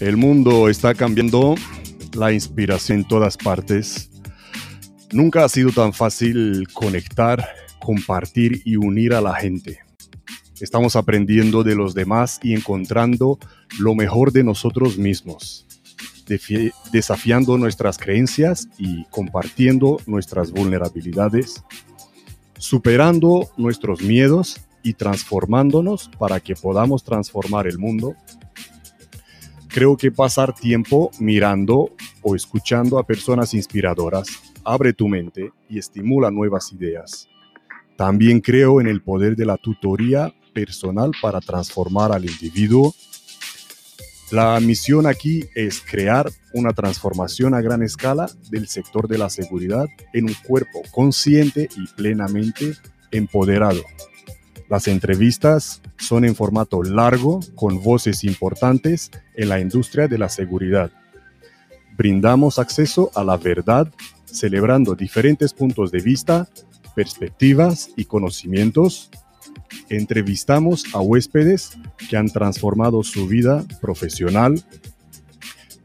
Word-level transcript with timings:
El 0.00 0.16
mundo 0.16 0.70
está 0.70 0.94
cambiando, 0.94 1.56
la 2.14 2.32
inspiración 2.32 3.00
en 3.00 3.04
todas 3.06 3.36
partes. 3.36 4.10
Nunca 5.12 5.44
ha 5.44 5.48
sido 5.50 5.72
tan 5.72 5.92
fácil 5.92 6.66
conectar, 6.72 7.46
compartir 7.78 8.62
y 8.64 8.76
unir 8.76 9.12
a 9.12 9.20
la 9.20 9.34
gente. 9.34 9.80
Estamos 10.58 10.96
aprendiendo 10.96 11.62
de 11.64 11.74
los 11.74 11.92
demás 11.92 12.40
y 12.42 12.54
encontrando 12.54 13.38
lo 13.78 13.94
mejor 13.94 14.32
de 14.32 14.42
nosotros 14.42 14.96
mismos, 14.96 15.66
desafiando 16.90 17.58
nuestras 17.58 17.98
creencias 17.98 18.68
y 18.78 19.04
compartiendo 19.10 19.98
nuestras 20.06 20.50
vulnerabilidades, 20.50 21.62
superando 22.56 23.50
nuestros 23.58 24.00
miedos 24.00 24.62
y 24.82 24.94
transformándonos 24.94 26.08
para 26.18 26.40
que 26.40 26.54
podamos 26.54 27.04
transformar 27.04 27.66
el 27.66 27.78
mundo. 27.78 28.16
Creo 29.76 29.94
que 29.94 30.10
pasar 30.10 30.54
tiempo 30.54 31.10
mirando 31.18 31.90
o 32.22 32.34
escuchando 32.34 32.98
a 32.98 33.06
personas 33.06 33.52
inspiradoras 33.52 34.26
abre 34.64 34.94
tu 34.94 35.06
mente 35.06 35.52
y 35.68 35.78
estimula 35.78 36.30
nuevas 36.30 36.72
ideas. 36.72 37.28
También 37.94 38.40
creo 38.40 38.80
en 38.80 38.86
el 38.86 39.02
poder 39.02 39.36
de 39.36 39.44
la 39.44 39.58
tutoría 39.58 40.34
personal 40.54 41.10
para 41.20 41.42
transformar 41.42 42.10
al 42.10 42.24
individuo. 42.24 42.94
La 44.30 44.58
misión 44.60 45.06
aquí 45.06 45.44
es 45.54 45.82
crear 45.82 46.30
una 46.54 46.72
transformación 46.72 47.52
a 47.52 47.60
gran 47.60 47.82
escala 47.82 48.30
del 48.48 48.68
sector 48.68 49.06
de 49.08 49.18
la 49.18 49.28
seguridad 49.28 49.88
en 50.14 50.24
un 50.24 50.34
cuerpo 50.46 50.80
consciente 50.90 51.68
y 51.76 51.86
plenamente 51.94 52.72
empoderado. 53.10 53.82
Las 54.68 54.88
entrevistas 54.88 55.80
son 55.98 56.24
en 56.24 56.34
formato 56.34 56.82
largo 56.82 57.40
con 57.54 57.82
voces 57.82 58.24
importantes 58.24 59.10
en 59.34 59.48
la 59.48 59.60
industria 59.60 60.08
de 60.08 60.18
la 60.18 60.28
seguridad. 60.28 60.90
Brindamos 61.96 62.58
acceso 62.58 63.10
a 63.14 63.24
la 63.24 63.36
verdad 63.36 63.92
celebrando 64.24 64.94
diferentes 64.94 65.54
puntos 65.54 65.90
de 65.90 66.00
vista, 66.00 66.48
perspectivas 66.94 67.90
y 67.96 68.04
conocimientos 68.04 69.10
entrevistamos 69.88 70.84
a 70.92 71.00
huéspedes 71.00 71.76
que 72.08 72.16
han 72.16 72.28
transformado 72.28 73.02
su 73.02 73.26
vida 73.26 73.64
profesional. 73.80 74.62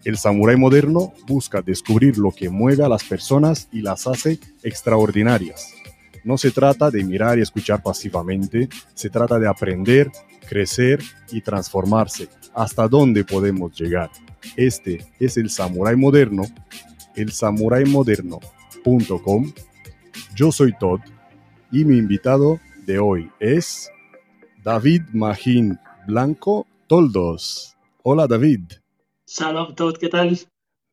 El 0.04 0.18
samurái 0.18 0.58
moderno 0.58 1.14
busca 1.28 1.62
descubrir 1.62 2.18
lo 2.18 2.32
que 2.32 2.50
mueve 2.50 2.84
a 2.84 2.90
las 2.90 3.04
personas 3.04 3.68
y 3.72 3.82
las 3.82 4.08
hace 4.08 4.40
extraordinarias. 4.64 5.81
No 6.24 6.38
se 6.38 6.52
trata 6.52 6.92
de 6.92 7.04
mirar 7.04 7.40
y 7.40 7.42
escuchar 7.42 7.82
pasivamente, 7.82 8.70
se 8.94 9.10
trata 9.10 9.40
de 9.40 9.48
aprender, 9.48 10.12
crecer 10.48 11.00
y 11.32 11.42
transformarse. 11.42 12.30
¿Hasta 12.54 12.88
dónde 12.88 13.24
podemos 13.24 13.78
llegar? 13.80 14.10
Este 14.56 15.06
es 15.20 15.38
el 15.38 15.50
samurái 15.50 15.96
moderno, 15.96 16.44
el 17.16 17.32
moderno.com. 17.88 19.54
Yo 20.36 20.52
soy 20.52 20.74
Todd 20.78 21.00
y 21.72 21.86
mi 21.86 21.98
invitado 21.98 22.60
de 22.86 23.00
hoy 23.00 23.30
es 23.40 23.90
David 24.64 25.04
Magín 25.14 25.80
Blanco 26.08 26.68
Toldos. 26.88 27.76
Hola 28.04 28.28
David. 28.28 28.62
Shalom 29.28 29.76
Todd, 29.76 29.98
¿qué 29.98 30.10
tal? 30.10 30.38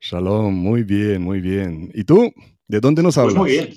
Shalom, 0.00 0.54
muy 0.54 0.84
bien, 0.84 1.22
muy 1.22 1.40
bien. 1.40 1.90
¿Y 1.94 2.04
tú? 2.04 2.32
¿De 2.68 2.80
dónde 2.80 3.02
nos 3.02 3.18
hablas? 3.18 3.34
Pues 3.34 3.40
muy 3.40 3.50
bien, 3.50 3.76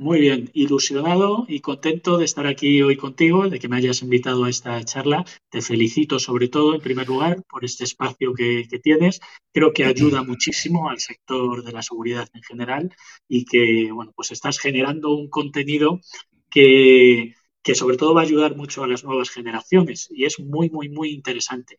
muy 0.00 0.18
bien. 0.20 0.50
Ilusionado 0.54 1.44
y 1.46 1.60
contento 1.60 2.16
de 2.16 2.24
estar 2.24 2.46
aquí 2.46 2.80
hoy 2.80 2.96
contigo, 2.96 3.50
de 3.50 3.58
que 3.58 3.68
me 3.68 3.76
hayas 3.76 4.00
invitado 4.00 4.44
a 4.44 4.50
esta 4.50 4.82
charla. 4.82 5.26
Te 5.50 5.60
felicito 5.60 6.18
sobre 6.18 6.48
todo, 6.48 6.74
en 6.74 6.80
primer 6.80 7.06
lugar, 7.06 7.42
por 7.46 7.66
este 7.66 7.84
espacio 7.84 8.32
que, 8.32 8.66
que 8.68 8.78
tienes. 8.78 9.20
Creo 9.52 9.74
que 9.74 9.84
ayuda 9.84 10.22
muchísimo 10.22 10.88
al 10.88 11.00
sector 11.00 11.62
de 11.62 11.72
la 11.72 11.82
seguridad 11.82 12.26
en 12.32 12.42
general 12.42 12.94
y 13.28 13.44
que, 13.44 13.92
bueno, 13.92 14.12
pues 14.16 14.30
estás 14.30 14.58
generando 14.58 15.14
un 15.14 15.28
contenido 15.28 16.00
que, 16.50 17.34
que 17.62 17.74
sobre 17.74 17.98
todo 17.98 18.14
va 18.14 18.22
a 18.22 18.24
ayudar 18.24 18.56
mucho 18.56 18.82
a 18.82 18.88
las 18.88 19.04
nuevas 19.04 19.28
generaciones 19.28 20.08
y 20.10 20.24
es 20.24 20.40
muy, 20.40 20.70
muy, 20.70 20.88
muy 20.88 21.10
interesante. 21.10 21.78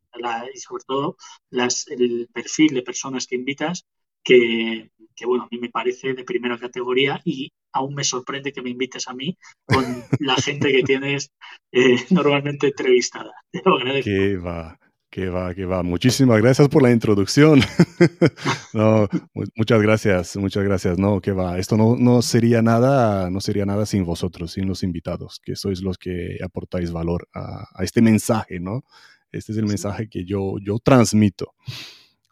y 0.53 0.59
sobre 0.59 0.83
todo 0.85 1.17
las, 1.49 1.87
el 1.87 2.29
perfil 2.31 2.75
de 2.75 2.83
personas 2.83 3.25
que 3.25 3.35
invitas, 3.35 3.83
que, 4.23 4.91
bueno, 5.25 5.45
a 5.45 5.47
mí 5.49 5.57
me 5.59 5.69
parece 5.69 6.13
de 6.13 6.23
primera 6.23 6.59
categoría 6.59 7.19
y 7.25 7.51
aún 7.73 7.95
me 7.95 8.03
sorprende 8.03 8.51
que 8.51 8.61
me 8.61 8.69
invites 8.69 9.07
a 9.07 9.13
mí 9.13 9.37
con 9.65 9.85
la 10.19 10.35
gente 10.35 10.71
que 10.71 10.83
tienes 10.83 11.31
eh, 11.71 11.95
normalmente 12.09 12.67
entrevistada. 12.67 13.31
Te 13.51 13.61
lo 13.65 13.77
agradezco. 13.77 14.09
¿Qué 14.09 14.37
va? 14.37 14.77
Que 15.09 15.27
va, 15.27 15.53
que 15.53 15.65
va. 15.65 15.83
Muchísimas 15.83 16.41
gracias 16.41 16.69
por 16.69 16.81
la 16.81 16.91
introducción. 16.91 17.59
no, 18.73 19.09
muchas 19.55 19.81
gracias, 19.81 20.37
muchas 20.37 20.63
gracias. 20.63 20.97
No, 20.97 21.19
que 21.19 21.33
va. 21.33 21.59
Esto 21.59 21.75
no, 21.75 21.97
no, 21.97 22.21
sería 22.21 22.61
nada, 22.61 23.29
no 23.29 23.41
sería 23.41 23.65
nada 23.65 23.85
sin 23.85 24.05
vosotros, 24.05 24.53
sin 24.53 24.69
los 24.69 24.83
invitados, 24.83 25.41
que 25.43 25.57
sois 25.57 25.81
los 25.81 25.97
que 25.97 26.37
aportáis 26.41 26.93
valor 26.93 27.27
a, 27.33 27.65
a 27.73 27.83
este 27.83 28.01
mensaje, 28.01 28.61
¿no? 28.61 28.85
Este 29.33 29.51
es 29.51 29.57
el 29.57 29.65
mensaje 29.65 30.07
que 30.07 30.23
yo, 30.23 30.55
yo 30.63 30.79
transmito. 30.79 31.55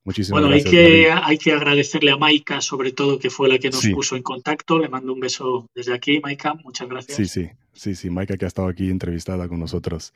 Muchísimas 0.09 0.41
bueno, 0.41 0.47
gracias. 0.49 0.73
Bueno, 0.73 0.87
hay 0.87 1.03
que, 1.03 1.11
hay 1.11 1.37
que 1.37 1.51
agradecerle 1.51 2.09
a 2.09 2.17
Maika, 2.17 2.61
sobre 2.61 2.93
todo, 2.93 3.19
que 3.19 3.29
fue 3.29 3.47
la 3.47 3.59
que 3.59 3.69
nos 3.69 3.85
puso 3.89 4.15
en 4.15 4.23
contacto. 4.23 4.79
Le 4.79 4.89
mando 4.89 5.13
un 5.13 5.19
beso 5.19 5.67
desde 5.75 5.93
aquí, 5.93 6.19
Maika. 6.19 6.55
Muchas 6.55 6.89
gracias. 6.89 7.15
Sí, 7.15 7.27
sí, 7.27 7.51
sí, 7.73 7.93
sí, 7.93 8.09
Maika 8.09 8.35
que 8.35 8.45
ha 8.45 8.47
estado 8.47 8.69
aquí 8.69 8.89
entrevistada 8.89 9.47
con 9.47 9.59
nosotros. 9.59 10.11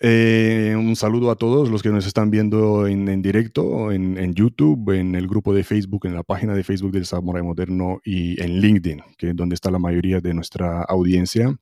Eh, 0.00 0.74
un 0.76 0.94
saludo 0.96 1.30
a 1.30 1.36
todos 1.36 1.70
los 1.70 1.82
que 1.82 1.88
nos 1.88 2.06
están 2.06 2.30
viendo 2.30 2.86
en, 2.86 3.22
directo, 3.22 3.90
en, 3.90 4.34
YouTube, 4.34 4.90
en 4.90 5.14
el 5.14 5.26
grupo 5.26 5.54
de 5.54 5.64
Facebook, 5.64 6.04
en 6.04 6.12
la 6.12 6.22
página 6.22 6.54
de 6.54 6.62
Facebook 6.62 6.92
del 6.92 7.06
Samurai 7.06 7.42
Moderno 7.42 8.02
y 8.04 8.38
en 8.42 8.60
LinkedIn, 8.60 9.00
que 9.16 9.30
es 9.30 9.36
donde 9.36 9.54
está 9.54 9.70
la 9.70 9.78
mayoría 9.78 10.20
de 10.20 10.34
nuestra 10.34 10.82
audiencia. 10.82 11.56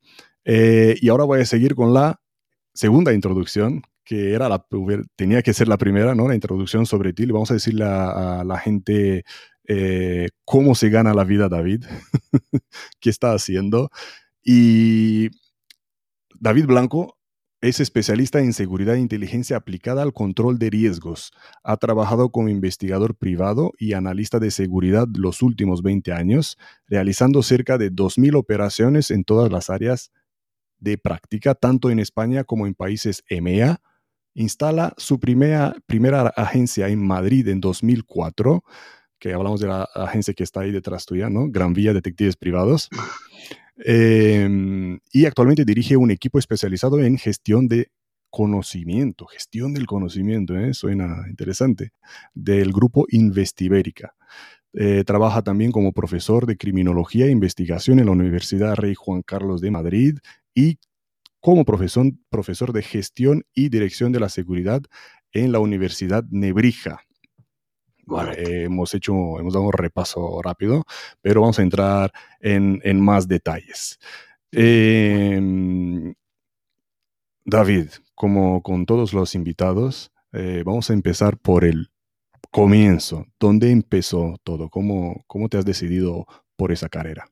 Eh, 0.44 0.97
y 1.00 1.09
ahora 1.09 1.22
voy 1.22 1.41
a 1.41 1.44
seguir 1.44 1.76
con 1.76 1.94
la 1.94 2.20
segunda 2.75 3.12
introducción, 3.12 3.82
que 4.08 4.32
era 4.32 4.48
la, 4.48 4.64
tenía 5.16 5.42
que 5.42 5.52
ser 5.52 5.69
la 5.69 5.76
primera, 5.76 6.14
¿no? 6.14 6.28
La 6.28 6.34
introducción 6.34 6.86
sobre 6.86 7.12
ti. 7.12 7.26
Le 7.26 7.34
vamos 7.34 7.50
a 7.50 7.54
decirle 7.54 7.84
a, 7.84 8.42
la 8.42 8.58
gente 8.58 9.22
eh, 9.69 10.30
cómo 10.46 10.74
se 10.74 10.88
gana 10.88 11.12
la 11.12 11.24
vida 11.24 11.50
David, 11.50 11.84
qué 13.00 13.10
está 13.10 13.34
haciendo. 13.34 13.91
Y 14.42 15.28
David 16.41 16.64
Blanco 16.64 17.19
es 17.60 17.80
especialista 17.80 18.41
en 18.41 18.54
seguridad 18.54 18.94
e 18.94 19.00
inteligencia 19.00 19.58
aplicada 19.58 20.00
al 20.00 20.14
control 20.14 20.58
de 20.58 20.70
riesgos. 20.70 21.30
Ha 21.62 21.76
trabajado 21.76 22.30
como 22.30 22.48
investigador 22.48 23.14
privado 23.14 23.72
y 23.78 23.92
analista 23.92 24.38
de 24.38 24.50
seguridad 24.50 25.06
los 25.19 25.42
últimos 25.42 25.82
20 25.82 26.12
años, 26.14 26.56
realizando 26.86 27.42
cerca 27.42 27.76
de 27.76 27.92
2.000 27.92 28.38
operaciones 28.38 29.10
en 29.10 29.25
todas 29.25 29.52
las 29.52 29.69
áreas 29.69 30.12
de 30.78 30.96
práctica, 30.96 31.54
tanto 31.54 31.90
en 31.90 31.98
España 31.98 32.44
como 32.44 32.66
en 32.66 32.72
países 32.72 33.22
EMEA. 33.28 33.82
Instala 34.34 34.94
su 34.97 35.19
primera, 35.19 35.75
primera 35.87 36.28
agencia 36.28 36.89
en 36.89 37.06
Madrid 37.06 37.49
en 37.49 37.61
2004, 37.61 38.62
que 39.19 39.33
hablamos 39.33 39.61
de 39.61 39.69
la 39.69 39.83
agencia 39.94 40.34
que 40.34 40.44
está 40.44 40.61
ahí 40.61 40.71
detrás 40.71 41.06
tuya, 41.06 41.28
¿no? 41.28 41.49
Gran 41.50 41.72
Vía 41.72 41.93
Detectives 41.93 42.37
Privados. 42.37 42.88
Em, 43.84 44.99
y 45.12 45.27
actualmente 45.27 45.65
dirige 45.65 45.97
un 45.97 46.11
equipo 46.11 46.38
especializado 46.38 47.00
en 47.00 47.17
gestión 47.17 47.69
de 47.69 47.91
conocimiento, 48.31 49.27
gestión 49.27 49.72
del 49.72 49.87
conocimiento, 49.87 50.56
¿eh? 50.59 50.75
suena 50.75 51.25
interesante, 51.28 51.93
del 52.34 52.72
grupo 52.72 53.06
Investibérica. 53.11 54.15
Eh, 54.75 55.03
trabaja 55.06 55.43
también 55.43 55.72
como 55.72 55.93
profesor 55.93 56.47
de 56.47 56.56
criminología 56.56 57.27
e 57.27 57.31
investigación 57.31 57.99
en 57.99 58.06
la 58.06 58.12
Universidad 58.12 58.77
Rey 58.77 58.94
Juan 58.94 59.22
Carlos 59.22 59.61
de 59.61 59.71
Madrid 59.71 60.19
y 60.55 60.78
como 61.48 61.64
profesor, 61.64 62.12
profesor 62.28 62.75
de 62.75 62.82
gestión 62.82 63.42
y 63.54 63.70
dirección 63.70 64.12
de 64.12 64.20
la 64.20 64.28
seguridad 64.28 64.82
en 65.32 65.50
la 65.50 65.60
Universidad 65.60 66.23
Nebrija 66.28 67.00
hemos 68.37 68.93
hecho, 68.93 69.14
hemos 69.40 69.55
dado 69.55 69.64
un 69.64 69.73
repaso 69.73 70.43
rápido, 70.43 70.84
pero 71.23 71.40
vamos 71.40 71.58
a 71.58 71.62
entrar 71.62 72.12
en, 72.40 73.00
más 73.00 73.28
detalles. 73.28 73.99
Em, 74.52 76.12
David, 77.46 77.88
como 78.14 78.62
con 78.62 78.84
todos 78.84 79.14
los 79.14 79.34
invitados, 79.34 80.12
eh, 80.34 80.62
vamos 80.67 80.90
a 80.90 80.93
empezar 80.93 81.38
por 81.38 81.64
el 81.64 81.90
comienzo. 82.50 83.25
¿Dónde 83.40 83.70
empezó 83.70 84.37
todo? 84.44 84.69
¿Cómo, 84.69 85.25
cómo 85.26 85.49
te 85.49 85.56
has 85.56 85.64
decidido 85.64 86.26
por 86.56 86.73
esa 86.73 86.90
carrera? 86.90 87.31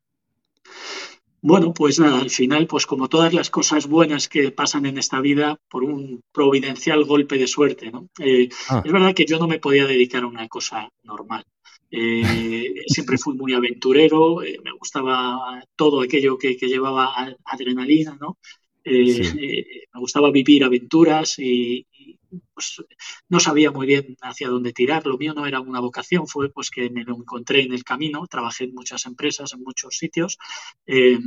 Bueno, 1.46 1.72
pues 1.72 2.00
nada, 2.00 2.18
al 2.18 2.30
final, 2.30 2.66
pues 2.66 2.86
como 2.86 3.08
todas 3.08 3.32
las 3.32 3.50
cosas 3.50 3.86
buenas 3.86 4.28
que 4.28 4.50
pasan 4.50 4.84
en 4.84 4.98
esta 4.98 5.20
vida, 5.20 5.60
por 5.70 5.84
un 5.84 6.20
providencial 6.32 7.04
golpe 7.04 7.38
de 7.38 7.46
suerte, 7.46 7.92
¿no? 7.92 8.08
Eh, 8.18 8.48
ah. 8.68 8.82
Es 8.84 8.90
verdad 8.90 9.14
que 9.14 9.26
yo 9.26 9.38
no 9.38 9.46
me 9.46 9.60
podía 9.60 9.86
dedicar 9.86 10.24
a 10.24 10.26
una 10.26 10.48
cosa 10.48 10.88
normal. 11.04 11.44
Eh, 11.88 12.82
siempre 12.88 13.16
fui 13.16 13.34
muy 13.36 13.54
aventurero, 13.54 14.42
eh, 14.42 14.58
me 14.64 14.72
gustaba 14.72 15.62
todo 15.76 16.00
aquello 16.00 16.36
que, 16.36 16.56
llevaba 16.56 17.14
adrenalina, 17.44 18.18
¿no? 18.20 18.38
Me 18.86 20.00
gustaba 20.00 20.30
vivir 20.30 20.64
aventuras 20.64 21.38
y, 21.38 21.86
y 21.92 22.18
pues, 22.54 22.82
no 23.28 23.40
sabía 23.40 23.70
muy 23.70 23.86
bien 23.86 24.16
hacia 24.22 24.48
dónde 24.48 24.72
tirar. 24.72 25.06
Lo 25.06 25.18
mío 25.18 25.34
no 25.34 25.46
era 25.46 25.60
una 25.60 25.80
vocación, 25.80 26.26
fue 26.26 26.50
pues 26.50 26.70
que 26.70 26.90
me 26.90 27.04
lo 27.04 27.16
encontré 27.16 27.62
en 27.62 27.72
el 27.72 27.84
camino, 27.84 28.26
trabajé 28.26 28.64
en 28.64 28.74
muchas 28.74 29.06
empresas, 29.06 29.52
en 29.52 29.62
muchos 29.62 29.96
sitios. 29.96 30.38
Eh, 30.86 31.18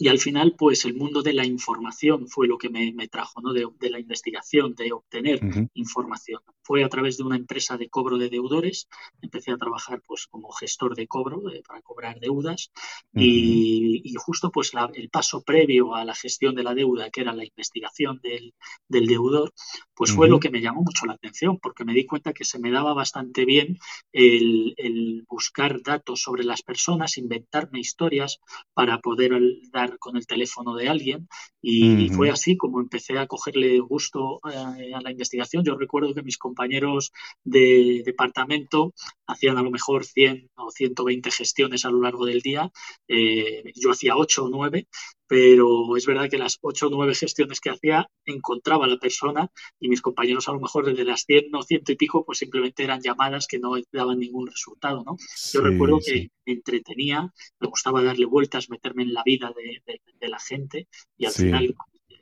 y 0.00 0.06
al 0.06 0.20
final, 0.20 0.54
pues 0.56 0.84
el 0.84 0.94
mundo 0.94 1.22
de 1.22 1.32
la 1.32 1.44
información 1.44 2.28
fue 2.28 2.46
lo 2.46 2.56
que 2.56 2.70
me, 2.70 3.08
trajo, 3.08 3.40
¿no? 3.40 3.52
De, 3.52 3.90
la 3.90 3.98
investigación, 3.98 4.76
de 4.76 4.92
obtener 4.92 5.40
información. 5.74 6.40
Fue 6.62 6.84
a 6.84 6.88
través 6.88 7.16
de 7.16 7.24
una 7.24 7.34
empresa 7.34 7.76
de 7.76 7.88
cobro 7.88 8.16
de 8.16 8.28
deudores. 8.28 8.86
Empecé 9.20 9.50
a 9.50 9.56
trabajar 9.56 10.00
pues 10.06 10.28
como 10.28 10.52
gestor 10.52 10.94
de 10.94 11.08
cobro 11.08 11.50
eh, 11.50 11.62
para 11.66 11.82
cobrar 11.82 12.20
deudas. 12.20 12.70
y, 13.12 14.14
justo 14.18 14.52
pues 14.52 14.72
el 14.94 15.10
paso 15.10 15.42
previo 15.42 15.94
a 15.94 16.04
la 16.04 16.14
gestión 16.14 16.54
de 16.54 16.62
la 16.62 16.74
deuda, 16.74 17.10
que 17.10 17.22
era 17.22 17.32
la 17.32 17.44
investigación 17.44 18.20
del, 18.22 18.54
deudor, 18.88 19.52
pues 19.94 20.12
fue 20.12 20.28
lo 20.28 20.38
que 20.38 20.50
me 20.50 20.60
llamó 20.60 20.82
mucho 20.82 21.06
la 21.06 21.14
atención, 21.14 21.58
porque 21.58 21.84
me 21.84 21.94
di 21.94 22.06
cuenta 22.06 22.32
que 22.32 22.44
se 22.44 22.60
me 22.60 22.70
daba 22.70 22.94
bastante 22.94 23.44
bien 23.44 23.78
el, 24.12 24.74
el 24.76 25.24
buscar 25.28 25.82
datos 25.82 26.22
sobre 26.22 26.44
las 26.44 26.62
personas, 26.62 27.18
inventarme 27.18 27.80
historias 27.80 28.38
para 28.74 29.00
poder 29.00 29.32
dar 29.72 29.87
con 29.98 30.16
el 30.16 30.26
teléfono 30.26 30.74
de 30.74 30.88
alguien 30.88 31.28
y 31.60 32.08
fue 32.10 32.30
así 32.30 32.56
como 32.56 32.80
empecé 32.80 33.18
a 33.18 33.26
cogerle 33.26 33.78
gusto 33.80 34.40
eh, 34.50 34.94
a, 34.94 35.00
la 35.00 35.10
investigación. 35.10 35.64
Yo 35.64 35.76
recuerdo 35.76 36.14
que 36.14 36.22
mis 36.22 36.38
compañeros 36.38 37.12
de 37.44 38.02
departamento 38.04 38.94
hacían 39.26 39.58
a 39.58 39.62
lo 39.62 39.70
mejor 39.70 40.04
100 40.04 40.50
o 40.56 40.70
120 40.70 41.30
gestiones 41.30 41.84
a 41.84 41.90
lo 41.90 42.00
largo 42.00 42.26
del 42.26 42.40
día. 42.40 42.70
Eh, 43.08 43.72
yo 43.74 43.90
hacía 43.90 44.16
8 44.16 44.44
o 44.44 44.48
9 44.48 44.86
pero 45.28 45.94
es 45.96 46.06
verdad 46.06 46.28
que 46.30 46.38
las 46.38 46.58
ocho 46.62 46.86
o 46.86 46.90
nueve 46.90 47.14
gestiones 47.14 47.60
que 47.60 47.70
hacía 47.70 48.08
encontraba 48.24 48.86
a 48.86 48.88
la 48.88 48.96
persona 48.96 49.50
y 49.78 49.88
mis 49.88 50.00
compañeros 50.00 50.48
a 50.48 50.52
lo 50.52 50.60
mejor 50.60 50.86
desde 50.86 51.04
las 51.04 51.24
100 51.24 51.54
o 51.54 51.62
ciento 51.62 51.92
y 51.92 51.96
pico 51.96 52.24
pues 52.24 52.38
simplemente 52.38 52.82
eran 52.82 53.02
llamadas 53.02 53.46
que 53.46 53.58
no 53.58 53.74
daban 53.92 54.18
ningún 54.18 54.46
resultado, 54.46 55.04
¿no? 55.04 55.16
Yo 55.52 55.60
recuerdo 55.60 56.00
que 56.04 56.30
me 56.46 56.54
entretenía, 56.54 57.30
me 57.60 57.68
gustaba 57.68 58.02
darle 58.02 58.24
vueltas, 58.24 58.70
meterme 58.70 59.02
en 59.02 59.12
la 59.12 59.22
vida 59.22 59.52
de, 59.54 60.28
la 60.28 60.38
gente 60.38 60.88
y 61.16 61.26
al 61.26 61.32
final 61.32 61.76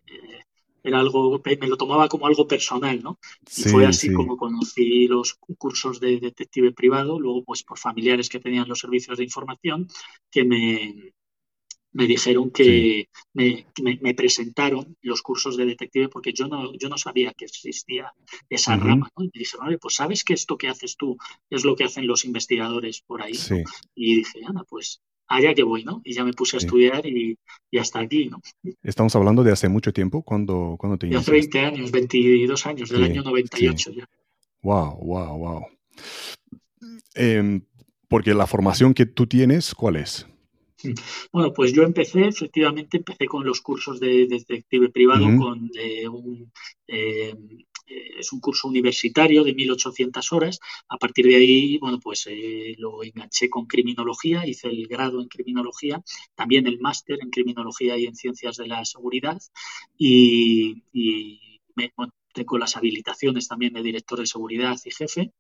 eh, 0.07 0.43
era 0.83 1.01
algo, 1.01 1.43
me 1.45 1.67
lo 1.67 1.77
tomaba 1.77 2.09
como 2.09 2.27
algo 2.27 2.47
personal, 2.47 3.03
¿no? 3.03 3.19
Y 3.57 3.69
fue 3.69 3.87
así 3.87 4.13
como 4.13 4.37
conocí 4.37 5.09
los 5.09 5.35
cursos 5.35 6.01
de 6.01 6.21
detective 6.21 6.73
privado, 6.73 7.19
luego 7.19 7.45
pues 7.45 7.63
por 7.63 7.79
familiares 7.79 8.29
que 8.29 8.41
tenían 8.41 8.69
los 8.69 8.81
servicios 8.81 9.19
de 9.19 9.25
información 9.25 9.89
que 10.31 10.45
me 10.45 11.15
me 11.93 12.07
dijeron 12.07 12.51
que 12.51 13.09
me, 13.33 14.15
presentaron 14.15 14.97
los 15.03 15.23
cursos 15.23 15.57
de 15.57 15.65
detective 15.65 16.09
porque 16.09 16.33
yo 16.33 16.47
no, 16.47 16.73
yo 16.75 16.89
no 16.89 16.99
sabía 16.99 17.33
que 17.33 17.47
existía 17.47 18.13
esa 18.51 18.77
rama. 18.77 19.11
¿no? 19.17 19.25
Y 19.25 19.31
me 19.33 19.39
dijeron, 19.39 19.79
pues 19.81 19.95
sabes 19.95 20.23
que 20.23 20.35
esto 20.35 20.59
que 20.59 20.69
haces 20.69 20.97
tú 20.97 21.17
es 21.49 21.65
lo 21.65 21.75
que 21.75 21.85
hacen 21.85 22.07
los 22.07 22.25
investigadores 22.25 23.01
por 23.01 23.23
ahí. 23.23 23.35
Y 23.95 24.17
dije, 24.17 24.41
Ana, 24.47 24.65
pues 24.69 25.01
allá 25.29 25.55
que 25.55 25.63
voy, 25.63 25.85
¿no? 25.85 26.03
Y 26.05 26.15
ya 26.15 26.25
me 26.25 26.33
puse 26.33 26.57
a 26.57 26.59
estudiar 26.59 27.07
y, 27.07 27.39
hasta 27.79 28.01
aquí, 28.01 28.29
¿no? 28.29 28.41
Estamos 28.83 29.15
hablando 29.17 29.43
de 29.43 29.53
hace 29.53 29.69
mucho 29.69 29.93
tiempo, 29.93 30.23
cuando, 30.23 30.77
cuando 30.79 30.99
te 30.99 31.15
Hace 31.15 31.31
20 31.31 31.61
años, 31.61 31.91
22 31.91 32.67
años, 32.67 32.91
del 32.91 33.05
año 33.05 33.23
98 33.23 33.93
ya. 33.93 34.09
Wow, 34.63 34.99
wow, 35.03 35.39
wow. 35.39 35.67
porque 38.09 38.35
la 38.35 38.47
formación 38.47 38.95
que 38.95 39.07
tú 39.07 39.27
tienes, 39.27 39.75
¿cuál 39.75 39.97
es? 39.97 40.27
Bueno, 41.33 41.53
pues 41.53 41.73
yo 41.73 41.83
empecé, 41.83 42.27
efectivamente, 42.29 42.99
empecé 42.99 43.27
con 43.27 43.45
los 43.45 43.61
cursos 43.61 43.99
de, 44.01 44.27
detective 44.27 44.91
privado, 44.91 45.27
con 45.39 45.71
eh, 45.75 46.09
un, 46.09 46.53
eh, 46.87 47.35
es 47.87 48.33
un 48.33 48.41
curso 48.41 48.69
universitario 48.69 49.45
de 49.45 49.55
1800 49.55 50.33
horas. 50.33 50.59
A 50.89 50.97
partir 50.99 51.27
de 51.27 51.37
ahí, 51.37 51.79
bueno, 51.79 51.99
pues 52.01 52.27
eh, 52.29 52.75
lo 52.79 53.03
enganché 53.03 53.49
con 53.49 53.67
criminología, 53.67 54.47
hice 54.47 54.69
el 54.69 54.87
grado 54.87 55.21
en 55.21 55.29
criminología, 55.29 56.03
también 56.35 56.67
el 56.67 56.81
máster 56.81 57.19
en 57.21 57.31
criminología 57.31 57.97
y 57.97 58.07
en 58.07 58.15
ciencias 58.15 58.57
de 58.57 58.67
la 58.67 58.85
seguridad 58.85 59.39
y, 59.97 60.83
me, 61.75 61.93
tengo 62.37 62.59
las 62.59 62.77
habilitaciones 62.77 63.49
también 63.49 63.73
de 63.73 63.83
director 63.83 64.21
de 64.21 64.27
seguridad 64.27 64.77
y 64.85 64.91
jefe 64.91 65.33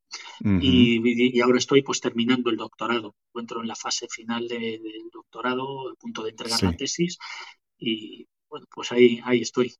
y, 0.42 1.40
ahora 1.40 1.58
estoy 1.58 1.82
pues 1.82 2.00
terminando 2.00 2.48
el 2.48 2.56
doctorado. 2.56 3.14
Encuentro 3.28 3.60
en 3.60 3.68
la 3.68 3.76
fase 3.76 4.06
final 4.08 4.48
del 4.48 4.80
doctorado, 5.12 5.90
a 5.90 5.94
punto 5.96 6.24
de 6.24 6.30
entregar 6.30 6.62
la 6.62 6.74
tesis 6.74 7.18
y 7.78 8.26
bueno, 8.48 8.66
pues 8.74 8.92
ahí, 8.92 9.20
ahí 9.24 9.42
estoy. 9.42 9.74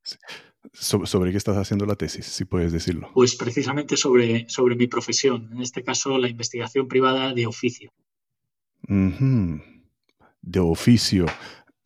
¿Sobre 0.74 1.30
qué 1.30 1.38
estás 1.38 1.56
haciendo 1.56 1.86
la 1.86 1.96
tesis, 1.96 2.26
si 2.26 2.44
puedes 2.44 2.70
decirlo? 2.70 3.10
Pues 3.14 3.34
precisamente 3.34 3.96
sobre, 3.96 4.46
sobre 4.50 4.76
mi 4.76 4.88
profesión, 4.88 5.48
en 5.52 5.62
este 5.62 5.82
caso 5.82 6.18
la 6.18 6.28
investigación 6.28 6.86
privada 6.86 7.32
de 7.32 7.46
oficio. 7.46 7.90
De 8.86 10.60
oficio. 10.60 11.24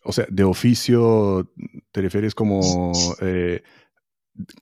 O 0.03 0.13
sea, 0.13 0.27
de 0.29 0.43
oficio 0.43 1.53
te 1.93 2.01
refieres 2.01 2.35
como 2.35 2.91
eh, 3.21 3.63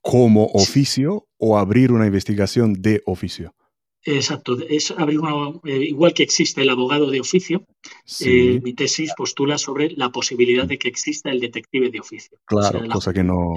como 0.03 0.47
oficio 0.47 1.29
o 1.39 1.59
abrir 1.59 1.93
una 1.93 2.07
investigación 2.07 2.75
de 2.75 3.03
oficio. 3.07 3.55
Exacto, 4.05 4.57
es 4.69 4.91
abrir 4.93 5.19
una, 5.19 5.51
eh, 5.65 5.85
igual 5.85 6.15
que 6.15 6.23
existe 6.23 6.63
el 6.63 6.71
abogado 6.71 7.11
de 7.11 7.21
oficio, 7.21 7.67
eh, 8.25 8.61
mi 8.63 8.73
tesis 8.73 9.13
postula 9.17 9.59
sobre 9.59 9.91
la 9.91 10.11
posibilidad 10.11 10.67
de 10.67 10.79
que 10.79 10.89
exista 10.89 11.31
el 11.31 11.41
detective 11.41 11.91
de 11.91 12.01
oficio. 12.01 12.39
Claro, 12.47 12.81
cosa 12.91 13.13
que 13.13 13.25
no. 13.25 13.55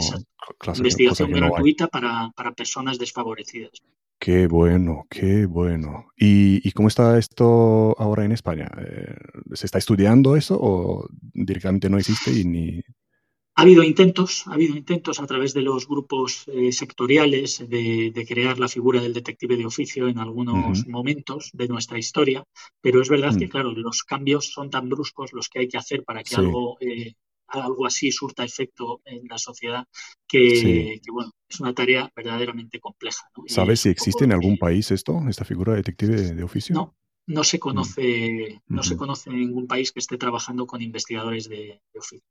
investigación 0.76 1.32
gratuita 1.32 1.88
para, 1.88 2.32
personas 2.56 2.98
desfavorecidas. 2.98 3.72
Qué 4.20 4.48
bueno, 4.48 5.06
qué 5.10 5.46
bueno. 5.46 6.08
¿Y, 6.18 6.70
cómo 6.74 6.88
está 6.88 7.18
esto 7.18 7.96
ahora 7.98 8.26
en 8.26 8.34
España? 8.34 8.70
Eh, 8.78 9.16
¿Se 9.54 9.66
está 9.66 9.78
estudiando 9.78 10.36
eso 10.36 10.58
o 10.60 11.08
directamente 11.34 11.90
no 11.90 11.98
existe 11.98 12.32
y 12.32 12.44
ni 12.44 12.82
ha 13.62 13.64
habido 13.64 13.84
intentos, 13.84 14.48
ha 14.48 14.54
habido 14.54 14.76
intentos 14.76 15.20
a 15.20 15.28
través 15.28 15.54
de 15.54 15.62
los 15.62 15.88
grupos 15.88 16.46
eh, 16.48 16.72
sectoriales 16.72 17.64
de, 17.70 18.26
crear 18.28 18.58
la 18.58 18.68
figura 18.68 19.02
del 19.02 19.14
detective 19.14 19.56
de 19.56 19.68
oficio 19.68 20.08
en 20.08 20.18
algunos 20.18 20.88
momentos 20.88 21.52
de 21.54 21.68
nuestra 21.68 22.00
historia, 22.00 22.44
pero 22.82 23.02
es 23.02 23.10
verdad 23.10 23.38
que, 23.38 23.46
mm. 23.46 23.50
claro, 23.50 23.72
los 23.72 24.04
cambios 24.04 24.52
son 24.52 24.72
tan 24.72 24.90
bruscos 24.90 25.32
los 25.34 25.48
que 25.48 25.60
hay 25.60 25.68
que 25.68 25.78
hacer 25.78 26.04
para 26.04 26.24
que 26.24 26.36
algo, 26.36 26.78
eh, 26.80 27.14
algo 27.48 27.86
así 27.86 28.12
surta 28.12 28.44
efecto 28.44 29.02
en 29.06 29.28
la 29.30 29.38
sociedad 29.38 29.86
que, 30.28 31.00
bueno, 31.12 31.32
es 31.48 31.60
una 31.60 31.74
tarea 31.74 32.12
verdaderamente 32.16 32.80
compleja. 32.80 33.30
¿Sabes 33.46 33.82
si 33.82 33.90
existe 33.90 34.24
en 34.24 34.32
algún 34.32 34.58
país 34.58 34.90
esto, 34.90 35.22
esta 35.30 35.46
figura 35.46 35.74
de 35.74 35.78
detective 35.78 36.34
de 36.34 36.44
oficio? 36.44 36.74
No, 36.74 36.96
no 37.28 37.44
se 37.44 37.58
mm. 37.58 37.60
conoce, 37.60 38.62
no 38.68 38.84
se 38.84 38.98
conoce 38.98 39.30
en 39.30 39.40
ningún 39.40 39.68
país 39.68 39.92
que 39.92 40.00
esté 40.00 40.18
trabajando 40.18 40.66
con 40.66 40.82
investigadores 40.82 41.50
de, 41.50 41.82
oficio. 41.98 42.26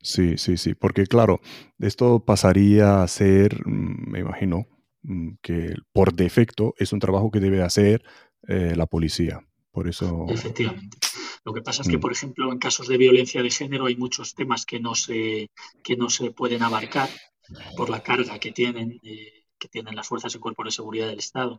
Sí, 0.00 0.36
sí, 0.36 0.56
sí, 0.58 0.74
porque 0.74 1.06
claro, 1.06 1.40
esto 1.78 2.24
pasaría 2.24 3.02
a 3.02 3.08
ser, 3.08 3.66
mm, 3.66 4.10
me 4.10 4.20
imagino, 4.20 4.66
mm, 5.02 5.34
que 5.40 5.74
por 5.92 6.14
defecto 6.14 6.74
es 6.78 6.92
un 6.92 7.00
trabajo 7.00 7.30
que 7.30 7.40
debe 7.40 7.62
hacer 7.62 8.02
eh, 8.46 8.74
la 8.76 8.86
policía. 8.86 9.40
Por 9.74 9.88
eso. 9.88 10.26
Efectivamente. 10.28 10.98
Lo 11.44 11.52
que 11.52 11.60
pasa 11.60 11.82
es 11.82 11.88
que, 11.88 11.98
por 11.98 12.12
ejemplo, 12.12 12.52
en 12.52 12.58
casos 12.58 12.86
de 12.86 12.96
violencia 12.96 13.42
de 13.42 13.50
género 13.50 13.86
hay 13.86 13.96
muchos 13.96 14.34
temas 14.34 14.64
que 14.64 14.78
no 14.78 14.94
se, 14.94 15.50
que 15.82 15.96
no 15.96 16.08
se 16.10 16.30
pueden 16.30 16.62
abarcar 16.62 17.08
por 17.76 17.90
la 17.90 18.00
carga 18.00 18.38
que 18.38 18.52
tienen. 18.52 19.00
Eh, 19.02 19.43
que 19.58 19.68
tienen 19.68 19.96
las 19.96 20.08
fuerzas 20.08 20.34
y 20.34 20.38
cuerpos 20.38 20.66
de 20.66 20.70
seguridad 20.70 21.08
del 21.08 21.18
Estado. 21.18 21.58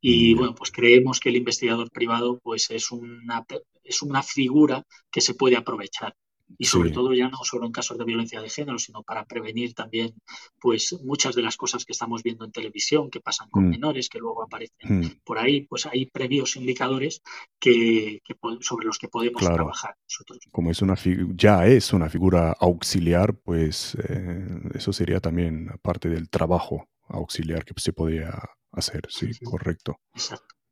Y 0.00 0.34
bueno, 0.34 0.54
pues 0.54 0.70
creemos 0.70 1.20
que 1.20 1.28
el 1.28 1.36
investigador 1.36 1.90
privado 1.90 2.38
pues 2.42 2.70
es 2.70 2.90
una, 2.90 3.44
es 3.84 4.02
una 4.02 4.22
figura 4.22 4.84
que 5.10 5.20
se 5.20 5.34
puede 5.34 5.56
aprovechar 5.56 6.14
y 6.58 6.64
sobre 6.64 6.90
todo 6.90 7.12
ya 7.14 7.28
no 7.28 7.38
solo 7.42 7.66
en 7.66 7.72
casos 7.72 7.98
de 7.98 8.04
violencia 8.04 8.40
de 8.40 8.48
género, 8.48 8.78
sino 8.78 9.02
para 9.02 9.24
prevenir 9.24 9.74
también 9.74 10.14
pues 10.60 10.98
muchas 11.04 11.34
de 11.34 11.42
las 11.42 11.56
cosas 11.56 11.84
que 11.84 11.92
estamos 11.92 12.22
viendo 12.22 12.44
en 12.44 12.52
televisión 12.52 13.10
que 13.10 13.20
pasan 13.20 13.48
con 13.50 13.66
mm. 13.66 13.70
menores, 13.70 14.08
que 14.08 14.18
luego 14.18 14.42
aparecen 14.42 15.00
mm. 15.00 15.06
por 15.24 15.38
ahí, 15.38 15.62
pues 15.62 15.86
hay 15.86 16.06
previos 16.06 16.56
indicadores 16.56 17.22
que, 17.58 18.20
sobre 18.60 18.86
los 18.86 18.98
que 18.98 19.08
podemos 19.08 19.42
trabajar 19.42 19.96
nosotros. 20.08 20.38
Como 20.50 20.70
es 20.70 20.82
una 20.82 20.96
ya 21.34 21.66
es 21.66 21.92
una 21.92 22.08
figura 22.08 22.54
auxiliar, 22.58 23.34
pues 23.34 23.96
eh, 24.08 24.46
eso 24.74 24.92
sería 24.92 25.20
también 25.20 25.70
parte 25.82 26.08
del 26.08 26.28
trabajo 26.28 26.88
auxiliar 27.08 27.64
que 27.64 27.74
se 27.76 27.92
podía 27.92 28.32
hacer, 28.72 29.02
sí, 29.08 29.30
correcto. 29.44 30.00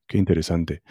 Qué 0.07 0.19
interesante. 0.19 0.83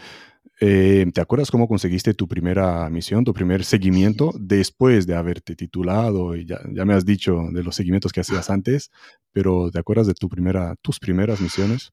Eh, 0.62 1.05
¿Te 1.13 1.22
acuerdas 1.22 1.51
cómo 1.51 1.67
conseguiste 1.67 2.13
tu 2.13 2.27
primera 2.27 2.89
misión, 2.89 3.24
tu 3.24 3.34
primer 3.34 3.63
seguimiento 3.63 4.31
después 4.38 5.08
de 5.08 5.15
haberte 5.15 5.55
titulado? 5.55 6.36
Y 6.36 6.46
ya, 6.46 6.60
me 6.86 6.93
has 6.93 7.05
dicho 7.05 7.46
de 7.51 7.63
los 7.63 7.75
seguimientos 7.75 8.12
que 8.12 8.22
hacías 8.22 8.50
antes, 8.50 8.91
pero 9.31 9.72
¿te 9.72 9.79
acuerdas 9.79 10.08
de 10.08 10.13
tu 10.13 10.27
primera, 10.27 10.75
tus 10.81 11.00
primeras 11.00 11.39
misiones? 11.39 11.91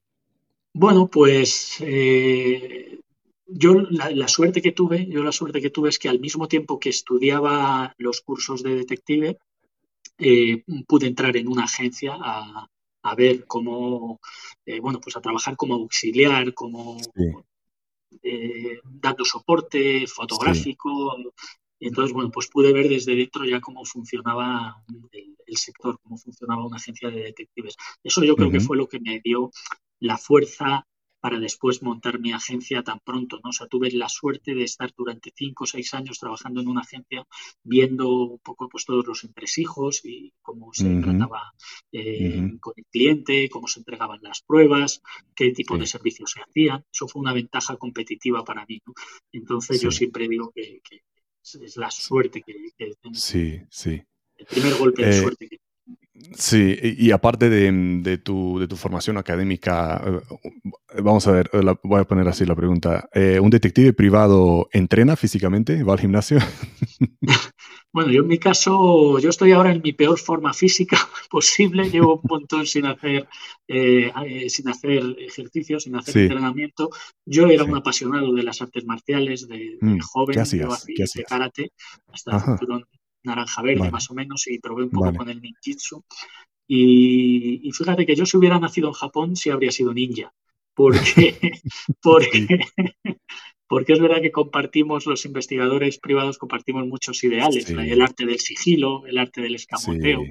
Bueno, 0.72 1.08
pues 1.08 1.76
eh, 1.80 3.00
yo 3.46 3.74
la, 3.90 4.28
suerte 4.28 4.60
que 4.60 4.72
tuve, 4.72 5.06
yo 5.06 5.22
la 5.22 5.32
suerte 5.32 5.60
que 5.60 5.70
tuve 5.70 5.88
es 5.88 5.98
que 5.98 6.08
al 6.08 6.20
mismo 6.20 6.48
tiempo 6.48 6.78
que 6.80 6.90
estudiaba 6.90 7.94
los 7.98 8.20
cursos 8.20 8.62
de 8.62 8.74
detective, 8.74 9.38
eh, 10.18 10.64
pude 10.86 11.06
entrar 11.06 11.36
en 11.36 11.48
una 11.48 11.64
agencia 11.64 12.16
a, 12.18 12.68
ver 13.14 13.46
cómo, 13.46 14.20
eh, 14.64 14.80
bueno, 14.80 15.00
pues 15.00 15.16
a 15.16 15.20
trabajar 15.20 15.56
como 15.56 15.74
auxiliar, 15.74 16.52
como 16.54 16.96
eh, 18.22 18.78
dando 18.84 19.24
soporte 19.24 20.06
fotográfico. 20.06 21.16
Y 21.78 21.88
entonces, 21.88 22.12
bueno, 22.12 22.30
pues 22.30 22.48
pude 22.48 22.72
ver 22.72 22.88
desde 22.88 23.14
dentro 23.14 23.44
ya 23.44 23.60
cómo 23.60 23.84
funcionaba 23.84 24.82
el, 25.12 25.56
sector, 25.56 25.98
cómo 26.02 26.16
funcionaba 26.16 26.66
una 26.66 26.76
agencia 26.76 27.10
de 27.10 27.22
detectives. 27.22 27.76
Eso 28.02 28.24
yo 28.24 28.34
creo 28.34 28.50
que 28.50 28.60
fue 28.60 28.76
lo 28.76 28.88
que 28.88 29.00
me 29.00 29.20
dio 29.20 29.50
la 30.00 30.16
fuerza 30.16 30.86
para 31.20 31.38
después 31.38 31.82
montar 31.82 32.20
mi 32.20 32.32
agencia 32.32 32.82
tan 32.82 33.00
pronto, 33.00 33.40
¿no? 33.42 33.50
O 33.50 33.52
sea, 33.52 33.66
tuve 33.66 33.90
la 33.92 34.08
suerte 34.08 34.54
de 34.54 34.64
estar 34.64 34.92
durante 34.96 35.32
cinco 35.34 35.64
o 35.64 35.66
seis 35.66 35.94
años 35.94 36.18
trabajando 36.18 36.60
en 36.60 36.68
una 36.68 36.82
agencia, 36.82 37.26
viendo 37.62 38.08
un 38.08 38.38
poco 38.38 38.68
pues 38.68 38.84
todos 38.84 39.06
los 39.06 39.24
entresijos 39.24 40.04
y 40.04 40.32
cómo 40.42 40.72
se 40.72 41.00
trataba 41.00 41.52
eh, 41.92 42.56
con 42.60 42.74
el 42.76 42.84
cliente, 42.90 43.48
cómo 43.48 43.66
se 43.66 43.80
entregaban 43.80 44.20
las 44.22 44.42
pruebas, 44.42 45.02
qué 45.34 45.50
tipo 45.52 45.78
de 45.78 45.86
servicios 45.86 46.32
se 46.32 46.40
hacían. 46.42 46.84
Eso 46.92 47.08
fue 47.08 47.20
una 47.20 47.32
ventaja 47.32 47.76
competitiva 47.76 48.44
para 48.44 48.64
mí, 48.66 48.80
¿no? 48.86 48.92
Entonces 49.32 49.80
yo 49.80 49.90
siempre 49.90 50.28
digo 50.28 50.52
que, 50.54 50.80
es 51.42 51.76
la 51.76 51.90
suerte 51.90 52.42
que, 52.42 52.54
que 52.76 52.92
Sí, 53.12 53.60
sí. 53.70 54.02
El 54.36 54.46
primer 54.46 54.74
golpe 54.74 55.02
de 55.04 55.10
eh, 55.10 55.20
suerte 55.20 55.48
que 55.48 55.58
Sí, 56.34 56.76
y, 56.82 57.10
aparte 57.12 57.48
de, 57.48 58.18
tu, 58.18 58.58
de, 58.58 58.68
tu, 58.68 58.76
formación 58.76 59.16
académica, 59.16 60.02
eh, 60.04 61.00
vamos 61.02 61.26
a 61.26 61.32
ver, 61.32 61.50
eh, 61.52 61.60
voy 61.82 62.00
a 62.00 62.04
poner 62.04 62.28
así 62.28 62.44
la 62.44 62.54
pregunta. 62.54 63.08
Eh, 63.12 63.40
¿Un 63.40 63.50
detective 63.50 63.92
privado 63.92 64.68
entrena 64.72 65.16
físicamente? 65.16 65.82
¿Va 65.82 65.94
al 65.94 66.00
gimnasio? 66.00 66.38
Bueno, 67.92 68.12
yo 68.12 68.20
en 68.20 68.28
mi 68.28 68.38
caso, 68.38 69.18
yo 69.20 69.30
estoy 69.30 69.52
ahora 69.52 69.72
en 69.72 69.80
mi 69.82 69.94
peor 69.94 70.18
forma 70.18 70.52
física 70.52 70.98
posible. 71.30 71.88
Llevo 71.88 72.16
un 72.16 72.28
montón 72.28 72.66
sin 72.66 72.84
hacer, 72.84 73.26
sin 73.66 74.68
hacer 74.68 75.16
ejercicio, 75.18 75.80
sin 75.80 75.96
hacer 75.96 76.18
entrenamiento. 76.18 76.90
Yo 77.24 77.46
era 77.46 77.64
un 77.64 77.74
apasionado 77.74 78.34
de 78.34 78.42
las 78.42 78.60
artes 78.60 78.84
marciales 78.84 79.48
de, 79.48 79.78
mm, 79.80 80.00
joven. 80.00 80.34
¿Qué 80.34 80.40
hacías? 80.40 80.84
de 80.84 81.24
karate, 81.24 81.72
hasta 82.12 82.36
el 82.60 82.84
naranja 83.26 83.62
verde 83.62 83.90
más 83.90 84.10
o 84.10 84.14
menos 84.14 84.46
y 84.46 84.58
probé 84.58 84.84
un 84.84 84.90
poco 84.90 85.14
con 85.14 85.28
el 85.28 85.40
ninjitsu. 85.42 86.02
Y, 86.68 87.70
fíjate 87.72 88.06
que 88.06 88.16
yo 88.16 88.26
si 88.26 88.36
hubiera 88.36 88.58
nacido 88.58 88.88
en 88.88 88.94
Japón 88.94 89.36
sí 89.36 89.50
habría 89.50 89.70
sido 89.70 89.92
ninja, 89.92 90.32
porque, 90.74 91.38
porque, 92.02 92.58
porque 93.68 93.92
es 93.92 94.00
verdad 94.00 94.20
que 94.20 94.32
compartimos, 94.32 95.06
los 95.06 95.24
investigadores 95.26 95.98
privados 95.98 96.38
compartimos 96.38 96.86
muchos 96.86 97.22
ideales, 97.22 97.68
el 97.70 98.02
arte 98.02 98.26
del 98.26 98.40
sigilo, 98.40 99.06
el 99.06 99.18
arte 99.18 99.42
del 99.42 99.54
escamoteo, 99.54 100.22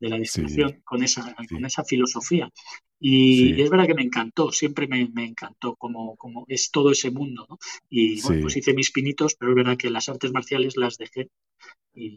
de 0.00 0.08
la 0.08 0.16
discreción, 0.16 0.80
con, 0.84 1.02
esa, 1.02 1.34
con 1.48 1.64
esa 1.64 1.84
filosofía. 1.84 2.50
Y, 3.04 3.60
es 3.60 3.68
verdad 3.68 3.88
que 3.88 3.94
me 3.94 4.02
encantó, 4.02 4.52
siempre 4.52 4.86
me, 4.86 5.02
encantó 5.24 5.74
como, 5.74 6.14
como, 6.16 6.44
es 6.48 6.70
todo 6.70 6.92
ese 6.92 7.10
mundo. 7.10 7.46
¿no? 7.50 7.58
Y 7.90 8.22
bueno, 8.22 8.42
pues 8.42 8.56
hice 8.56 8.74
mis 8.74 8.92
pinitos, 8.92 9.34
pero 9.34 9.50
es 9.50 9.56
verdad 9.56 9.76
que 9.76 9.90
las 9.90 10.08
artes 10.08 10.32
marciales 10.32 10.76
las 10.76 10.98
dejé 10.98 11.28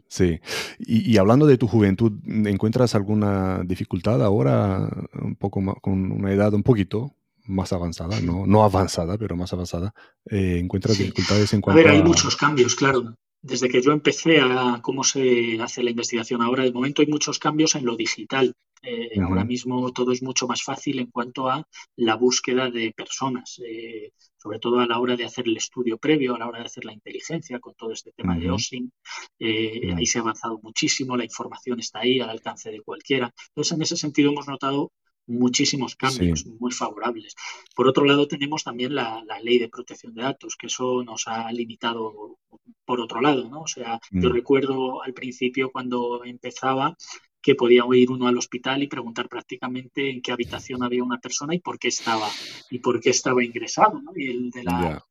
Sí, 0.08 0.40
y, 0.78 1.18
hablando 1.18 1.46
de 1.46 1.58
tu 1.58 1.68
juventud, 1.68 2.12
¿encuentras 2.46 2.94
alguna 2.94 3.62
dificultad 3.62 4.22
ahora, 4.24 4.88
un 5.20 5.36
poco 5.36 5.60
con 5.82 6.12
una 6.12 6.32
edad 6.32 6.54
un 6.54 6.62
poquito 6.62 7.14
más 7.44 7.74
avanzada, 7.74 8.20
no, 8.22 8.46
no 8.46 8.64
avanzada, 8.64 9.18
pero 9.18 9.36
más 9.36 9.52
avanzada? 9.52 9.92
Eh, 10.30 10.60
¿Encuentras 10.60 10.96
dificultades 10.96 11.52
en 11.52 11.60
cuanto 11.60 11.80
a... 11.80 11.84
ver, 11.84 11.92
hay 11.92 12.02
muchos 12.02 12.36
cambios, 12.36 12.74
claro. 12.74 13.16
Desde 13.46 13.68
que 13.68 13.80
yo 13.80 13.92
empecé 13.92 14.40
a 14.40 14.80
cómo 14.82 15.04
se 15.04 15.60
hace 15.60 15.82
la 15.84 15.90
investigación 15.90 16.42
ahora, 16.42 16.64
de 16.64 16.72
momento 16.72 17.02
hay 17.02 17.08
muchos 17.08 17.38
cambios 17.38 17.76
en 17.76 17.84
lo 17.86 17.96
digital. 17.96 18.52
Eh, 18.82 19.20
ahora 19.20 19.44
mismo 19.44 19.92
todo 19.92 20.10
es 20.10 20.20
mucho 20.20 20.48
más 20.48 20.64
fácil 20.64 20.98
en 20.98 21.10
cuanto 21.12 21.48
a 21.48 21.64
la 21.96 22.16
búsqueda 22.16 22.70
de 22.70 22.92
personas. 22.92 23.60
Eh, 23.64 24.10
sobre 24.36 24.58
todo 24.58 24.80
a 24.80 24.86
la 24.86 24.98
hora 24.98 25.16
de 25.16 25.24
hacer 25.24 25.46
el 25.46 25.56
estudio 25.56 25.96
previo, 25.96 26.34
a 26.34 26.38
la 26.38 26.48
hora 26.48 26.58
de 26.58 26.66
hacer 26.66 26.84
la 26.84 26.92
inteligencia 26.92 27.60
con 27.60 27.74
todo 27.74 27.92
este 27.92 28.10
tema 28.12 28.36
de 28.36 28.50
OSINT. 28.50 28.92
Eh, 29.38 29.94
ahí 29.96 30.06
se 30.06 30.18
ha 30.18 30.22
avanzado 30.22 30.58
muchísimo, 30.60 31.16
la 31.16 31.24
información 31.24 31.78
está 31.78 32.00
ahí 32.00 32.18
al 32.18 32.30
alcance 32.30 32.70
de 32.70 32.80
cualquiera. 32.80 33.32
Entonces, 33.50 33.72
en 33.76 33.82
ese 33.82 33.96
sentido 33.96 34.32
hemos 34.32 34.48
notado 34.48 34.90
muchísimos 35.26 35.96
cambios 35.96 36.46
muy 36.46 36.72
favorables. 36.72 37.34
Por 37.74 37.88
otro 37.88 38.04
lado, 38.04 38.28
tenemos 38.28 38.64
también 38.64 38.94
la, 38.94 39.24
ley 39.42 39.58
de 39.58 39.68
protección 39.68 40.14
de 40.14 40.22
datos, 40.22 40.56
que 40.56 40.66
eso 40.66 41.02
nos 41.02 41.26
ha 41.26 41.50
limitado 41.52 42.38
por 42.84 43.00
otro 43.00 43.20
lado, 43.20 43.48
¿no? 43.48 43.62
O 43.62 43.66
sea, 43.66 44.00
yo 44.10 44.30
mm. 44.30 44.32
recuerdo 44.32 45.02
al 45.02 45.12
principio 45.12 45.70
cuando 45.70 46.24
empezaba 46.24 46.96
que 47.42 47.54
podía 47.54 47.84
ir 47.94 48.10
uno 48.10 48.26
al 48.26 48.38
hospital 48.38 48.82
y 48.82 48.88
preguntar 48.88 49.28
prácticamente 49.28 50.10
en 50.10 50.20
qué 50.20 50.32
habitación 50.32 50.82
había 50.82 51.04
una 51.04 51.18
persona 51.18 51.54
y 51.54 51.60
por 51.60 51.78
qué 51.78 51.88
estaba 51.88 52.28
y 52.70 52.80
por 52.80 53.00
qué 53.00 53.10
estaba 53.10 53.44
ingresado, 53.44 54.00
¿no? 54.00 54.12
Y 54.16 54.30
el 54.30 54.50
de 54.50 54.64
la 54.64 55.04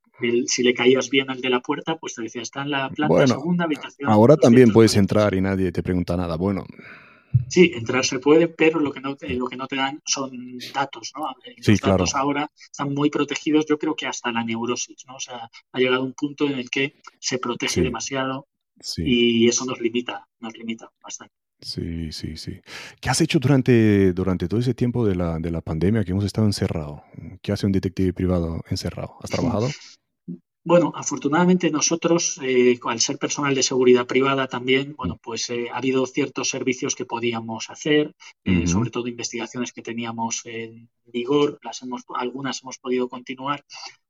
si 0.48 0.64
le 0.64 0.74
caías 0.74 1.10
bien 1.10 1.30
al 1.30 1.42
de 1.42 1.50
la 1.50 1.60
puerta, 1.60 1.98
pues 1.98 2.16
te 2.16 2.24
decía, 2.24 2.42
está 2.42 2.62
en 2.62 2.72
la 2.72 2.90
planta 2.90 3.28
segunda 3.28 3.66
habitación. 3.66 4.10
Ahora 4.10 4.38
también 4.38 4.72
puedes 4.72 4.96
entrar 4.96 5.34
y 5.34 5.42
nadie 5.42 5.72
te 5.72 5.84
pregunta 5.84 6.16
nada. 6.16 6.38
Bueno. 6.38 6.66
Sí, 7.48 7.72
entrar 7.74 8.06
se 8.06 8.20
puede, 8.20 8.48
pero 8.48 8.80
lo 8.80 8.92
que 8.92 9.00
no 9.00 9.16
te, 9.16 9.30
lo 9.34 9.48
que 9.48 9.56
no 9.56 9.68
te 9.68 9.76
dan 9.76 10.02
son 10.06 10.32
datos, 10.74 11.12
¿no? 11.16 11.28
Los 11.56 11.80
datos 11.80 12.16
ahora 12.16 12.50
están 12.56 12.94
muy 12.94 13.10
protegidos, 13.10 13.66
yo 13.68 13.78
creo 13.78 13.96
que 13.96 14.08
hasta 14.08 14.32
la 14.32 14.44
neurosis, 14.44 15.06
¿no? 15.08 15.16
O 15.16 15.20
sea, 15.20 15.50
ha 15.72 15.80
llegado 15.80 16.04
un 16.04 16.14
punto 16.14 16.46
en 16.46 16.60
el 16.60 16.70
que 16.70 16.96
se 17.20 17.38
protege 17.38 17.82
demasiado 17.82 18.48
y 18.98 19.48
eso 19.48 19.66
nos 19.66 19.80
limita, 19.80 20.28
nos 20.40 20.58
limita 20.58 20.92
bastante. 21.02 21.34
Sí, 21.62 22.12
sí, 22.12 22.36
sí. 22.36 22.60
¿Qué 23.00 23.10
has 23.10 23.22
hecho 23.22 23.40
durante, 23.40 24.14
durante 24.14 24.48
todo 24.48 24.60
ese 24.60 24.74
tiempo 24.74 25.06
de 25.06 25.16
la, 25.16 25.40
de 25.40 25.52
la 25.52 25.62
pandemia 25.62 26.04
que 26.04 26.12
hemos 26.12 26.26
estado 26.26 26.48
encerrado? 26.48 27.04
¿Qué 27.42 27.52
hace 27.52 27.66
un 27.66 27.72
detective 27.72 28.14
privado 28.14 28.62
encerrado? 28.70 29.16
¿Has 29.22 29.30
trabajado? 29.32 29.68
Bueno, 30.68 30.92
afortunadamente 30.96 31.70
nosotros, 31.70 32.40
eh, 32.42 32.80
al 32.86 33.00
ser 33.00 33.20
personal 33.20 33.54
de 33.54 33.62
seguridad 33.62 34.08
privada 34.08 34.48
también, 34.48 34.96
bueno, 34.98 35.20
pues 35.22 35.48
eh, 35.52 35.68
ha 35.72 35.78
habido 35.78 36.08
ciertos 36.08 36.50
servicios 36.50 36.96
que 36.96 37.06
podíamos 37.06 37.70
hacer, 37.70 38.16
eh, 38.44 38.66
sobre 38.66 38.90
todo 38.90 39.08
investigaciones 39.08 39.72
que 39.72 39.84
teníamos 39.84 40.42
en 40.46 40.90
vigor, 41.06 41.60
las 41.62 41.84
hemos, 41.84 42.02
algunas 42.16 42.64
hemos 42.64 42.80
podido 42.80 43.08
continuar, 43.08 43.64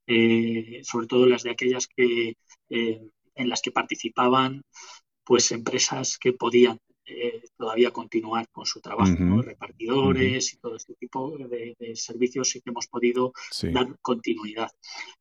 sobre 0.08 1.08
todo 1.08 1.26
las 1.26 1.44
de 1.44 1.50
aquellas 1.50 1.88
que 1.88 2.38
en 2.70 3.50
las 3.50 3.62
que 3.62 3.72
participaban 3.72 4.62
pues 5.26 5.52
empresas 5.52 6.18
que 6.18 6.32
podían 6.32 6.80
eh, 7.08 7.44
todavía 7.56 7.92
continuar 7.92 8.48
con 8.52 8.66
su 8.66 8.82
trabajo, 8.82 9.42
repartidores 9.42 10.54
y 10.54 10.58
todo 10.58 10.76
este 10.76 10.96
tipo 10.96 11.38
de, 11.38 11.76
servicios 11.96 12.50
sí 12.50 12.62
que 12.62 12.72
hemos 12.72 12.88
podido 12.88 13.32
dar 13.72 13.98
continuidad. 14.02 14.72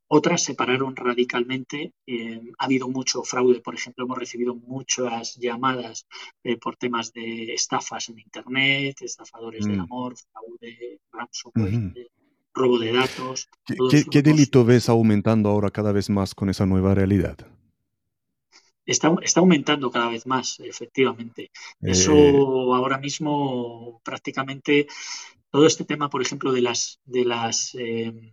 Otras 0.08 0.42
se 0.42 0.54
pararon 0.54 0.96
radicalmente. 0.96 1.92
Eh, 2.06 2.40
ha 2.58 2.64
habido 2.64 2.88
mucho 2.88 3.22
fraude, 3.22 3.60
por 3.60 3.74
ejemplo, 3.74 4.04
hemos 4.04 4.18
recibido 4.18 4.54
muchas 4.54 5.36
llamadas 5.36 6.06
eh, 6.42 6.56
por 6.56 6.76
temas 6.76 7.12
de 7.12 7.52
estafas 7.52 8.08
en 8.08 8.18
Internet, 8.18 9.02
estafadores 9.02 9.66
del 9.66 9.78
mm. 9.78 9.80
amor, 9.80 10.14
fraude, 10.16 11.00
ransomware. 11.12 12.10
robo 12.54 12.78
de 12.78 12.92
datos. 12.92 13.48
qué 14.10 14.22
delito 14.22 14.64
ves 14.64 14.88
aumentando 14.88 15.50
ahora 15.50 15.70
cada 15.70 15.92
vez 15.92 16.08
más 16.08 16.34
con 16.34 16.48
esa 16.48 16.64
nueva 16.66 16.94
realidad? 16.94 17.36
Está, 18.86 19.14
está, 19.22 19.40
aumentando 19.40 19.90
cada 19.90 20.08
vez 20.08 20.26
más, 20.26 20.60
efectivamente. 20.60 21.50
Eso 21.80 22.14
eh. 22.14 22.76
ahora 22.76 22.98
mismo 22.98 24.00
prácticamente 24.04 24.86
todo 25.50 25.66
este 25.66 25.84
tema, 25.84 26.10
por 26.10 26.20
ejemplo, 26.20 26.52
de 26.52 26.62
las 26.62 27.00
de 27.04 27.24
las 27.24 27.74
em, 27.74 28.32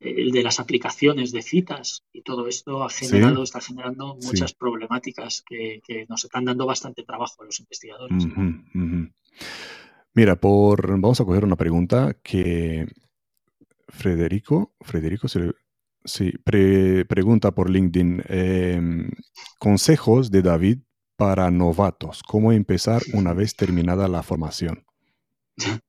de 0.00 0.42
las 0.42 0.60
aplicaciones 0.60 1.32
de 1.32 1.42
citas 1.42 2.04
y 2.12 2.22
todo 2.22 2.48
esto 2.48 2.84
ha 2.84 2.90
generado, 2.90 3.42
está 3.42 3.60
generando 3.60 4.16
muchas 4.22 4.52
problemáticas 4.52 5.42
que, 5.46 5.80
nos 6.08 6.24
están 6.24 6.44
dando 6.44 6.66
bastante 6.66 7.02
trabajo 7.02 7.42
a 7.42 7.46
los 7.46 7.58
investigadores. 7.60 8.26
Mira, 10.14 10.36
por 10.36 10.88
vamos 11.00 11.20
a 11.20 11.24
coger 11.24 11.44
una 11.44 11.56
pregunta 11.56 12.16
que 12.22 12.86
Federico, 13.88 14.74
Federico 14.80 15.28
se 15.28 15.52
Sí, 16.06 16.32
pregunta 16.44 17.50
por 17.50 17.68
LinkedIn. 17.68 18.22
Em, 18.28 19.10
consejos 19.58 20.30
de 20.30 20.42
David 20.42 20.78
para 21.16 21.50
novatos. 21.50 22.22
¿Cómo 22.22 22.52
empezar 22.52 23.02
una 23.12 23.34
vez 23.34 23.56
terminada 23.56 24.06
la 24.08 24.22
formación? 24.22 24.84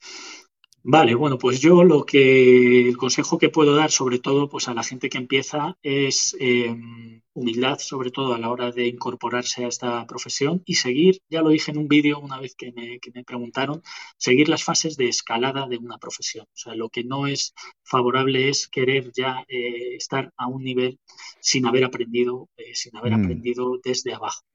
Vale, 0.90 1.16
bueno, 1.16 1.38
pues 1.38 1.60
yo 1.60 1.84
lo 1.84 2.06
que 2.06 2.88
el 2.88 2.96
consejo 2.96 3.38
que 3.38 3.50
puedo 3.50 3.76
dar, 3.76 3.92
sobre 3.92 4.20
todo, 4.20 4.48
pues 4.48 4.70
a 4.70 4.74
la 4.74 4.84
gente 4.84 5.10
que 5.10 5.18
empieza, 5.18 5.78
es 5.84 6.34
em, 6.40 7.22
humildad, 7.34 7.78
sobre 7.80 8.10
todo 8.10 8.34
a 8.34 8.38
la 8.38 8.50
hora 8.50 8.72
de 8.72 8.88
incorporarse 8.88 9.66
a 9.66 9.68
esta 9.68 10.08
profesión 10.08 10.64
y 10.66 10.76
seguir, 10.76 11.20
ya 11.30 11.42
lo 11.42 11.50
dije 11.50 11.72
en 11.72 11.78
un 11.78 11.90
vídeo 11.90 12.20
una 12.20 12.40
vez 12.40 12.56
que 12.56 12.72
me, 12.72 13.24
preguntaron, 13.26 13.82
seguir 14.18 14.48
las 14.48 14.64
fases 14.64 14.96
de 14.96 15.10
escalada 15.10 15.68
de 15.68 15.76
una 15.76 15.98
profesión. 15.98 16.46
O 16.46 16.58
sea, 16.58 16.74
lo 16.74 16.88
que 16.88 17.04
no 17.04 17.28
es 17.28 17.54
favorable 17.84 18.48
es 18.48 18.70
querer 18.70 19.12
ya 19.12 19.44
eh, 19.50 19.96
estar 19.98 20.32
a 20.38 20.48
un 20.48 20.64
nivel 20.64 21.00
sin 21.42 21.66
haber 21.66 21.84
aprendido, 21.84 22.48
eh, 22.56 22.74
sin 22.76 22.96
haber 22.96 23.12
mm. 23.12 23.24
aprendido 23.26 23.78
desde 23.84 24.14
abajo. 24.14 24.46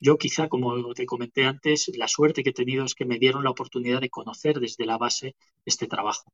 Yo 0.00 0.16
quizá, 0.16 0.48
como 0.48 0.94
te 0.94 1.06
comenté 1.06 1.44
antes, 1.44 1.90
la 1.96 2.08
suerte 2.08 2.42
que 2.42 2.50
he 2.50 2.54
tenido 2.54 2.84
es 2.84 2.94
que 2.94 3.04
me 3.04 3.18
dieron 3.18 3.44
la 3.44 3.50
oportunidad 3.50 4.00
de 4.00 4.10
conocer 4.10 4.60
desde 4.60 4.86
la 4.86 4.98
base 4.98 5.34
este 5.64 5.86
trabajo. 5.86 6.32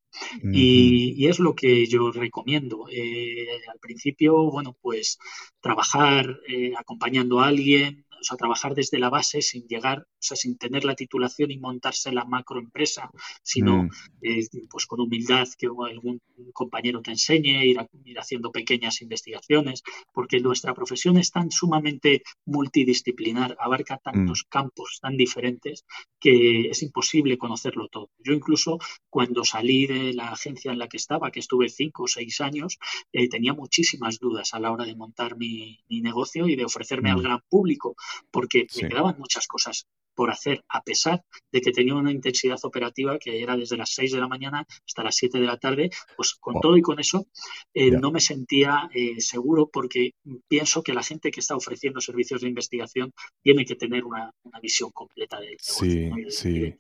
y, 0.52 1.26
es 1.26 1.38
lo 1.38 1.54
que 1.54 1.86
yo 1.86 2.10
recomiendo. 2.12 2.86
Eh, 2.90 3.46
al 3.72 3.78
principio, 3.78 4.50
bueno, 4.50 4.76
pues 4.80 5.18
trabajar 5.60 6.40
eh, 6.48 6.72
acompañando 6.76 7.40
a 7.40 7.48
alguien, 7.48 8.03
o 8.24 8.26
sea, 8.26 8.38
trabajar 8.38 8.74
desde 8.74 8.98
la 8.98 9.10
base 9.10 9.42
sin 9.42 9.66
llegar, 9.68 9.98
o 10.00 10.16
sea, 10.18 10.36
sin 10.36 10.56
tener 10.56 10.84
la 10.84 10.94
titulación 10.94 11.50
y 11.50 11.58
montarse 11.58 12.10
la 12.10 12.24
macroempresa, 12.24 13.10
sino 13.42 13.82
mm. 13.84 13.90
eh, 14.22 14.48
pues 14.70 14.86
con 14.86 15.00
humildad 15.00 15.46
que 15.58 15.66
algún 15.66 16.22
compañero 16.54 17.02
te 17.02 17.10
enseñe, 17.10 17.66
ir, 17.66 17.76
ir, 18.04 18.18
haciendo 18.18 18.50
pequeñas 18.50 19.02
investigaciones, 19.02 19.82
porque 20.12 20.40
nuestra 20.40 20.72
profesión 20.72 21.18
es 21.18 21.30
tan 21.30 21.50
sumamente 21.50 22.22
multidisciplinar, 22.46 23.56
abarca 23.60 23.98
tantos 23.98 24.44
mm. 24.46 24.48
campos 24.48 24.98
tan 25.02 25.18
diferentes 25.18 25.84
que 26.18 26.70
es 26.70 26.82
imposible 26.82 27.36
conocerlo 27.36 27.88
todo. 27.88 28.08
Yo 28.18 28.32
incluso 28.32 28.78
cuando 29.10 29.44
salí 29.44 29.86
de 29.86 30.14
la 30.14 30.30
agencia 30.30 30.72
en 30.72 30.78
la 30.78 30.88
que 30.88 30.96
estaba, 30.96 31.30
que 31.30 31.40
estuve 31.40 31.68
cinco 31.68 32.04
o 32.04 32.08
seis 32.08 32.40
años, 32.40 32.78
eh, 33.12 33.28
tenía 33.28 33.52
muchísimas 33.52 34.18
dudas 34.18 34.54
a 34.54 34.60
la 34.60 34.72
hora 34.72 34.86
de 34.86 34.96
montar 34.96 35.36
mi, 35.36 35.84
negocio 35.88 36.48
y 36.48 36.56
de 36.56 36.64
ofrecerme 36.64 37.10
al 37.10 37.18
mm. 37.18 37.22
gran 37.22 37.40
público, 37.48 37.96
porque 38.30 38.66
me 38.80 38.88
quedaban 38.88 39.16
muchas 39.18 39.47
cosas 39.47 39.87
por 40.14 40.30
hacer, 40.30 40.64
a 40.68 40.83
pesar 40.83 41.25
de 41.52 41.61
que 41.61 41.73
tenía 41.73 41.94
una 41.94 42.12
intensidad 42.12 42.59
operativa 42.62 43.18
que 43.18 43.42
era 43.42 43.56
desde 43.56 43.76
las 43.76 43.90
6 43.90 44.12
de 44.12 44.21
la 44.21 44.28
mañana 44.28 44.66
hasta 44.87 45.02
las 45.02 45.16
7 45.16 45.38
de 45.38 45.47
la 45.47 45.59
tarde, 45.59 45.90
pues 46.16 46.35
con 46.35 46.61
todo 46.61 46.76
y 46.76 46.83
con 46.83 47.00
eso 47.00 47.26
eh, 47.75 47.90
no 47.90 48.11
me 48.11 48.21
sentía 48.21 48.88
eh, 48.94 49.21
seguro 49.21 49.68
porque 49.73 50.12
pienso 50.49 50.83
que 50.83 50.94
la 50.94 51.02
gente 51.02 51.30
que 51.30 51.40
está 51.40 51.56
ofreciendo 51.56 52.00
servicios 52.00 52.40
de 52.40 52.49
investigación 52.49 53.12
tiene 53.42 53.64
que 53.64 53.75
tener 53.75 54.04
una, 54.04 54.30
visión 54.62 54.90
completa 54.92 55.40
de 55.40 55.56
sí, 55.59 56.11
sí. 56.28 56.75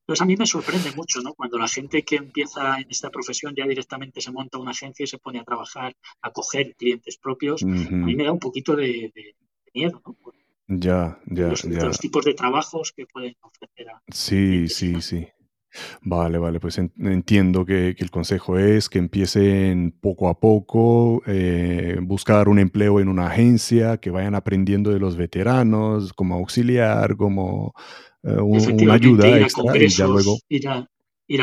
Entonces 0.00 0.22
a 0.22 0.24
mí 0.24 0.36
me 0.36 0.46
sorprende 0.46 0.92
mucho, 0.92 1.20
¿no? 1.20 1.34
Cuando 1.34 1.58
la 1.58 1.68
gente 1.68 2.02
que 2.02 2.16
empieza 2.16 2.78
en 2.78 2.86
esta 2.88 3.10
profesión 3.10 3.54
ya 3.54 3.66
directamente 3.66 4.20
se 4.20 4.30
monta 4.30 4.58
una 4.58 4.70
agencia 4.70 5.04
y 5.04 5.06
se 5.06 5.18
pone 5.18 5.40
a 5.40 5.44
trabajar, 5.44 5.94
a 6.22 6.30
coger 6.30 6.74
clientes 6.76 7.18
propios, 7.18 7.62
a 7.62 7.66
mí 7.66 8.14
me 8.14 8.24
da 8.24 8.32
un 8.32 8.38
poquito 8.38 8.74
de, 8.74 9.12
miedo, 9.74 10.00
¿no? 10.06 10.16
Ya, 10.68 11.18
ya, 11.26 11.48
los, 11.48 11.62
ya. 11.62 11.84
Los 11.84 11.98
tipos 11.98 12.24
de 12.24 12.34
trabajos 12.34 12.92
que 12.96 13.06
pueden 13.06 13.34
ofrecer 13.40 13.88
a. 13.90 14.02
Sí, 14.08 14.68
sí, 14.68 15.00
sí. 15.00 15.28
Vale, 16.00 16.38
vale, 16.38 16.60
pues 16.60 16.78
entiendo 16.78 17.64
que, 17.64 17.94
el 17.98 18.10
consejo 18.10 18.58
es 18.58 18.88
que 18.88 18.98
empiecen 18.98 19.92
poco 20.00 20.28
a 20.28 20.38
poco, 20.38 21.22
eh, 21.26 21.98
buscar 22.00 22.48
un 22.48 22.58
empleo 22.58 23.00
en 23.00 23.08
una 23.08 23.26
agencia, 23.26 23.98
que 23.98 24.10
vayan 24.10 24.34
aprendiendo 24.34 24.90
de 24.90 24.98
los 24.98 25.16
veteranos, 25.16 26.12
como 26.12 26.36
auxiliar, 26.36 27.16
como 27.16 27.74
eh, 28.22 28.40
una 28.40 28.94
ayuda 28.94 29.38
extra 29.38 29.76
y 29.76 29.88
ya 29.88 30.06
luego 30.06 30.38
ir 30.48 30.68
a 30.68 30.88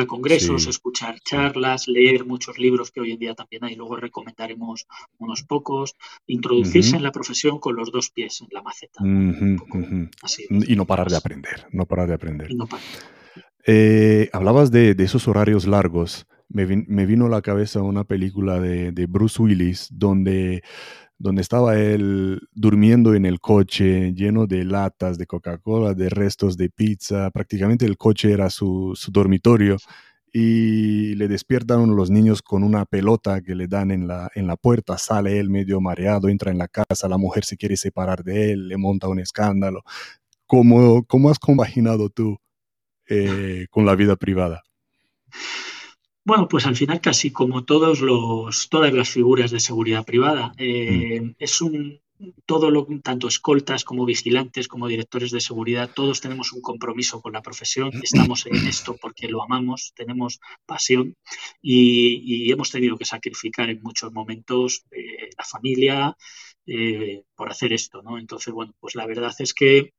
congresos, 0.08 0.68
escuchar 0.68 1.20
charlas, 1.20 1.88
leer 1.88 2.25
muchos 2.25 2.58
libros 2.58 2.92
que 2.92 3.02
hoy 3.02 3.12
en 3.12 3.20
día 3.20 3.36
también 3.36 3.63
hay, 3.63 3.75
luego 3.75 3.96
recomendaremos 3.98 4.88
unos 5.18 5.44
pocos, 5.44 5.96
introducirse 6.28 6.96
en 6.96 7.04
la 7.04 7.12
profesión 7.12 7.60
con 7.60 7.75
los 7.75 7.92
dos 7.92 8.10
pies 8.10 8.42
en 8.42 8.48
la 8.52 8.62
maceta. 8.62 9.04
y 10.68 10.75
no 10.75 10.86
parar 10.86 11.10
de 11.10 11.18
aprender, 11.18 11.68
no 11.72 11.86
parar 11.86 12.08
de 12.08 12.13
aprender. 12.13 12.50
Eh, 13.66 14.30
hablabas 14.34 14.72
de, 14.72 14.96
esos 15.00 15.28
horarios 15.28 15.68
largos. 15.68 16.25
Me, 16.50 16.66
vino 16.66 17.25
a 17.25 17.30
la 17.30 17.42
cabeza 17.42 17.82
una 17.82 18.04
película 18.04 18.60
de, 18.60 18.92
de 18.92 19.06
Bruce 19.08 19.42
Willis 19.42 19.88
donde 19.92 20.62
donde 21.17 21.41
estaba 21.41 21.77
él 21.79 22.41
durmiendo 22.51 23.15
en 23.15 23.25
el 23.25 23.39
coche 23.39 24.13
lleno 24.13 24.48
de 24.48 24.65
latas 24.65 25.17
de 25.17 25.25
Coca-Cola, 25.25 25.93
de 25.93 26.10
restos 26.10 26.58
de 26.58 26.70
pizza, 26.70 27.29
prácticamente 27.32 27.86
el 27.86 27.98
coche 27.98 28.32
era 28.32 28.50
su, 28.50 28.98
dormitorio 29.12 29.77
y 30.32 31.15
le 31.15 31.27
despiertan 31.27 31.96
los 31.96 32.10
niños 32.10 32.41
con 32.41 32.63
una 32.63 32.86
pelota 32.86 33.41
que 33.41 33.55
le 33.55 33.67
dan 33.67 33.91
en 33.91 34.08
la, 34.08 34.31
en 34.33 34.48
la 34.48 34.57
puerta, 34.57 34.98
sale 34.98 35.40
él 35.40 35.50
medio 35.50 35.79
mareado, 35.79 36.27
entra 36.27 36.51
en 36.51 36.57
la 36.57 36.68
casa, 36.68 37.07
la 37.07 37.18
mujer 37.18 37.46
se 37.46 37.55
quiere 37.55 37.77
separar 37.77 38.24
de 38.24 38.51
él, 38.53 38.68
le 38.68 38.77
monta 38.77 39.07
un 39.07 39.20
escándalo. 39.20 39.83
¿Cómo, 40.48 41.03
cómo 41.05 41.29
has 41.29 41.40
compaginado 41.40 42.09
tú 42.09 42.38
eh, 43.07 43.68
con 43.70 43.85
la 43.85 43.96
vida 43.96 44.16
privada? 44.16 44.64
Bueno, 46.25 46.48
pues 46.48 46.66
al 46.66 46.75
final 46.75 47.01
casi 47.01 47.31
como 47.31 47.66
todos 47.66 48.00
los, 48.00 48.70
todas 48.70 48.94
las 48.94 49.09
figuras 49.09 49.51
de 49.51 49.59
seguridad 49.59 50.05
privada, 50.05 50.53
eh, 50.57 51.20
mm. 51.22 51.36
es 51.38 51.62
un 51.62 52.00
todo 52.46 52.72
lo 52.72 52.88
tanto 53.03 53.27
escoltas 53.27 53.83
como 53.83 54.05
vigilantes 54.05 54.68
como 54.68 54.88
directores 54.88 55.31
de 55.31 55.42
seguridad, 55.42 55.92
todos 55.94 56.22
tenemos 56.22 56.53
un 56.53 56.62
compromiso 56.62 57.22
con 57.22 57.33
la 57.33 57.42
profesión, 57.42 57.92
estamos 58.01 58.46
en 58.46 58.55
esto 58.68 58.96
porque 59.01 59.27
lo 59.27 59.44
amamos, 59.44 59.94
tenemos 59.96 60.40
pasión 60.66 61.16
y, 61.62 62.51
hemos 62.51 62.72
tenido 62.72 62.98
que 62.98 63.05
sacrificar 63.05 63.70
en 63.70 63.81
muchos 63.81 64.14
momentos 64.14 64.86
eh, 64.92 65.29
la 65.38 65.44
familia 65.44 66.16
eh, 66.66 67.24
por 67.36 67.50
hacer 67.50 67.74
esto, 67.74 68.01
¿no? 68.01 68.18
Entonces, 68.18 68.53
bueno, 68.53 68.74
pues 68.79 68.96
la 68.96 69.05
verdad 69.05 69.33
es 69.40 69.53
que 69.53 69.92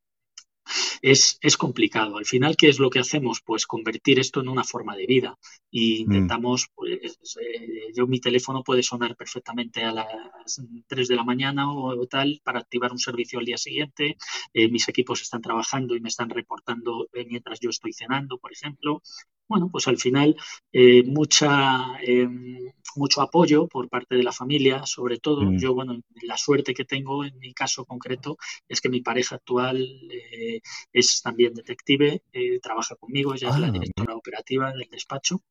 es, 1.02 1.38
es, 1.40 1.56
complicado. 1.56 2.16
Al 2.16 2.24
final, 2.24 2.56
¿qué 2.56 2.68
es 2.68 2.78
lo 2.78 2.90
que 2.90 2.98
hacemos? 2.98 3.40
Pues 3.44 3.66
convertir 3.66 4.18
esto 4.18 4.40
en 4.40 4.48
una 4.48 4.64
forma 4.64 4.96
de 4.96 5.06
vida. 5.06 5.38
Y 5.70 5.96
mm. 5.96 6.00
intentamos, 6.00 6.68
pues, 6.74 7.36
eh, 7.40 7.92
yo 7.94 8.06
mi 8.06 8.20
teléfono 8.20 8.62
puede 8.62 8.82
sonar 8.82 9.16
perfectamente 9.16 9.82
a 9.82 9.92
las 9.92 10.60
3 10.86 11.08
de 11.08 11.16
la 11.16 11.24
mañana 11.24 11.72
o, 11.72 12.06
tal 12.06 12.40
para 12.44 12.60
activar 12.60 12.92
un 12.92 12.98
servicio 12.98 13.38
al 13.38 13.44
día 13.44 13.58
siguiente. 13.58 14.16
Eh, 14.52 14.68
mis 14.68 14.88
equipos 14.88 15.22
están 15.22 15.42
trabajando 15.42 15.96
y 15.96 16.00
me 16.00 16.08
están 16.08 16.30
reportando 16.30 17.08
eh, 17.12 17.26
mientras 17.28 17.60
yo 17.60 17.70
estoy 17.70 17.92
cenando, 17.92 18.38
por 18.38 18.52
ejemplo 18.52 19.02
bueno, 19.48 19.68
pues 19.70 19.86
al 19.88 19.98
final 19.98 20.36
eh, 20.72 21.02
mucha, 21.04 21.84
em, 22.02 22.72
mucho 22.96 23.20
apoyo 23.20 23.68
por 23.68 23.88
parte 23.88 24.16
de 24.16 24.22
la 24.22 24.32
familia, 24.32 24.86
sobre 24.86 25.18
todo. 25.18 25.42
Mm. 25.42 25.58
Yo, 25.58 25.74
bueno, 25.74 26.00
la 26.22 26.36
suerte 26.36 26.74
que 26.74 26.84
tengo 26.84 27.24
en 27.24 27.38
mi 27.38 27.52
caso 27.52 27.84
concreto 27.84 28.38
es 28.68 28.80
que 28.80 28.88
mi 28.88 29.00
pareja 29.00 29.36
actual 29.36 29.86
eh, 30.10 30.60
es 30.92 31.20
también 31.22 31.54
detective, 31.54 32.22
eh, 32.32 32.58
trabaja 32.60 32.96
conmigo, 32.96 33.34
ella 33.34 33.50
es 33.50 33.58
la 33.58 33.68
ah, 33.68 33.72
directora 33.72 34.16
operativa 34.16 34.72
del 34.72 34.88
despacho. 34.90 35.42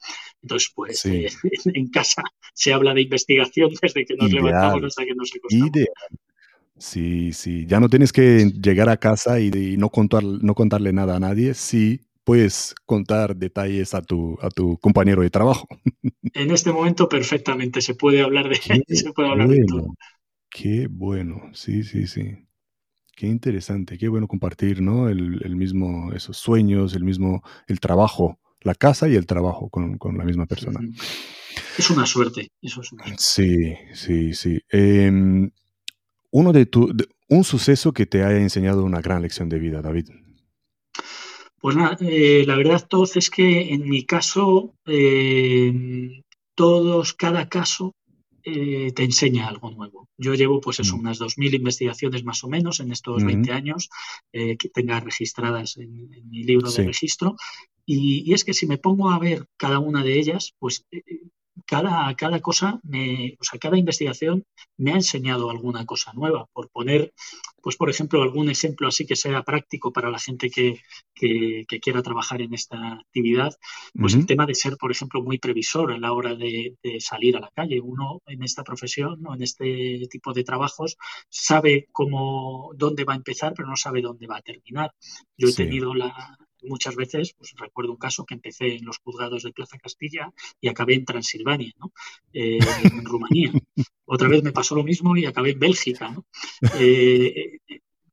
Entonces, 0.42 0.72
pues 0.74 1.06
en 1.66 1.90
casa 1.90 2.24
se 2.54 2.74
habla 2.74 2.94
de 2.94 3.02
investigación 3.02 3.72
desde 3.82 4.06
que 4.06 4.16
nos 4.16 4.32
levantamos 4.32 4.84
hasta 4.84 5.06
que 5.06 5.14
nos 5.16 5.32
acostamos. 5.36 5.72
Sí, 6.76 7.32
sí, 7.34 7.66
ya 7.68 7.80
no 7.80 7.88
tienes 7.88 8.12
que 8.12 8.52
llegar 8.62 8.90
a 8.90 8.98
casa 8.98 9.40
y, 9.40 9.52
y 9.54 9.78
no, 9.78 9.90
contar, 9.90 10.24
no 10.24 10.56
contarle 10.56 10.92
nada 10.92 11.16
a 11.16 11.20
nadie, 11.20 11.54
sí 11.54 12.02
puedes 12.24 12.76
contar 12.86 13.36
detalles 13.36 13.94
a 13.94 14.02
tu, 14.02 14.38
a 14.42 14.50
tu 14.50 14.78
compañero 14.78 15.22
de 15.22 15.30
trabajo. 15.30 15.68
En 16.34 16.52
este 16.52 16.72
momento 16.72 17.10
perfectamente 17.10 17.82
se 17.82 17.96
puede 17.96 18.22
hablar 18.22 18.50
de, 18.50 18.56
se 18.88 19.14
puede 19.14 19.30
hablar 19.30 19.50
de 19.50 19.64
todo. 19.66 19.94
Qué 20.50 20.88
bueno, 20.90 21.50
sí, 21.54 21.84
sí, 21.84 22.08
sí. 22.08 22.48
Qué 23.16 23.28
interesante, 23.28 23.98
qué 23.98 24.08
bueno 24.08 24.28
compartir, 24.28 24.82
¿no? 24.82 25.10
El, 25.10 25.56
mismo, 25.56 26.12
esos 26.14 26.38
sueños, 26.38 26.96
el 26.96 27.04
mismo, 27.04 27.44
el 27.68 27.80
trabajo, 27.80 28.40
la 28.62 28.74
casa 28.74 29.08
y 29.08 29.16
el 29.16 29.28
trabajo 29.28 29.70
con, 29.70 30.18
la 30.18 30.24
misma 30.24 30.46
persona. 30.46 30.80
Es 31.78 31.90
una 31.90 32.06
suerte, 32.06 32.50
eso 32.62 32.82
es 32.82 32.92
una 32.92 33.06
Sí, 33.18 33.76
sí, 33.94 34.34
sí. 34.34 34.60
Em, 34.70 35.52
uno 36.32 36.54
de 36.54 36.66
tu, 36.66 36.92
un 37.30 37.44
suceso 37.44 37.94
que 37.94 38.06
te 38.06 38.24
haya 38.24 38.40
enseñado 38.40 38.84
una 38.84 39.02
gran 39.02 39.22
lección 39.22 39.50
de 39.50 39.60
vida, 39.60 39.82
David. 39.82 40.10
Pues 41.64 41.78
nada, 41.78 41.98
eh, 42.02 42.44
la 42.46 42.58
verdad, 42.58 42.86
todos 42.90 43.16
es 43.16 43.30
que 43.30 43.74
en 43.74 43.88
mi 43.88 44.04
caso, 44.04 44.76
eh, 44.86 46.22
todos, 46.56 47.14
cada 47.14 47.48
caso 47.48 47.96
eh, 48.44 48.92
te 48.92 49.06
enseña 49.06 49.48
algo 49.48 49.72
nuevo. 49.72 50.10
Yo 50.18 50.34
llevo, 50.34 50.60
pues 50.60 50.82
eso, 50.82 50.98
mm. 50.98 51.00
unas 51.00 51.22
2.000 51.22 51.54
investigaciones 51.54 52.26
más 52.26 52.44
o 52.44 52.50
menos 52.50 52.82
en 52.82 52.92
estos 52.92 53.24
20 53.24 53.54
años 53.54 53.90
que 54.34 54.70
tenga 54.74 55.00
registradas 55.00 55.78
en, 55.78 56.10
mi 56.30 56.44
libro 56.44 56.70
de 56.70 56.84
registro. 56.84 57.38
Y, 57.86 58.30
y, 58.30 58.34
es 58.34 58.44
que 58.44 58.54
si 58.54 58.68
me 58.68 58.78
pongo 58.78 59.10
a 59.12 59.18
ver 59.18 59.46
cada 59.56 59.80
una 59.80 60.04
de 60.04 60.20
ellas, 60.20 60.54
pues 60.60 60.86
cada, 61.66 62.14
cada 62.16 62.40
cosa, 62.42 62.80
me, 62.84 63.36
o 63.40 63.44
sea, 63.44 63.60
cada 63.60 63.78
investigación 63.78 64.44
me 64.78 64.92
ha 64.92 64.96
enseñado 64.96 65.50
alguna 65.50 65.86
cosa 65.86 66.12
nueva. 66.14 66.46
Por 66.54 66.70
poner, 66.70 67.14
pues 67.62 67.78
por 67.78 67.90
ejemplo, 67.90 68.22
algún 68.22 68.50
ejemplo 68.50 68.88
así 68.88 69.06
que 69.06 69.16
sea 69.16 69.44
práctico 69.44 69.92
para 69.92 70.10
la 70.10 70.20
gente 70.20 70.50
que, 70.50 70.80
quiera 71.82 72.02
trabajar 72.02 72.42
en 72.42 72.54
esta 72.54 72.94
actividad, 72.94 73.56
pues 73.94 74.14
el 74.14 74.26
tema 74.26 74.46
de 74.46 74.56
ser, 74.56 74.78
por 74.78 74.92
ejemplo, 74.92 75.22
muy 75.22 75.38
previsor 75.38 75.92
a 75.92 75.98
la 75.98 76.12
hora 76.12 76.36
de, 76.36 76.76
salir 77.00 77.38
a 77.38 77.40
la 77.40 77.52
calle. 77.56 77.80
Uno 77.80 78.22
en 78.26 78.44
esta 78.44 78.64
profesión 78.64 79.26
o 79.26 79.34
en 79.34 79.42
este 79.42 80.08
tipo 80.10 80.34
de 80.34 80.44
trabajos 80.44 80.98
sabe 81.30 81.88
cómo, 81.92 82.72
dónde 82.76 83.06
va 83.06 83.14
a 83.14 83.18
empezar, 83.18 83.54
pero 83.56 83.70
no 83.70 83.78
sabe 83.78 84.02
dónde 84.02 84.28
va 84.28 84.38
a 84.38 84.42
terminar. 84.42 84.92
Yo 85.38 85.48
he 85.50 85.54
tenido 85.54 85.94
la, 85.94 86.38
muchas 86.64 86.96
veces, 86.96 87.34
pues 87.38 87.54
recuerdo 87.58 87.92
un 87.92 87.98
caso 87.98 88.26
que 88.26 88.34
empecé 88.34 88.76
en 88.76 88.86
los 88.86 89.00
juzgados 89.00 89.44
de 89.44 89.52
Plaza 89.52 89.78
Castilla 89.78 90.32
y 90.60 90.68
acabé 90.68 90.96
en 90.96 91.06
Transilvania, 91.06 91.74
¿no? 91.80 91.92
Eh, 92.34 92.60
en 92.84 93.06
Rumanía. 93.06 93.52
Otra 94.06 94.28
vez 94.28 94.44
me 94.44 94.52
pasó 94.52 94.76
lo 94.76 94.84
mismo 94.84 95.16
y 95.16 95.26
acabé 95.26 95.52
en 95.52 95.60
Bélgica, 95.60 96.10
¿no? 96.10 96.26
Eh, 96.80 97.60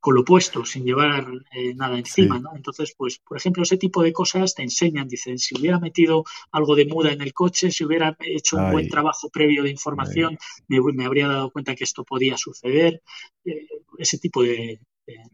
con 0.00 0.14
lo 0.14 0.24
puesto, 0.24 0.64
sin 0.64 0.84
llevar 0.84 1.30
eh, 1.52 1.74
nada 1.74 1.98
encima, 1.98 2.40
¿no? 2.40 2.56
Entonces, 2.56 2.94
pues, 2.96 3.18
por 3.18 3.36
ejemplo, 3.36 3.62
ese 3.62 3.76
tipo 3.76 4.02
de 4.02 4.14
cosas 4.14 4.54
te 4.54 4.62
enseñan, 4.62 5.06
dicen, 5.06 5.38
si 5.38 5.58
hubiera 5.58 5.78
metido 5.78 6.24
algo 6.50 6.74
de 6.74 6.86
muda 6.86 7.12
en 7.12 7.20
el 7.20 7.34
coche, 7.34 7.70
si 7.70 7.84
hubiera 7.84 8.16
hecho 8.20 8.56
un 8.56 8.72
buen 8.72 8.88
trabajo 8.88 9.28
previo 9.28 9.62
de 9.62 9.70
información, 9.70 10.38
me, 10.68 11.04
habría 11.04 11.28
dado 11.28 11.50
cuenta 11.50 11.74
que 11.74 11.84
esto 11.84 12.02
podía 12.02 12.38
suceder, 12.38 13.02
eh, 13.44 13.66
ese 13.98 14.18
tipo 14.18 14.42
de, 14.42 14.80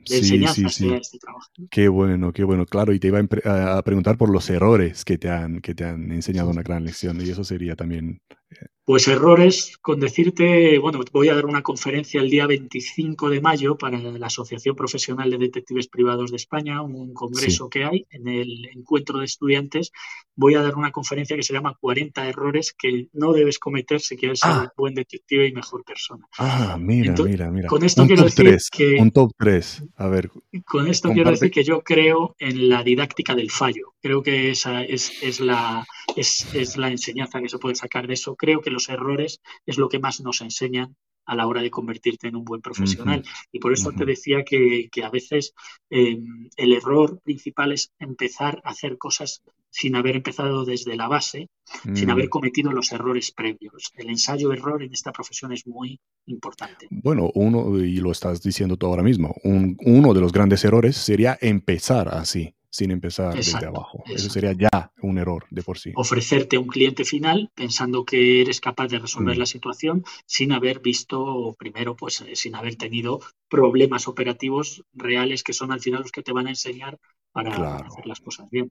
de, 0.08 0.16
enseñanzas 0.16 0.74
sí, 0.74 0.92
este 0.92 1.18
trabajo. 1.18 1.50
Qué 1.70 1.88
bueno, 1.88 2.32
qué 2.32 2.44
bueno, 2.44 2.66
claro, 2.66 2.92
y 2.92 3.00
te 3.00 3.08
iba 3.08 3.20
a, 3.20 3.82
preguntar 3.82 4.16
por 4.16 4.30
los 4.30 4.48
errores 4.50 5.04
que 5.04 5.18
te 5.18 5.30
han, 5.30 5.60
que 5.60 5.74
te 5.74 5.84
han 5.84 6.10
enseñado 6.12 6.50
una 6.50 6.62
gran 6.62 6.84
lección, 6.84 7.20
y 7.20 7.30
eso 7.30 7.44
sería 7.44 7.76
también 7.76 8.20
eh, 8.50 8.66
pues 8.86 9.08
errores, 9.08 9.76
con 9.82 9.98
decirte, 9.98 10.78
bueno, 10.78 11.00
voy 11.12 11.28
a 11.28 11.34
dar 11.34 11.44
una 11.44 11.62
conferencia 11.62 12.20
el 12.20 12.30
día 12.30 12.46
25 12.46 13.30
de 13.30 13.40
mayo 13.40 13.76
para 13.76 13.98
la 13.98 14.28
Asociación 14.28 14.76
Profesional 14.76 15.28
de 15.28 15.38
Detectives 15.38 15.88
Privados 15.88 16.30
de 16.30 16.36
España, 16.36 16.80
un 16.82 17.12
congreso 17.12 17.68
que 17.68 17.82
hay 17.82 18.06
en 18.10 18.28
el 18.28 18.64
encuentro 18.72 19.18
de 19.18 19.24
estudiantes. 19.24 19.90
Voy 20.36 20.54
a 20.54 20.62
dar 20.62 20.76
una 20.76 20.92
conferencia 20.92 21.34
que 21.34 21.42
se 21.42 21.52
llama 21.52 21.76
40 21.80 22.28
errores 22.28 22.72
que 22.78 23.08
no 23.12 23.32
debes 23.32 23.58
cometer 23.58 24.00
si 24.00 24.16
quieres 24.16 24.38
ser 24.38 24.52
ah. 24.52 24.60
un 24.60 24.68
buen 24.76 24.94
detective 24.94 25.48
y 25.48 25.52
mejor 25.52 25.82
persona. 25.82 26.24
Ah, 26.38 26.76
mira, 26.78 27.12
mira, 27.24 27.50
mira. 27.50 27.68
Con 27.68 27.82
esto 27.84 28.06
quiero 28.06 28.22
decir 28.22 28.56
que... 28.70 28.98
Un 29.00 29.10
top 29.10 29.32
3, 29.36 29.82
a 29.96 30.06
ver. 30.06 30.30
Con 30.64 30.86
esto 30.86 31.10
quiero 31.10 31.32
decir 31.32 31.50
que 31.50 31.64
yo 31.64 31.82
creo 31.82 32.36
en 32.38 32.68
la 32.68 32.84
didáctica 32.84 33.34
del 33.34 33.50
fallo. 33.50 33.94
Creo 34.00 34.22
que 34.22 34.50
esa 34.50 34.84
es, 34.84 35.24
es 35.24 35.40
la, 35.40 35.84
es, 36.14 36.54
es 36.54 36.76
la 36.76 36.88
enseñanza 36.88 37.40
que 37.40 37.48
se 37.48 37.58
puede 37.58 37.74
sacar 37.74 38.06
de 38.06 38.14
eso. 38.14 38.36
Creo 38.36 38.60
que 38.60 38.75
los 38.76 38.88
errores 38.90 39.40
es 39.64 39.78
lo 39.78 39.88
que 39.88 39.98
más 39.98 40.20
nos 40.20 40.42
enseñan 40.42 40.96
a 41.24 41.34
la 41.34 41.46
hora 41.46 41.60
de 41.60 41.70
convertirte 41.70 42.28
en 42.28 42.36
un 42.36 42.44
buen 42.44 42.60
profesional. 42.60 43.24
Y 43.50 43.58
por 43.58 43.72
eso 43.72 43.90
te 43.90 44.04
decía 44.04 44.44
que, 44.44 44.88
a 45.02 45.10
veces 45.10 45.54
em, 45.90 46.48
el 46.56 46.72
error 46.72 47.20
principal 47.24 47.72
es 47.72 47.90
empezar 47.98 48.62
a 48.64 48.70
hacer 48.70 48.96
cosas 48.96 49.42
sin 49.70 49.96
haber 49.96 50.16
empezado 50.16 50.64
desde 50.64 50.94
la 50.94 51.08
base, 51.08 51.48
sin 51.94 52.10
haber 52.10 52.26
mm. 52.26 52.28
cometido 52.28 52.70
los 52.70 52.92
errores 52.92 53.32
previos. 53.32 53.90
El 53.96 54.08
ensayo-error 54.08 54.82
en 54.84 54.92
esta 54.92 55.10
profesión 55.10 55.52
es 55.52 55.66
muy 55.66 55.98
importante. 56.26 56.86
Bueno, 56.90 57.30
uno, 57.34 57.76
y 57.78 57.96
lo 57.96 58.12
estás 58.12 58.40
diciendo 58.40 58.76
tú 58.76 58.86
ahora 58.86 59.02
mismo, 59.02 59.34
uno 59.42 60.14
de 60.14 60.20
los 60.20 60.32
grandes 60.32 60.64
errores 60.64 60.96
sería 60.96 61.36
empezar 61.40 62.08
así 62.08 62.54
sin 62.76 62.90
empezar 62.90 63.34
desde 63.34 63.66
abajo. 63.66 64.04
Eso 64.06 64.28
sería 64.28 64.52
ya 64.52 64.92
un 65.00 65.16
error 65.16 65.46
de 65.50 65.62
por 65.62 65.78
sí. 65.78 65.92
Ofrecerte 65.94 66.58
un 66.58 66.66
cliente 66.66 67.06
final 67.06 67.50
pensando 67.54 68.04
que 68.04 68.42
eres 68.42 68.60
capaz 68.60 68.88
de 68.88 68.98
resolver 68.98 69.34
mm. 69.34 69.38
la 69.38 69.46
situación 69.46 70.04
sin 70.26 70.52
haber 70.52 70.80
visto 70.80 71.56
primero, 71.58 71.96
pues 71.96 72.20
eh, 72.20 72.36
sin 72.36 72.54
haber 72.54 72.76
tenido 72.76 73.20
problemas 73.48 74.08
operativos 74.08 74.84
reales 74.92 75.42
que 75.42 75.54
son 75.54 75.72
al 75.72 75.80
final 75.80 76.02
los 76.02 76.12
que 76.12 76.22
te 76.22 76.32
van 76.32 76.48
a 76.48 76.50
enseñar 76.50 76.98
para 77.32 77.78
hacer 77.78 78.06
las 78.06 78.20
cosas 78.20 78.50
bien. 78.50 78.70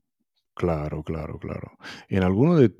Claro, 0.54 1.02
claro, 1.02 1.38
claro. 1.38 1.72
En 2.08 2.22
alguno 2.22 2.56
de, 2.56 2.72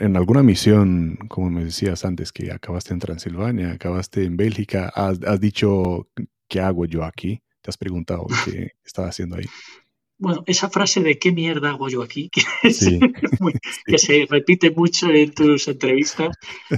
en 0.00 0.16
alguna 0.16 0.42
misión, 0.42 1.16
como 1.28 1.50
me 1.50 1.64
decías 1.64 2.04
antes, 2.06 2.32
que 2.32 2.50
acabaste 2.50 2.94
en 2.94 3.00
Transilvania, 3.00 3.72
acabaste 3.72 4.24
en 4.24 4.36
Bélgica, 4.36 4.90
has, 4.94 5.22
has 5.22 5.40
dicho 5.40 6.08
¿qué 6.48 6.60
hago 6.60 6.86
yo 6.86 7.04
aquí? 7.04 7.42
¿Te 7.60 7.70
has 7.70 7.76
preguntado 7.76 8.26
qué 8.44 8.72
estaba 8.84 9.08
haciendo 9.08 9.36
ahí? 9.36 9.44
Bueno, 10.20 10.42
esa 10.46 10.68
frase 10.68 11.00
de 11.00 11.16
qué 11.16 11.30
mierda 11.30 11.70
hago 11.70 11.88
yo 11.88 12.02
aquí, 12.02 12.28
que, 12.32 13.98
se 13.98 14.26
repite 14.28 14.72
mucho 14.72 15.10
en 15.10 15.32
tus 15.32 15.68
entrevistas, 15.68 16.36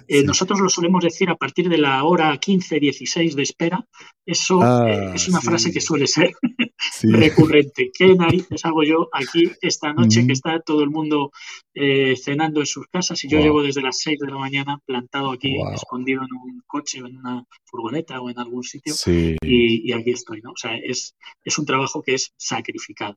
eh, 0.09 0.22
nosotros 0.22 0.61
lo 0.61 0.68
solemos 0.68 1.03
decir 1.03 1.31
a 1.31 1.37
partir 1.37 1.70
de 1.70 1.79
la 1.79 2.05
hora 2.05 2.37
15, 2.37 2.79
16 2.79 3.35
de 3.37 3.42
espera. 3.42 3.87
Eso 4.26 4.61
eh, 4.61 5.09
ah, 5.11 5.12
es 5.14 5.26
una 5.29 5.40
frase 5.40 5.72
que 5.72 5.81
suele 5.81 6.07
ser 6.07 6.33
recurrente. 7.02 7.90
¿Qué 7.96 8.14
narices 8.14 8.64
hago 8.64 8.82
yo 8.82 9.08
aquí 9.12 9.50
esta 9.60 9.92
noche 9.92 10.26
que 10.26 10.32
está 10.32 10.60
todo 10.60 10.82
el 10.82 10.90
mundo 10.90 11.32
eh, 11.74 12.16
cenando 12.16 12.60
en 12.60 12.66
sus 12.66 12.86
casas 12.88 13.22
y 13.24 13.28
yo 13.28 13.38
llevo 13.38 13.62
desde 13.62 13.82
las 13.82 13.98
6 13.98 14.18
de 14.18 14.30
la 14.30 14.38
mañana 14.38 14.78
plantado 14.84 15.30
aquí, 15.30 15.56
escondido 15.74 16.22
en 16.22 16.34
un 16.34 16.62
coche 16.66 17.02
o 17.02 17.06
en 17.06 17.16
una 17.16 17.44
furgoneta 17.64 18.20
o 18.20 18.30
en 18.30 18.38
algún 18.38 18.62
sitio 18.62 18.94
y, 19.42 19.92
aquí 19.92 20.10
estoy, 20.10 20.40
¿no? 20.40 20.52
O 20.52 20.56
sea, 20.56 20.76
es, 20.76 21.14
es 21.44 21.58
un 21.58 21.66
trabajo 21.66 22.02
que 22.02 22.14
es 22.14 22.32
sacrificado. 22.36 23.16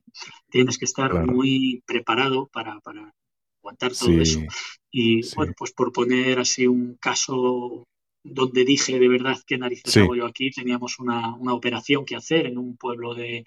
Tienes 0.49 0.78
que 0.78 0.86
estar 0.86 1.26
muy 1.26 1.84
preparado 1.86 2.47
para, 2.52 2.80
aguantar 3.60 3.93
todo 3.93 4.21
eso. 4.21 4.41
Y 4.91 5.21
bueno, 5.36 5.54
pues 5.58 5.71
por 5.71 5.91
poner 5.91 6.39
así 6.39 6.67
un 6.67 6.95
caso 6.99 7.86
donde 8.24 8.64
dije 8.64 9.00
de 9.00 9.08
verdad 9.08 9.38
qué 9.46 9.58
narices 9.58 9.98
hago 9.98 10.16
yo 10.16 10.26
aquí, 10.26 10.50
teníamos 10.52 11.00
una, 11.00 11.36
una, 11.36 11.54
operación 11.54 12.06
que 12.06 12.16
hacer 12.16 12.46
en 12.46 12.58
un 12.58 12.78
pueblo 12.78 13.14
de, 13.14 13.44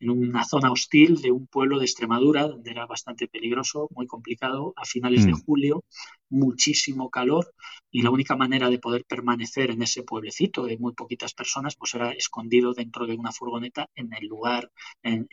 en 0.00 0.10
una 0.10 0.44
zona 0.44 0.72
hostil 0.72 1.20
de 1.20 1.30
un 1.30 1.46
pueblo 1.46 1.78
de 1.78 1.84
Extremadura, 1.84 2.48
donde 2.48 2.70
era 2.70 2.86
bastante 2.86 3.28
peligroso, 3.28 3.88
muy 3.94 4.06
complicado, 4.06 4.72
a 4.76 4.84
finales 4.84 5.26
de 5.26 5.32
mm. 5.32 5.42
julio, 5.44 5.84
muchísimo 6.30 7.10
calor, 7.10 7.52
y 7.90 8.02
la 8.02 8.10
única 8.10 8.36
manera 8.36 8.70
de 8.70 8.78
poder 8.78 9.04
permanecer 9.04 9.70
en 9.70 9.82
ese 9.82 10.02
pueblecito 10.02 10.64
de 10.64 10.78
muy 10.78 10.94
poquitas 10.94 11.34
personas, 11.34 11.76
pues 11.76 11.94
era 11.94 12.12
escondido 12.12 12.72
dentro 12.72 13.06
de 13.06 13.14
una 13.14 13.32
furgoneta 13.32 13.90
en 13.94 14.12
el 14.14 14.26
lugar, 14.26 14.70
en, 15.02 15.28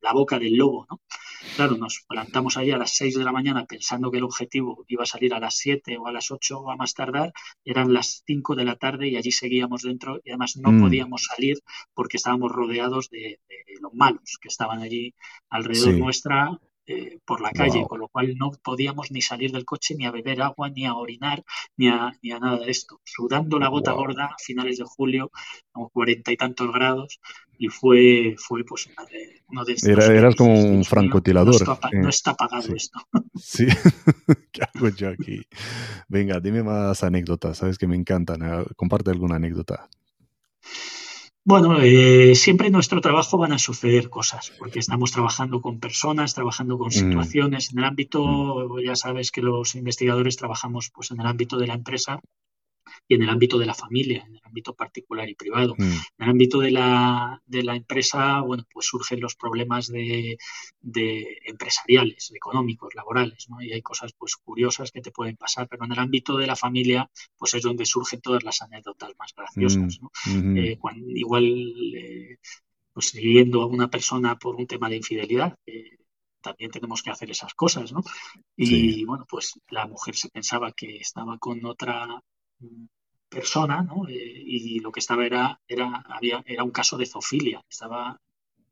la 0.00 0.12
boca 0.12 0.38
del 0.38 0.56
lobo, 0.56 0.86
¿no? 0.90 1.00
Claro, 1.56 1.76
nos 1.76 2.04
plantamos 2.08 2.56
ahí 2.56 2.70
a 2.72 2.78
las 2.78 2.96
6 2.96 3.16
de 3.16 3.24
la 3.24 3.32
mañana 3.32 3.64
pensando 3.64 4.10
que 4.10 4.18
el 4.18 4.24
objetivo 4.24 4.84
iba 4.88 5.04
a 5.04 5.06
salir 5.06 5.34
a 5.34 5.40
las 5.40 5.56
7 5.56 5.96
o 5.98 6.06
a 6.06 6.12
las 6.12 6.30
8 6.30 6.58
o 6.58 6.70
a 6.70 6.76
más 6.76 6.94
tardar, 6.94 7.32
eran 7.64 7.92
las 7.92 8.22
5 8.26 8.56
de 8.56 8.64
la 8.64 8.76
tarde 8.76 9.08
y 9.08 9.16
allí 9.16 9.30
seguíamos 9.30 9.82
dentro 9.82 10.20
y 10.24 10.30
además 10.30 10.56
no 10.56 10.72
mm. 10.72 10.82
podíamos 10.82 11.24
salir 11.24 11.58
porque 11.94 12.16
estábamos 12.16 12.50
rodeados 12.50 13.08
de, 13.10 13.40
de 13.48 13.80
los 13.80 13.93
malos 13.94 14.38
que 14.40 14.48
estaban 14.48 14.80
allí 14.80 15.14
alrededor 15.50 15.94
nuestra 15.94 16.58
eh, 16.86 17.18
por 17.24 17.40
la 17.40 17.50
calle, 17.50 17.86
con 17.88 17.98
lo 17.98 18.08
cual 18.08 18.36
no 18.36 18.50
podíamos 18.62 19.10
ni 19.10 19.22
salir 19.22 19.50
del 19.52 19.64
coche, 19.64 19.94
ni 19.94 20.04
a 20.04 20.10
beber 20.10 20.42
agua, 20.42 20.68
ni 20.68 20.84
a 20.84 20.92
orinar, 20.92 21.42
ni 21.78 21.88
a, 21.88 22.12
ni 22.20 22.30
a 22.30 22.38
nada 22.38 22.58
de 22.58 22.70
esto. 22.70 23.00
Sudando 23.04 23.58
la 23.58 23.68
gota 23.68 23.92
gorda 23.92 24.26
a 24.26 24.36
finales 24.38 24.76
de 24.76 24.84
julio, 24.84 25.30
como 25.72 25.88
cuarenta 25.88 26.30
y 26.30 26.36
tantos 26.36 26.70
grados, 26.70 27.20
y 27.56 27.68
fue, 27.68 28.34
fue 28.36 28.64
pues 28.64 28.90
uno 29.48 29.64
de 29.64 29.72
estos. 29.72 29.88
Era, 29.88 30.06
eras 30.06 30.36
como 30.36 30.60
un 30.60 30.84
francotirador. 30.84 31.54
No 31.94 32.08
está, 32.10 32.34
pagado 32.34 32.74
esto. 32.74 33.00
Sí, 33.34 33.66
¿qué 34.52 34.60
hago 34.62 34.90
yo 34.90 35.08
aquí? 35.08 35.40
Venga, 36.08 36.38
dime 36.38 36.62
más 36.62 37.02
anécdotas, 37.02 37.56
sabes 37.56 37.78
que 37.78 37.86
me 37.86 37.96
encantan. 37.96 38.66
Comparte 38.76 39.10
alguna 39.10 39.36
anécdota. 39.36 39.88
Bueno, 41.46 41.78
eh, 41.82 42.34
siempre 42.34 42.68
en 42.68 42.72
nuestro 42.72 43.02
trabajo 43.02 43.36
van 43.36 43.52
a 43.52 43.58
suceder 43.58 44.08
cosas, 44.08 44.50
porque 44.58 44.78
estamos 44.78 45.12
trabajando 45.12 45.60
con 45.60 45.78
personas, 45.78 46.32
trabajando 46.32 46.78
con 46.78 46.88
mm. 46.88 46.92
situaciones. 46.92 47.70
En 47.70 47.80
el 47.80 47.84
ámbito, 47.84 48.24
mm. 48.24 48.80
ya 48.80 48.96
sabes 48.96 49.30
que 49.30 49.42
los 49.42 49.74
investigadores 49.74 50.36
trabajamos 50.36 50.90
pues, 50.90 51.10
en 51.10 51.20
el 51.20 51.26
ámbito 51.26 51.58
de 51.58 51.66
la 51.66 51.74
empresa 51.74 52.20
y 53.08 53.14
en 53.14 53.22
el 53.22 53.28
ámbito 53.28 53.58
de 53.58 53.66
la 53.66 53.74
familia, 53.74 54.24
en 54.26 54.36
el 54.36 54.40
ámbito 54.44 54.74
particular 54.74 55.28
y 55.28 55.34
privado. 55.34 55.74
Mm. 55.76 55.82
En 55.82 56.00
el 56.18 56.30
ámbito 56.30 56.60
de 56.60 56.70
la, 56.70 57.42
de 57.46 57.62
la 57.62 57.76
empresa, 57.76 58.40
bueno, 58.40 58.64
pues 58.72 58.86
surgen 58.86 59.20
los 59.20 59.34
problemas 59.34 59.88
de, 59.88 60.38
de, 60.80 61.38
empresariales, 61.44 62.32
económicos, 62.34 62.94
laborales, 62.94 63.46
¿no? 63.48 63.60
Y 63.62 63.72
hay 63.72 63.82
cosas 63.82 64.12
pues 64.16 64.36
curiosas 64.36 64.90
que 64.90 65.00
te 65.00 65.10
pueden 65.10 65.36
pasar, 65.36 65.68
pero 65.68 65.84
en 65.84 65.92
el 65.92 65.98
ámbito 65.98 66.36
de 66.36 66.46
la 66.46 66.56
familia, 66.56 67.10
pues 67.36 67.54
es 67.54 67.62
donde 67.62 67.86
surgen 67.86 68.20
todas 68.20 68.44
las 68.44 68.62
anécdotas 68.62 69.12
más 69.18 69.34
graciosas, 69.34 70.00
¿no? 70.00 70.10
Mm, 70.26 70.56
eh, 70.56 70.78
cuando, 70.78 71.10
igual, 71.10 71.44
eh, 71.96 72.36
pues 72.92 73.08
siguiendo 73.08 73.62
a 73.62 73.66
una 73.66 73.88
persona 73.88 74.36
por 74.38 74.56
un 74.56 74.66
tema 74.66 74.88
de 74.88 74.96
infidelidad, 74.96 75.56
también 76.44 76.70
tenemos 76.70 77.02
que 77.02 77.10
hacer 77.10 77.30
esas 77.30 77.54
cosas, 77.54 77.92
¿no? 77.92 78.02
Y 78.56 79.04
bueno, 79.04 79.24
pues 79.28 79.58
la 79.70 79.86
mujer 79.86 80.14
se 80.14 80.28
pensaba 80.28 80.72
que 80.72 80.98
estaba 80.98 81.38
con 81.38 81.64
otra 81.64 82.22
persona, 83.28 83.82
¿no? 83.82 84.08
Eh, 84.08 84.42
y 84.46 84.78
lo 84.80 84.92
que 84.92 85.00
estaba 85.00 85.26
era, 85.26 85.60
era, 85.66 86.04
había, 86.08 86.42
era 86.46 86.62
un 86.62 86.70
caso 86.70 86.96
de 86.96 87.06
zoofilia, 87.06 87.64
estaba, 87.68 88.20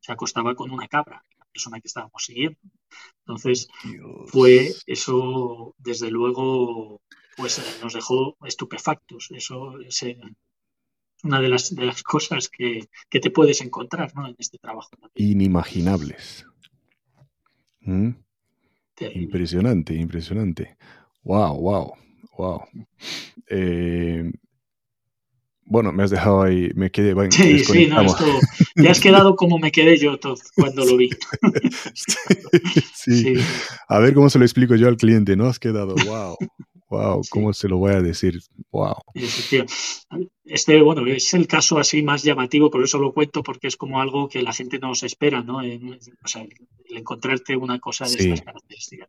se 0.00 0.12
acostaba 0.12 0.55
con 0.55 0.70
una 0.70 0.88
cabra, 0.88 1.24
la 1.38 1.46
persona 1.46 1.81
que 1.81 1.88
estábamos 1.88 2.24
siguiendo. 2.24 2.59
Entonces, 3.26 3.68
fue 4.26 4.72
eso, 4.87 5.74
desde 5.78 6.11
luego, 6.11 7.00
pues 7.37 7.59
eh, 7.59 7.62
nos 7.83 7.94
dejó 7.94 8.37
estupefactos. 8.44 9.31
Eso 9.31 9.81
es 9.81 10.05
una 11.24 11.40
de 11.40 11.48
las, 11.48 11.74
de 11.74 11.87
las 11.87 12.02
cosas 12.14 12.48
que, 12.48 12.88
que 13.11 13.20
te 13.20 13.31
puedes 13.31 13.61
encontrar 13.61 14.14
¿no? 14.14 14.28
en 14.28 14.37
este 14.38 14.59
trabajo. 14.59 14.90
Inimaginables. 15.14 16.46
¿Mm? 17.81 18.11
Impresionante, 19.14 19.94
impresionante. 19.94 20.76
Wow, 21.24 21.57
wow. 21.61 21.92
Wow. 22.37 22.62
Eh, 23.49 24.31
bueno, 25.64 25.92
me 25.92 26.03
has 26.03 26.11
dejado 26.11 26.42
ahí, 26.42 26.71
me 26.75 26.90
quedé. 26.90 27.14
sí, 27.31 27.61
sí, 27.61 27.87
no, 27.87 28.03
esto, 28.03 28.25
te 28.75 28.88
has 28.88 29.01
quedado 29.01 29.37
como 29.37 29.59
me 29.59 29.73
quedé 29.73 29.97
yo 29.97 30.18
todo, 30.18 30.35
cuando 30.55 30.85
lo 30.85 30.97
vi. 30.97 31.09
sí, 32.95 33.35
A 33.88 33.99
ver 33.99 34.12
cómo 34.12 34.29
se 34.29 34.38
lo 34.38 34.45
explico 34.45 34.75
yo 34.75 34.88
al 34.88 34.97
cliente, 34.97 35.35
¿no? 35.37 35.47
Has 35.47 35.59
quedado, 35.59 35.95
wow. 36.07 36.37
Wow, 36.92 37.23
¿cómo 37.31 37.55
se 37.55 37.68
lo 37.68 37.79
voy 37.79 37.92
a 37.92 38.03
decir? 38.03 38.38
Wow. 38.71 38.97
Este, 40.45 40.83
bueno, 40.83 41.07
es 41.07 41.33
el 41.33 41.47
caso 41.47 41.79
así 41.79 42.03
más 42.03 42.23
llamativo, 42.23 42.71
por 42.71 42.85
eso 42.85 42.99
lo 42.99 43.14
cuento, 43.14 43.42
porque 43.42 43.68
es 43.68 43.79
como 43.79 44.03
algo 44.03 44.29
que 44.29 44.42
la 44.42 44.53
gente 44.53 44.79
no 44.79 44.95
se 44.95 45.07
espera, 45.07 45.42
¿no? 45.42 45.57
o 45.57 46.29
sea, 46.29 46.42
el, 46.42 46.53
encontrarte 46.99 47.57
una 47.57 47.79
cosa 47.79 48.05
de 48.05 48.16
estas 48.16 48.42
características. 48.42 49.09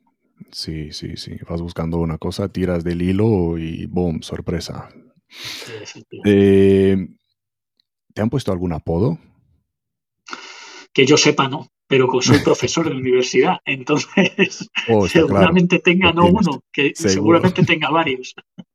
Sí, 0.51 0.91
sí, 0.91 1.17
sí. 1.17 1.37
Vas 1.49 1.61
buscando 1.61 1.97
una 1.97 2.17
cosa, 2.17 2.49
tiras 2.49 2.83
del 2.83 3.01
hilo 3.01 3.57
y 3.57 3.85
boom, 3.85 4.21
sorpresa. 4.21 4.89
Eh, 6.25 7.07
¿Te 8.13 8.21
han 8.21 8.29
puesto 8.29 8.51
algún 8.51 8.73
apodo? 8.73 9.17
Que 10.93 11.05
yo 11.05 11.17
sepa, 11.17 11.47
no 11.47 11.73
pero 11.93 12.09
soy 12.21 12.39
profesor 12.43 12.89
de 12.89 12.95
universidad, 12.95 13.57
entonces 13.65 14.69
oh, 14.89 15.07
seguramente 15.07 15.77
tenga 15.77 16.11
no 16.11 16.25
uno, 16.25 16.63
que 16.71 16.93
seguramente 16.95 17.63
tenga 17.63 17.89
varios. 17.89 18.33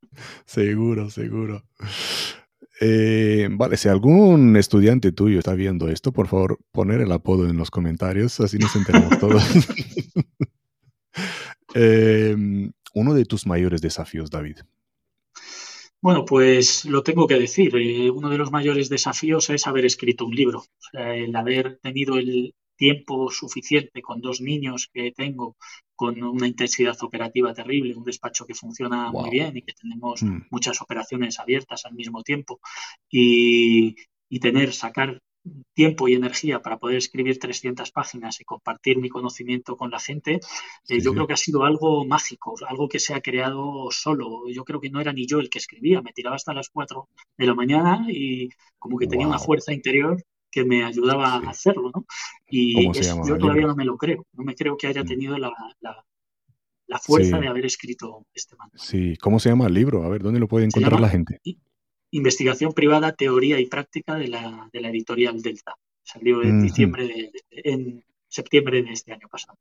Seguro, 0.46 1.10
seguro. 1.10 1.62
Eh, 2.80 3.48
vale, 3.52 3.76
si 3.76 3.88
algún 3.88 4.56
estudiante 4.56 5.12
tuyo 5.12 5.38
está 5.38 5.54
viendo 5.54 5.88
esto, 5.88 6.10
por 6.10 6.26
favor, 6.26 6.58
poner 6.72 7.00
el 7.00 7.12
apodo 7.12 7.48
en 7.48 7.56
los 7.56 7.70
comentarios, 7.70 8.40
así 8.40 8.58
nos 8.58 8.74
enteramos 8.74 9.16
todos. 9.20 9.44
Em, 11.80 12.72
uno 12.94 13.14
de 13.14 13.24
tus 13.24 13.46
mayores 13.46 13.80
desafíos, 13.80 14.30
David. 14.30 14.58
Bueno, 16.00 16.24
pues 16.24 16.84
lo 16.84 17.02
tengo 17.02 17.26
que 17.26 17.38
decir. 17.38 17.74
Eh, 17.76 18.10
uno 18.10 18.28
de 18.30 18.38
los 18.38 18.50
mayores 18.50 18.88
desafíos 18.88 19.50
es 19.50 19.66
haber 19.66 19.84
escrito 19.84 20.26
un 20.26 20.34
libro. 20.34 20.64
el 20.92 21.34
haber 21.36 21.78
tenido 21.82 22.16
el, 22.16 22.54
tiempo 22.78 23.30
suficiente 23.30 24.00
con 24.00 24.22
dos 24.22 24.40
niños 24.40 24.88
que 24.90 25.12
tengo, 25.12 25.56
con 25.94 26.22
una 26.22 26.46
intensidad 26.46 26.96
operativa 27.02 27.52
terrible, 27.52 27.96
un 27.96 28.04
despacho 28.04 28.46
que 28.46 28.54
funciona 28.54 29.10
muy 29.10 29.28
bien 29.28 29.56
y 29.56 29.62
que 29.62 29.74
tenemos 29.74 30.22
mm. 30.22 30.46
muchas 30.50 30.80
operaciones 30.80 31.40
abiertas 31.40 31.84
al 31.84 31.94
mismo 31.94 32.22
tiempo 32.22 32.60
y, 33.10 33.96
tener, 34.40 34.72
sacar 34.72 35.20
tiempo 35.74 36.08
y 36.08 36.14
energía 36.14 36.60
para 36.60 36.78
poder 36.78 36.96
escribir 36.96 37.38
300 37.38 37.90
páginas 37.90 38.40
y 38.40 38.44
compartir 38.44 38.98
mi 38.98 39.08
conocimiento 39.08 39.76
con 39.76 39.90
la 39.90 39.98
gente, 39.98 40.40
eh, 40.88 41.00
yo 41.00 41.12
creo 41.12 41.26
que 41.26 41.34
ha 41.34 41.36
sido 41.38 41.64
algo 41.64 42.04
mágico, 42.04 42.54
algo 42.66 42.88
que 42.88 42.98
se 42.98 43.14
ha 43.14 43.20
creado 43.20 43.88
solo. 43.90 44.48
Yo 44.48 44.64
creo 44.64 44.80
que 44.80 44.90
no 44.90 45.00
era 45.00 45.12
ni 45.12 45.26
yo 45.26 45.38
el 45.38 45.50
que 45.50 45.58
escribía, 45.58 46.02
me 46.02 46.12
tiraba 46.12 46.36
hasta 46.36 46.54
las 46.54 46.68
4 46.70 47.08
de 47.36 47.46
la 47.46 47.54
mañana 47.54 48.06
y 48.08 48.48
como 48.78 48.98
que 48.98 49.06
tenía 49.06 49.26
una 49.26 49.38
fuerza 49.38 49.72
interior 49.72 50.22
que 50.50 50.64
me 50.64 50.84
ayudaba 50.84 51.34
a 51.34 51.50
hacerlo, 51.50 51.90
¿no? 51.94 52.06
Y 52.48 52.90
yo 52.92 53.38
todavía 53.38 53.66
no 53.66 53.76
me 53.76 53.84
lo 53.84 53.96
creo, 53.96 54.26
no 54.32 54.44
me 54.44 54.54
creo 54.54 54.76
que 54.76 54.86
haya 54.86 55.04
mm. 55.04 55.06
tenido 55.06 55.38
la, 55.38 55.52
fuerza 57.02 57.38
de 57.38 57.48
haber 57.48 57.66
escrito 57.66 58.26
este 58.34 58.56
manual. 58.56 58.78
Sí, 58.78 59.16
¿cómo 59.20 59.38
se 59.38 59.50
llama 59.50 59.66
el 59.66 59.74
libro? 59.74 60.04
A 60.04 60.08
ver, 60.08 60.22
¿dónde 60.22 60.40
lo 60.40 60.48
puede 60.48 60.66
encontrar 60.66 61.00
la 61.00 61.08
gente? 61.08 61.40
Investigación 62.10 62.72
privada, 62.72 63.12
teoría 63.12 63.60
y 63.60 63.66
práctica 63.66 64.16
de 64.16 64.28
la, 64.28 64.68
de 64.72 64.80
la 64.80 64.90
editorial 64.90 65.42
Delta. 65.42 65.74
Salió 66.02 66.42
en 66.42 66.62
diciembre 66.62 67.06
de, 67.06 67.30
en 67.50 68.02
septiembre 68.28 68.82
de 68.82 68.92
este 68.92 69.12
año 69.12 69.28
pasado. 69.28 69.58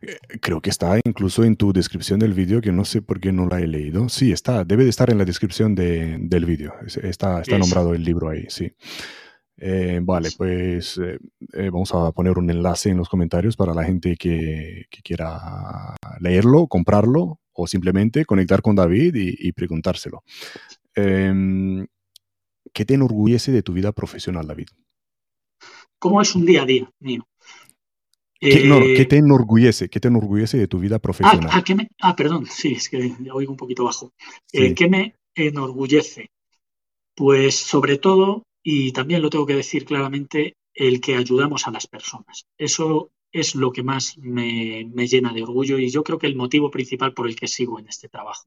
Eh, 0.00 0.16
creo 0.40 0.60
que 0.60 0.70
está 0.70 0.98
incluso 1.04 1.44
en 1.44 1.56
tu 1.56 1.72
descripción 1.72 2.18
del 2.18 2.32
vídeo, 2.32 2.60
que 2.60 2.72
no 2.72 2.84
sé 2.84 3.02
por 3.02 3.20
qué 3.20 3.30
no 3.32 3.46
la 3.46 3.60
he 3.60 3.66
leído. 3.66 4.08
Sí, 4.08 4.32
está, 4.32 4.64
debe 4.64 4.84
de 4.84 4.90
estar 4.90 5.10
en 5.10 5.18
la 5.18 5.24
descripción 5.24 5.74
del 5.74 6.44
vídeo. 6.46 6.72
Está, 7.02 7.42
está 7.42 7.58
nombrado 7.58 7.94
el 7.94 8.02
libro 8.04 8.30
ahí, 8.30 8.46
sí. 8.48 8.72
Eh, 9.64 10.00
vale, 10.02 10.30
pues 10.36 10.98
eh, 10.98 11.18
eh, 11.52 11.70
vamos 11.70 11.94
a 11.94 12.10
poner 12.10 12.36
un 12.36 12.50
enlace 12.50 12.90
en 12.90 12.96
los 12.96 13.08
comentarios 13.08 13.56
para 13.56 13.72
la 13.72 13.84
gente 13.84 14.16
que, 14.16 14.86
quiera 15.04 15.94
leerlo, 16.18 16.66
comprarlo 16.66 17.38
o 17.52 17.66
simplemente 17.68 18.24
conectar 18.24 18.60
con 18.60 18.74
David 18.74 19.14
y, 19.14 19.52
preguntárselo. 19.52 20.24
Em, 20.94 21.86
¿Qué 22.72 22.84
te 22.84 22.94
enorgullece 22.94 23.52
de 23.52 23.62
tu 23.62 23.72
vida 23.72 23.92
profesional, 23.92 24.46
David? 24.46 24.68
¿Cómo 25.98 26.20
es 26.20 26.34
un 26.34 26.46
día 26.46 26.62
a 26.62 26.66
día 26.66 26.90
mío? 27.00 27.26
¿Qué, 28.40 29.06
te 29.08 29.16
enorgullece? 29.18 29.88
¿Qué 29.88 30.00
te 30.00 30.08
enorgullece 30.08 30.58
de 30.58 30.66
tu 30.66 30.80
vida 30.80 30.96
ah, 30.96 30.98
profesional? 30.98 31.50
Ah, 31.52 31.62
ah 32.00 32.16
perdón, 32.16 32.46
sí, 32.46 32.72
es 32.72 32.88
que 32.88 33.14
oigo 33.32 33.52
un 33.52 33.56
poquito 33.56 33.84
bajo. 33.84 34.12
¿Qué 34.50 34.88
me 34.88 35.14
enorgullece? 35.34 36.30
Pues 37.14 37.54
sobre 37.54 37.98
todo 37.98 38.42
y 38.62 38.92
también 38.92 39.22
lo 39.22 39.30
tengo 39.30 39.46
que 39.46 39.56
decir 39.56 39.84
claramente, 39.84 40.56
el 40.74 41.00
que 41.00 41.16
ayudamos 41.16 41.66
a 41.66 41.70
las 41.70 41.86
personas. 41.86 42.46
Eso 42.56 43.10
es 43.32 43.54
lo 43.54 43.72
que 43.72 43.82
más 43.82 44.16
me, 44.18 44.84
llena 45.06 45.32
de 45.32 45.42
orgullo 45.42 45.78
y 45.78 45.90
yo 45.90 46.04
creo 46.04 46.18
que 46.18 46.26
el 46.26 46.36
motivo 46.36 46.70
principal 46.70 47.12
por 47.12 47.26
el 47.26 47.34
que 47.34 47.48
sigo 47.48 47.78
en 47.78 47.88
este 47.88 48.08
trabajo. 48.08 48.46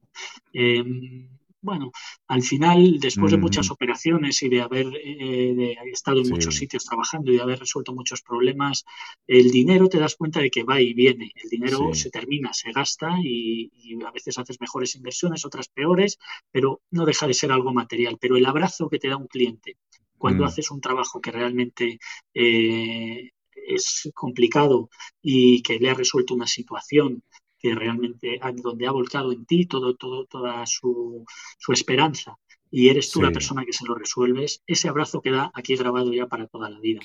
Em, 0.54 1.28
bueno, 1.66 1.92
al 2.28 2.44
final, 2.44 3.00
después 3.00 3.32
de 3.32 3.38
muchas 3.38 3.72
operaciones 3.72 4.42
y 4.44 4.50
de 4.50 4.62
haber 4.62 4.88
eh, 5.04 5.76
estado 5.92 6.22
en 6.22 6.30
muchos 6.30 6.56
sitios 6.56 6.86
trabajando 6.86 7.32
y 7.32 7.38
de 7.38 7.42
haber 7.42 7.60
resuelto 7.60 7.92
muchos 7.92 8.22
problemas, 8.22 8.86
el 9.26 9.50
dinero 9.50 9.90
te 9.90 9.98
das 9.98 10.16
cuenta 10.16 10.40
de 10.40 10.52
que 10.52 10.64
va 10.64 10.80
y 10.80 10.94
viene. 10.94 11.32
El 11.36 11.50
dinero 11.50 11.94
se 11.94 12.12
termina, 12.12 12.54
se 12.54 12.72
gasta 12.72 13.18
y, 13.22 13.72
a 14.06 14.12
veces 14.12 14.38
haces 14.38 14.62
mejores 14.62 14.96
inversiones, 14.96 15.44
otras 15.44 15.68
peores, 15.68 16.20
pero 16.52 16.82
no 16.92 17.06
deja 17.06 17.26
de 17.26 17.34
ser 17.34 17.52
algo 17.52 17.74
material. 17.74 18.18
Pero 18.22 18.38
el 18.38 18.46
abrazo 18.46 18.88
que 18.88 19.00
te 19.00 19.10
da 19.10 19.18
un 19.18 19.28
cliente 19.28 19.78
cuando 20.18 20.44
mm. 20.44 20.48
haces 20.48 20.70
un 20.70 20.82
trabajo 20.82 21.20
que 21.20 21.32
realmente 21.32 22.00
eh, 22.34 23.32
es 23.68 24.12
complicado 24.14 24.90
y 25.22 25.64
que 25.64 25.80
le 25.80 25.90
ha 25.90 25.96
resuelto 25.96 26.36
una 26.36 26.48
situación 26.48 27.24
que 27.66 27.74
realmente 27.74 28.40
donde 28.62 28.86
ha 28.86 28.92
volcado 28.92 29.32
en 29.32 29.44
ti 29.48 29.66
todo, 29.66 29.96
todo, 29.96 30.26
toda 30.26 30.64
su, 30.68 31.26
esperanza 31.70 32.38
y 32.70 32.90
eres 32.90 33.10
tú 33.10 33.24
la 33.24 33.32
persona 33.32 33.66
que 33.66 33.74
se 33.74 33.86
lo 33.86 33.96
resuelves, 33.96 34.62
ese 34.68 34.88
abrazo 34.88 35.20
queda 35.20 35.52
aquí 35.56 35.76
grabado 35.76 36.14
ya 36.14 36.28
para 36.28 36.46
toda 36.46 36.70
la 36.70 36.80
vida. 36.80 37.00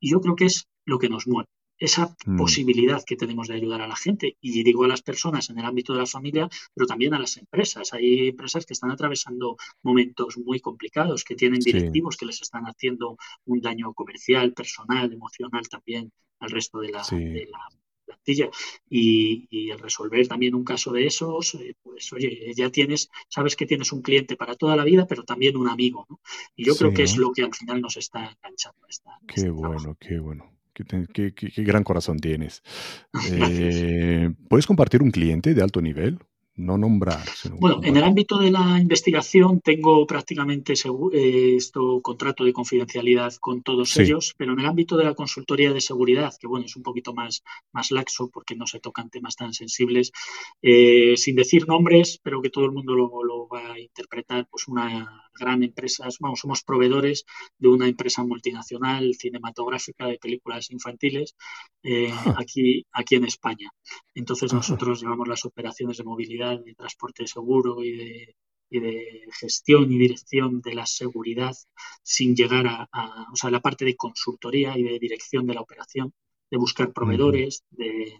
Y 0.00 0.10
yo 0.10 0.20
creo 0.20 0.36
que 0.36 0.44
es 0.44 0.68
lo 0.84 0.98
que 0.98 1.08
nos 1.08 1.26
mueve 1.26 1.48
esa 1.78 2.14
mm. 2.26 2.36
posibilidad 2.36 3.02
que 3.04 3.16
tenemos 3.16 3.48
de 3.48 3.54
ayudar 3.54 3.80
a 3.80 3.88
la 3.88 3.96
gente. 3.96 4.36
Y 4.40 4.62
digo 4.62 4.84
a 4.84 4.88
las 4.88 5.02
personas 5.02 5.48
en 5.50 5.58
el 5.58 5.64
ámbito 5.64 5.92
de 5.92 6.00
la 6.00 6.06
familia, 6.06 6.48
pero 6.74 6.86
también 6.86 7.14
a 7.14 7.18
las 7.18 7.36
empresas. 7.36 7.92
Hay 7.92 8.28
empresas 8.28 8.64
que 8.66 8.74
están 8.74 8.90
atravesando 8.90 9.56
momentos 9.82 10.36
muy 10.38 10.60
complicados, 10.60 11.24
que 11.24 11.34
tienen 11.34 11.60
directivos 11.60 12.16
que 12.16 12.26
les 12.26 12.42
están 12.42 12.64
haciendo 12.64 13.16
un 13.46 13.60
daño 13.60 13.92
comercial, 13.94 14.52
personal, 14.52 15.12
emocional 15.12 15.68
también 15.68 16.12
al 16.40 16.50
resto 16.50 16.78
de 16.80 16.92
la, 16.92 17.02
plantilla. 18.24 18.50
Y, 18.88 19.70
el 19.70 19.78
resolver 19.78 20.26
también 20.28 20.54
un 20.54 20.64
caso 20.64 20.92
de 20.92 21.06
esos, 21.06 21.54
eh, 21.54 21.74
pues 21.82 22.12
oye, 22.12 22.52
ya 22.54 22.70
tienes, 22.70 23.10
sabes 23.28 23.56
que 23.56 23.66
tienes 23.66 23.92
un 23.92 24.02
cliente 24.02 24.36
para 24.36 24.54
toda 24.54 24.76
la 24.76 24.84
vida, 24.84 25.06
pero 25.06 25.24
también 25.24 25.56
un 25.56 25.68
amigo. 25.68 26.06
Y 26.56 26.64
yo 26.64 26.76
creo 26.76 26.92
que 26.92 27.02
es 27.02 27.16
lo 27.16 27.32
que 27.32 27.42
al 27.42 27.54
final 27.54 27.80
nos 27.80 27.96
está 27.96 28.20
enganchando. 28.20 28.78
qué 29.26 29.34
este 29.36 29.50
bueno, 29.50 29.96
qué 29.98 30.18
bueno. 30.18 30.50
Qué, 30.72 31.32
gran 31.58 31.84
corazón 31.84 32.18
tienes. 32.18 32.62
Eh, 33.32 34.30
¿Puedes 34.48 34.66
compartir 34.66 35.02
un 35.02 35.10
cliente 35.10 35.54
de 35.54 35.62
alto 35.62 35.80
nivel? 35.80 36.18
No 36.56 36.78
nombrar. 36.78 37.24
bueno, 37.58 37.80
en 37.82 37.96
el 37.96 38.04
ámbito 38.04 38.38
de 38.38 38.52
la 38.52 38.78
investigación 38.78 39.60
tengo 39.60 40.06
prácticamente 40.06 40.74
eh, 41.12 41.56
esto 41.56 42.00
contrato 42.00 42.44
de 42.44 42.52
confidencialidad 42.52 43.34
con 43.40 43.62
todos 43.62 43.96
ellos, 43.96 44.34
pero 44.38 44.52
en 44.52 44.60
el 44.60 44.66
ámbito 44.66 44.96
de 44.96 45.02
la 45.02 45.14
consultoría 45.14 45.72
de 45.72 45.80
seguridad, 45.80 46.32
que 46.38 46.46
bueno, 46.46 46.66
es 46.66 46.76
un 46.76 46.84
poquito 46.84 47.12
más, 47.12 47.42
más 47.72 47.90
laxo 47.90 48.30
porque 48.30 48.54
no 48.54 48.68
se 48.68 48.78
tocan 48.78 49.10
temas 49.10 49.34
tan 49.34 49.52
sensibles, 49.52 50.12
eh, 50.62 51.14
sin 51.16 51.34
decir 51.34 51.66
nombres, 51.66 52.20
pero 52.22 52.40
que 52.40 52.50
todo 52.50 52.66
el 52.66 52.72
mundo 52.72 52.94
lo, 52.94 53.10
lo 53.24 53.48
va 53.48 53.72
a 53.72 53.80
interpretar, 53.80 54.46
pues 54.48 54.68
una 54.68 55.24
gran 55.38 55.62
empresa, 55.62 56.06
vamos, 56.20 56.40
somos 56.40 56.62
proveedores 56.62 57.24
de 57.58 57.68
una 57.68 57.88
empresa 57.88 58.22
multinacional 58.22 59.14
cinematográfica 59.14 60.06
de 60.06 60.18
películas 60.18 60.70
infantiles 60.70 61.34
eh, 61.82 62.10
ah. 62.12 62.36
aquí, 62.38 62.86
aquí 62.92 63.16
en 63.16 63.24
España. 63.24 63.70
Entonces 64.14 64.52
nosotros 64.52 65.00
llevamos 65.02 65.28
las 65.28 65.44
operaciones 65.44 65.98
de 65.98 66.04
movilidad, 66.04 66.43
de 66.50 66.74
transporte 66.74 67.26
seguro 67.26 67.82
y 67.82 67.92
de, 67.92 68.36
gestión 69.40 69.92
y 69.92 69.98
dirección 69.98 70.60
de 70.60 70.74
la 70.74 70.84
seguridad 70.84 71.54
sin 72.02 72.34
llegar 72.34 72.66
a, 72.66 72.88
o 73.32 73.36
sea, 73.36 73.50
la 73.50 73.60
parte 73.60 73.84
de 73.84 73.94
consultoría 73.94 74.76
y 74.76 74.82
de 74.82 74.98
dirección 74.98 75.46
de 75.46 75.54
la 75.54 75.60
operación, 75.60 76.12
de 76.50 76.58
buscar 76.58 76.92
proveedores 76.92 77.62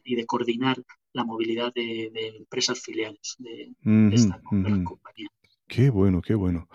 y 0.04 0.14
de 0.14 0.26
coordinar 0.26 0.80
la 1.12 1.24
movilidad 1.24 1.72
de, 1.74 2.10
empresas 2.36 2.80
filiales 2.80 3.36
de, 3.38 3.72
esta 4.12 4.40
compañía. 4.42 5.28
Qué 5.66 5.90
bueno, 5.90 6.22
qué 6.22 6.34
bueno. 6.34 6.68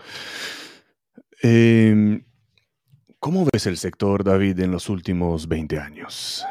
Em, 1.41 2.25
¿Cómo 3.19 3.45
ves 3.51 3.65
el 3.67 3.77
sector, 3.77 4.23
David, 4.23 4.59
en 4.59 4.71
los 4.71 4.89
últimos 4.89 5.47
20 5.47 5.79
años? 5.79 6.45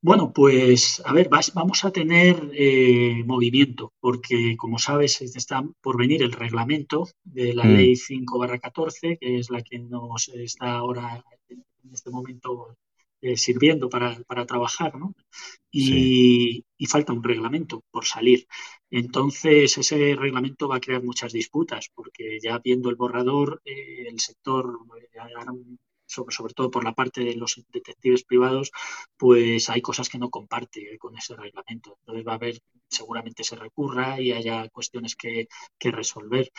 Bueno, 0.00 0.32
pues 0.32 1.02
a 1.04 1.12
ver, 1.12 1.28
vamos 1.28 1.84
a 1.84 1.90
tener 1.90 2.50
eh, 2.54 3.22
movimiento, 3.26 3.92
porque 3.98 4.56
como 4.56 4.78
sabes, 4.78 5.20
está 5.20 5.64
por 5.80 5.98
venir 5.98 6.22
el 6.22 6.32
reglamento 6.32 7.08
de 7.24 7.52
la 7.52 7.64
mm. 7.64 7.74
ley 7.74 7.96
5 7.96 8.38
14, 8.60 9.18
que 9.18 9.38
es 9.38 9.50
la 9.50 9.60
que 9.62 9.80
nos 9.80 10.28
está 10.28 10.72
ahora 10.74 11.24
en 11.48 11.64
este 11.92 12.10
momento 12.10 12.76
eh, 13.20 13.36
sirviendo 13.36 13.88
para, 13.88 14.14
trabajar, 14.46 14.96
¿no? 14.96 15.12
Y, 15.72 16.64
falta 16.86 17.12
un 17.12 17.24
reglamento 17.24 17.82
por 17.90 18.04
salir. 18.06 18.46
Entonces, 18.90 19.76
ese 19.76 20.14
reglamento 20.14 20.68
va 20.68 20.76
a 20.76 20.80
crear 20.80 21.02
muchas 21.02 21.32
disputas, 21.32 21.90
porque 21.92 22.38
ya 22.40 22.60
viendo 22.60 22.88
el 22.90 22.96
borrador, 22.96 23.60
eh, 23.64 24.06
el 24.08 24.20
sector, 24.20 24.78
sobre, 26.08 26.34
sobre, 26.34 26.54
todo 26.54 26.70
por 26.70 26.84
la 26.84 26.94
parte 26.94 27.22
de 27.22 27.36
los 27.36 27.62
detectives 27.72 28.24
privados, 28.24 28.72
pues 29.16 29.70
hay 29.70 29.80
cosas 29.80 30.08
que 30.08 30.18
no 30.18 30.30
comparte 30.30 30.98
con 30.98 31.16
ese 31.16 31.36
reglamento. 31.36 31.96
Entonces 32.00 32.26
va 32.26 32.32
a 32.32 32.36
haber, 32.36 32.58
seguramente 32.88 33.44
se 33.44 33.56
recurra 33.56 34.20
y 34.20 34.32
haya 34.32 34.68
cuestiones 34.70 35.14
que, 35.14 35.48
que 35.78 35.90
resolver. 35.90 36.50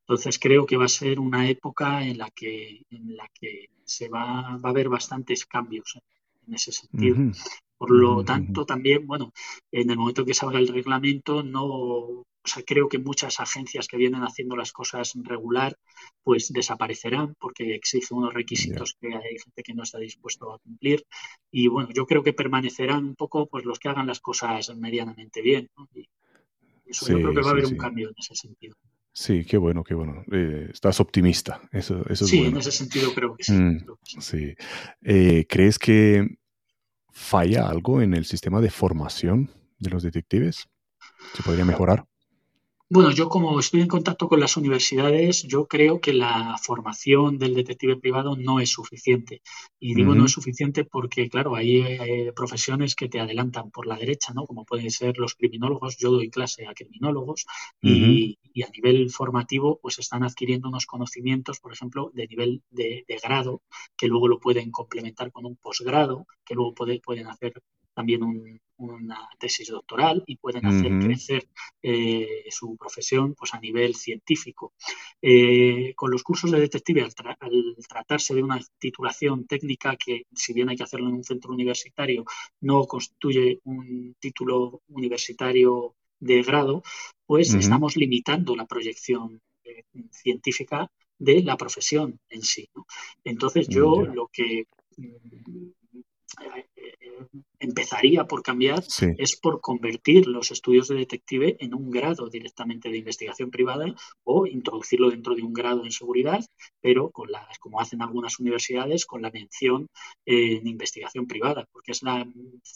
Entonces 0.00 0.38
creo 0.38 0.64
que 0.66 0.76
va 0.76 0.86
a 0.86 0.88
ser 0.88 1.20
una 1.20 1.48
época 1.48 2.02
en 2.04 2.18
la 2.18 2.30
que, 2.30 2.82
en 2.90 3.16
la 3.16 3.28
que 3.34 3.66
se 3.84 4.08
va, 4.08 4.56
va 4.56 4.68
a 4.68 4.70
haber 4.70 4.88
bastantes 4.88 5.44
cambios 5.44 5.98
en 6.46 6.54
ese 6.54 6.72
sentido. 6.72 7.16
Por 7.76 7.90
lo 7.90 8.24
tanto, 8.24 8.64
también, 8.64 9.06
bueno, 9.06 9.32
en 9.70 9.90
el 9.90 9.96
momento 9.96 10.24
que 10.24 10.34
salga 10.34 10.58
el 10.58 10.68
reglamento, 10.68 11.42
no, 11.42 12.24
o 12.48 12.54
sea, 12.54 12.62
creo 12.66 12.88
que 12.88 12.98
muchas 12.98 13.40
agencias 13.40 13.86
que 13.86 13.98
vienen 13.98 14.22
haciendo 14.22 14.56
las 14.56 14.72
cosas 14.72 15.12
regular, 15.22 15.76
pues 16.22 16.50
desaparecerán 16.50 17.34
porque 17.38 17.74
exigen 17.74 18.18
unos 18.18 18.32
requisitos 18.32 18.96
que 18.98 19.08
hay 19.08 19.38
gente 19.38 19.62
que 19.62 19.74
no 19.74 19.82
está 19.82 19.98
dispuesto 19.98 20.50
a 20.50 20.58
cumplir. 20.58 21.04
Y 21.50 21.68
bueno, 21.68 21.90
yo 21.92 22.06
creo 22.06 22.22
que 22.22 22.32
permanecerán 22.32 23.04
un 23.04 23.16
poco 23.16 23.46
pues 23.48 23.66
los 23.66 23.78
que 23.78 23.90
hagan 23.90 24.06
las 24.06 24.20
cosas 24.20 24.74
medianamente 24.74 25.42
bien. 25.42 25.68
Y 25.94 26.08
eso 26.86 27.06
yo 27.08 27.18
creo 27.18 27.34
que 27.34 27.42
va 27.42 27.48
a 27.48 27.52
haber 27.52 27.66
un 27.66 27.76
cambio 27.76 28.08
en 28.08 28.14
ese 28.16 28.34
sentido. 28.34 28.74
Sí, 29.12 29.44
qué 29.44 29.58
bueno, 29.58 29.84
qué 29.84 29.92
bueno. 29.94 30.24
Eh, 30.32 30.68
estás 30.72 31.00
optimista. 31.00 31.60
Eso, 31.70 32.02
eso 32.08 32.26
sí, 32.26 32.46
en 32.46 32.56
ese 32.56 32.72
sentido 32.72 33.12
creo 33.14 33.36
que 33.36 33.44
sí. 33.44 33.52
Mm, 33.52 33.84
sí. 34.20 34.54
Eh, 35.02 35.44
¿Crees 35.46 35.78
que 35.78 36.38
falla 37.10 37.68
algo 37.68 38.00
en 38.00 38.14
el 38.14 38.24
sistema 38.24 38.62
de 38.62 38.70
formación 38.70 39.50
de 39.78 39.90
los 39.90 40.02
detectives? 40.02 40.66
¿Se 41.34 41.42
podría 41.42 41.66
mejorar? 41.66 42.06
Bueno, 42.90 43.10
yo 43.10 43.28
como 43.28 43.60
estoy 43.60 43.82
en 43.82 43.86
contacto 43.86 44.28
con 44.28 44.40
las 44.40 44.56
universidades, 44.56 45.42
yo 45.42 45.66
creo 45.68 46.00
que 46.00 46.14
la 46.14 46.56
formación 46.56 47.36
del 47.36 47.54
detective 47.54 47.96
privado 47.96 48.34
no 48.34 48.60
es 48.60 48.70
suficiente. 48.70 49.42
Y 49.78 49.94
digo 49.94 50.14
no 50.14 50.24
es 50.24 50.32
suficiente 50.32 50.84
porque, 50.86 51.28
claro, 51.28 51.54
hay 51.54 51.82
eh, 51.82 52.32
profesiones 52.34 52.94
que 52.94 53.10
te 53.10 53.20
adelantan 53.20 53.70
por 53.70 53.86
la 53.86 53.96
derecha, 53.98 54.32
¿no? 54.32 54.46
Como 54.46 54.64
pueden 54.64 54.90
ser 54.90 55.18
los 55.18 55.34
criminólogos. 55.34 55.98
Yo 55.98 56.10
doy 56.10 56.30
clase 56.30 56.66
a 56.66 56.72
criminólogos 56.72 57.44
y, 57.82 58.38
a 58.62 58.70
nivel 58.70 59.10
formativo, 59.10 59.78
pues 59.82 59.98
están 59.98 60.24
adquiriendo 60.24 60.68
unos 60.70 60.86
conocimientos, 60.86 61.60
por 61.60 61.74
ejemplo, 61.74 62.10
de 62.14 62.26
nivel 62.26 62.62
de, 62.70 63.04
grado, 63.22 63.60
que 63.98 64.08
luego 64.08 64.28
lo 64.28 64.40
pueden 64.40 64.70
complementar 64.70 65.30
con 65.30 65.44
un 65.44 65.56
posgrado, 65.56 66.26
que 66.42 66.54
luego 66.54 66.74
pueden 66.74 67.26
hacer 67.26 67.52
también 67.98 68.60
una 68.76 69.28
tesis 69.40 69.70
doctoral 69.70 70.22
y 70.24 70.36
pueden 70.36 70.64
hacer 70.66 70.92
crecer 71.00 71.48
eh, 71.82 72.44
su 72.48 72.76
profesión 72.76 73.34
pues, 73.34 73.52
a 73.54 73.58
nivel 73.58 73.96
científico. 73.96 74.72
Eh, 75.20 75.94
con 75.96 76.12
los 76.12 76.22
cursos 76.22 76.52
de 76.52 76.60
detective, 76.60 77.02
al, 77.02 77.12
tratarse 77.88 78.36
de 78.36 78.42
una 78.44 78.60
titulación 78.78 79.48
técnica 79.48 79.96
que, 79.96 80.26
si 80.32 80.52
bien 80.52 80.68
hay 80.68 80.76
que 80.76 80.84
hacerlo 80.84 81.08
en 81.08 81.16
un 81.16 81.24
centro 81.24 81.52
universitario, 81.52 82.24
no 82.60 82.84
constituye 82.84 83.58
un 83.64 84.14
título 84.20 84.82
universitario 84.90 85.96
de 86.20 86.40
grado, 86.44 86.84
pues 87.26 87.54
estamos 87.54 87.96
limitando 87.96 88.54
la 88.54 88.66
proyección 88.66 89.40
eh, 89.64 89.82
científica 90.12 90.88
de 91.18 91.42
la 91.42 91.56
profesión 91.56 92.20
en 92.28 92.42
sí. 92.42 92.70
Entonces 93.24 93.66
yo 93.66 94.02
lo 94.02 94.28
que 94.28 94.68
mm, 94.96 95.77
empezaría 97.58 98.24
por 98.24 98.42
cambiar 98.42 98.82
es 99.18 99.36
por 99.36 99.60
convertir 99.60 100.26
los 100.26 100.50
estudios 100.50 100.88
de 100.88 100.96
detective 100.96 101.56
en 101.60 101.74
un 101.74 101.90
grado 101.90 102.28
directamente 102.28 102.90
de 102.90 102.98
investigación 102.98 103.50
privada 103.50 103.94
o 104.24 104.46
introducirlo 104.46 105.10
dentro 105.10 105.34
de 105.34 105.42
un 105.42 105.52
grado 105.52 105.84
en 105.84 105.90
seguridad, 105.90 106.44
pero 106.80 107.10
con 107.10 107.30
las, 107.30 107.58
como 107.58 107.80
hacen 107.80 108.02
algunas 108.02 108.38
universidades, 108.38 109.06
con 109.06 109.22
la 109.22 109.30
mención 109.30 109.88
en 110.24 110.66
investigación 110.66 111.26
privada, 111.26 111.66
porque 111.72 111.92
es 111.92 112.02
la 112.02 112.26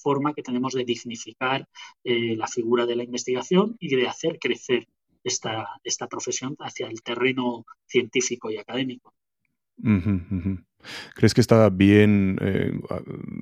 forma 0.02 0.34
que 0.34 0.42
tenemos 0.42 0.72
de 0.72 0.84
dignificar 0.84 1.68
eh, 2.04 2.36
la 2.36 2.46
figura 2.46 2.86
de 2.86 2.96
la 2.96 3.04
investigación 3.04 3.76
y 3.78 3.94
de 3.94 4.08
hacer 4.08 4.38
crecer 4.38 4.88
esta, 5.24 5.68
esta 5.84 6.08
profesión 6.08 6.56
hacia 6.58 6.88
el 6.88 7.02
terreno 7.02 7.64
científico 7.86 8.50
y 8.50 8.58
académico. 8.58 9.14
¿Crees 11.14 11.34
que 11.34 11.40
está 11.40 11.68
bien? 11.70 12.38
Eh, 12.40 12.72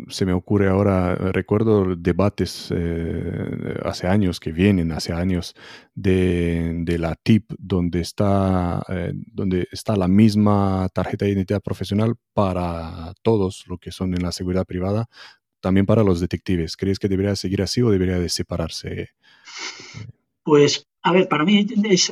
se 0.09 0.27
me 0.27 0.33
ocurre 0.33 0.69
ahora, 0.69 1.15
recuerdo 1.15 1.97
debates 1.97 2.69
eh, 2.71 3.79
hace 3.83 4.07
años 4.07 4.41
que 4.41 4.53
vienen, 4.53 4.93
hace 4.93 5.13
años, 5.13 5.55
de, 5.95 6.97
la 6.99 7.15
TIP, 7.15 7.53
donde 7.59 8.01
está, 8.01 8.83
eh, 8.89 9.13
donde 9.33 9.69
está 9.73 9.97
la 9.97 10.09
misma 10.09 10.89
tarjeta 10.93 11.25
de 11.25 11.33
identidad 11.33 11.63
profesional 11.63 12.15
para 12.35 13.15
todos 13.23 13.65
lo 13.69 13.79
que 13.79 13.91
son 13.91 14.15
en 14.15 14.23
la 14.23 14.33
seguridad 14.33 14.67
privada, 14.67 15.09
también 15.61 15.87
para 15.87 16.03
los 16.03 16.21
detectives. 16.21 16.77
¿Crees 16.77 16.99
que 16.99 17.09
debería 17.09 17.37
seguir 17.37 17.63
así 17.63 17.83
o 17.83 17.91
debería 17.91 18.19
de 18.19 18.29
separarse? 18.29 19.11
Pues 20.43 20.90
a 21.03 21.13
ver, 21.13 21.29
para 21.29 21.45
mí 21.45 21.67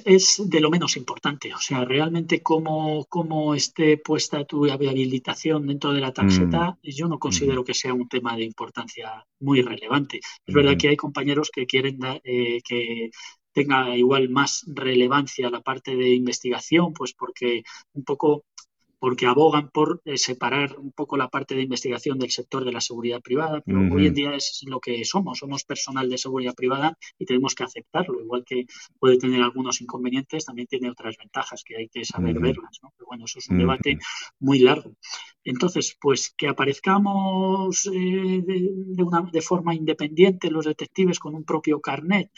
es, 0.04 0.42
de 0.48 0.60
lo 0.60 0.70
menos 0.70 0.96
importante. 0.96 1.52
O 1.54 1.58
sea, 1.58 1.84
realmente 1.84 2.42
cómo, 2.42 3.04
cómo 3.08 3.54
esté 3.54 3.98
puesta 3.98 4.44
tu 4.44 4.70
habilitación 4.70 5.66
dentro 5.66 5.92
de 5.92 6.00
la 6.00 6.12
tarjeta, 6.12 6.78
mm. 6.82 6.88
yo 6.88 7.08
no 7.08 7.18
considero 7.18 7.64
que 7.64 7.74
sea 7.74 7.92
un 7.92 8.08
tema 8.08 8.36
de 8.36 8.44
importancia 8.44 9.24
muy 9.40 9.60
relevante. 9.60 10.20
Es 10.46 10.54
verdad 10.54 10.76
que 10.78 10.88
hay 10.88 10.96
compañeros 10.96 11.50
que 11.52 11.66
quieren 11.66 11.98
eh, 12.24 12.60
que 12.66 13.10
tenga 13.52 13.94
igual 13.96 14.30
más 14.30 14.64
relevancia 14.68 15.50
la 15.50 15.60
parte 15.60 15.94
de 15.94 16.14
investigación, 16.14 16.92
pues 16.94 17.12
porque 17.12 17.64
un 17.92 18.04
poco 18.04 18.44
porque 18.98 19.26
abogan 19.26 19.70
por 19.70 20.02
eh, 20.04 20.18
separar 20.18 20.78
un 20.78 20.92
poco 20.92 21.16
la 21.16 21.28
parte 21.28 21.54
de 21.54 21.62
investigación 21.62 22.18
del 22.18 22.30
sector 22.30 22.64
de 22.64 22.72
la 22.72 22.80
seguridad 22.80 23.20
privada, 23.20 23.62
pero 23.64 23.80
hoy 23.94 24.06
en 24.06 24.14
día 24.14 24.34
es 24.34 24.62
lo 24.66 24.80
que 24.80 25.04
somos, 25.04 25.38
somos 25.38 25.64
personal 25.64 26.08
de 26.08 26.18
seguridad 26.18 26.54
privada 26.54 26.96
y 27.18 27.24
tenemos 27.24 27.54
que 27.54 27.64
aceptarlo, 27.64 28.20
igual 28.20 28.44
que 28.44 28.66
puede 28.98 29.18
tener 29.18 29.42
algunos 29.42 29.80
inconvenientes, 29.80 30.44
también 30.44 30.66
tiene 30.66 30.90
otras 30.90 31.16
ventajas 31.16 31.62
que 31.64 31.76
hay 31.76 31.88
que 31.88 32.04
saber 32.04 32.38
verlas, 32.40 32.78
¿no? 32.82 32.92
Pero 32.96 33.06
bueno, 33.06 33.24
eso 33.24 33.38
es 33.38 33.48
un 33.48 33.58
debate 33.58 33.98
muy 34.40 34.58
largo. 34.60 34.92
Entonces, 35.44 35.96
pues 36.00 36.34
que 36.36 36.48
aparezcamos 36.48 37.86
eh, 37.86 38.42
de, 38.44 39.02
una, 39.02 39.22
de 39.32 39.40
forma 39.40 39.74
independiente 39.74 40.50
los 40.50 40.66
detectives 40.66 41.18
con 41.18 41.34
un 41.34 41.44
propio 41.44 41.80
carnet, 41.80 42.30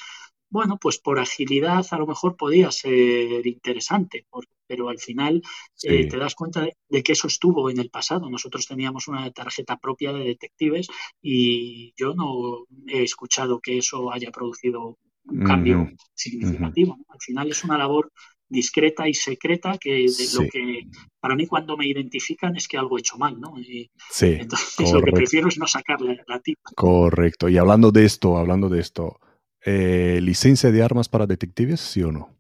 bueno, 0.50 0.78
pues 0.78 0.98
por 0.98 1.18
agilidad 1.18 1.86
a 1.90 1.98
lo 1.98 2.06
mejor 2.06 2.36
podía 2.36 2.70
ser 2.72 3.46
interesante, 3.46 4.26
pero 4.66 4.88
al 4.88 4.98
final 4.98 5.42
eh, 5.84 6.06
te 6.06 6.16
das 6.16 6.34
cuenta 6.34 6.66
de, 6.88 7.02
que 7.02 7.12
eso 7.12 7.28
estuvo 7.28 7.70
en 7.70 7.78
el 7.78 7.88
pasado. 7.88 8.28
Nosotros 8.28 8.66
teníamos 8.66 9.08
una 9.08 9.30
tarjeta 9.30 9.78
propia 9.78 10.12
de 10.12 10.24
detectives 10.24 10.88
y 11.22 11.94
yo 11.96 12.14
no 12.14 12.66
he 12.88 13.04
escuchado 13.04 13.60
que 13.60 13.78
eso 13.78 14.12
haya 14.12 14.30
producido 14.32 14.98
un 15.24 15.44
cambio 15.44 15.88
significativo. 16.14 16.98
Al 17.08 17.20
final 17.20 17.50
es 17.50 17.62
una 17.62 17.78
labor 17.78 18.10
discreta 18.48 19.08
y 19.08 19.14
secreta 19.14 19.78
que 19.78 20.06
lo 20.34 20.48
que 20.50 20.86
para 21.20 21.36
mí 21.36 21.46
cuando 21.46 21.76
me 21.76 21.86
identifican 21.86 22.56
es 22.56 22.66
que 22.66 22.76
algo 22.76 22.98
he 22.98 23.00
hecho 23.00 23.16
mal, 23.16 23.40
¿no? 23.40 23.54
sí, 24.10 24.38
entonces 24.40 24.74
lo 24.92 25.02
que 25.02 25.12
prefiero 25.12 25.46
es 25.48 25.56
no 25.58 25.68
sacarle 25.68 26.18
la 26.26 26.40
tipa. 26.40 26.70
Correcto. 26.74 27.48
Y 27.48 27.58
hablando 27.58 27.92
de 27.92 28.04
esto, 28.04 28.36
hablando 28.36 28.68
de 28.68 28.80
esto, 28.80 29.20
eh, 29.64 30.20
¿licencia 30.22 30.70
de 30.70 30.82
armas 30.82 31.08
para 31.08 31.26
detectives, 31.26 31.80
sí 31.80 32.02
o 32.02 32.12
no? 32.12 32.30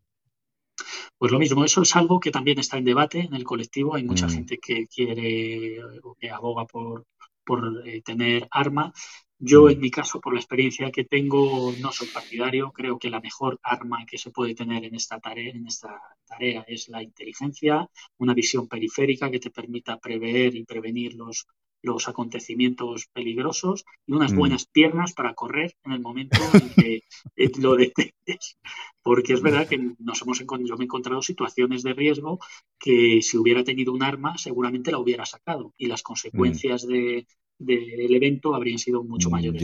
Pues 1.18 1.32
lo 1.32 1.38
mismo, 1.38 1.64
eso 1.64 1.82
es 1.82 1.94
algo 1.96 2.18
que 2.18 2.30
también 2.30 2.58
está 2.58 2.78
en 2.78 2.84
debate 2.84 3.20
en 3.20 3.34
el 3.34 3.44
colectivo. 3.44 3.94
Hay 3.94 4.04
mucha 4.04 4.26
mm. 4.26 4.30
gente 4.30 4.58
que 4.58 4.86
quiere 4.86 5.78
o 6.02 6.14
que 6.14 6.30
aboga 6.30 6.64
por, 6.64 7.04
por 7.44 7.86
eh, 7.86 8.00
tener 8.02 8.48
arma. 8.50 8.92
Yo, 9.38 9.64
mm. 9.64 9.70
en 9.70 9.80
mi 9.80 9.90
caso, 9.90 10.20
por 10.20 10.32
la 10.32 10.40
experiencia 10.40 10.90
que 10.90 11.04
tengo, 11.04 11.72
no 11.80 11.92
soy 11.92 12.08
partidario. 12.08 12.72
Creo 12.72 12.98
que 12.98 13.10
la 13.10 13.20
mejor 13.20 13.58
arma 13.62 14.06
que 14.06 14.16
se 14.16 14.30
puede 14.30 14.54
tener 14.54 14.84
en 14.84 14.94
esta 14.94 15.20
tarea, 15.20 15.50
en 15.50 15.66
esta 15.66 16.00
tarea 16.26 16.64
es 16.66 16.88
la 16.88 17.02
inteligencia, 17.02 17.86
una 18.18 18.32
visión 18.32 18.66
periférica 18.66 19.30
que 19.30 19.40
te 19.40 19.50
permita 19.50 19.98
prever 19.98 20.54
y 20.54 20.64
prevenir 20.64 21.14
los 21.14 21.46
los 21.82 22.08
acontecimientos 22.08 23.06
peligrosos 23.12 23.84
y 24.06 24.12
unas 24.12 24.32
mm. 24.32 24.36
buenas 24.36 24.66
piernas 24.66 25.12
para 25.12 25.34
correr 25.34 25.76
en 25.84 25.92
el 25.92 26.00
momento 26.00 26.38
en 26.54 26.70
que 26.70 27.02
eh, 27.36 27.50
lo 27.60 27.76
detectes. 27.76 28.58
Porque 29.02 29.32
es 29.32 29.42
verdad 29.42 29.66
que 29.68 29.94
nos 29.98 30.22
hemos 30.22 30.38
yo 30.38 30.76
me 30.76 30.84
he 30.84 30.84
encontrado 30.84 31.22
situaciones 31.22 31.82
de 31.82 31.94
riesgo 31.94 32.38
que 32.78 33.20
si 33.22 33.36
hubiera 33.36 33.64
tenido 33.64 33.92
un 33.92 34.02
arma 34.02 34.36
seguramente 34.38 34.90
la 34.90 34.98
hubiera 34.98 35.24
sacado 35.24 35.74
y 35.76 35.86
las 35.86 36.02
consecuencias 36.02 36.84
mm. 36.86 37.24
del 37.58 38.14
evento 38.14 38.54
habrían 38.54 38.78
sido 38.78 39.02
mucho 39.02 39.28
mm, 39.28 39.32
mayores. 39.32 39.62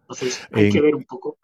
Entonces 0.00 0.48
hay 0.50 0.70
que 0.70 0.80
ver 0.80 0.94
un 0.94 1.04
poco 1.04 1.38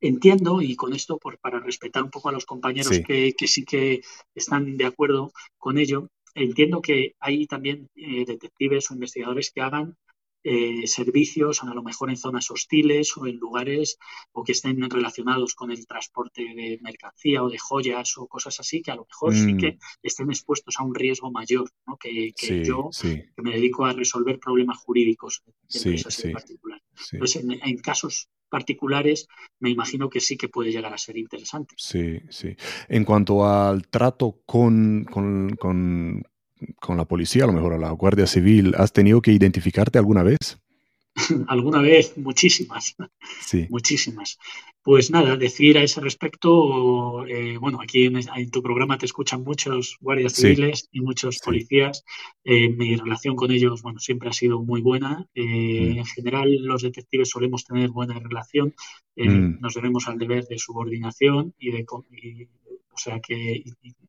entiendo, 0.00 0.60
y 0.60 0.76
con 0.76 0.92
esto 0.92 1.18
por, 1.18 1.38
para 1.38 1.58
respetar 1.60 2.02
un 2.02 2.10
poco 2.10 2.28
a 2.28 2.32
los 2.32 2.44
compañeros 2.44 3.00
Que, 3.00 3.32
que, 3.32 3.46
sí 3.46 3.64
que 3.64 4.02
están 4.34 4.76
de 4.76 4.84
acuerdo 4.84 5.32
con 5.58 5.78
ello, 5.78 6.10
entiendo 6.36 6.80
que 6.80 7.16
hay 7.18 7.46
también 7.46 7.88
eh, 7.96 8.24
detectives 8.24 8.90
o 8.90 8.94
investigadores 8.94 9.50
que 9.50 9.60
hagan 9.62 9.96
eh, 10.48 10.86
servicios, 10.86 11.64
a 11.64 11.74
lo 11.74 11.82
mejor 11.82 12.08
en 12.08 12.16
zonas 12.16 12.48
hostiles 12.52 13.16
o 13.16 13.26
en 13.26 13.36
lugares 13.36 13.98
o 14.30 14.44
que 14.44 14.52
estén 14.52 14.88
relacionados 14.88 15.56
con 15.56 15.72
el 15.72 15.84
transporte 15.88 16.42
de 16.42 16.78
mercancía 16.82 17.42
o 17.42 17.50
de 17.50 17.58
joyas 17.58 18.16
o 18.16 18.28
cosas 18.28 18.60
así, 18.60 18.80
que 18.80 18.92
a 18.92 18.94
lo 18.94 19.06
mejor 19.10 19.34
sí 19.34 19.56
que 19.56 19.72
mm. 19.72 19.78
estén 20.04 20.30
expuestos 20.30 20.76
a 20.78 20.84
un 20.84 20.94
riesgo 20.94 21.32
mayor, 21.32 21.68
¿no? 21.84 21.96
que, 21.96 22.32
yo 22.64 22.90
que 23.02 23.42
me 23.42 23.54
dedico 23.54 23.86
a 23.86 23.92
resolver 23.92 24.38
problemas 24.38 24.78
jurídicos 24.78 25.42
de 25.68 25.78
empresas 25.78 26.24
en 26.24 26.32
particular. 26.32 26.80
Entonces, 27.10 27.44
en, 27.44 27.78
casos 27.78 28.28
particulares, 28.48 29.28
me 29.60 29.70
imagino 29.70 30.08
que 30.08 30.20
sí 30.20 30.36
que 30.36 30.48
puede 30.48 30.72
llegar 30.72 30.92
a 30.92 30.98
ser 30.98 31.16
interesante. 31.16 31.74
Sí, 31.78 32.20
sí. 32.30 32.56
En 32.88 33.04
cuanto 33.04 33.46
al 33.46 33.88
trato 33.88 34.40
con, 34.46 35.04
con, 35.04 35.56
con, 35.56 36.22
con 36.80 36.96
la 36.96 37.04
policía, 37.04 37.44
a 37.44 37.46
lo 37.48 37.52
mejor 37.52 37.74
a 37.74 37.78
la 37.78 37.90
Guardia 37.90 38.26
Civil, 38.26 38.74
¿has 38.76 38.92
tenido 38.92 39.20
que 39.20 39.32
identificarte 39.32 39.98
alguna 39.98 40.22
vez? 40.22 40.58
alguna 41.48 41.80
vez, 41.80 42.16
muchísimas, 42.16 42.94
sí. 43.40 43.66
muchísimas. 43.70 44.38
Pues 44.86 45.10
nada, 45.10 45.36
decir 45.36 45.78
a 45.78 45.82
ese 45.82 46.00
respecto, 46.00 47.26
eh, 47.26 47.58
bueno, 47.58 47.80
aquí 47.82 48.04
en, 48.04 48.50
tu 48.52 48.62
programa 48.62 48.96
te 48.96 49.06
escuchan 49.06 49.42
muchos 49.42 49.96
guardias 50.00 50.34
civiles 50.34 50.88
y 50.92 51.00
muchos 51.00 51.40
policías. 51.40 52.04
Eh, 52.44 52.68
mi 52.68 52.94
relación 52.94 53.34
con 53.34 53.50
ellos, 53.50 53.82
bueno, 53.82 53.98
siempre 53.98 54.28
ha 54.28 54.32
sido 54.32 54.62
muy 54.62 54.82
buena. 54.82 55.26
Eh, 55.34 55.94
mm. 55.94 55.98
En 55.98 56.06
general, 56.06 56.56
los 56.62 56.82
detectives 56.82 57.30
solemos 57.30 57.64
tener 57.64 57.90
buena 57.90 58.16
relación. 58.20 58.76
Mm. 59.16 59.58
Nos 59.58 59.74
debemos 59.74 60.06
al 60.06 60.18
deber 60.18 60.44
de 60.44 60.56
subordinación 60.56 61.52
y 61.58 61.72
de, 61.72 61.84
o 61.90 62.96
sea 62.96 63.18
que 63.18 63.64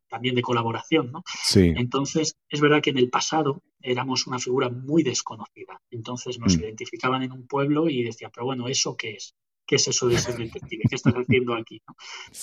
también 0.08 0.36
de 0.36 0.44
colaboración, 0.44 1.12
¿no? 1.12 1.24
Sí. 1.44 1.74
Entonces, 1.76 2.38
es 2.50 2.62
verdad 2.62 2.84
que 2.84 2.92
en 2.92 3.00
el 3.00 3.10
pasado 3.10 3.64
éramos 3.82 4.28
una 4.28 4.38
figura 4.38 4.70
muy 4.70 5.02
desconocida. 5.02 5.82
Entonces 5.90 6.38
nos 6.38 6.56
mm. 6.56 6.60
identificaban 6.60 7.24
en 7.24 7.32
un 7.32 7.48
pueblo 7.48 7.90
y 7.90 8.04
decían, 8.04 8.30
pero 8.32 8.46
bueno, 8.46 8.68
¿eso 8.68 8.96
qué 8.96 9.14
es? 9.14 9.34
¿Qué 9.68 9.76
es 9.76 9.88
eso 9.88 10.08
de 10.08 10.18
ser 10.18 10.38
detective? 10.38 10.84
¿Qué 10.90 10.96
estás 10.96 11.14
haciendo 11.14 11.54
aquí? 11.54 11.82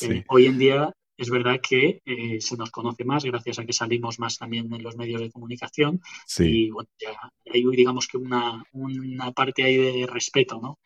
Eh, 0.02 0.24
hoy 0.28 0.46
en 0.46 0.58
día 0.58 0.94
es 1.16 1.30
verdad 1.30 1.60
que 1.60 2.00
eh, 2.04 2.40
se 2.40 2.56
nos 2.56 2.70
conoce 2.70 3.04
más 3.04 3.24
gracias 3.24 3.58
a 3.58 3.64
que 3.64 3.72
salimos 3.72 4.18
más 4.18 4.36
también 4.36 4.72
en 4.72 4.82
los 4.82 4.96
medios 4.96 5.20
de 5.20 5.30
comunicación 5.30 6.00
y 6.38 6.70
bueno, 6.70 6.88
ya 6.98 7.10
hay 7.52 7.64
digamos 7.76 8.06
que 8.08 8.18
una, 8.18 8.62
una 8.72 9.32
parte 9.32 9.62
ahí 9.62 9.76
de 9.76 10.06
respeto, 10.06 10.60
¿no? 10.60 10.78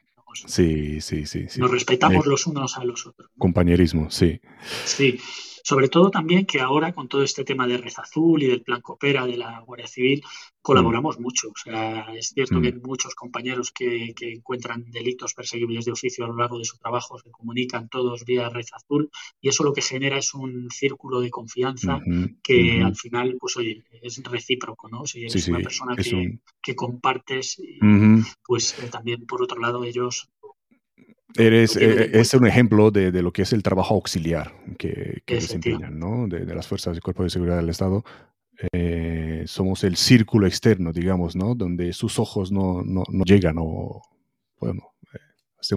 Sí, 0.46 1.00
sí, 1.00 1.26
sí, 1.26 1.46
Nos 1.58 1.70
respetamos 1.70 2.26
eh, 2.26 2.28
los 2.28 2.46
unos 2.46 2.76
a 2.76 2.84
los 2.84 3.06
otros. 3.06 3.30
Compañerismo, 3.38 4.10
sí. 4.10 4.40
Sí, 4.84 5.18
sobre 5.68 5.90
todo 5.90 6.10
también 6.10 6.46
que 6.46 6.62
ahora 6.62 6.94
con 6.94 7.08
todo 7.08 7.22
este 7.22 7.44
tema 7.44 7.66
de 7.66 7.76
Red 7.76 7.92
Azul 7.98 8.42
y 8.42 8.46
del 8.46 8.62
Plan 8.62 8.80
Coopera 8.80 9.26
de 9.26 9.36
la 9.36 9.60
Guardia 9.60 9.86
Civil 9.86 10.22
colaboramos 10.62 11.18
mm. 11.18 11.22
mucho. 11.22 11.48
O 11.48 11.58
sea, 11.62 12.06
es 12.14 12.30
cierto 12.30 12.58
que 12.62 12.68
hay 12.68 12.72
mm. 12.72 12.86
muchos 12.86 13.14
compañeros 13.14 13.70
que, 13.70 14.14
encuentran 14.18 14.90
delitos 14.90 15.34
perseguibles 15.34 15.84
de 15.84 15.92
oficio 15.92 16.24
a 16.24 16.28
lo 16.28 16.36
largo 16.36 16.58
de 16.58 16.64
su 16.64 16.78
trabajo, 16.78 17.18
se 17.18 17.30
comunican 17.30 17.90
todos 17.90 18.24
vía 18.24 18.48
Red 18.48 18.64
Azul 18.72 19.10
y 19.42 19.50
eso 19.50 19.62
lo 19.62 19.74
que 19.74 19.82
genera 19.82 20.16
es 20.16 20.32
un 20.32 20.70
círculo 20.70 21.20
de 21.20 21.28
confianza 21.28 22.00
que 22.42 22.80
al 22.82 22.96
final, 22.96 23.36
pues 23.38 23.58
oye, 23.58 23.84
es 24.00 24.22
recíproco, 24.22 24.88
¿no? 24.88 25.04
Si 25.04 25.20
eres 25.20 25.48
una 25.48 25.58
persona 25.58 25.94
que, 26.62 26.74
compartes, 26.74 27.60
pues 28.42 28.78
eh, 28.78 28.88
también 28.90 29.26
por 29.26 29.42
otro 29.42 29.60
lado 29.60 29.84
ellos 29.84 30.30
Eres, 31.36 31.76
eh, 31.76 32.10
es 32.14 32.34
un 32.34 32.46
ejemplo 32.46 32.90
de, 32.90 33.10
lo 33.22 33.32
que 33.32 33.42
es 33.42 33.52
el 33.52 33.62
trabajo 33.62 33.94
auxiliar 33.94 34.52
que, 34.78 35.22
que 35.26 35.34
desempeñan, 35.34 35.98
¿no? 35.98 36.26
De, 36.26 36.44
las 36.54 36.66
fuerzas 36.66 36.96
y 36.96 37.00
cuerpos 37.00 37.26
de 37.26 37.30
seguridad 37.30 37.56
del 37.56 37.68
Estado. 37.68 38.04
Eh, 38.72 39.44
somos 39.46 39.84
el 39.84 39.96
círculo 39.96 40.46
externo, 40.46 40.92
digamos, 40.92 41.36
¿no? 41.36 41.54
Donde 41.54 41.92
sus 41.92 42.18
ojos 42.18 42.50
no, 42.50 42.82
no, 42.82 43.04
no 43.08 43.24
llegan 43.24 43.56
o, 43.58 44.02
bueno, 44.58 44.94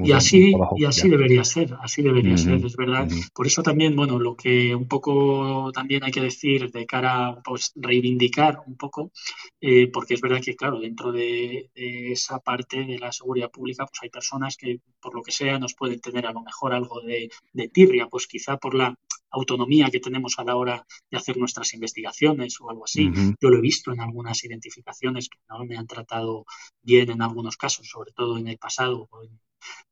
y 0.04 0.12
así, 0.12 0.54
y 0.76 0.86
así 0.86 1.10
debería 1.10 1.44
ser, 1.44 1.76
así 1.82 2.02
debería 2.02 2.38
ser, 2.38 2.64
es 2.64 2.76
verdad. 2.76 3.08
Por 3.34 3.48
eso 3.48 3.64
también, 3.64 3.96
bueno, 3.96 4.20
lo 4.20 4.36
que 4.36 4.76
un 4.76 4.88
poco 4.88 5.72
también 5.74 6.04
hay 6.04 6.12
que 6.12 6.22
decir 6.22 6.72
de 6.72 6.86
cara 6.86 7.28
a 7.28 7.42
pues, 7.42 7.72
reivindicar 7.76 8.62
un 8.68 8.78
poco, 8.78 9.12
eh, 9.60 9.88
porque 9.88 10.14
es 10.14 10.22
verdad 10.22 10.42
que, 10.42 10.56
claro, 10.56 10.80
dentro 10.80 11.12
de, 11.12 11.70
esa 11.74 12.40
parte 12.40 12.86
de 12.86 13.00
la 13.00 13.12
seguridad 13.12 13.50
pública, 13.50 13.86
pues 13.86 14.00
hay 14.04 14.10
personas 14.10 14.56
que, 14.56 14.80
por 15.00 15.16
lo 15.16 15.24
que 15.24 15.32
sea, 15.32 15.58
nos 15.58 15.74
pueden 15.74 16.00
tener 16.00 16.28
a 16.28 16.34
lo 16.34 16.42
mejor 16.42 16.74
algo 16.74 17.02
de, 17.02 17.30
de 17.54 17.68
tirria, 17.70 18.08
pues 18.08 18.28
quizá 18.28 18.58
por 18.58 18.76
la 18.76 18.96
autonomía 19.32 19.90
que 19.90 20.00
tenemos 20.00 20.38
a 20.38 20.44
la 20.44 20.56
hora 20.56 20.86
de 21.10 21.18
hacer 21.18 21.38
nuestras 21.38 21.74
investigaciones 21.74 22.60
o 22.60 22.70
algo 22.70 22.84
así. 22.84 23.10
Yo 23.42 23.50
lo 23.50 23.58
he 23.58 23.62
visto 23.62 23.92
en 23.92 24.02
algunas 24.02 24.44
identificaciones 24.44 25.30
que 25.30 25.40
no 25.50 25.66
me 25.66 25.78
han 25.78 25.88
tratado 25.88 26.46
bien 26.84 27.10
en 27.10 27.22
algunos 27.22 27.58
casos, 27.58 27.88
sobre 27.88 28.12
todo 28.12 28.38
en 28.38 28.48
el 28.48 28.58
pasado, 28.58 29.10
en 29.24 29.40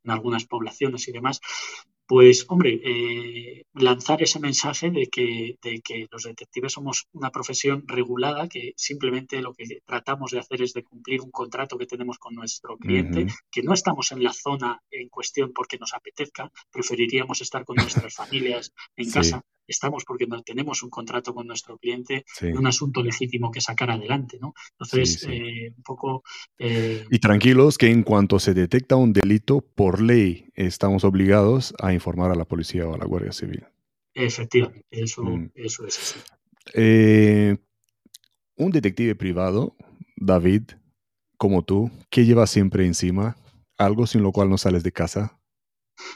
algunas 0.05 0.45
poblaciones 0.45 1.07
y 1.07 1.11
demás, 1.11 1.39
pues 2.09 2.45
hombre, 2.47 2.81
eh, 2.83 3.65
lanzar 3.73 4.23
ese 4.23 4.39
mensaje 4.39 4.89
de 4.89 5.07
que, 5.09 5.59
de 5.61 5.79
que 5.81 6.07
los 6.09 6.23
detectives 6.23 6.73
somos 6.73 7.07
una 7.11 7.29
profesión 7.29 7.83
regulada, 7.85 8.49
que 8.49 8.73
simplemente 8.75 9.39
lo 9.43 9.53
que 9.53 9.81
tratamos 9.85 10.31
de 10.31 10.39
hacer 10.39 10.63
es 10.63 10.73
de 10.73 10.83
cumplir 10.83 11.21
un 11.21 11.29
contrato 11.29 11.77
que 11.77 11.85
tenemos 11.85 12.17
con 12.17 12.33
nuestro 12.33 12.77
cliente, 12.77 13.27
que 13.51 13.61
no 13.61 13.73
estamos 13.73 14.11
en 14.11 14.23
la 14.23 14.33
zona 14.33 14.81
en 14.89 15.07
cuestión 15.09 15.53
porque 15.53 15.77
nos 15.77 15.93
apetezca, 15.93 16.51
preferiríamos 16.71 17.41
estar 17.41 17.63
con 17.63 17.75
nuestras 17.75 18.15
familias 18.15 18.73
en 18.95 19.11
casa 19.11 19.43
estamos 19.69 20.03
porque 20.05 20.27
tenemos 20.45 20.83
un 20.83 20.89
contrato 20.89 21.33
con 21.33 21.47
nuestro 21.47 21.77
cliente, 21.77 22.25
un 22.41 22.67
asunto 22.67 23.03
legítimo 23.03 23.51
que 23.51 23.61
sacar 23.61 23.91
adelante, 23.91 24.37
¿no? 24.41 24.53
Entonces, 24.71 25.27
eh, 25.29 25.73
un 25.75 25.83
poco... 25.83 26.23
Eh, 26.57 27.05
y 27.09 27.19
tranquilos 27.19 27.77
que 27.77 27.89
en 27.89 28.03
cuanto 28.03 28.39
se 28.39 28.53
detecta 28.53 28.95
un 28.95 29.13
delito, 29.13 29.61
por 29.61 30.01
ley 30.01 30.49
estamos 30.55 31.03
obligados 31.03 31.73
a 31.79 31.93
informar 31.93 32.31
a 32.31 32.35
la 32.35 32.45
policía 32.45 32.87
o 32.87 32.93
a 32.93 32.97
la 32.97 33.05
Guardia 33.05 33.31
Civil. 33.31 33.65
Efectivamente, 34.13 34.85
eso, 34.91 35.23
mm. 35.23 35.51
eso 35.55 35.85
es 35.85 35.97
así. 35.97 36.19
Eh, 36.73 37.57
un 38.55 38.71
detective 38.71 39.15
privado, 39.15 39.75
David, 40.17 40.63
como 41.37 41.63
tú, 41.63 41.89
¿qué 42.09 42.25
lleva 42.25 42.45
siempre 42.47 42.85
encima? 42.85 43.37
¿Algo 43.77 44.05
sin 44.05 44.21
lo 44.21 44.33
cual 44.33 44.49
no 44.49 44.57
sales 44.57 44.83
de 44.83 44.91
casa? 44.91 45.38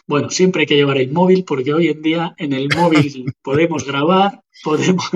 Bueno, 0.08 0.30
siempre 0.30 0.62
hay 0.62 0.66
que 0.66 0.76
llevar 0.76 0.98
el 0.98 1.12
móvil 1.12 1.44
porque 1.46 1.74
hoy 1.74 1.88
en 1.88 2.02
día 2.02 2.34
en 2.38 2.54
el 2.54 2.70
móvil 2.76 3.26
podemos 3.44 3.86
grabar, 3.86 4.42
podemos 4.64 5.10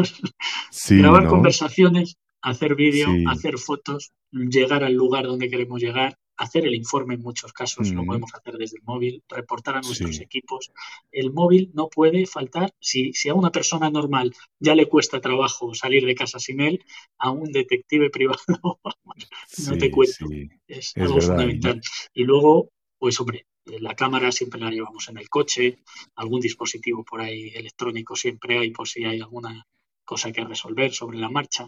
grabar 0.90 1.28
conversaciones, 1.28 2.18
hacer 2.42 2.76
vídeo, 2.76 3.08
hacer 3.30 3.58
fotos, 3.58 4.12
llegar 4.32 4.84
al 4.84 4.94
lugar 4.94 5.26
donde 5.26 5.50
queremos 5.50 5.82
llegar, 5.82 6.18
hacer 6.38 6.66
el 6.66 6.76
informe 6.76 7.16
en 7.16 7.22
muchos 7.22 7.52
casos, 7.52 7.92
lo 7.92 8.06
podemos 8.06 8.34
hacer 8.34 8.58
desde 8.58 8.78
el 8.78 8.84
móvil, 8.84 9.24
reportar 9.28 9.76
a 9.78 9.82
nuestros 9.82 10.20
equipos. 10.20 10.72
El 11.12 11.34
móvil 11.34 11.72
no 11.74 11.90
puede 11.90 12.26
faltar, 12.26 12.72
si, 12.80 13.12
si, 13.14 13.30
a 13.30 13.34
una 13.34 13.52
persona 13.52 13.90
normal 13.90 14.34
ya 14.60 14.76
le 14.76 14.88
cuesta 14.88 15.20
trabajo 15.20 15.74
salir 15.74 16.06
de 16.06 16.16
casa 16.16 16.40
sin 16.40 16.62
él, 16.62 16.84
a 17.18 17.32
un 17.32 17.52
detective 17.52 18.10
privado 18.10 18.40
no 19.68 19.78
te 19.78 19.92
cuento. 19.92 20.28
Es, 20.68 20.96
algo 20.96 21.20
fundamental. 21.20 21.82
Y 22.14 22.24
luego, 22.24 22.70
pues 23.00 23.20
hombre, 23.20 23.46
la 23.80 23.96
cámara 23.96 24.32
siempre 24.32 24.60
la 24.60 24.72
llevamos 24.72 25.10
en 25.10 25.18
el 25.18 25.30
coche, 25.30 25.80
algún 26.16 26.42
dispositivo 26.42 27.04
por 27.04 27.22
ahí 27.22 27.52
electrónico 27.56 28.16
siempre 28.16 28.58
hay 28.58 28.72
por 28.72 28.88
si 28.88 29.04
hay 29.04 29.22
alguna 29.22 29.66
cosa 30.06 30.32
que 30.32 30.44
resolver 30.44 30.92
sobre 30.94 31.18
la 31.18 31.30
marcha. 31.30 31.68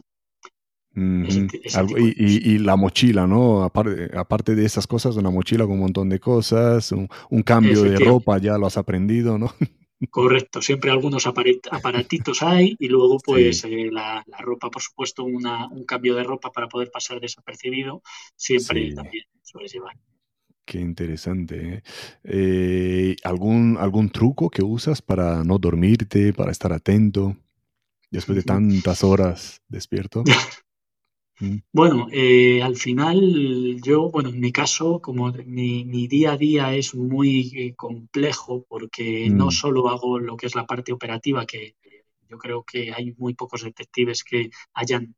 y, 0.96 2.58
la 2.58 2.76
mochila, 2.76 3.28
¿no? 3.28 3.64
Aparte, 3.64 4.10
aparte, 4.18 4.56
de 4.56 4.66
esas 4.66 4.88
cosas, 4.88 5.18
una 5.18 5.30
mochila 5.30 5.66
con 5.66 5.74
un 5.74 5.82
montón 5.82 6.10
de 6.10 6.20
cosas, 6.20 6.92
un, 6.92 7.44
cambio 7.44 7.84
de 7.84 8.00
ropa, 8.00 8.38
ya 8.40 8.58
lo 8.58 8.66
has 8.66 8.78
aprendido, 8.78 9.38
¿no? 9.38 9.54
Correcto, 10.10 10.62
siempre 10.62 10.92
algunos 10.92 11.28
aparatitos 11.28 12.42
hay 12.42 12.78
y 12.80 12.88
luego 12.88 13.18
pues 13.20 13.66
eh, 13.66 13.90
la, 13.92 14.24
ropa, 14.40 14.70
por 14.72 14.82
supuesto, 14.82 15.26
una, 15.26 15.68
un 15.68 15.84
cambio 15.84 16.16
de 16.16 16.24
ropa 16.24 16.52
para 16.52 16.70
poder 16.70 16.90
pasar 16.90 17.20
desapercibido, 17.20 18.02
siempre 18.36 18.94
también 18.94 19.26
suele 19.44 19.68
llevar. 19.68 19.98
Qué 20.70 20.80
interesante. 20.80 21.74
¿eh? 21.74 21.84
Eh, 22.24 23.16
algún 23.24 23.76
algún 23.80 24.12
truco 24.12 24.52
que 24.52 24.62
usas 24.62 25.02
para 25.02 25.44
no 25.44 25.58
dormirte, 25.58 26.32
para 26.32 26.52
estar 26.52 26.72
atento 26.72 27.36
después 28.12 28.36
de 28.36 28.44
tantas 28.44 29.04
horas 29.04 29.64
despierto? 29.68 30.24
Mm. 31.42 31.60
Bueno, 31.72 32.08
eh, 32.12 32.62
al 32.62 32.76
final 32.76 33.80
yo, 33.82 34.12
bueno, 34.12 34.28
en 34.28 34.42
mi 34.42 34.52
caso, 34.52 35.00
como 35.02 35.32
mi, 35.46 36.08
día 36.08 36.34
a 36.34 36.38
día 36.38 36.76
es 36.76 36.94
muy 36.94 37.74
complejo 37.78 38.66
porque 38.68 39.30
no 39.30 39.48
mm. 39.48 39.52
solo 39.52 39.88
hago 39.88 40.20
lo 40.20 40.36
que 40.36 40.48
es 40.48 40.54
la 40.54 40.68
parte 40.68 40.92
operativa, 40.92 41.46
que 41.46 41.76
yo 42.28 42.38
creo 42.38 42.64
que 42.64 42.92
hay 42.94 43.16
muy 43.18 43.34
pocos 43.34 43.64
detectives 43.64 44.24
que 44.24 44.52
hayan 44.74 45.16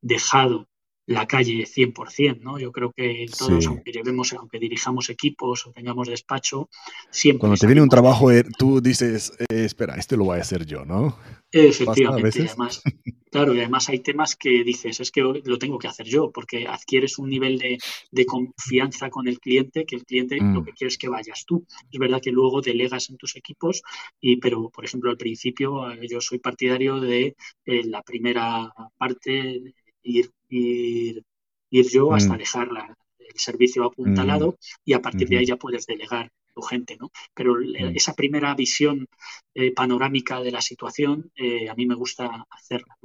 dejado 0.00 0.68
la 1.06 1.26
calle 1.26 1.64
100%, 1.66 2.40
¿no? 2.40 2.58
Yo 2.58 2.72
creo 2.72 2.92
que 2.92 3.26
todos, 3.36 3.66
aunque 3.66 3.92
llevemos, 3.92 4.32
aunque 4.32 4.58
dirijamos 4.58 5.10
equipos 5.10 5.66
o 5.66 5.72
tengamos 5.72 6.08
despacho, 6.08 6.70
siempre... 7.10 7.40
Cuando 7.40 7.58
te 7.58 7.66
viene 7.66 7.82
un 7.82 7.88
trabajo, 7.88 8.30
eh, 8.30 8.44
tú 8.56 8.80
dices, 8.80 9.32
eh, 9.38 9.64
espera, 9.64 9.96
este 9.96 10.16
lo 10.16 10.24
voy 10.24 10.38
a 10.38 10.42
hacer 10.42 10.64
yo, 10.64 10.84
¿no? 10.84 11.16
Efectivamente, 11.52 12.46
además, 12.48 12.82
claro, 13.30 13.54
y 13.54 13.58
además 13.58 13.88
hay 13.88 14.00
temas 14.00 14.34
que 14.34 14.64
dices, 14.64 14.98
es 14.98 15.12
que 15.12 15.20
lo 15.20 15.58
tengo 15.58 15.78
que 15.78 15.86
hacer 15.86 16.06
yo, 16.06 16.32
porque 16.32 16.66
adquieres 16.66 17.18
un 17.18 17.28
nivel 17.28 17.58
de, 17.58 18.26
confianza 18.26 19.08
con 19.08 19.28
el 19.28 19.38
cliente, 19.38 19.84
que 19.84 19.94
el 19.94 20.04
cliente 20.04 20.36
lo 20.38 20.62
mm. 20.62 20.64
que 20.64 20.72
quiere 20.72 20.88
es 20.88 20.98
que 20.98 21.08
vayas 21.08 21.44
tú. 21.46 21.64
Es 21.92 21.98
verdad 22.00 22.20
que 22.20 22.32
luego 22.32 22.60
delegas 22.60 23.08
en 23.10 23.18
tus 23.18 23.36
equipos, 23.36 23.82
y, 24.20 24.38
pero 24.38 24.68
por 24.70 24.84
ejemplo 24.84 25.10
al 25.10 25.16
principio 25.16 25.92
eh, 25.92 26.08
yo 26.10 26.20
soy 26.20 26.38
partidario 26.40 26.98
de 26.98 27.36
la 27.66 28.02
primera 28.02 28.72
parte 28.98 29.74
ir, 30.04 30.30
ir, 30.48 31.24
ir 31.70 31.88
yo 31.90 32.12
hasta 32.12 32.34
mm. 32.34 32.38
dejar 32.38 32.68
el 33.18 33.38
servicio 33.38 33.84
apuntalado 33.84 34.52
mm. 34.52 34.54
y 34.84 34.92
a 34.92 35.02
partir 35.02 35.28
de 35.28 35.38
ahí 35.38 35.46
ya 35.46 35.56
puedes 35.56 35.86
delegar 35.86 36.30
gente, 36.62 36.96
¿no? 36.98 37.10
Pero 37.34 37.54
mm. 37.54 37.96
esa 37.96 38.14
primera 38.14 38.54
visión 38.54 39.08
eh, 39.56 39.72
panorámica 39.72 40.40
de 40.40 40.50
la 40.50 40.60
situación, 40.60 41.30
eh, 41.36 41.68
a 41.68 41.74
mí 41.74 41.86
me 41.86 41.94
gusta 41.94 42.44
hacerla. 42.50 42.96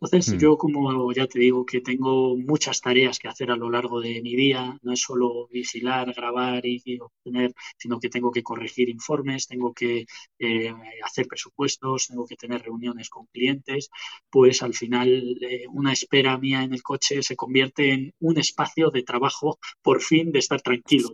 Entonces, 0.00 0.38
yo 0.38 0.56
como 0.56 1.12
ya 1.12 1.26
te 1.26 1.38
digo 1.38 1.66
que 1.66 1.82
tengo 1.82 2.36
muchas 2.38 2.80
tareas 2.80 3.18
que 3.18 3.28
hacer 3.28 3.50
a 3.50 3.56
lo 3.56 3.70
largo 3.70 4.00
de 4.00 4.22
mi 4.22 4.34
día, 4.34 4.78
no 4.82 4.92
es 4.92 5.00
solo 5.02 5.48
vigilar, 5.48 6.14
grabar 6.14 6.64
y, 6.64 6.98
obtener, 6.98 7.52
sino 7.76 8.00
que 8.00 8.08
tengo 8.08 8.30
que 8.30 8.42
corregir 8.42 8.88
informes, 8.88 9.46
tengo 9.46 9.74
que 9.74 10.06
eh, 10.38 10.74
hacer 11.04 11.26
presupuestos, 11.26 12.08
tengo 12.08 12.26
que 12.26 12.36
tener 12.36 12.62
reuniones 12.62 13.10
con 13.10 13.26
clientes, 13.26 13.90
pues 14.30 14.62
al 14.62 14.72
final 14.72 15.38
una 15.70 15.92
espera 15.92 16.38
mía 16.38 16.62
en 16.62 16.72
el 16.72 16.82
coche 16.82 17.22
se 17.22 17.36
convierte 17.36 17.92
en 17.92 18.14
un 18.20 18.38
espacio 18.38 18.90
de 18.90 19.02
trabajo 19.02 19.58
por 19.82 20.00
fin 20.00 20.32
de 20.32 20.38
estar 20.38 20.62
tranquilo. 20.62 21.10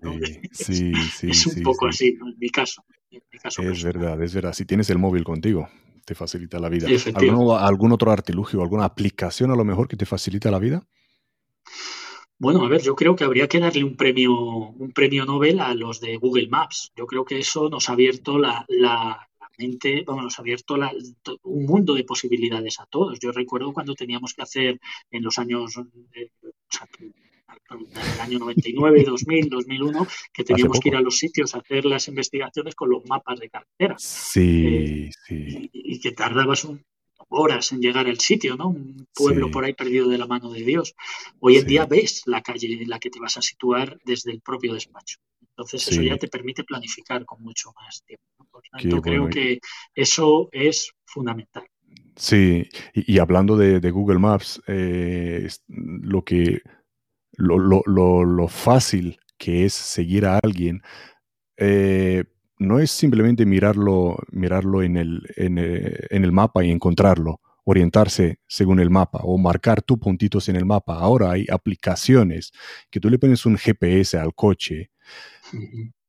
Sí, 0.53 0.93
sí, 0.93 0.93
es 1.31 1.47
un 1.47 1.63
poco 1.63 1.76
así, 1.89 2.19
en 2.21 2.39
mi 2.39 2.49
caso. 2.49 2.85
es 3.11 3.85
verdad, 3.85 4.23
es 4.23 4.35
verdad. 4.35 4.53
Si 4.53 4.65
tienes 4.65 4.89
el 4.91 4.99
móvil 4.99 5.25
contigo, 5.25 5.69
te 6.07 6.15
facilita 6.15 6.59
la 6.59 6.69
vida. 6.69 6.89
¿Algún, 7.59 7.93
otro 7.93 8.11
artilugio, 8.13 8.63
alguna 8.63 8.85
aplicación 8.85 9.51
a 9.51 9.57
lo 9.57 9.65
mejor 9.65 9.89
que 9.89 9.97
te 9.97 10.07
facilita 10.07 10.51
la 10.51 10.61
vida? 10.61 10.87
Bueno, 12.39 12.65
a 12.65 12.69
ver, 12.69 12.83
yo 12.83 12.95
creo 12.95 13.17
que 13.17 13.25
habría 13.25 13.49
que 13.49 13.59
darle 13.59 13.83
un 13.83 13.97
premio, 13.97 14.33
un 14.33 14.93
premio 14.93 15.25
Nobel 15.25 15.59
a 15.59 15.75
los 15.75 16.01
de 16.01 16.17
Google 16.17 16.49
Maps. 16.49 16.93
Yo 16.95 17.07
creo 17.07 17.25
que 17.25 17.39
eso 17.39 17.69
nos 17.69 17.89
ha 17.89 17.95
abierto 17.95 18.39
la, 18.39 18.65
mente, 19.59 20.05
vamos, 20.07 20.25
nos 20.25 20.39
ha 20.39 20.43
abierto 20.43 20.77
un 21.43 21.65
mundo 21.65 21.95
de 21.95 22.05
posibilidades 22.05 22.79
a 22.79 22.87
todos. 22.87 23.19
Yo 23.19 23.33
recuerdo 23.33 23.73
cuando 23.73 23.95
teníamos 23.95 24.35
que 24.35 24.43
hacer 24.43 24.81
en 25.11 25.23
los 25.25 25.39
años, 25.39 25.77
eh, 26.15 26.31
el 27.71 28.21
año 28.21 28.39
99, 28.39 29.05
2000, 29.05 29.49
2001, 29.49 30.07
que 30.33 30.45
teníamos 30.45 30.81
que 30.81 30.89
ir 30.89 30.97
a 30.97 31.01
los 31.01 31.19
sitios 31.19 31.55
a 31.55 31.59
hacer 31.59 31.85
las 31.85 32.09
investigaciones 32.09 32.75
con 32.75 32.91
los 32.91 33.05
mapas 33.07 33.39
de 33.41 33.49
carretera. 33.49 33.97
Sí, 33.99 34.67
eh, 34.67 35.11
sí. 35.27 35.71
Y, 35.73 36.01
que 36.01 36.13
tardabas 36.13 36.67
horas 37.29 37.73
en 37.73 37.81
llegar 37.81 38.07
al 38.07 38.21
sitio, 38.21 38.57
¿no? 38.57 38.69
Un 38.69 39.07
pueblo 39.15 39.51
por 39.51 39.65
ahí 39.65 39.73
perdido 39.73 40.09
de 40.09 40.19
la 40.19 40.27
mano 40.27 40.51
de 40.51 40.63
Dios. 40.63 40.95
Hoy 41.41 41.57
en 41.57 41.67
día 41.67 41.87
ves 41.87 42.23
la 42.27 42.43
calle 42.43 42.83
en 42.83 42.89
la 42.89 42.99
que 42.99 43.11
te 43.11 43.21
vas 43.21 43.37
a 43.37 43.43
situar 43.43 43.99
desde 44.05 44.33
el 44.33 44.41
propio 44.41 44.75
despacho. 44.75 45.19
Entonces 45.41 45.89
eso 45.89 46.03
ya 46.03 46.19
te 46.19 46.29
permite 46.29 46.65
planificar 46.65 47.25
con 47.25 47.43
mucho 47.43 47.73
más 47.75 48.03
tiempo. 48.05 48.25
Por 48.51 48.63
tanto, 48.71 49.01
creo 49.01 49.29
que 49.29 49.59
eso 49.95 50.49
es 50.53 50.93
fundamental. 51.05 51.65
Sí, 52.15 52.67
y, 52.95 53.19
hablando 53.19 53.57
de, 53.57 53.91
Google 53.91 54.19
Maps, 54.19 54.61
eh, 54.67 55.49
lo 55.69 56.25
que 56.25 56.63
lo, 57.37 57.59
lo, 57.59 58.25
lo, 58.25 58.49
fácil 58.49 59.19
que 59.39 59.65
es 59.65 59.75
seguir 59.75 60.27
a 60.27 60.39
alguien, 60.43 60.83
eh, 61.57 62.25
no 62.59 62.79
es 62.79 62.91
simplemente 62.91 63.45
mirarlo, 63.47 64.17
mirarlo 64.31 64.83
en, 64.83 64.97
el, 64.97 65.23
en, 65.37 65.59
eh, 65.59 66.07
en, 66.11 66.25
el 66.25 66.33
mapa 66.33 66.65
y 66.65 66.71
encontrarlo, 66.71 67.41
orientarse 67.65 68.39
según 68.47 68.81
el 68.81 68.91
mapa 68.91 69.21
o 69.23 69.37
marcar 69.39 69.83
tus 69.83 69.99
puntitos 69.99 70.49
en 70.49 70.57
el 70.57 70.65
mapa. 70.65 70.99
Ahora 70.99 71.33
hay 71.33 71.47
aplicaciones 71.51 72.53
que 72.91 73.01
tú 73.01 73.11
le 73.11 73.19
pones 73.19 73.45
un 73.45 73.59
GPS 73.59 74.19
al 74.19 74.35
coche 74.35 74.91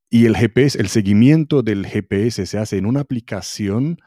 y 0.09 0.25
el 0.25 0.38
GPS, 0.38 0.80
el 0.80 0.88
seguimiento 0.88 1.63
del 1.63 1.86
GPS 1.86 2.45
se 2.45 2.57
hace 2.57 2.78
en 2.78 2.86
una 2.86 3.01
aplicación 3.01 3.97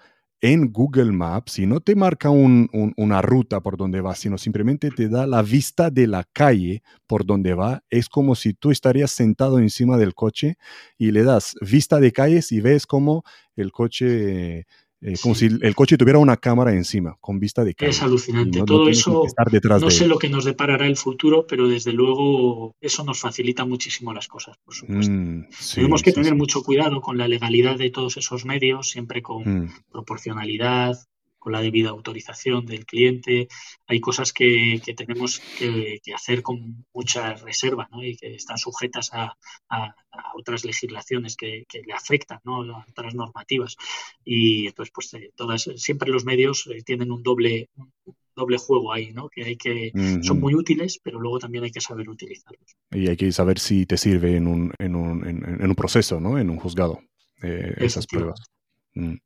en 0.41 0.73
Google 0.73 1.13
Maps 1.13 1.59
y 1.59 1.67
no 1.67 1.81
te 1.81 1.95
marca 1.95 2.31
una 2.31 3.23
ruta 3.23 3.61
por 3.61 3.77
donde 3.77 4.01
va, 4.01 4.15
sino 4.15 4.39
simplemente 4.39 4.91
te 4.91 5.09
da 5.09 5.27
la 5.27 5.43
vista 5.43 5.91
de 5.91 6.07
la 6.07 6.25
calle 6.33 6.83
por 7.07 7.27
donde 7.27 7.55
va. 7.55 7.83
Es 7.91 8.09
como 8.09 8.35
si 8.35 8.55
tú 8.55 8.71
estarías 8.71 9.11
sentado 9.11 9.59
encima 9.59 9.99
del 9.99 10.15
coche 10.15 10.57
y 10.97 11.11
le 11.11 11.25
das 11.25 11.55
vista 11.61 12.01
de 12.01 12.13
calles 12.13 12.53
y 12.53 12.61
ves 12.61 12.87
como 12.87 13.23
el 13.57 13.71
coche 13.73 14.67
eh, 15.03 15.15
como 15.23 15.35
si 15.35 15.47
el 15.47 15.75
coche 15.75 15.97
tuviera 15.97 16.19
una 16.19 16.37
cámara 16.37 16.73
encima, 16.73 17.17
con 17.21 17.41
vista 17.41 17.65
de 17.65 17.75
cámara. 17.75 17.91
Es 17.91 18.03
alucinante. 18.03 18.63
Todo 18.65 18.89
eso, 18.89 19.25
no 19.81 19.91
sé 19.91 20.07
lo 20.07 20.19
que 20.19 20.29
nos 20.29 20.45
deparará 20.45 20.87
el 20.87 20.97
futuro, 20.97 21.47
pero 21.47 21.69
desde 21.69 21.93
luego 21.93 22.75
eso 22.81 23.03
nos 23.05 23.21
facilita 23.21 23.65
muchísimo 23.65 24.13
las 24.13 24.29
cosas, 24.29 24.59
por 24.59 24.75
supuesto. 24.75 25.13
Mm, 25.13 25.47
Tenemos 25.75 26.03
que 26.03 26.13
tener 26.13 26.35
mucho 26.35 26.63
cuidado 26.63 27.01
con 27.01 27.17
la 27.17 27.29
legalidad 27.29 27.79
de 27.79 27.91
todos 27.91 28.19
esos 28.19 28.45
medios, 28.45 28.91
siempre 28.91 29.23
con 29.23 29.65
mm. 29.65 29.73
proporcionalidad, 29.91 30.99
con 31.41 31.53
la 31.53 31.61
debida 31.61 31.91
autorización 31.91 32.67
del 32.67 32.87
cliente. 32.87 33.49
Hay 33.89 34.01
cosas 34.01 34.33
que, 34.33 34.81
tenemos 34.97 35.41
que, 35.59 36.01
hacer 36.15 36.43
con 36.43 36.87
mucha 36.93 37.35
reserva 37.35 37.89
¿no? 37.91 38.05
y 38.05 38.17
que 38.17 38.35
están 38.35 38.59
sujetas 38.59 39.11
a, 39.13 39.37
otras 40.35 40.65
legislaciones 40.65 41.37
que, 41.37 41.67
le 41.73 41.93
afectan, 41.93 42.39
¿no? 42.45 42.63
a 42.63 42.87
otras 42.89 43.15
normativas. 43.15 43.77
Y 44.25 44.69
entonces, 44.69 44.93
pues 44.95 45.15
eh, 45.15 45.33
todas, 45.35 45.69
siempre 45.77 46.11
los 46.11 46.25
medios 46.25 46.69
eh, 46.69 46.83
tienen 46.85 47.11
un 47.11 47.23
doble, 47.23 47.71
doble 48.37 48.59
juego 48.59 48.93
ahí, 48.93 49.13
¿no? 49.13 49.29
Que 49.29 49.45
hay 49.45 49.57
que 49.57 49.93
son 50.23 50.41
muy 50.41 50.55
útiles, 50.55 51.01
pero 51.03 51.21
luego 51.21 51.39
también 51.39 51.65
hay 51.65 51.71
que 51.71 51.81
saber 51.81 52.09
utilizarlos. 52.09 52.77
Y 52.91 53.09
hay 53.09 53.17
que 53.17 53.33
saber 53.33 53.59
si 53.59 53.87
te 53.87 53.97
sirve 53.97 54.37
en 54.37 54.47
un, 54.47 54.73
en 54.79 54.95
un, 54.95 55.27
en, 55.27 55.69
un 55.69 55.75
proceso, 55.75 56.21
¿no? 56.21 56.39
En 56.39 56.51
un 56.51 56.59
juzgado, 56.59 57.01
eh, 57.43 57.75
esas 57.79 58.07
pruebas. 58.07 58.41
Mm. 58.95 59.17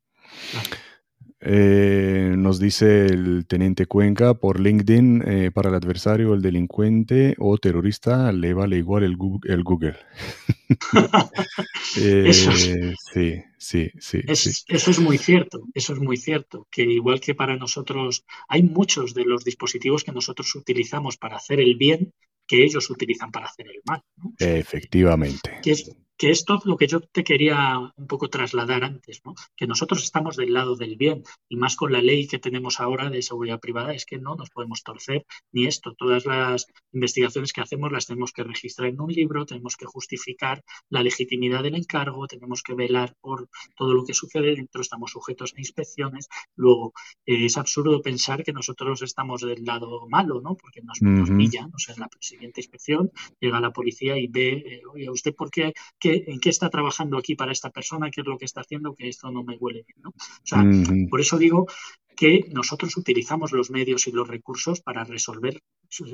Eh, 1.47 2.33
nos 2.37 2.59
dice 2.59 3.05
el 3.05 3.45
teniente 3.45 3.85
Cuenca 3.85 4.33
por 4.33 4.59
LinkedIn, 4.59 5.23
eh, 5.25 5.51
para 5.51 5.69
el 5.69 5.75
adversario, 5.75 6.33
el 6.33 6.41
delincuente 6.41 7.35
o 7.37 7.57
terrorista 7.59 8.31
le 8.31 8.53
vale 8.53 8.77
igual 8.77 9.03
el 9.03 9.15
Google. 9.15 9.97
Eh, 11.97 12.33
sí, 12.33 13.41
sí, 13.57 13.89
sí, 13.99 14.19
Eso 14.27 14.91
es 14.91 14.99
muy 14.99 15.17
cierto, 15.17 15.61
eso 15.73 15.93
es 15.93 15.99
muy 15.99 16.17
cierto, 16.17 16.67
que 16.69 16.83
igual 16.83 17.21
que 17.21 17.35
para 17.35 17.55
nosotros 17.55 18.25
hay 18.49 18.63
muchos 18.63 19.13
de 19.13 19.23
los 19.23 19.45
dispositivos 19.45 20.03
que 20.03 20.11
nosotros 20.11 20.53
utilizamos 20.55 21.15
para 21.15 21.37
hacer 21.37 21.61
el 21.61 21.77
bien 21.77 22.11
que 22.47 22.63
ellos 22.63 22.89
utilizan 22.89 23.31
para 23.31 23.45
hacer 23.45 23.67
el 23.67 23.81
mal. 23.85 24.01
Efectivamente 24.39 25.59
que 25.63 25.75
esto 26.19 26.57
es 26.57 26.65
lo 26.65 26.77
que 26.77 26.87
yo 26.87 27.01
te 27.01 27.23
quería 27.23 27.79
un 27.95 28.07
poco 28.07 28.29
trasladar 28.29 28.83
antes, 28.83 29.21
¿no? 29.25 29.35
que 29.55 29.67
nosotros 29.67 30.03
estamos 30.03 30.35
del 30.35 30.53
lado 30.53 30.75
del 30.75 30.95
bien 30.95 31.23
y 31.49 31.57
más 31.57 31.75
con 31.75 31.91
la 31.91 32.01
ley 32.01 32.27
que 32.27 32.39
tenemos 32.39 32.79
ahora 32.79 33.09
de 33.09 33.21
seguridad 33.21 33.59
privada 33.59 33.93
es 33.93 34.05
que 34.05 34.17
no 34.17 34.35
nos 34.35 34.49
podemos 34.49 34.83
torcer 34.83 35.25
ni 35.51 35.65
esto. 35.65 35.93
Todas 35.93 36.25
las 36.25 36.67
investigaciones 36.93 37.53
que 37.53 37.61
hacemos 37.61 37.91
las 37.91 38.05
tenemos 38.05 38.31
que 38.31 38.43
registrar 38.43 38.89
en 38.89 39.01
un 39.01 39.11
libro, 39.11 39.45
tenemos 39.45 39.75
que 39.75 39.85
justificar 39.85 40.63
la 40.89 41.03
legitimidad 41.03 41.63
del 41.63 41.75
encargo, 41.75 42.27
tenemos 42.27 42.63
que 42.63 42.73
velar 42.73 43.15
por 43.21 43.49
todo 43.75 43.93
lo 43.93 44.05
que 44.05 44.13
sucede 44.13 44.55
dentro, 44.55 44.81
estamos 44.81 45.11
sujetos 45.11 45.53
a 45.55 45.59
inspecciones. 45.59 46.27
Luego, 46.55 46.93
eh, 47.25 47.45
es 47.45 47.57
absurdo 47.57 48.01
pensar 48.01 48.43
que 48.43 48.53
nosotros 48.53 49.01
estamos 49.01 49.41
del 49.41 49.63
lado 49.63 50.07
malo, 50.09 50.41
¿no? 50.41 50.55
porque 50.55 50.81
nos, 50.81 50.99
pillan, 50.99 51.71
o 51.73 51.79
sea, 51.79 51.95
en 51.95 52.01
la 52.01 52.09
siguiente 52.19 52.61
inspección 52.61 53.11
llega 53.39 53.59
la 53.59 53.71
policía 53.71 54.17
y 54.17 54.27
ve, 54.27 54.63
eh, 54.65 54.81
oye, 54.91 55.09
¿usted 55.09 55.35
por 55.35 55.51
qué 55.51 55.73
en 56.05 56.39
qué 56.39 56.49
está 56.49 56.69
trabajando 56.69 57.17
aquí 57.17 57.35
para 57.35 57.51
esta 57.51 57.69
persona, 57.69 58.09
qué 58.11 58.21
es 58.21 58.27
lo 58.27 58.37
que 58.37 58.45
está 58.45 58.61
haciendo, 58.61 58.93
que 58.93 59.07
esto 59.07 59.31
no 59.31 59.43
me 59.43 59.57
huele 59.57 59.83
bien. 59.87 60.01
¿no? 60.03 60.09
O 60.09 60.43
sea, 60.43 60.63
por 61.09 61.21
eso 61.21 61.37
digo 61.37 61.67
que 62.15 62.45
nosotros 62.51 62.95
utilizamos 62.97 63.51
los 63.51 63.69
medios 63.69 64.07
y 64.07 64.11
los 64.11 64.27
recursos 64.27 64.81
para 64.81 65.03
resolver 65.03 65.61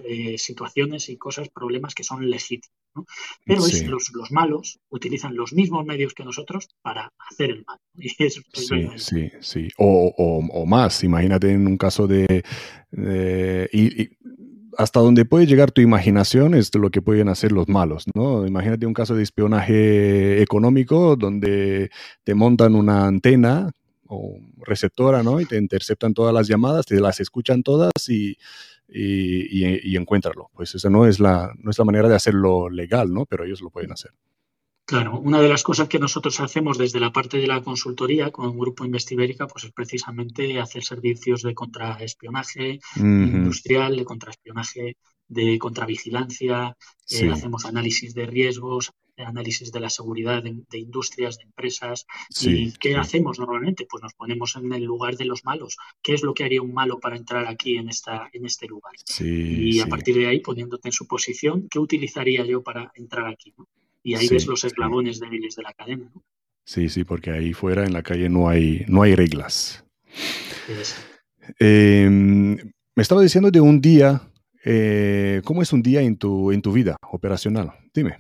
eh, 0.06 0.38
situaciones 0.38 1.10
y 1.10 1.18
cosas, 1.18 1.50
problemas 1.50 1.94
que 1.94 2.04
son 2.04 2.30
legítimos. 2.30 2.76
¿no? 2.96 3.06
Pero 3.46 3.62
los, 3.88 4.32
malos 4.32 4.80
utilizan 4.90 5.36
los 5.36 5.54
mismos 5.54 5.86
medios 5.86 6.14
que 6.14 6.24
nosotros 6.24 6.70
para 6.82 7.14
hacer 7.30 7.52
el 7.52 7.66
mal. 7.66 7.78
sí, 8.54 8.90
sí, 8.98 9.32
sí. 9.40 9.68
O, 9.78 10.66
más, 10.66 11.04
imagínate 11.04 11.52
en 11.52 11.68
un 11.68 11.78
caso 11.78 12.08
de... 12.08 12.44
y, 13.72 14.10
hasta 14.78 15.00
donde 15.00 15.26
puede 15.26 15.46
llegar 15.46 15.72
tu 15.72 15.82
imaginación 15.82 16.54
es 16.54 16.74
lo 16.76 16.90
que 16.90 17.02
pueden 17.02 17.30
hacer 17.30 17.52
los 17.52 17.68
malos, 17.68 18.06
¿no? 18.16 18.46
Imagínate 18.48 18.86
un 18.86 18.94
caso 18.94 19.16
de 19.16 19.24
espionaje 19.24 20.42
económico 20.42 21.16
donde 21.16 21.90
te 22.24 22.36
montan 22.36 22.76
una 22.76 23.06
antena 23.06 23.72
receptora, 24.66 25.24
¿no? 25.24 25.40
Y 25.40 25.46
te 25.46 25.58
interceptan 25.58 26.14
todas 26.14 26.34
las 26.34 26.48
llamadas, 26.48 26.86
te 26.86 27.00
las 27.00 27.20
escuchan 27.20 27.64
todas 27.64 27.92
y, 28.08 28.38
y. 28.88 29.98
Pues 30.54 30.76
esa 30.76 30.90
no 30.90 31.06
es, 31.06 31.20
la, 31.20 31.52
no 31.58 31.72
es 31.72 31.80
la 31.80 31.86
manera 31.86 32.10
de 32.10 32.16
hacerlo 32.16 32.70
legal, 32.70 33.14
¿no? 33.14 33.26
Pero 33.26 33.46
ellos 33.46 33.62
lo 33.62 33.70
pueden 33.70 33.92
hacer. 33.92 34.12
Claro, 34.92 35.22
una 35.22 35.40
de 35.40 35.48
las 35.48 35.64
cosas 35.64 35.88
que 35.88 36.00
nosotros 36.00 36.42
hacemos 36.42 36.78
desde 36.78 37.00
la 37.00 37.14
parte 37.14 37.38
de 37.38 37.48
la 37.48 37.62
consultoría 37.62 38.30
con 38.30 38.60
Grupo 38.60 38.84
Investivérica 38.84 39.48
pues 39.48 39.64
es 39.64 39.72
precisamente 39.72 40.60
hacer 40.60 40.84
servicios 40.84 41.44
de 41.44 41.54
contraespionaje 41.54 42.82
industrial, 42.98 43.96
de 43.96 44.04
contraespionaje, 44.04 44.98
de 45.30 45.58
contravigilancia, 45.60 46.76
eh, 47.10 47.30
hacemos 47.32 47.64
análisis 47.64 48.14
de 48.14 48.26
riesgos, 48.26 48.92
análisis 49.16 49.72
de 49.72 49.80
la 49.80 49.90
seguridad 49.90 50.44
de, 50.44 50.78
industrias, 50.78 51.38
de 51.38 51.44
empresas. 51.44 52.06
¿Y 52.42 52.74
qué 52.74 52.98
hacemos 52.98 53.40
normalmente? 53.40 53.88
Pues 53.90 54.04
nos 54.04 54.14
ponemos 54.14 54.58
en 54.58 54.74
el 54.74 54.84
lugar 54.84 55.16
de 55.16 55.24
los 55.24 55.46
malos. 55.46 55.78
¿Qué 56.02 56.16
es 56.16 56.22
lo 56.22 56.34
que 56.34 56.44
haría 56.44 56.62
un 56.62 56.74
malo 56.74 57.00
para 57.00 57.16
entrar 57.16 57.48
aquí 57.48 57.78
en, 57.78 57.88
esta, 57.88 58.30
en 58.34 58.46
este 58.46 58.68
lugar? 58.68 58.92
y 59.22 59.80
a 59.80 59.88
partir 59.88 60.16
de 60.16 60.28
ahí, 60.28 60.42
poniéndote 60.42 60.90
en 60.90 60.94
su 60.94 61.08
posición, 61.08 61.70
¿qué 61.70 61.80
utilizaría 61.80 62.46
yo 62.46 62.62
para 62.62 62.92
entrar 62.96 63.28
aquí? 63.28 63.54
Y 64.04 64.16
ahí 64.16 64.28
ves 64.28 64.48
los 64.48 64.64
eslabones 64.64 65.20
débiles 65.20 65.56
de 65.56 65.64
la 65.64 65.74
cadena. 65.74 66.12
Sí, 66.66 66.90
sí, 66.90 67.04
porque 67.04 67.32
ahí 67.32 67.54
fuera 67.54 67.86
en 67.86 67.94
la 67.94 68.04
calle 68.04 68.30
no 68.30 68.50
hay, 68.50 68.86
no 68.88 69.02
hay 69.02 69.16
reglas. 69.16 69.84
Em, 71.60 72.56
me 72.96 73.02
estaba 73.02 73.22
diciendo 73.22 73.52
de 73.52 73.62
un 73.62 73.82
día, 73.82 74.22
eh, 74.64 75.42
¿cómo 75.44 75.62
es 75.62 75.74
un 75.74 75.82
día 75.82 76.02
en 76.02 76.18
tu, 76.18 76.52
en 76.52 76.62
tu 76.62 76.72
vida 76.72 76.98
operacional? 77.12 77.74
Dime. 77.94 78.18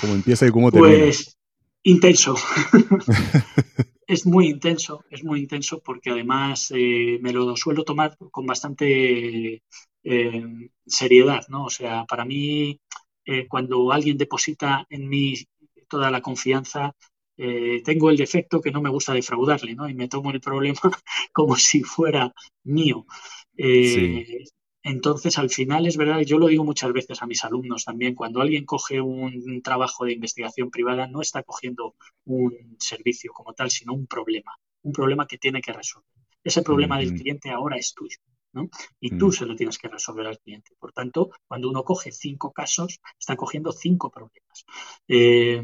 ¿Cómo 0.00 0.14
empieza 0.14 0.46
y 0.46 0.50
cómo 0.50 0.70
termina? 0.70 1.04
Pues 1.04 1.36
intenso. 1.82 2.34
es 4.06 4.26
muy 4.26 4.48
intenso, 4.48 5.04
es 5.10 5.24
muy 5.24 5.40
intenso 5.40 5.80
porque 5.84 6.10
además 6.10 6.72
eh, 6.74 7.18
me 7.20 7.32
lo 7.32 7.56
suelo 7.56 7.84
tomar 7.84 8.16
con 8.30 8.46
bastante 8.46 9.62
eh, 10.04 10.70
seriedad, 10.86 11.44
¿no? 11.48 11.64
O 11.64 11.70
sea, 11.70 12.04
para 12.04 12.24
mí, 12.24 12.80
eh, 13.26 13.46
cuando 13.48 13.92
alguien 13.92 14.16
deposita 14.16 14.86
en 14.88 15.08
mí 15.08 15.34
toda 15.88 16.10
la 16.10 16.22
confianza, 16.22 16.94
tengo 17.84 18.08
el 18.08 18.16
defecto 18.16 18.62
que 18.62 18.70
no 18.70 18.80
me 18.80 18.88
gusta 18.88 19.12
defraudarle, 19.12 19.74
¿no? 19.74 19.86
Y 19.86 19.92
me 19.94 20.08
tomo 20.08 20.30
el 20.30 20.40
problema 20.40 20.80
como 21.34 21.54
si 21.56 21.82
fuera 21.82 22.32
mío. 22.64 23.04
Entonces, 24.88 25.36
al 25.36 25.50
final 25.50 25.84
es 25.88 25.96
verdad, 25.96 26.20
yo 26.20 26.38
lo 26.38 26.46
digo 26.46 26.64
muchas 26.64 26.92
veces 26.92 27.20
a 27.20 27.26
mis 27.26 27.42
alumnos 27.42 27.84
también, 27.84 28.14
cuando 28.14 28.40
alguien 28.40 28.64
coge 28.64 29.00
un 29.00 29.60
trabajo 29.60 30.04
de 30.04 30.12
investigación 30.12 30.70
privada, 30.70 31.08
no 31.08 31.20
está 31.20 31.42
cogiendo 31.42 31.96
un 32.24 32.76
servicio 32.78 33.32
como 33.32 33.52
tal, 33.52 33.68
sino 33.68 33.94
un 33.94 34.06
problema, 34.06 34.52
un 34.82 34.92
problema 34.92 35.26
que 35.26 35.38
tiene 35.38 35.60
que 35.60 35.72
resolver. 35.72 36.08
Ese 36.44 36.62
problema 36.62 37.00
del 37.00 37.14
cliente 37.14 37.50
ahora 37.50 37.76
es 37.76 37.92
tuyo. 37.94 38.18
¿No? 38.56 38.68
Y 38.98 39.16
tú 39.16 39.28
mm. 39.28 39.32
se 39.32 39.46
lo 39.46 39.54
tienes 39.54 39.78
que 39.78 39.88
resolver 39.88 40.26
al 40.26 40.38
cliente. 40.38 40.72
Por 40.78 40.92
tanto, 40.92 41.30
cuando 41.46 41.68
uno 41.68 41.84
coge 41.84 42.10
cinco 42.10 42.52
casos, 42.52 42.98
está 43.18 43.36
cogiendo 43.36 43.70
cinco 43.70 44.10
problemas. 44.10 44.64
Eh, 45.06 45.62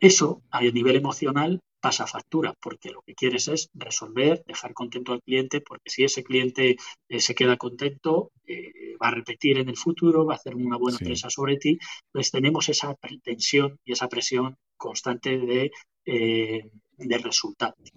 eso, 0.00 0.42
a 0.50 0.62
nivel 0.62 0.96
emocional, 0.96 1.60
pasa 1.80 2.06
factura, 2.06 2.54
porque 2.60 2.90
lo 2.90 3.02
que 3.02 3.14
quieres 3.14 3.48
es 3.48 3.70
resolver, 3.74 4.44
dejar 4.46 4.74
contento 4.74 5.12
al 5.12 5.22
cliente, 5.22 5.60
porque 5.60 5.90
si 5.90 6.04
ese 6.04 6.22
cliente 6.22 6.76
eh, 7.08 7.20
se 7.20 7.34
queda 7.34 7.56
contento, 7.56 8.30
eh, 8.46 8.96
va 9.02 9.08
a 9.08 9.12
repetir 9.12 9.58
en 9.58 9.68
el 9.68 9.76
futuro, 9.76 10.26
va 10.26 10.34
a 10.34 10.36
hacer 10.36 10.54
una 10.54 10.76
buena 10.76 10.98
empresa 11.00 11.30
sobre 11.30 11.56
ti, 11.56 11.78
pues 12.12 12.30
tenemos 12.30 12.68
esa 12.68 12.94
tensión 13.22 13.78
y 13.84 13.92
esa 13.92 14.08
presión 14.08 14.56
constante 14.76 15.38
de, 15.38 15.70
eh, 16.04 16.70
resultados. 16.98 17.92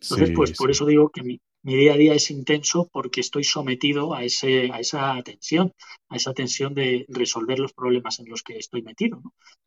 Entonces, 0.00 0.32
pues 0.34 0.56
por 0.56 0.70
eso 0.70 0.84
digo 0.84 1.10
que 1.10 1.22
mi, 1.22 1.40
mi 1.62 1.76
día 1.76 1.94
a 1.94 1.96
día 1.96 2.14
es 2.14 2.30
intenso 2.30 2.88
porque 2.92 3.20
estoy 3.20 3.44
sometido 3.44 4.14
a, 4.14 4.24
ese, 4.24 4.70
a 4.72 4.80
esa 4.80 5.20
tensión, 5.22 5.72
a 6.08 6.16
esa 6.16 6.32
tensión 6.32 6.74
de 6.74 7.04
resolver 7.08 7.58
los 7.58 7.72
problemas 7.72 8.20
en 8.20 8.28
los 8.28 8.42
que 8.42 8.56
estoy 8.56 8.82
metido. 8.82 9.20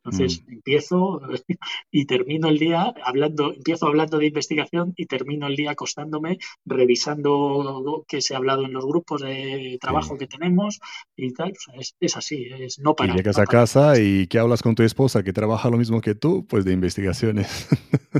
Entonces 0.03 0.43
mm. 0.43 0.53
empiezo 0.53 1.21
y 1.91 2.05
termino 2.05 2.47
el 2.47 2.57
día 2.57 2.93
hablando, 3.03 3.53
empiezo 3.53 3.87
hablando 3.87 4.17
de 4.17 4.27
investigación 4.27 4.93
y 4.95 5.05
termino 5.05 5.47
el 5.47 5.55
día 5.55 5.71
acostándome 5.71 6.39
revisando 6.65 8.05
que 8.07 8.21
se 8.21 8.33
ha 8.33 8.37
hablado 8.37 8.65
en 8.65 8.73
los 8.73 8.85
grupos 8.85 9.21
de 9.21 9.77
trabajo 9.79 10.17
que 10.17 10.27
tenemos 10.27 10.79
y 11.15 11.33
tal. 11.33 11.53
es, 11.99 12.17
así, 12.17 12.47
es 12.59 12.79
no 12.79 12.95
para. 12.95 13.13
Y 13.13 13.17
llegas 13.17 13.37
a 13.37 13.45
casa 13.45 13.99
y 13.99 14.27
que 14.27 14.39
hablas 14.39 14.61
con 14.61 14.75
tu 14.75 14.83
esposa 14.83 15.23
que 15.23 15.33
trabaja 15.33 15.69
lo 15.69 15.77
mismo 15.77 16.01
que 16.01 16.15
tú, 16.15 16.45
pues 16.47 16.65
de 16.65 16.73
investigaciones. 16.73 17.67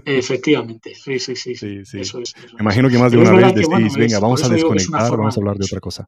Efectivamente, 0.05 0.93
sí, 0.95 1.19
sí, 1.19 1.35
sí. 1.35 1.55
Eso 1.93 2.19
es, 2.19 2.35
Me 2.53 2.61
imagino 2.61 2.89
que 2.89 2.97
más 2.97 3.11
de 3.11 3.17
una 3.17 3.31
vez 3.31 3.53
decís, 3.67 3.95
venga, 3.95 4.19
vamos 4.19 4.43
a 4.43 4.49
desconectar, 4.49 5.11
vamos 5.17 5.37
a 5.37 5.39
hablar 5.39 5.57
de 5.57 5.65
otra 5.65 5.79
cosa 5.79 6.07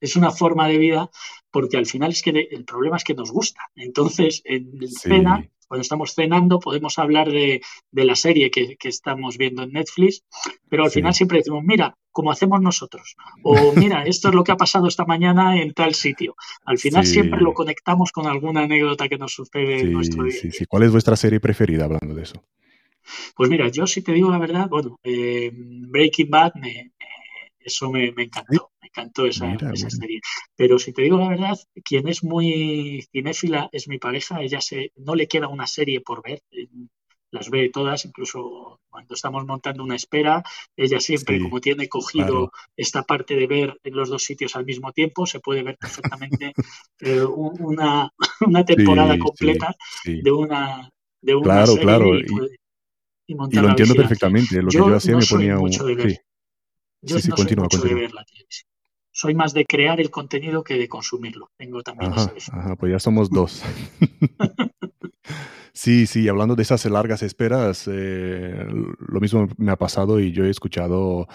es 0.00 0.16
una 0.16 0.30
forma 0.30 0.68
de 0.68 0.78
vida 0.78 1.10
porque 1.50 1.76
al 1.76 1.86
final 1.86 2.10
es 2.10 2.22
que 2.22 2.30
el 2.50 2.64
problema 2.64 2.96
es 2.96 3.04
que 3.04 3.14
nos 3.14 3.30
gusta. 3.30 3.60
Entonces, 3.74 4.42
en 4.44 4.86
cena, 4.88 5.48
cuando 5.66 5.82
estamos 5.82 6.14
cenando, 6.14 6.60
podemos 6.60 6.98
hablar 6.98 7.30
de, 7.30 7.60
la 7.92 8.14
serie 8.14 8.50
que, 8.50 8.76
estamos 8.84 9.38
viendo 9.38 9.62
en 9.62 9.72
Netflix, 9.72 10.24
pero 10.68 10.84
al 10.84 10.90
final 10.90 11.14
siempre 11.14 11.38
decimos, 11.38 11.62
mira, 11.64 11.94
como 12.10 12.30
hacemos 12.30 12.60
nosotros, 12.60 13.16
o 13.44 13.72
mira, 13.74 14.02
esto 14.04 14.28
es 14.28 14.34
lo 14.34 14.44
que 14.44 14.52
ha 14.52 14.56
pasado 14.56 14.88
esta 14.88 15.04
mañana 15.04 15.60
en 15.60 15.72
tal 15.72 15.94
sitio. 15.94 16.34
Al 16.64 16.78
final 16.78 17.06
siempre 17.06 17.40
lo 17.40 17.54
conectamos 17.54 18.12
con 18.12 18.26
alguna 18.26 18.62
anécdota 18.62 19.08
que 19.08 19.18
nos 19.18 19.32
sucede 19.32 19.80
en 19.80 19.92
nuestro 19.92 20.24
día. 20.24 20.40
¿Cuál 20.68 20.82
es 20.84 20.92
vuestra 20.92 21.16
serie 21.16 21.40
preferida 21.40 21.84
hablando 21.84 22.14
de 22.14 22.22
eso? 22.22 22.42
Pues 23.34 23.50
mira, 23.50 23.68
yo 23.68 23.86
si 23.86 24.02
te 24.02 24.12
digo 24.12 24.30
la 24.30 24.38
verdad, 24.38 24.68
bueno, 24.68 24.98
eh, 25.02 25.50
Breaking 25.52 26.30
Bad, 26.30 26.54
me, 26.54 26.92
eso 27.58 27.90
me, 27.90 28.06
encantó 28.16 28.70
encantó 28.82 29.26
esa, 29.26 29.56
serie. 29.90 30.20
Pero 30.56 30.78
si 30.78 30.92
te 30.92 31.02
digo 31.02 31.18
la 31.18 31.28
verdad, 31.28 31.58
quien 31.84 32.08
es 32.08 32.24
muy 32.24 33.06
cinéfila 33.12 33.68
es 33.72 33.88
mi 33.88 33.98
pareja. 33.98 34.40
Ella 34.42 34.60
se, 34.60 34.92
no 34.96 35.14
le 35.14 35.28
queda 35.28 35.48
una 35.48 35.66
serie 35.66 36.00
por 36.00 36.22
ver. 36.22 36.42
Eh, 36.50 36.68
las 37.30 37.50
ve 37.50 37.70
todas, 37.70 38.06
incluso 38.06 38.80
cuando 38.88 39.14
estamos 39.14 39.44
montando 39.44 39.84
una 39.84 39.96
espera, 39.96 40.42
ella 40.74 40.98
siempre, 40.98 41.40
como 41.40 41.60
tiene 41.60 41.86
cogido 41.86 42.50
esta 42.74 43.02
parte 43.02 43.36
de 43.36 43.46
ver 43.46 43.78
en 43.84 43.94
los 43.94 44.08
dos 44.08 44.24
sitios 44.24 44.56
al 44.56 44.64
mismo 44.64 44.92
tiempo, 44.92 45.26
se 45.26 45.40
puede 45.40 45.62
ver 45.62 45.76
perfectamente 45.76 46.54
eh, 47.00 47.22
una, 47.22 48.10
una, 48.40 48.64
temporada 48.64 49.18
completa 49.18 49.76
de 50.04 50.32
una, 50.32 50.90
de 51.20 51.34
una 51.34 51.44
claro, 51.44 51.66
serie 51.66 51.82
claro. 51.82 52.18
Y, 52.18 52.24
lo 53.28 53.68
entiendo 53.68 53.94
perfectamente. 53.94 54.62
Lo 54.62 54.68
que 54.68 54.78
yo 54.78 54.94
hacía 54.94 55.16
me 55.16 55.26
ponía 55.26 55.58
un. 55.58 55.70
Yo 55.70 57.14
no 57.14 57.20
soy 57.20 57.56
mucho 57.56 57.80
de 57.80 57.94
ver 57.94 58.12
la 58.12 58.24
televisión 58.24 58.68
soy 59.18 59.34
más 59.34 59.52
de 59.52 59.66
crear 59.66 60.00
el 60.00 60.12
contenido 60.12 60.62
que 60.62 60.78
de 60.78 60.88
consumirlo. 60.88 61.50
Tengo 61.56 61.82
también 61.82 62.12
ajá, 62.12 62.32
ajá, 62.52 62.76
pues 62.76 62.92
ya 62.92 63.00
somos 63.00 63.30
dos. 63.30 63.64
sí, 65.72 66.06
sí, 66.06 66.28
hablando 66.28 66.54
de 66.54 66.62
esas 66.62 66.84
largas 66.84 67.24
esperas, 67.24 67.88
eh, 67.92 68.64
lo 68.64 69.20
mismo 69.20 69.48
me 69.56 69.72
ha 69.72 69.76
pasado 69.76 70.20
y 70.20 70.30
yo 70.30 70.44
he 70.44 70.50
escuchado 70.50 71.26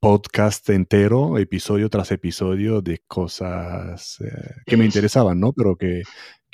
podcast 0.00 0.70
entero, 0.70 1.36
episodio 1.36 1.90
tras 1.90 2.10
episodio, 2.10 2.80
de 2.80 3.02
cosas 3.06 4.18
eh, 4.22 4.54
que 4.64 4.78
me 4.78 4.86
interesaban, 4.86 5.38
¿no? 5.38 5.52
Pero 5.52 5.76
que 5.76 6.04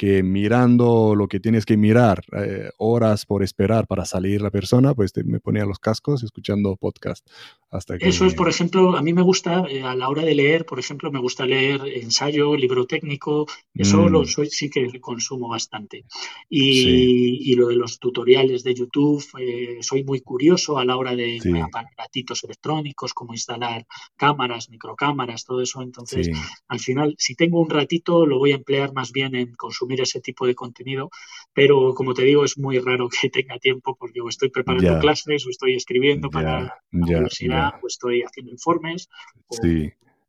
que 0.02 0.24
mirando 0.24 1.14
lo 1.14 1.28
que 1.28 1.38
tienes 1.38 1.64
que 1.64 1.76
mirar, 1.76 2.24
eh, 2.32 2.70
horas 2.78 3.24
por 3.24 3.44
esperar 3.44 3.86
para 3.86 4.04
salir 4.04 4.42
la 4.42 4.50
persona, 4.50 4.94
pues 4.94 5.12
me 5.24 5.38
ponía 5.38 5.64
los 5.64 5.78
cascos 5.78 6.24
escuchando 6.24 6.74
podcast. 6.74 7.24
Hasta 7.70 7.96
que... 7.96 8.08
Eso 8.08 8.26
es, 8.26 8.34
por 8.34 8.48
ejemplo, 8.48 8.96
a 8.96 9.02
mí 9.02 9.12
me 9.12 9.22
gusta, 9.22 9.64
eh, 9.70 9.82
a 9.82 9.94
la 9.94 10.08
hora 10.08 10.22
de 10.22 10.34
leer, 10.34 10.66
por 10.66 10.80
ejemplo, 10.80 11.12
me 11.12 11.20
gusta 11.20 11.46
leer 11.46 11.80
ensayo, 11.86 12.56
libro 12.56 12.84
técnico, 12.84 13.46
eso 13.72 14.08
lo 14.08 14.22
mm. 14.22 14.26
soy, 14.26 14.50
sí 14.50 14.68
que 14.68 15.00
consumo 15.00 15.48
bastante. 15.48 16.04
Y, 16.50 17.50
y, 17.50 17.54
lo 17.54 17.68
de 17.68 17.76
los 17.76 18.00
tutoriales 18.00 18.64
de 18.64 18.74
YouTube, 18.74 19.24
eh, 19.38 19.78
soy 19.82 20.02
muy 20.02 20.20
curioso 20.20 20.78
a 20.78 20.84
la 20.84 20.96
hora 20.96 21.14
de 21.14 21.38
sí. 21.40 21.50
aparatitos 21.58 22.42
electrónicos, 22.42 23.14
como 23.14 23.34
instalar 23.34 23.86
cámaras, 24.16 24.68
microcámaras, 24.68 25.44
todo 25.44 25.62
eso. 25.62 25.80
Entonces, 25.80 26.28
al 26.68 26.80
final, 26.80 27.14
si 27.16 27.36
tengo 27.36 27.60
un 27.60 27.70
ratito, 27.70 28.26
lo 28.26 28.38
voy 28.38 28.50
a 28.50 28.56
emplear 28.56 28.92
más 28.92 29.12
bien 29.12 29.34
en 29.36 29.54
consumir 29.54 29.91
ese 30.00 30.20
tipo 30.20 30.46
de 30.46 30.54
contenido, 30.54 31.10
pero 31.52 31.94
como 31.94 32.14
te 32.14 32.22
digo, 32.22 32.44
es 32.44 32.58
muy 32.58 32.78
raro 32.78 33.08
que 33.08 33.28
tenga 33.28 33.58
tiempo 33.58 33.96
porque 33.98 34.20
o 34.20 34.28
estoy 34.28 34.50
preparando 34.50 34.98
clases, 35.00 35.46
o 35.46 35.50
estoy 35.50 35.74
escribiendo 35.74 36.30
para 36.30 36.60
la 36.60 36.82
universidad, 36.92 37.74
o 37.82 37.86
estoy 37.86 38.22
haciendo 38.22 38.52
informes, 38.52 39.08
o 39.48 39.56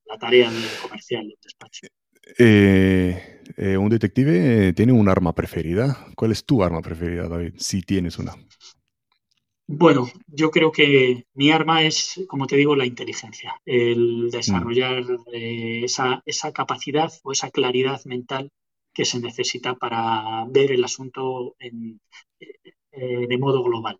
la 0.05 0.17
tarea 0.17 0.51
comercial 0.81 1.27
del 1.27 1.37
despacho. 1.41 1.87
Eh, 2.37 3.41
eh, 3.57 3.77
un 3.77 3.89
detective 3.89 4.73
tiene 4.73 4.93
un 4.93 5.09
arma 5.09 5.33
preferida. 5.33 6.07
¿Cuál 6.15 6.31
es 6.31 6.45
tu 6.45 6.63
arma 6.63 6.81
preferida, 6.81 7.27
David? 7.27 7.53
Si 7.57 7.81
tienes 7.81 8.17
una. 8.17 8.33
Bueno, 9.65 10.09
yo 10.27 10.51
creo 10.51 10.71
que 10.71 11.25
mi 11.33 11.51
arma 11.51 11.83
es, 11.83 12.21
como 12.27 12.47
te 12.47 12.57
digo, 12.57 12.75
la 12.75 12.85
inteligencia, 12.85 13.61
el 13.65 14.29
desarrollar 14.29 15.03
mm. 15.03 15.25
eh, 15.33 15.81
esa, 15.85 16.21
esa, 16.25 16.51
capacidad 16.51 17.11
o 17.23 17.31
esa 17.31 17.49
claridad 17.49 18.03
mental 18.05 18.51
que 18.93 19.05
se 19.05 19.19
necesita 19.19 19.75
para 19.75 20.45
ver 20.49 20.71
el 20.71 20.83
asunto 20.83 21.55
en, 21.59 21.99
eh, 22.39 23.27
de 23.27 23.37
modo 23.37 23.63
global. 23.63 23.99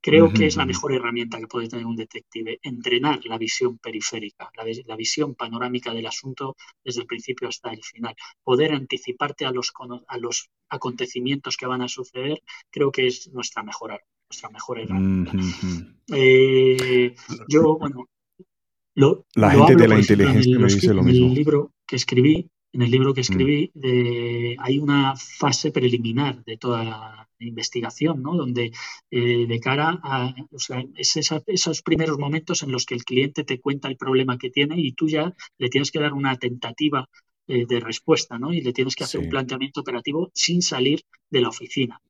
Creo 0.00 0.32
que 0.32 0.46
es 0.46 0.56
la 0.56 0.66
mejor 0.66 0.92
herramienta 0.92 1.40
que 1.40 1.48
puede 1.48 1.68
tener 1.68 1.84
un 1.84 1.96
detective, 1.96 2.60
entrenar 2.62 3.24
la 3.24 3.38
visión 3.38 3.76
periférica, 3.78 4.52
la, 4.86 4.94
visión 4.94 5.34
panorámica 5.34 5.92
del 5.92 6.06
asunto 6.06 6.54
desde 6.84 7.00
el 7.00 7.08
principio 7.08 7.48
hasta 7.48 7.72
el 7.72 7.82
final. 7.82 8.14
Poder 8.44 8.72
anticiparte 8.72 9.46
a 9.46 9.50
los, 9.50 9.72
a 10.06 10.18
los 10.18 10.48
acontecimientos 10.68 11.56
que 11.56 11.66
van 11.66 11.82
a 11.82 11.88
suceder, 11.88 12.40
creo 12.70 12.92
que 12.92 13.08
es 13.08 13.32
nuestra 13.32 13.64
mejor, 13.64 14.00
nuestra 14.30 14.48
mejor 14.50 14.78
herramienta. 14.78 15.32
Eh, 16.14 17.16
yo, 17.48 17.76
bueno, 17.76 18.08
lo, 18.94 19.26
la 19.34 19.50
gente 19.50 19.74
de 19.74 19.88
la 19.88 19.98
inteligencia 19.98 20.56
me 20.56 20.66
dice 20.66 20.94
lo 20.94 21.02
mismo. 21.02 21.26
En 21.26 21.32
el 21.32 21.36
libro 21.36 21.72
que 21.84 21.96
escribí, 21.96 22.48
en 22.76 22.82
el 22.82 22.90
libro 22.90 23.14
que 23.14 23.22
mm. 23.22 23.28
escribí, 23.28 23.72
hay 24.58 24.78
una 24.78 25.16
fase 25.16 25.70
preliminar 25.72 26.44
de 26.44 26.58
toda 26.58 26.84
la 26.84 27.28
investigación, 27.38 28.22
¿no? 28.22 28.36
Donde 28.36 28.72
eh, 29.10 29.46
de 29.46 29.60
cara 29.60 29.98
a, 30.02 30.34
o 30.50 30.58
sea, 30.58 30.84
es 30.94 31.16
esos 31.46 31.82
primeros 31.82 32.18
momentos 32.18 32.62
en 32.62 32.72
los 32.72 32.84
que 32.84 32.94
el 32.94 33.04
cliente 33.04 33.44
te 33.44 33.60
cuenta 33.60 33.88
el 33.88 33.96
problema 33.96 34.36
que 34.36 34.50
tiene 34.50 34.78
y 34.78 34.92
tú 34.92 35.08
ya 35.08 35.34
le 35.58 35.68
tienes 35.70 35.90
que 35.90 36.00
dar 36.00 36.12
una 36.12 36.36
tentativa 36.36 37.08
eh, 37.48 37.64
de 37.66 37.80
respuesta, 37.80 38.38
¿no? 38.38 38.52
Y 38.52 38.60
le 38.60 38.74
tienes 38.74 38.94
que 38.94 39.04
hacer 39.04 39.20
un 39.20 39.30
planteamiento 39.30 39.80
operativo 39.80 40.30
sin 40.34 40.60
salir 40.60 41.02
de 41.30 41.40
la 41.40 41.48
oficina. 41.48 42.00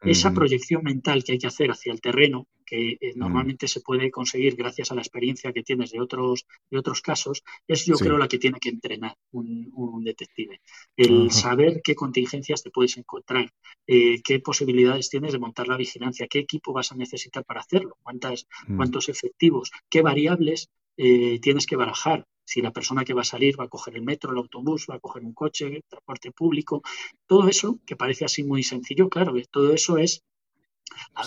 Esa 0.00 0.32
proyección 0.32 0.82
mental 0.82 1.24
que 1.24 1.32
hay 1.32 1.38
que 1.38 1.46
hacer 1.46 1.70
hacia 1.70 1.92
el 1.92 2.00
terreno, 2.00 2.46
que 2.64 2.98
eh, 3.00 3.12
normalmente 3.16 3.68
se 3.68 3.80
puede 3.80 4.10
conseguir 4.10 4.56
gracias 4.56 4.90
a 4.90 4.94
la 4.94 5.02
experiencia 5.02 5.52
que 5.52 5.62
tienes 5.62 5.90
de 5.90 6.00
otros, 6.00 6.46
de 6.70 6.78
otros 6.78 7.00
casos, 7.00 7.42
es 7.66 7.84
yo 7.84 7.96
creo 7.96 8.18
la 8.18 8.28
que 8.28 8.38
tiene 8.38 8.58
que 8.60 8.70
entrenar 8.70 9.16
un, 9.32 10.02
detective. 10.04 10.60
El 10.96 11.30
saber 11.30 11.80
qué 11.82 11.94
contingencias 11.94 12.62
te 12.62 12.70
puedes 12.70 12.96
encontrar, 12.98 13.50
eh, 13.86 14.20
qué 14.22 14.40
posibilidades 14.40 15.08
tienes 15.08 15.32
de 15.32 15.38
montar 15.38 15.66
la 15.66 15.76
vigilancia, 15.76 16.26
qué 16.28 16.40
equipo 16.40 16.72
vas 16.72 16.92
a 16.92 16.96
necesitar 16.96 17.44
para 17.44 17.60
hacerlo, 17.60 17.96
cuántas, 18.02 18.46
mm. 18.66 18.76
cuántos 18.76 19.08
efectivos, 19.08 19.70
qué 19.88 20.02
variables 20.02 20.68
eh, 20.96 21.38
tienes 21.40 21.66
que 21.66 21.76
barajar 21.76 22.26
si 22.44 22.60
la 22.60 22.72
persona 22.72 23.04
que 23.04 23.14
va 23.14 23.22
a 23.22 23.24
salir 23.24 23.58
va 23.58 23.64
a 23.64 23.68
coger 23.68 23.96
el 23.96 24.02
metro, 24.02 24.32
el 24.32 24.38
autobús, 24.38 24.86
va 24.90 24.96
a 24.96 25.00
coger 25.00 25.24
un 25.24 25.32
coche, 25.32 25.76
el 25.76 25.84
transporte 25.88 26.30
público, 26.30 26.82
todo 27.26 27.48
eso 27.48 27.80
que 27.86 27.96
parece 27.96 28.24
así 28.24 28.44
muy 28.44 28.62
sencillo, 28.62 29.08
claro, 29.08 29.34
todo 29.50 29.72
eso 29.72 29.98
es 29.98 30.22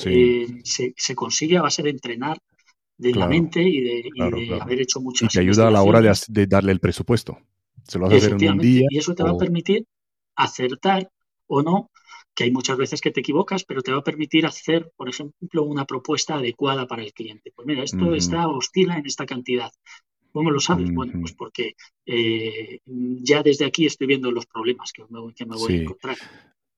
eh, 0.05 0.61
se, 0.63 1.15
consigue 1.15 1.57
a 1.57 1.61
base 1.61 1.83
de 1.83 1.89
entrenar 1.89 2.37
de 2.97 3.13
la 3.13 3.27
mente 3.27 3.61
y 3.61 3.81
de, 3.81 4.59
haber 4.59 4.81
hecho 4.81 4.99
muchas 4.99 5.33
Y 5.33 5.37
te 5.37 5.41
ayuda 5.41 5.67
a 5.67 5.71
la 5.71 5.83
hora 5.83 6.01
de, 6.01 6.47
darle 6.47 6.71
el 6.71 6.79
presupuesto. 6.79 7.37
Se 7.83 7.99
lo 7.99 8.05
vas 8.05 8.13
a 8.13 8.17
hacer 8.17 8.33
en 8.41 8.51
un 8.51 8.57
día. 8.59 8.87
Y 8.89 8.97
eso 8.97 9.13
te 9.13 9.23
va 9.23 9.31
a 9.31 9.37
permitir 9.37 9.85
acertar 10.35 11.09
o 11.47 11.61
no, 11.61 11.89
que 12.35 12.43
hay 12.43 12.51
muchas 12.51 12.77
veces 12.77 13.01
que 13.01 13.11
te 13.11 13.21
equivocas, 13.21 13.63
pero 13.63 13.81
te 13.81 13.91
va 13.91 13.99
a 13.99 14.03
permitir 14.03 14.45
hacer, 14.45 14.91
por 14.95 15.09
ejemplo, 15.09 15.63
una 15.63 15.85
propuesta 15.85 16.35
adecuada 16.35 16.85
para 16.85 17.03
el 17.03 17.13
cliente. 17.13 17.51
Pues 17.55 17.67
mira, 17.67 17.83
esto 17.83 18.13
está 18.13 18.47
oscila 18.47 18.97
en 18.97 19.05
esta 19.05 19.25
cantidad. 19.25 19.71
¿Cómo 20.31 20.51
lo 20.51 20.59
sabes? 20.59 20.93
Bueno, 20.93 21.13
pues 21.19 21.33
porque 21.33 21.73
eh, 22.05 22.79
ya 22.85 23.41
desde 23.41 23.65
aquí 23.65 23.87
estoy 23.87 24.05
viendo 24.05 24.29
los 24.31 24.45
problemas 24.45 24.91
que 24.91 25.03
me, 25.09 25.19
voy 25.19 25.33
a 25.33 25.81
encontrar. 25.81 26.17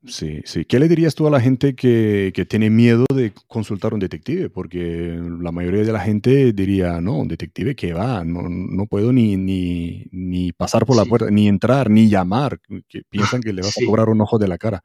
Sí, 0.06 0.42
sí. 0.46 0.64
¿Qué 0.64 0.80
le 0.80 0.88
dirías 0.88 1.14
tú 1.14 1.28
a 1.28 1.30
la 1.30 1.42
gente 1.42 1.76
que, 1.76 2.32
tiene 2.50 2.70
miedo 2.70 3.06
de 3.14 3.34
consultar 3.48 3.92
a 3.92 3.96
un 3.96 4.00
detective? 4.00 4.50
Porque 4.50 5.20
la 5.42 5.52
mayoría 5.52 5.84
de 5.84 5.92
la 5.92 6.00
gente 6.00 6.54
diría, 6.54 7.02
no, 7.02 7.18
un 7.18 7.28
detective 7.28 7.76
que 7.76 7.92
va, 7.92 8.24
no, 8.24 8.86
puedo 8.86 9.12
ni, 9.12 9.36
ni, 9.36 10.52
pasar 10.54 10.86
por 10.86 10.96
la 10.96 11.04
puerta, 11.06 11.30
ni 11.30 11.50
entrar, 11.50 11.90
ni 11.90 12.08
llamar, 12.08 12.60
que 12.88 13.02
piensan 13.10 13.42
que 13.42 13.52
le 13.52 13.62
vas 13.62 13.78
a 13.78 13.86
cobrar 13.86 14.08
un 14.08 14.22
ojo 14.22 14.38
de 14.38 14.48
la 14.48 14.58
cara. 14.58 14.84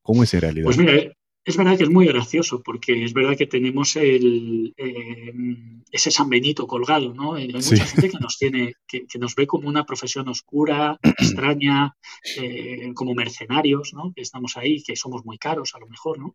¿Cómo 0.00 0.22
es 0.22 0.32
en 0.32 0.40
realidad? 0.40 0.64
Pues 0.64 0.78
mira, 0.78 1.12
es 1.46 1.56
verdad 1.56 1.76
que 1.78 1.84
es 1.84 1.90
muy 1.90 2.06
gracioso, 2.06 2.60
porque 2.60 3.04
es 3.04 3.12
verdad 3.12 3.36
que 3.36 3.46
tenemos 3.46 3.94
el, 3.94 4.74
eh, 4.76 5.32
ese 5.92 6.10
San 6.10 6.28
Benito 6.28 6.66
colgado, 6.66 7.14
¿no? 7.14 7.34
Hay 7.34 7.46
mucha 7.46 7.86
gente 7.86 8.10
que 8.10 8.18
nos 8.18 8.36
tiene, 8.36 8.74
que, 8.88 9.06
nos 9.20 9.36
ve 9.36 9.46
como 9.46 9.68
una 9.68 9.86
profesión 9.86 10.28
oscura, 10.28 10.98
extraña, 11.02 11.96
eh, 12.36 12.90
como 12.94 13.14
mercenarios, 13.14 13.94
¿no? 13.94 14.12
Que 14.12 14.22
estamos 14.22 14.56
ahí, 14.56 14.82
que 14.82 14.96
somos 14.96 15.24
muy 15.24 15.38
caros 15.38 15.72
a 15.76 15.78
lo 15.78 15.86
mejor, 15.86 16.18
¿no? 16.18 16.34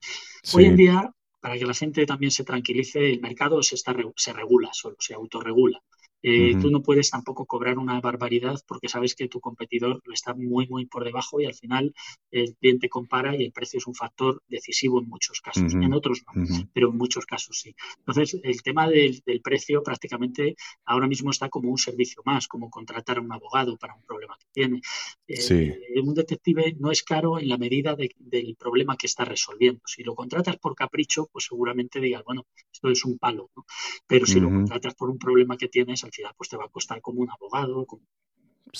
Hoy 0.53 0.63
en 0.63 0.77
día, 0.77 1.13
para 1.41 1.57
que 1.57 1.65
la 1.65 1.73
gente 1.73 2.05
también 2.05 2.31
se 2.31 2.45
tranquilice, 2.45 3.11
el 3.11 3.19
mercado 3.19 3.61
se, 3.63 3.75
está, 3.75 3.93
se 4.15 4.31
regula 4.31 4.69
solo, 4.71 4.95
se 4.97 5.13
autorregula. 5.13 5.83
Eh, 6.23 6.55
tú 6.61 6.69
no 6.69 6.81
puedes 6.83 7.09
tampoco 7.09 7.45
cobrar 7.45 7.77
una 7.77 7.99
barbaridad 7.99 8.59
porque 8.67 8.87
sabes 8.87 9.15
que 9.15 9.27
tu 9.27 9.39
competidor 9.39 10.01
está 10.13 10.33
muy, 10.33 10.67
muy 10.67 10.85
por 10.85 11.03
debajo 11.03 11.41
y 11.41 11.45
al 11.45 11.55
final 11.55 11.93
el 12.29 12.55
cliente 12.55 12.89
compara 12.89 13.35
y 13.35 13.43
el 13.43 13.51
precio 13.51 13.79
es 13.79 13.87
un 13.87 13.95
factor 13.95 14.41
decisivo 14.47 14.99
en 14.99 15.07
muchos 15.07 15.41
casos. 15.41 15.73
En 15.73 15.93
otros 15.93 16.23
no, 16.25 16.45
pero 16.73 16.89
en 16.89 16.97
muchos 16.97 17.25
casos 17.25 17.59
sí. 17.59 17.75
Entonces, 17.99 18.39
el 18.43 18.61
tema 18.61 18.87
del, 18.87 19.21
precio 19.43 19.81
prácticamente 19.81 20.55
ahora 20.85 21.07
mismo 21.07 21.31
está 21.31 21.49
como 21.49 21.69
un 21.69 21.77
servicio 21.77 22.21
más, 22.25 22.47
como 22.47 22.69
contratar 22.69 23.17
a 23.17 23.21
un 23.21 23.31
abogado 23.31 23.77
para 23.77 23.95
un 23.95 24.03
problema 24.03 24.37
que 24.39 24.47
tiene. 24.51 24.81
Eh, 25.27 26.01
un 26.03 26.13
detective 26.13 26.75
no 26.79 26.91
es 26.91 27.01
caro 27.03 27.39
en 27.39 27.49
la 27.49 27.57
medida 27.57 27.95
del 27.95 28.55
problema 28.57 28.95
que 28.97 29.07
está 29.07 29.25
resolviendo. 29.25 29.81
Si 29.85 30.03
lo 30.03 30.15
contratas 30.15 30.57
por 30.57 30.75
capricho, 30.75 31.29
pues 31.31 31.45
seguramente 31.45 31.99
digas, 31.99 32.23
bueno, 32.23 32.45
esto 32.71 32.89
es 32.89 33.03
un 33.05 33.17
palo. 33.17 33.49
Pero 34.05 34.25
si 34.25 34.39
lo 34.39 34.49
contratas 34.49 34.93
por 34.95 35.09
un 35.09 35.17
problema 35.17 35.57
que 35.57 35.67
tienes, 35.67 36.03
pues 36.37 36.49
te 36.49 36.57
va 36.57 36.65
a 36.65 36.69
costar 36.69 37.01
como 37.01 37.21
un 37.21 37.29
abogado, 37.29 37.85
como 37.85 38.03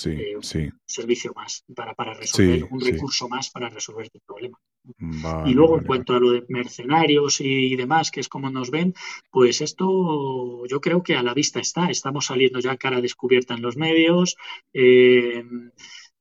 eh, 0.06 0.38
un 0.38 0.44
servicio 0.86 1.34
más 1.36 1.66
para, 1.76 1.94
para 1.94 2.14
resolver, 2.14 2.64
un 2.72 2.80
recurso 2.80 3.28
más 3.28 3.50
para 3.50 3.68
resolver 3.70 4.10
tu 4.10 4.20
problema. 4.20 4.58
y 5.46 5.54
luego, 5.54 5.78
en 5.78 5.86
cuanto 5.86 6.14
a 6.14 6.20
lo 6.20 6.32
de 6.32 6.46
mercenarios 6.48 7.42
y 7.42 7.76
demás, 7.76 8.10
que 8.10 8.22
es 8.22 8.30
como 8.30 8.50
nos 8.50 8.72
ven, 8.72 8.94
pues 9.30 9.60
esto 9.60 10.66
yo 10.66 10.80
creo 10.80 11.04
que 11.04 11.16
a 11.16 11.24
la 11.24 11.34
vista 11.34 11.60
está. 11.60 11.90
Estamos 11.90 12.28
saliendo 12.28 12.60
ya 12.60 12.78
cara 12.78 13.02
descubierta 13.02 13.54
en 13.54 13.62
los 13.62 13.76
medios. 13.76 14.38
Eh, 14.74 15.44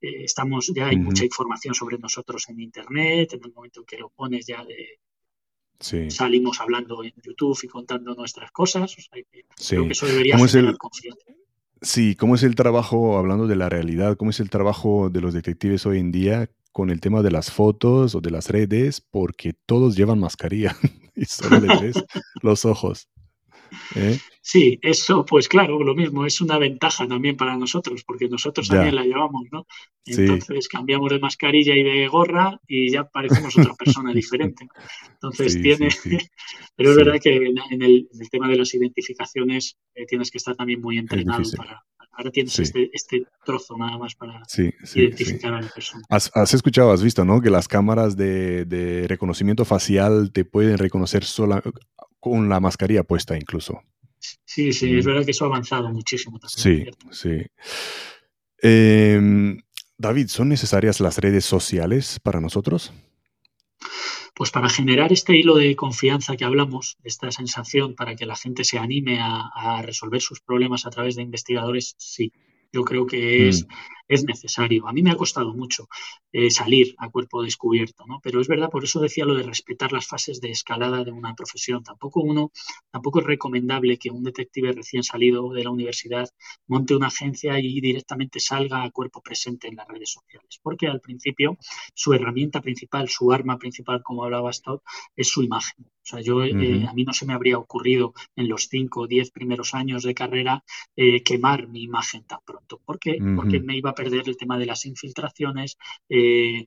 eh, 0.00 0.24
estamos 0.24 0.72
ya 0.74 0.88
hay 0.88 0.96
mucha 0.96 1.24
información 1.24 1.74
sobre 1.74 1.98
nosotros 1.98 2.48
en 2.48 2.60
internet 2.60 3.34
en 3.34 3.44
el 3.44 3.52
momento 3.52 3.80
en 3.80 3.86
que 3.86 3.98
lo 3.98 4.08
pones 4.10 4.46
ya 4.46 4.64
de, 4.64 4.98
Salimos 5.80 6.60
hablando 6.60 7.02
en 7.02 7.12
YouTube 7.22 7.58
y 7.62 7.68
contando 7.68 8.14
nuestras 8.14 8.50
cosas. 8.50 8.94
Creo 9.68 9.86
que 9.86 9.92
eso 9.92 10.06
debería 10.06 10.38
ser 10.46 10.76
confianza. 10.76 11.24
Sí, 11.82 12.14
¿cómo 12.14 12.34
es 12.34 12.42
el 12.42 12.54
trabajo, 12.54 13.16
hablando 13.16 13.46
de 13.46 13.56
la 13.56 13.70
realidad, 13.70 14.18
cómo 14.18 14.30
es 14.30 14.40
el 14.40 14.50
trabajo 14.50 15.08
de 15.08 15.22
los 15.22 15.32
detectives 15.32 15.86
hoy 15.86 15.98
en 15.98 16.12
día 16.12 16.50
con 16.72 16.90
el 16.90 17.00
tema 17.00 17.22
de 17.22 17.30
las 17.30 17.50
fotos 17.50 18.14
o 18.14 18.20
de 18.20 18.30
las 18.30 18.50
redes? 18.50 19.00
Porque 19.00 19.54
todos 19.64 19.96
llevan 19.96 20.20
mascarilla 20.20 20.76
y 21.16 21.24
solo 21.24 21.60
les 21.60 21.80
ves 21.80 22.04
los 22.42 22.66
ojos. 22.66 23.08
¿Eh? 23.94 24.18
Sí, 24.42 24.78
eso, 24.82 25.24
pues 25.24 25.48
claro, 25.48 25.82
lo 25.82 25.94
mismo, 25.94 26.24
es 26.24 26.40
una 26.40 26.58
ventaja 26.58 27.06
también 27.06 27.36
para 27.36 27.56
nosotros, 27.56 28.02
porque 28.04 28.28
nosotros 28.28 28.68
también 28.68 28.94
la 28.94 29.04
llevamos, 29.04 29.46
¿no? 29.52 29.66
Entonces 30.04 30.66
cambiamos 30.66 31.10
de 31.10 31.18
mascarilla 31.18 31.76
y 31.76 31.82
de 31.82 32.08
gorra 32.08 32.58
y 32.66 32.90
ya 32.90 33.04
parecemos 33.04 33.56
otra 33.58 33.74
persona 33.74 34.12
diferente. 34.12 34.66
Entonces 35.12 35.60
tiene, 35.62 35.88
pero 36.76 36.90
es 36.90 36.96
verdad 36.96 37.20
que 37.22 37.36
en 37.36 37.82
el, 37.82 38.08
tema 38.30 38.48
de 38.48 38.56
las 38.56 38.72
identificaciones 38.74 39.76
eh, 39.94 40.06
tienes 40.06 40.30
que 40.30 40.38
estar 40.38 40.56
también 40.56 40.80
muy 40.80 40.96
entrenado 40.96 41.42
para, 41.56 41.84
ahora 42.12 42.30
tienes 42.30 42.58
este, 42.58 42.90
este, 42.92 43.26
trozo 43.44 43.76
nada 43.76 43.98
más 43.98 44.14
para 44.14 44.42
identificar 44.94 45.54
a 45.54 45.60
la 45.60 45.68
persona. 45.68 46.02
Has, 46.08 46.54
escuchado, 46.54 46.92
has 46.92 47.02
visto, 47.02 47.24
¿no? 47.24 47.40
Que 47.40 47.50
las 47.50 47.68
cámaras 47.68 48.16
de, 48.16 48.64
de 48.64 49.06
reconocimiento 49.06 49.64
facial 49.64 50.32
te 50.32 50.44
pueden 50.44 50.78
reconocer 50.78 51.24
sola, 51.24 51.62
con 52.20 52.48
la 52.48 52.60
mascarilla 52.60 53.02
puesta 53.02 53.36
incluso. 53.36 53.82
Sí, 54.44 54.72
sí, 54.72 54.98
es 54.98 55.04
mm. 55.04 55.08
verdad 55.08 55.24
que 55.24 55.30
eso 55.30 55.44
ha 55.44 55.48
avanzado 55.48 55.88
muchísimo 55.90 56.38
también. 56.38 56.92
Sí, 57.10 57.30
sí. 57.32 57.46
Em, 58.62 59.58
David, 59.96 60.28
¿son 60.28 60.48
necesarias 60.48 61.00
las 61.00 61.18
redes 61.18 61.44
sociales 61.44 62.20
para 62.22 62.40
nosotros? 62.40 62.92
Pues 64.34 64.50
para 64.50 64.68
generar 64.68 65.12
este 65.12 65.36
hilo 65.36 65.56
de 65.56 65.74
confianza 65.74 66.36
que 66.36 66.44
hablamos, 66.44 66.98
esta 67.02 67.30
sensación 67.32 67.94
para 67.94 68.14
que 68.14 68.26
la 68.26 68.36
gente 68.36 68.64
se 68.64 68.78
anime 68.78 69.18
a 69.20 69.82
resolver 69.82 70.20
sus 70.20 70.40
problemas 70.40 70.86
a 70.86 70.90
través 70.90 71.16
de 71.16 71.22
investigadores, 71.22 71.94
sí. 71.98 72.32
Yo 72.72 72.84
creo 72.84 73.06
que 73.06 73.48
es, 73.48 73.64
mm. 73.64 73.68
Es 74.10 74.24
necesario. 74.24 74.88
A 74.88 74.92
mí 74.92 75.02
me 75.02 75.12
ha 75.12 75.16
costado 75.16 75.54
mucho 75.54 75.86
eh, 76.32 76.50
salir 76.50 76.96
a 76.98 77.08
cuerpo 77.08 77.42
descubierto, 77.44 78.04
¿no? 78.06 78.18
Pero 78.20 78.40
es 78.40 78.48
verdad, 78.48 78.68
por 78.68 78.82
eso 78.82 79.00
decía 79.00 79.24
lo 79.24 79.34
de 79.34 79.44
respetar 79.44 79.92
las 79.92 80.08
fases 80.08 80.40
de 80.40 80.50
escalada 80.50 81.04
de 81.04 81.12
una 81.12 81.34
profesión. 81.34 81.84
Tampoco 81.84 82.20
uno, 82.20 82.50
tampoco 82.90 83.20
es 83.20 83.26
recomendable 83.26 83.98
que 83.98 84.10
un 84.10 84.24
detective 84.24 84.72
recién 84.72 85.04
salido 85.04 85.52
de 85.52 85.62
la 85.62 85.70
universidad 85.70 86.28
monte 86.66 86.96
una 86.96 87.06
agencia 87.06 87.60
y 87.60 87.80
directamente 87.80 88.40
salga 88.40 88.82
a 88.82 88.90
cuerpo 88.90 89.22
presente 89.22 89.68
en 89.68 89.76
las 89.76 89.86
redes 89.86 90.10
sociales. 90.10 90.58
Porque 90.60 90.88
al 90.88 91.00
principio 91.00 91.56
su 91.94 92.12
herramienta 92.12 92.60
principal, 92.60 93.08
su 93.08 93.30
arma 93.32 93.58
principal, 93.58 94.02
como 94.02 94.24
hablaba 94.24 94.52
Stott, 94.52 94.82
es 95.14 95.28
su 95.28 95.44
imagen. 95.44 95.86
O 96.02 96.06
sea, 96.10 96.20
yo, 96.20 96.42
eh, 96.42 96.86
a 96.88 96.92
mí 96.94 97.04
no 97.04 97.12
se 97.12 97.26
me 97.26 97.34
habría 97.34 97.58
ocurrido 97.58 98.14
en 98.34 98.48
los 98.48 98.68
cinco 98.68 99.02
o 99.02 99.06
diez 99.06 99.30
primeros 99.30 99.74
años 99.74 100.02
de 100.02 100.14
carrera 100.14 100.64
eh, 100.96 101.22
quemar 101.22 101.68
mi 101.68 101.82
imagen 101.82 102.24
tan 102.24 102.40
pronto. 102.44 102.80
¿Por 102.84 102.98
qué? 102.98 103.18
Porque 103.36 103.60
me 103.60 103.76
iba 103.76 103.90
a 103.90 103.94
perder 104.02 104.28
el 104.28 104.36
tema 104.36 104.58
de 104.58 104.66
las 104.66 104.86
infiltraciones. 104.86 105.76
Eh, 106.08 106.66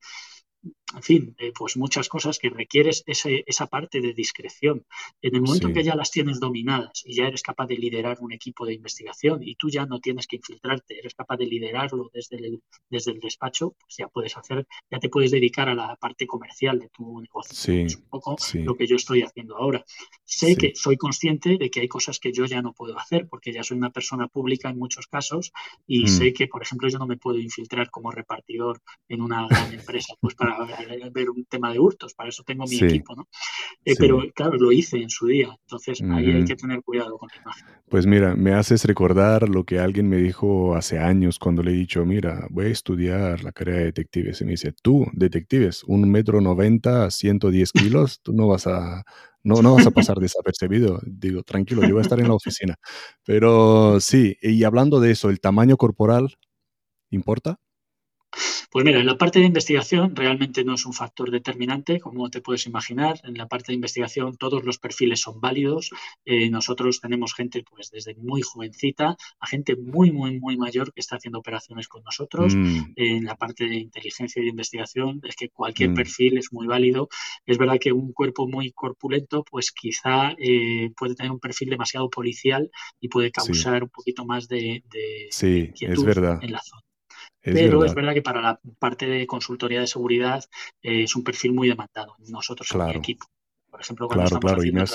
en 0.95 1.03
fin, 1.03 1.35
eh, 1.39 1.51
pues 1.57 1.75
muchas 1.75 2.07
cosas 2.07 2.37
que 2.37 2.49
requieres 2.49 3.03
esa 3.05 3.67
parte 3.67 3.99
de 3.99 4.13
discreción. 4.13 4.85
En 5.21 5.35
el 5.35 5.41
momento 5.41 5.67
en 5.67 5.73
que 5.73 5.83
ya 5.83 5.95
las 5.95 6.11
tienes 6.11 6.39
dominadas 6.39 7.03
y 7.05 7.15
ya 7.15 7.27
eres 7.27 7.41
capaz 7.41 7.65
de 7.67 7.77
liderar 7.77 8.17
un 8.21 8.31
equipo 8.31 8.65
de 8.65 8.73
investigación 8.73 9.41
y 9.41 9.55
tú 9.55 9.69
ya 9.69 9.85
no 9.85 9.99
tienes 9.99 10.27
que 10.27 10.35
infiltrarte, 10.35 10.99
eres 10.99 11.15
capaz 11.15 11.37
de 11.37 11.45
liderarlo 11.45 12.09
desde 12.13 12.37
el, 12.37 12.61
desde 12.89 13.11
el 13.11 13.19
despacho, 13.19 13.75
pues 13.79 13.97
ya 13.97 14.07
puedes 14.07 14.37
hacer, 14.37 14.67
ya 14.91 14.99
te 14.99 15.09
puedes 15.09 15.31
dedicar 15.31 15.67
a 15.67 15.75
la 15.75 15.95
parte 15.95 16.27
comercial 16.27 16.79
de 16.79 16.89
tu 16.89 17.19
negocio. 17.19 17.73
es 17.73 17.95
un 17.95 18.07
poco 18.09 18.35
lo 18.53 18.75
que 18.75 18.87
yo 18.87 18.95
estoy 18.95 19.23
haciendo 19.23 19.57
ahora. 19.57 19.83
Sé 20.23 20.55
que 20.55 20.73
soy 20.75 20.97
consciente 20.97 21.57
de 21.57 21.69
que 21.69 21.81
hay 21.81 21.87
cosas 21.87 22.19
que 22.19 22.31
yo 22.31 22.45
ya 22.45 22.61
no 22.61 22.73
puedo 22.73 22.97
hacer 22.97 23.27
porque 23.27 23.51
ya 23.51 23.63
soy 23.63 23.77
una 23.77 23.91
persona 23.91 24.27
pública 24.27 24.69
en 24.69 24.77
muchos 24.77 25.07
casos 25.07 25.51
y 25.87 26.03
mm. 26.03 26.07
sé 26.07 26.33
que, 26.33 26.47
por 26.47 26.61
ejemplo, 26.61 26.87
yo 26.87 26.99
no 26.99 27.07
me 27.07 27.17
puedo 27.17 27.39
infiltrar 27.39 27.89
como 27.89 28.11
repartidor 28.11 28.81
en 29.07 29.21
una 29.21 29.47
gran 29.47 29.73
empresa 29.73 30.13
pues 30.19 30.35
para 30.35 30.52
ver 31.11 31.29
un 31.29 31.45
tema 31.45 31.71
de 31.71 31.79
hurtos, 31.79 32.13
para 32.13 32.29
eso 32.29 32.43
tengo 32.43 32.65
mi 32.65 32.77
equipo, 32.77 33.15
¿no? 33.15 33.27
Eh, 33.85 33.95
pero 33.97 34.21
claro, 34.33 34.57
lo 34.57 34.71
hice 34.71 34.97
en 34.97 35.09
su 35.09 35.27
día, 35.27 35.55
entonces 35.61 36.01
ahí 36.01 36.31
hay 36.31 36.45
que 36.45 36.55
tener 36.55 36.81
cuidado 36.81 37.17
con 37.17 37.29
la 37.33 37.41
imagen. 37.41 37.67
Pues 37.89 38.05
mira, 38.05 38.35
me 38.35 38.53
haces 38.53 38.85
recordar 38.85 39.49
lo 39.49 39.65
que 39.65 39.79
alguien 39.79 40.09
me 40.09 40.17
dijo 40.17 40.75
hace 40.75 40.99
años 40.99 41.39
cuando 41.39 41.63
le 41.63 41.71
he 41.71 41.75
dicho, 41.75 42.05
mira, 42.05 42.47
voy 42.49 42.65
a 42.65 42.69
estudiar 42.69 43.43
la 43.43 43.51
carrera 43.51 43.79
de 43.79 43.85
detectives. 43.85 44.41
Y 44.41 44.45
me 44.45 44.51
dice, 44.51 44.73
tú, 44.81 45.05
detectives, 45.13 45.83
un 45.83 46.09
metro 46.09 46.41
noventa, 46.41 47.09
110 47.11 47.71
kilos, 47.71 48.21
tú 48.21 48.33
no 48.33 48.47
vas 48.47 48.67
a 48.67 49.03
no, 49.43 49.61
no 49.61 49.75
vas 49.75 49.85
a 49.85 49.91
pasar 49.91 50.17
desapercibido. 50.19 51.01
Digo, 51.05 51.43
tranquilo, 51.43 51.81
yo 51.83 51.91
voy 51.91 51.99
a 51.99 52.01
estar 52.03 52.19
en 52.19 52.29
la 52.29 52.33
oficina. 52.33 52.75
Pero 53.25 53.99
sí, 53.99 54.37
y 54.41 54.63
hablando 54.63 54.99
de 54.99 55.11
eso, 55.11 55.29
¿el 55.29 55.39
tamaño 55.39 55.77
corporal 55.77 56.37
importa? 57.11 57.59
Pues 58.73 58.85
mira, 58.85 58.99
en 58.99 59.05
la 59.05 59.19
parte 59.19 59.37
de 59.37 59.45
investigación 59.45 60.15
realmente 60.15 60.63
no 60.63 60.73
es 60.73 60.87
un 60.87 60.93
factor 60.93 61.29
determinante, 61.29 61.99
como 61.99 62.31
te 62.31 62.41
puedes 62.41 62.65
imaginar. 62.65 63.21
En 63.23 63.37
la 63.37 63.47
parte 63.47 63.67
de 63.67 63.75
investigación 63.75 64.35
todos 64.35 64.63
los 64.63 64.79
perfiles 64.79 65.21
son 65.21 65.39
válidos. 65.39 65.91
Eh, 66.25 66.49
nosotros 66.49 66.99
tenemos 66.99 67.35
gente 67.35 67.63
pues 67.69 67.91
desde 67.91 68.15
muy 68.15 68.41
jovencita 68.41 69.15
a 69.39 69.45
gente 69.45 69.75
muy, 69.75 70.11
muy, 70.11 70.39
muy 70.39 70.57
mayor 70.57 70.91
que 70.91 71.01
está 71.01 71.17
haciendo 71.17 71.37
operaciones 71.37 71.87
con 71.87 72.03
nosotros. 72.03 72.55
Mm. 72.55 72.93
en 72.95 73.25
la 73.25 73.35
parte 73.35 73.65
de 73.65 73.75
inteligencia 73.75 74.39
y 74.39 74.45
de 74.45 74.49
investigación 74.49 75.21
es 75.23 75.35
que 75.35 75.49
cualquier 75.49 75.91
mm. 75.91 75.93
perfil 75.93 76.37
es 76.39 76.51
muy 76.51 76.65
válido. 76.65 77.09
Es 77.45 77.59
verdad 77.59 77.77
que 77.79 77.91
un 77.91 78.11
cuerpo 78.11 78.47
muy 78.47 78.71
corpulento 78.71 79.43
pues 79.43 79.71
quizá 79.71 80.31
eh, 80.39 80.89
puede 80.97 81.13
tener 81.13 81.31
un 81.31 81.39
perfil 81.39 81.69
demasiado 81.69 82.09
policial 82.09 82.71
y 82.99 83.07
puede 83.07 83.29
causar 83.29 83.83
un 83.83 83.89
poquito 83.89 84.25
más 84.25 84.47
de, 84.47 84.83
de 84.91 85.27
sí, 85.29 85.71
es 85.79 86.03
verdad. 86.03 86.39
en 86.41 86.53
la 86.53 86.59
zona 86.63 86.81
pero 87.43 87.83
es 87.85 87.93
verdad. 87.93 88.13
que 88.13 88.21
para 88.21 88.41
la 88.41 88.59
parte 88.79 89.05
de 89.05 89.27
consultoría 89.27 89.81
de 89.81 89.87
seguridad 89.87 90.43
eh, 90.81 91.03
es 91.03 91.15
un 91.15 91.23
perfil 91.23 91.53
muy 91.53 91.67
demandado. 91.67 92.15
Nosotros 92.29 92.69
en 92.71 92.81
el 92.81 92.95
equipo, 92.95 93.27
por 93.69 93.81
ejemplo, 93.81 94.07
cuando 94.07 94.25
estamos 94.25 94.53
haciendo 94.53 94.85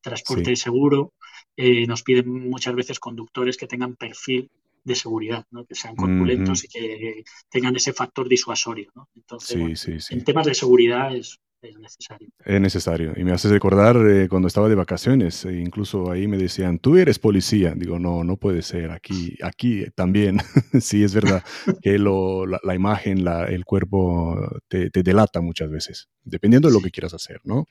transporte, 0.00 0.56
seguro, 0.56 1.12
eh, 1.56 1.86
nos 1.86 2.02
piden 2.02 2.48
muchas 2.48 2.74
veces 2.74 3.00
conductores 3.00 3.56
que 3.56 3.66
tengan 3.66 3.96
perfil 3.96 4.50
de 4.84 4.94
seguridad, 4.94 5.44
que 5.68 5.74
sean 5.74 5.96
corpulentos 5.96 6.62
y 6.64 6.68
que 6.68 7.24
tengan 7.50 7.74
ese 7.74 7.92
factor 7.92 8.28
disuasorio. 8.28 8.92
Entonces, 9.16 10.10
en 10.12 10.22
temas 10.22 10.46
de 10.46 10.54
seguridad 10.54 11.14
es, 11.14 11.40
es 11.62 11.78
necesario. 11.78 12.28
Es 12.44 12.60
necesario. 12.60 13.12
Y 13.16 13.24
me 13.24 13.32
haces 13.32 13.50
recordar 13.50 13.96
eh, 13.96 14.28
cuando 14.28 14.48
estaba 14.48 14.68
de 14.68 14.74
vacaciones, 14.74 15.44
e 15.44 15.60
incluso 15.60 16.10
ahí 16.10 16.26
me 16.28 16.38
decían, 16.38 16.78
tú 16.78 16.96
eres 16.96 17.18
policía. 17.18 17.74
Digo, 17.76 17.98
no, 17.98 18.24
no 18.24 18.36
puede 18.36 18.62
ser. 18.62 18.90
Aquí, 18.90 19.36
aquí 19.42 19.84
también. 19.94 20.38
sí, 20.80 21.02
es 21.02 21.14
verdad 21.14 21.42
que 21.82 21.98
lo, 21.98 22.46
la, 22.46 22.74
imagen, 22.74 23.24
la, 23.24 23.44
el 23.44 23.64
cuerpo 23.64 24.38
te, 24.68 24.90
te, 24.90 25.02
delata 25.02 25.40
muchas 25.40 25.70
veces, 25.70 26.08
dependiendo 26.22 26.68
de 26.68 26.74
lo 26.74 26.80
que 26.80 26.90
quieras 26.90 27.14
hacer, 27.14 27.40
¿no? 27.44 27.66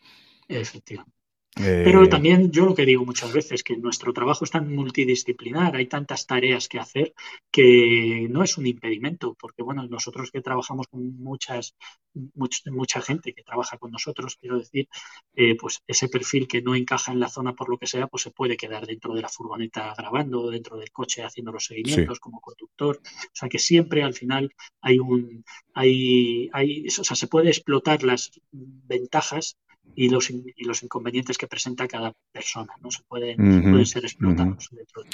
Efectivamente. 0.47 1.14
Pero 1.55 2.03
eh, 2.03 2.07
también 2.09 2.51
yo 2.51 2.65
lo 2.65 2.75
que 2.75 2.85
digo 2.85 3.05
muchas 3.05 3.31
veces, 3.31 3.63
que 3.63 3.77
nuestro 3.77 4.11
trabajo 4.11 4.43
es 4.43 4.51
tan 4.51 4.75
multidisciplinar, 4.75 5.73
hay 5.75 5.87
tantas 5.87 6.27
tareas 6.27 6.67
que 6.67 6.79
hacer 6.79 7.13
que 7.49 8.27
no 8.29 8.43
es 8.43 8.57
un 8.57 8.67
impedimento, 8.67 9.37
porque 9.39 9.63
bueno, 9.63 9.87
nosotros 9.87 10.31
que 10.31 10.41
trabajamos 10.41 10.87
con 10.87 11.17
muchas, 11.17 11.77
mucha 12.13 13.01
gente 13.01 13.33
que 13.33 13.43
trabaja 13.43 13.77
con 13.77 13.91
nosotros, 13.91 14.35
quiero 14.35 14.59
decir, 14.59 14.89
eh, 15.33 15.55
pues 15.55 15.81
ese 15.87 16.09
perfil 16.09 16.45
que 16.45 16.61
no 16.61 16.75
encaja 16.75 17.13
en 17.13 17.21
la 17.21 17.29
zona 17.29 17.53
por 17.53 17.69
lo 17.69 17.77
que 17.77 17.87
sea, 17.87 18.07
pues 18.07 18.23
se 18.23 18.31
puede 18.31 18.57
quedar 18.57 18.85
dentro 18.85 19.13
de 19.13 19.21
la 19.21 19.29
furgoneta 19.29 19.93
grabando, 19.97 20.49
dentro 20.49 20.75
del 20.75 20.91
coche 20.91 21.23
haciendo 21.23 21.53
los 21.53 21.65
seguimientos 21.65 22.19
como 22.19 22.41
conductor. 22.41 22.99
O 23.01 23.29
sea 23.31 23.47
que 23.47 23.59
siempre 23.59 24.03
al 24.03 24.13
final 24.13 24.53
hay 24.81 24.99
un, 24.99 25.45
hay, 25.73 26.49
hay, 26.51 26.85
o 26.87 27.03
sea, 27.03 27.15
se 27.15 27.27
puede 27.27 27.47
explotar 27.47 28.03
las 28.03 28.31
ventajas 28.51 29.57
y 29.95 30.09
los, 30.09 30.29
y 30.29 30.63
los 30.65 30.83
inconvenientes 30.83 31.37
que 31.37 31.47
presenta 31.47 31.87
cada 31.87 32.13
persona, 32.31 32.73
¿no? 32.81 32.91
Se 32.91 33.01
pueden, 33.07 33.37
pueden 33.37 33.85
ser 33.85 34.03
explotados 34.03 34.69
dentro 34.71 35.03
de 35.03 35.09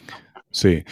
Sí, 0.50 0.84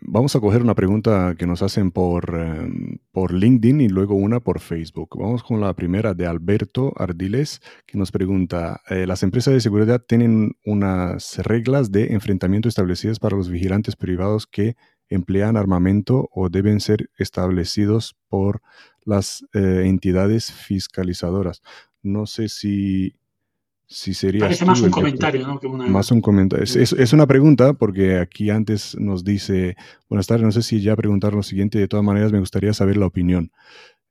vamos 0.00 0.34
a 0.34 0.40
coger 0.40 0.62
una 0.62 0.74
pregunta 0.74 1.36
que 1.38 1.46
nos 1.46 1.62
hacen 1.62 1.92
por, 1.92 2.34
em, 2.34 2.98
por 3.12 3.32
LinkedIn 3.32 3.80
y 3.82 3.88
luego 3.88 4.14
una 4.14 4.40
por 4.40 4.60
Facebook. 4.60 5.10
Vamos 5.16 5.44
con 5.44 5.60
la 5.60 5.74
primera 5.74 6.14
de 6.14 6.26
Alberto 6.26 6.92
Ardiles, 6.96 7.60
que 7.86 7.98
nos 7.98 8.10
pregunta, 8.10 8.82
eh, 8.88 9.06
¿las 9.06 9.22
empresas 9.22 9.54
de 9.54 9.60
seguridad 9.60 10.02
tienen 10.06 10.56
unas 10.64 11.38
reglas 11.38 11.92
de 11.92 12.12
enfrentamiento 12.12 12.68
establecidas 12.68 13.20
para 13.20 13.36
los 13.36 13.50
vigilantes 13.50 13.94
privados 13.94 14.46
que 14.46 14.74
emplean 15.08 15.56
armamento 15.56 16.28
o 16.32 16.48
deben 16.48 16.80
ser 16.80 17.10
establecidos 17.18 18.16
por 18.28 18.62
las 19.04 19.46
eh, 19.52 19.82
entidades 19.84 20.50
fiscalizadoras? 20.50 21.62
No 22.02 22.26
sé 22.26 22.48
si 22.48 23.14
si 23.94 24.12
sería 24.12 24.40
Parece 24.40 24.64
más 24.64 24.80
un 24.80 24.90
comentario, 24.90 25.46
¿no? 25.46 25.60
Más 25.88 26.10
un 26.10 26.20
comentario. 26.20 26.64
Es, 26.64 27.12
una 27.12 27.28
pregunta 27.28 27.74
porque 27.74 28.18
aquí 28.18 28.50
antes 28.50 28.96
nos 28.98 29.22
dice, 29.22 29.76
buenas 30.08 30.26
tardes, 30.26 30.44
no 30.44 30.50
sé 30.50 30.62
si 30.62 30.80
ya 30.80 30.96
preguntar 30.96 31.32
lo 31.32 31.44
siguiente, 31.44 31.78
de 31.78 31.86
todas 31.86 32.04
maneras 32.04 32.32
me 32.32 32.40
gustaría 32.40 32.74
saber 32.74 32.96
la 32.96 33.06
opinión. 33.06 33.52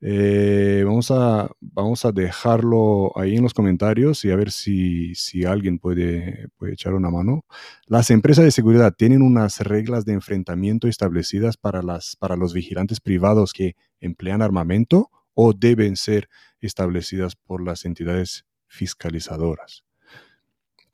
Eh, 0.00 0.84
vamos, 0.86 1.10
a, 1.10 1.50
vamos 1.60 2.06
a 2.06 2.12
dejarlo 2.12 3.12
ahí 3.18 3.36
en 3.36 3.42
los 3.42 3.52
comentarios 3.52 4.24
y 4.24 4.30
a 4.30 4.36
ver 4.36 4.50
si, 4.52 5.14
si 5.14 5.44
alguien 5.44 5.78
puede, 5.78 6.48
puede 6.56 6.72
echar 6.72 6.94
una 6.94 7.10
mano. 7.10 7.44
Las 7.86 8.10
empresas 8.10 8.46
de 8.46 8.52
seguridad 8.52 8.94
tienen 8.96 9.20
unas 9.20 9.60
reglas 9.60 10.06
de 10.06 10.14
enfrentamiento 10.14 10.88
establecidas 10.88 11.58
para, 11.58 11.82
las, 11.82 12.16
para 12.16 12.36
los 12.36 12.54
vigilantes 12.54 13.00
privados 13.00 13.52
que 13.52 13.76
emplean 14.00 14.40
armamento 14.40 15.10
o 15.34 15.52
deben 15.52 15.96
ser 15.96 16.30
establecidas 16.60 17.36
por 17.36 17.62
las 17.62 17.84
entidades 17.84 18.46
fiscalizadoras. 18.66 19.84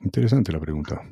Interesante 0.01 0.53
la 0.53 0.61
pregunta. 0.61 1.03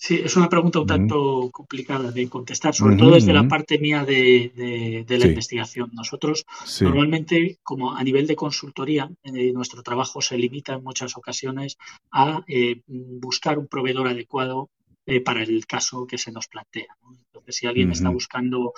Sí, 0.00 0.20
es 0.24 0.36
una 0.36 0.48
pregunta 0.48 0.78
un 0.78 0.86
tanto 0.86 1.50
complicada 1.50 2.12
de 2.12 2.28
contestar, 2.28 2.72
sobre 2.72 2.94
todo 2.94 3.14
desde 3.14 3.32
la 3.32 3.48
parte 3.48 3.80
mía 3.80 4.04
de, 4.04 5.04
la 5.08 5.26
investigación. 5.26 5.90
Nosotros 5.92 6.46
normalmente, 6.80 7.58
como 7.64 7.96
a 7.96 8.04
nivel 8.04 8.28
de 8.28 8.36
consultoría, 8.36 9.10
eh, 9.24 9.52
nuestro 9.52 9.82
trabajo 9.82 10.22
se 10.22 10.38
limita 10.38 10.74
en 10.74 10.84
muchas 10.84 11.16
ocasiones 11.16 11.78
a 12.12 12.44
eh, 12.46 12.80
buscar 12.86 13.58
un 13.58 13.66
proveedor 13.66 14.06
adecuado 14.06 14.70
eh, 15.04 15.20
para 15.20 15.42
el 15.42 15.66
caso 15.66 16.06
que 16.06 16.16
se 16.16 16.30
nos 16.30 16.46
plantea. 16.46 16.96
Entonces, 17.26 17.56
si 17.56 17.66
alguien 17.66 17.90
está 17.90 18.08
buscando, 18.08 18.74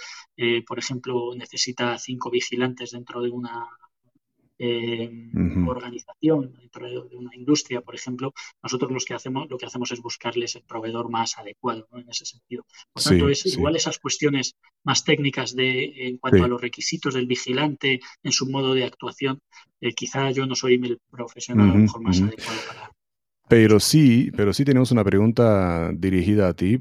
por 0.66 0.78
ejemplo, 0.78 1.34
necesita 1.36 1.98
cinco 1.98 2.30
vigilantes 2.30 2.92
dentro 2.92 3.20
de 3.20 3.28
una 3.28 3.68
organización, 5.66 6.54
dentro 6.58 6.88
de 6.88 7.16
una 7.16 7.34
industria, 7.34 7.80
por 7.80 7.94
ejemplo, 7.94 8.32
nosotros 8.62 8.90
los 8.90 9.04
que 9.04 9.14
hacemos, 9.14 9.48
lo 9.48 9.56
que 9.56 9.66
hacemos 9.66 9.90
es 9.92 10.00
buscarles 10.00 10.56
el 10.56 10.62
proveedor 10.62 11.10
más 11.10 11.38
adecuado 11.38 11.88
en 11.92 12.08
ese 12.08 12.24
sentido. 12.24 12.64
Por 12.92 13.02
tanto, 13.02 13.28
es 13.28 13.46
igual 13.46 13.76
esas 13.76 13.98
cuestiones 13.98 14.56
más 14.84 15.04
técnicas 15.04 15.54
de 15.54 16.08
en 16.08 16.18
cuanto 16.18 16.44
a 16.44 16.48
los 16.48 16.60
requisitos 16.60 17.14
del 17.14 17.26
vigilante 17.26 18.00
en 18.22 18.32
su 18.32 18.48
modo 18.48 18.74
de 18.74 18.84
actuación, 18.84 19.40
eh, 19.80 19.94
quizá 19.94 20.30
yo 20.30 20.46
no 20.46 20.54
soy 20.54 20.74
el 20.74 21.00
profesional 21.10 21.70
a 21.70 21.74
lo 21.74 21.78
mejor 21.80 22.02
más 22.02 22.20
adecuado 22.20 22.60
para, 22.68 22.89
pero 23.50 23.80
sí, 23.80 24.30
pero 24.36 24.54
sí 24.54 24.64
tenemos 24.64 24.92
una 24.92 25.02
pregunta 25.02 25.90
dirigida 25.92 26.46
a 26.46 26.54
ti 26.54 26.78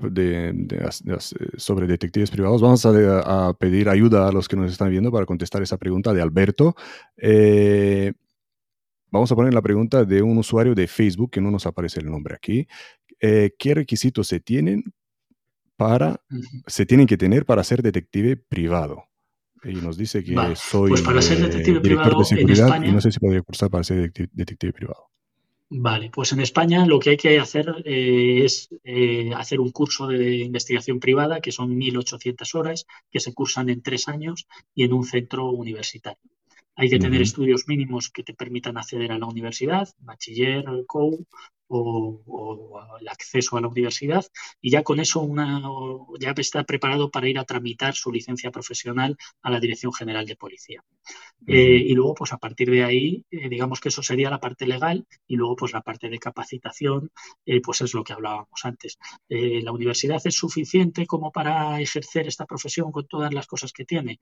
sobre 1.57 1.87
detectives 1.87 2.29
privados. 2.29 2.61
Vamos 2.61 2.85
a, 2.85 3.53
pedir 3.57 3.89
ayuda 3.89 4.27
a 4.27 4.31
los 4.31 4.47
que 4.47 4.55
nos 4.55 4.71
están 4.71 4.91
viendo 4.91 5.11
para 5.11 5.25
contestar 5.25 5.63
esa 5.63 5.79
pregunta 5.79 6.13
de 6.13 6.21
Alberto. 6.21 6.75
Eh, 7.17 8.13
vamos 9.09 9.31
a 9.31 9.35
poner 9.35 9.51
la 9.51 9.63
pregunta 9.63 10.05
de 10.05 10.21
un 10.21 10.37
usuario 10.37 10.75
de 10.75 10.85
Facebook, 10.85 11.31
que 11.31 11.41
no 11.41 11.49
nos 11.49 11.65
aparece 11.65 12.01
el 12.01 12.11
nombre 12.11 12.35
aquí. 12.35 12.67
Eh, 13.19 13.49
¿Qué 13.57 13.73
requisitos 13.73 14.27
se 14.27 14.39
tienen 14.39 14.83
para, 15.75 16.21
se 16.67 16.85
tienen 16.85 17.07
que 17.07 17.17
tener 17.17 17.47
para 17.47 17.63
ser 17.63 17.81
detective 17.81 18.37
privado? 18.37 19.05
Y 19.63 19.73
nos 19.73 19.97
dice 19.97 20.23
que 20.23 20.35
soy 20.55 20.91
pues 20.91 21.01
para 21.01 21.23
ser 21.23 21.39
detective 21.39 21.79
director 21.79 22.15
de 22.15 22.25
seguridad 22.25 22.83
y 22.83 22.91
no 22.91 23.01
sé 23.01 23.11
si 23.11 23.19
podría 23.19 23.41
cursar 23.41 23.71
para 23.71 23.83
ser 23.83 24.13
detective 24.13 24.71
privado. 24.71 25.09
Vale, 25.71 26.09
pues 26.11 26.31
en 26.31 26.39
España 26.41 26.85
lo 26.85 26.99
que 26.99 27.11
hay 27.11 27.17
que 27.17 27.39
hacer 27.39 27.81
eh, 27.85 28.43
es 28.45 28.69
eh, 28.83 29.31
hacer 29.35 29.59
un 29.59 29.71
curso 29.71 30.07
de 30.07 30.37
investigación 30.37 30.99
privada, 30.99 31.41
que 31.41 31.51
son 31.51 31.75
1.800 31.77 32.55
horas, 32.55 32.85
que 33.11 33.19
se 33.19 33.33
cursan 33.33 33.69
en 33.69 33.81
tres 33.81 34.07
años 34.07 34.47
y 34.75 34.83
en 34.83 34.93
un 34.93 35.05
centro 35.05 35.49
universitario. 35.49 36.29
Hay 36.79 36.89
que 36.89 36.97
tener 36.97 37.21
estudios 37.21 37.67
mínimos 37.67 38.09
que 38.09 38.23
te 38.23 38.33
permitan 38.33 38.77
acceder 38.77 39.11
a 39.11 39.17
la 39.17 39.25
universidad, 39.25 39.89
bachiller, 39.99 40.63
COU 40.87 41.27
o, 41.67 42.81
el 43.01 43.07
acceso 43.09 43.57
a 43.57 43.61
la 43.61 43.67
universidad 43.67 44.25
y 44.61 44.71
ya 44.71 44.81
con 44.81 45.01
eso 45.01 45.19
una, 45.19 45.61
ya 46.21 46.33
está 46.37 46.63
preparado 46.63 47.11
para 47.11 47.27
ir 47.27 47.37
a 47.37 47.43
tramitar 47.43 47.95
su 47.95 48.13
licencia 48.13 48.49
profesional 48.49 49.17
a 49.41 49.51
la 49.51 49.59
Dirección 49.59 49.91
General 49.91 50.25
de 50.25 50.37
Policía. 50.37 50.81
Eh, 51.45 51.83
y 51.85 51.93
luego, 51.95 52.13
pues 52.15 52.31
a 52.31 52.37
partir 52.37 52.71
de 52.71 52.85
ahí, 52.85 53.25
eh, 53.29 53.49
digamos 53.49 53.81
que 53.81 53.89
eso 53.89 54.01
sería 54.01 54.29
la 54.29 54.39
parte 54.39 54.65
legal 54.65 55.05
y 55.27 55.35
luego, 55.35 55.57
pues 55.57 55.73
la 55.73 55.81
parte 55.81 56.07
de 56.07 56.17
capacitación, 56.17 57.11
eh, 57.45 57.59
pues 57.59 57.81
es 57.81 57.93
lo 57.93 58.05
que 58.05 58.13
hablábamos 58.13 58.63
antes. 58.63 58.97
la 59.27 59.73
universidad 59.73 60.21
es 60.23 60.35
suficiente 60.35 61.05
como 61.05 61.29
para 61.29 61.81
ejercer 61.81 62.25
esta 62.27 62.45
profesión 62.45 62.89
con 62.93 63.05
todas 63.05 63.33
las 63.33 63.47
cosas 63.47 63.73
que 63.73 63.83
tiene 63.83 64.19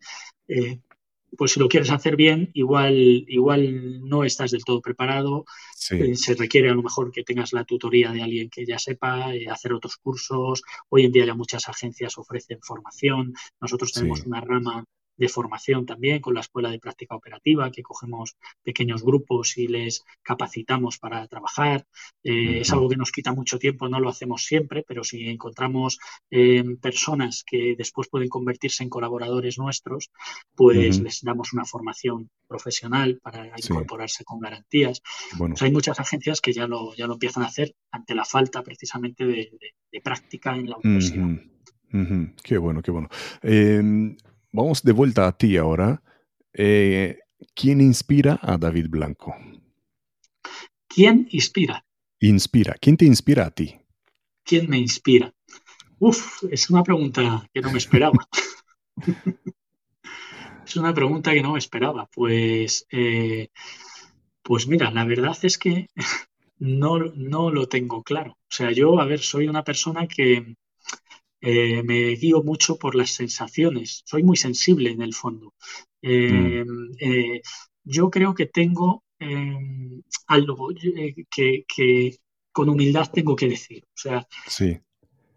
pues 1.35 1.51
si 1.51 1.59
lo 1.59 1.67
quieres 1.67 1.91
hacer 1.91 2.15
bien, 2.15 2.49
igual, 2.53 2.95
igual 3.27 4.07
no 4.07 4.23
estás 4.23 4.51
del 4.51 4.63
todo 4.63 4.81
preparado. 4.81 5.45
Eh, 5.91 6.15
se 6.15 6.35
requiere 6.35 6.69
a 6.69 6.73
lo 6.73 6.83
mejor 6.83 7.11
que 7.11 7.23
tengas 7.23 7.53
la 7.53 7.63
tutoría 7.63 8.11
de 8.11 8.21
alguien 8.21 8.49
que 8.49 8.65
ya 8.65 8.79
sepa, 8.79 9.33
eh, 9.33 9.47
hacer 9.49 9.73
otros 9.73 9.97
cursos. 9.97 10.63
Hoy 10.89 11.05
en 11.05 11.11
día 11.11 11.25
ya 11.25 11.33
muchas 11.33 11.67
agencias 11.67 12.17
ofrecen 12.17 12.59
formación. 12.61 13.33
Nosotros 13.59 13.91
tenemos 13.91 14.21
una 14.25 14.41
rama 14.41 14.85
de 15.17 15.29
formación 15.29 15.85
también 15.85 16.21
con 16.21 16.33
la 16.35 16.41
Escuela 16.41 16.69
de 16.69 16.79
Práctica 16.79 17.15
Operativa, 17.15 17.71
que 17.71 17.81
cogemos 17.81 18.35
pequeños 18.63 19.03
grupos 19.03 19.57
y 19.57 19.67
les 19.67 20.03
capacitamos 20.21 20.99
para 20.99 21.27
trabajar. 21.27 21.85
Eh, 22.23 22.59
es 22.61 22.71
algo 22.71 22.87
que 22.87 22.95
nos 22.95 23.11
quita 23.11 23.33
mucho 23.33 23.57
tiempo, 23.57 23.89
no 23.89 23.99
lo 23.99 24.09
hacemos 24.09 24.45
siempre, 24.45 24.83
pero 24.87 25.03
si 25.03 25.27
encontramos 25.27 25.99
eh, 26.29 26.63
personas 26.81 27.43
que 27.45 27.75
después 27.77 28.07
pueden 28.09 28.29
convertirse 28.29 28.83
en 28.83 28.89
colaboradores 28.89 29.57
nuestros, 29.57 30.11
pues 30.55 30.99
les 30.99 31.21
damos 31.23 31.53
una 31.53 31.65
formación 31.65 32.29
profesional 32.47 33.19
para 33.21 33.47
incorporarse 33.57 34.23
con 34.23 34.39
garantías. 34.39 35.01
Pues 35.37 35.61
hay 35.61 35.71
muchas 35.71 35.99
agencias 35.99 36.41
que 36.41 36.53
ya 36.53 36.67
lo, 36.67 36.95
ya 36.95 37.07
lo 37.07 37.13
empiezan 37.13 37.43
a 37.43 37.47
hacer 37.47 37.73
ante 37.91 38.15
la 38.15 38.25
falta 38.25 38.63
precisamente 38.63 39.25
de, 39.25 39.51
práctica 40.03 40.55
en 40.55 40.69
la 40.69 40.77
universidad. 40.77 41.27
Qué 42.43 42.57
bueno, 42.57 42.81
qué 42.83 42.91
bueno. 42.91 43.09
Em, 43.41 44.15
Vamos 44.57 44.81
de 44.81 44.91
vuelta 44.91 45.27
a 45.27 45.37
ti 45.37 45.55
ahora. 45.55 46.01
Eh, 46.51 47.19
¿Quién 47.53 47.79
inspira 47.79 48.39
a 48.41 48.57
David 48.57 48.87
Blanco? 48.89 49.35
¿Quién 50.87 51.27
inspira? 51.29 51.85
Inspira. 52.21 52.75
¿Quién 52.81 52.97
te 52.97 53.05
inspira 53.05 53.45
a 53.45 53.51
ti? 53.51 53.77
¿Quién 54.43 54.67
me 54.67 54.79
inspira? 54.79 55.31
Uf, 55.99 56.43
es 56.49 56.71
una 56.71 56.81
pregunta 56.81 57.47
que 57.53 57.61
no 57.61 57.71
me 57.71 57.77
esperaba. 57.77 58.17
es 60.65 60.75
una 60.75 60.91
pregunta 60.91 61.33
que 61.33 61.43
no 61.43 61.51
me 61.51 61.59
esperaba. 61.59 62.09
Pues, 62.11 62.87
eh, 62.89 63.49
pues 64.41 64.67
mira, 64.67 64.89
la 64.89 65.05
verdad 65.05 65.37
es 65.43 65.59
que 65.59 65.85
no, 66.57 66.97
no 66.97 67.51
lo 67.51 67.67
tengo 67.67 68.01
claro. 68.01 68.31
O 68.31 68.55
sea, 68.55 68.71
yo, 68.71 68.99
a 68.99 69.05
ver, 69.05 69.19
soy 69.19 69.47
una 69.47 69.63
persona 69.63 70.07
que, 70.07 70.55
eh, 71.39 71.83
me 71.83 72.15
guío 72.15 72.43
mucho 72.43 72.77
por 72.77 72.95
las 72.95 73.11
sensaciones, 73.11 74.01
soy 74.05 74.23
muy 74.23 74.37
sensible 74.37 74.89
en 74.91 75.01
el 75.01 75.13
fondo. 75.13 75.53
Eh, 76.01 76.63
mm. 76.65 76.91
eh, 76.99 77.41
yo 77.83 78.09
creo 78.09 78.33
que 78.33 78.47
tengo 78.47 79.03
algo 80.27 80.69
que, 81.29 82.17
con 82.51 82.69
humildad 82.69 83.09
tengo 83.11 83.35
que 83.35 83.49
decir. 83.49 83.83
O 83.85 83.97
sea, 83.97 84.27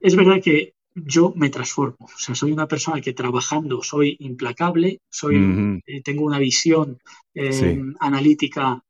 es 0.01 0.17
verdad 0.17 0.41
que 0.43 0.75
yo 0.95 1.33
me 1.37 1.51
transformo. 1.51 2.07
O 2.07 2.19
sea, 2.19 2.35
soy 2.35 2.53
una 2.53 2.67
persona 2.67 3.01
que 3.01 3.13
trabajando 3.13 3.83
soy 3.83 4.17
implacable, 4.21 5.01
soy, 5.09 5.81
tengo 6.05 6.25
una 6.25 6.39
visión 6.39 6.99
analítica 8.01 8.83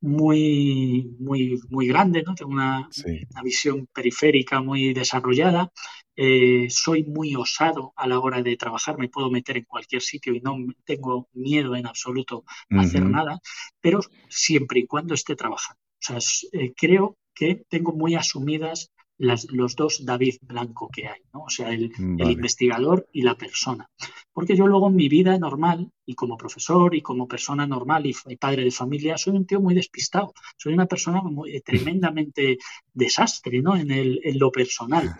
muy, 0.00 1.16
muy, 1.18 1.60
muy 1.70 1.88
grande, 1.88 2.22
¿no? 2.22 2.34
Tengo 2.34 2.52
una, 2.52 2.88
una 3.30 3.42
visión 3.42 3.88
periférica 3.92 4.60
muy 4.60 4.94
desarrollada. 4.94 5.72
Eh, 6.20 6.66
soy 6.68 7.04
muy 7.04 7.36
osado 7.36 7.92
a 7.94 8.08
la 8.08 8.18
hora 8.18 8.42
de 8.42 8.56
trabajar, 8.56 8.98
me 8.98 9.08
puedo 9.08 9.30
meter 9.30 9.56
en 9.56 9.64
cualquier 9.64 10.02
sitio 10.02 10.34
y 10.34 10.40
no 10.40 10.56
tengo 10.84 11.28
miedo 11.32 11.76
en 11.76 11.86
absoluto 11.86 12.44
a 12.70 12.80
hacer 12.80 13.04
nada, 13.04 13.38
pero 13.80 14.00
siempre 14.28 14.80
y 14.80 14.86
cuando 14.88 15.14
esté 15.14 15.36
trabajando. 15.36 15.80
O 15.80 16.00
sea, 16.00 16.18
eh, 16.60 16.72
creo 16.76 17.18
que 17.32 17.62
tengo 17.68 17.92
muy 17.92 18.16
asumidas 18.16 18.90
los 19.18 19.76
dos 19.76 20.04
David 20.04 20.36
Blanco 20.42 20.88
que 20.92 21.06
hay, 21.06 21.20
¿no? 21.32 21.42
o 21.42 21.50
sea, 21.50 21.70
el, 21.70 21.92
investigador 21.98 23.08
y 23.12 23.22
la 23.22 23.36
persona. 23.36 23.88
Porque 24.32 24.56
yo 24.56 24.66
luego 24.66 24.88
en 24.88 24.96
mi 24.96 25.08
vida 25.08 25.38
normal, 25.38 25.90
y 26.04 26.14
como 26.14 26.36
profesor 26.36 26.94
y 26.94 27.02
como 27.02 27.28
persona 27.28 27.64
normal 27.64 28.06
y, 28.06 28.36
padre 28.36 28.64
de 28.64 28.70
familia, 28.72 29.18
soy 29.18 29.36
un 29.36 29.46
tío 29.46 29.60
muy 29.60 29.74
despistado, 29.74 30.32
soy 30.56 30.72
una 30.72 30.86
persona 30.86 31.20
muy, 31.22 31.56
eh, 31.56 31.62
tremendamente 31.64 32.58
desastre 32.92 33.60
¿no? 33.60 33.76
en, 33.76 33.90
el, 33.92 34.20
en 34.24 34.38
lo 34.38 34.50
personal. 34.50 35.16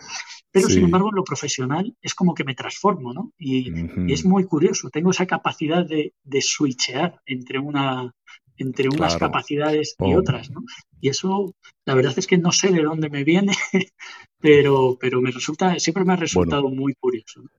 Pero 0.51 0.67
sin 0.67 0.85
embargo, 0.85 1.09
en 1.09 1.15
lo 1.15 1.23
profesional 1.23 1.95
es 2.01 2.15
como 2.15 2.33
que 2.33 2.43
me 2.43 2.55
transformo, 2.55 3.13
¿no? 3.13 3.33
Y, 3.37 3.71
es 4.11 4.25
muy 4.25 4.45
curioso, 4.45 4.89
tengo 4.89 5.11
esa 5.11 5.27
capacidad 5.27 5.85
de, 5.85 6.13
de 6.23 6.41
switchear 6.41 7.21
entre 7.25 7.59
una, 7.59 8.11
entre 8.57 8.89
unas 8.89 9.15
capacidades 9.17 9.95
y 9.99 10.13
otras, 10.13 10.49
¿no? 10.49 10.63
Y 10.99 11.09
eso, 11.09 11.55
la 11.85 11.95
verdad 11.95 12.13
es 12.17 12.27
que 12.27 12.37
no 12.37 12.51
sé 12.51 12.71
de 12.71 12.83
dónde 12.83 13.09
me 13.09 13.23
viene, 13.23 13.53
pero, 14.39 14.97
pero 14.99 15.21
me 15.21 15.31
resulta, 15.31 15.79
siempre 15.79 16.03
me 16.03 16.13
ha 16.13 16.17
resultado 16.17 16.69
muy 16.69 16.93
curioso. 16.95 17.41
¿no? 17.41 17.49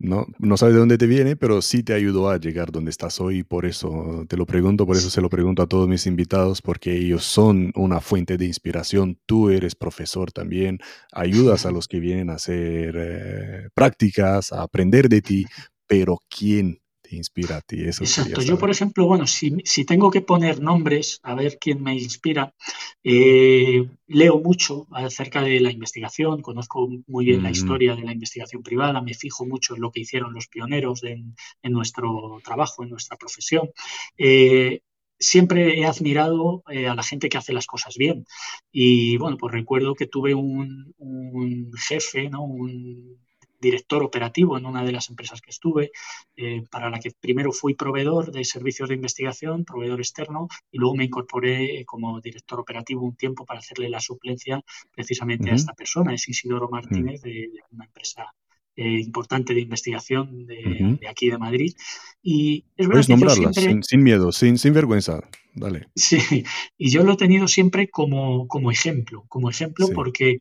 No, 0.00 0.26
sabes 0.56 0.74
de 0.74 0.78
dónde 0.78 0.96
te 0.96 1.08
viene, 1.08 1.34
pero 1.34 1.60
sí 1.60 1.82
te 1.82 1.92
ayudó 1.92 2.30
a 2.30 2.38
llegar 2.38 2.70
donde 2.70 2.90
estás 2.90 3.20
hoy. 3.20 3.42
Por 3.42 3.66
eso 3.66 4.24
te 4.28 4.36
lo 4.36 4.46
pregunto, 4.46 4.86
por 4.86 4.96
eso 4.96 5.10
se 5.10 5.20
lo 5.20 5.28
pregunto 5.28 5.60
a 5.62 5.66
todos 5.66 5.88
mis 5.88 6.06
invitados, 6.06 6.62
porque 6.62 6.96
ellos 6.96 7.24
son 7.24 7.72
una 7.74 8.00
fuente 8.00 8.36
de 8.38 8.46
inspiración. 8.46 9.18
Tú 9.26 9.50
eres 9.50 9.74
profesor 9.74 10.30
también, 10.30 10.78
ayudas 11.12 11.66
a 11.66 11.72
los 11.72 11.88
que 11.88 11.98
vienen 11.98 12.30
a 12.30 12.34
hacer 12.34 12.94
eh, 12.96 13.68
prácticas, 13.74 14.52
a 14.52 14.62
aprender 14.62 15.08
de 15.08 15.20
ti, 15.20 15.46
pero 15.88 16.18
¿quién 16.28 16.80
inspira 17.10 17.56
a 17.56 17.60
ti. 17.60 17.82
Eso 17.82 18.04
Exacto. 18.04 18.42
Yo, 18.42 18.58
por 18.58 18.70
ejemplo, 18.70 19.06
bueno, 19.06 19.26
si, 19.26 19.50
tengo 19.84 20.10
que 20.10 20.20
poner 20.20 20.60
nombres, 20.60 21.20
a 21.22 21.34
ver 21.34 21.58
quién 21.60 21.82
me 21.82 21.94
inspira, 21.94 22.54
eh, 23.02 23.88
leo 24.06 24.40
mucho 24.40 24.86
acerca 24.92 25.42
de 25.42 25.60
la 25.60 25.70
investigación, 25.70 26.42
conozco 26.42 26.88
muy 27.06 27.24
bien 27.26 27.42
la 27.42 27.50
historia 27.50 27.94
de 27.94 28.02
la 28.02 28.12
investigación 28.12 28.62
privada, 28.62 29.00
me 29.00 29.14
fijo 29.14 29.46
mucho 29.46 29.74
en 29.74 29.82
lo 29.82 29.90
que 29.90 30.00
hicieron 30.00 30.32
los 30.32 30.48
pioneros 30.48 31.02
en, 31.04 31.34
nuestro 31.62 32.38
trabajo, 32.44 32.82
en 32.82 32.90
nuestra 32.90 33.16
profesión. 33.16 33.70
Eh, 34.16 34.80
siempre 35.18 35.78
he 35.78 35.84
admirado 35.84 36.62
eh, 36.70 36.88
a 36.88 36.94
la 36.94 37.02
gente 37.02 37.28
que 37.28 37.38
hace 37.38 37.52
las 37.52 37.66
cosas 37.66 37.96
bien. 37.96 38.24
Y 38.70 39.16
bueno, 39.16 39.36
pues 39.36 39.52
recuerdo 39.52 39.94
que 39.94 40.06
tuve 40.06 40.34
un, 40.34 40.94
un 40.98 41.70
jefe, 41.88 42.30
¿no? 42.30 42.44
un 42.44 43.18
director 43.60 44.02
operativo 44.02 44.56
en 44.56 44.66
una 44.66 44.84
de 44.84 44.92
las 44.92 45.10
empresas 45.10 45.40
que 45.40 45.50
estuve, 45.50 45.90
eh, 46.36 46.62
para 46.70 46.90
la 46.90 47.00
que 47.00 47.12
primero 47.18 47.52
fui 47.52 47.74
proveedor 47.74 48.32
de 48.32 48.44
servicios 48.44 48.88
de 48.88 48.94
investigación, 48.94 49.64
proveedor 49.64 50.00
externo, 50.00 50.48
y 50.70 50.78
luego 50.78 50.96
me 50.96 51.04
incorporé 51.04 51.84
como 51.84 52.20
director 52.20 52.60
operativo 52.60 53.02
un 53.02 53.16
tiempo 53.16 53.44
para 53.44 53.60
hacerle 53.60 53.88
la 53.88 54.00
suplencia 54.00 54.62
precisamente 54.94 55.50
a 55.50 55.54
esta 55.54 55.74
persona, 55.74 56.14
es 56.14 56.28
Isidoro 56.28 56.68
Martínez 56.68 57.22
de, 57.22 57.50
una 57.70 57.84
empresa 57.84 58.32
eh, 58.76 59.00
importante 59.00 59.54
de 59.54 59.60
investigación 59.60 60.46
de, 60.46 61.00
aquí 61.10 61.28
de 61.28 61.38
Madrid. 61.38 61.74
Y 62.22 62.64
es 62.76 62.86
verdad 62.86 62.92
Puedes 62.92 63.08
nombrarla 63.08 63.52
sin, 63.52 64.02
miedo, 64.04 64.30
sin, 64.30 64.56
sin 64.56 64.72
vergüenza. 64.72 65.20
Dale. 65.52 65.88
Sí, 65.96 66.18
y 66.78 66.90
yo 66.90 67.02
lo 67.02 67.14
he 67.14 67.16
tenido 67.16 67.48
siempre 67.48 67.88
como, 67.88 68.46
como 68.46 68.70
ejemplo, 68.70 69.24
como 69.28 69.50
ejemplo 69.50 69.88
porque 69.92 70.38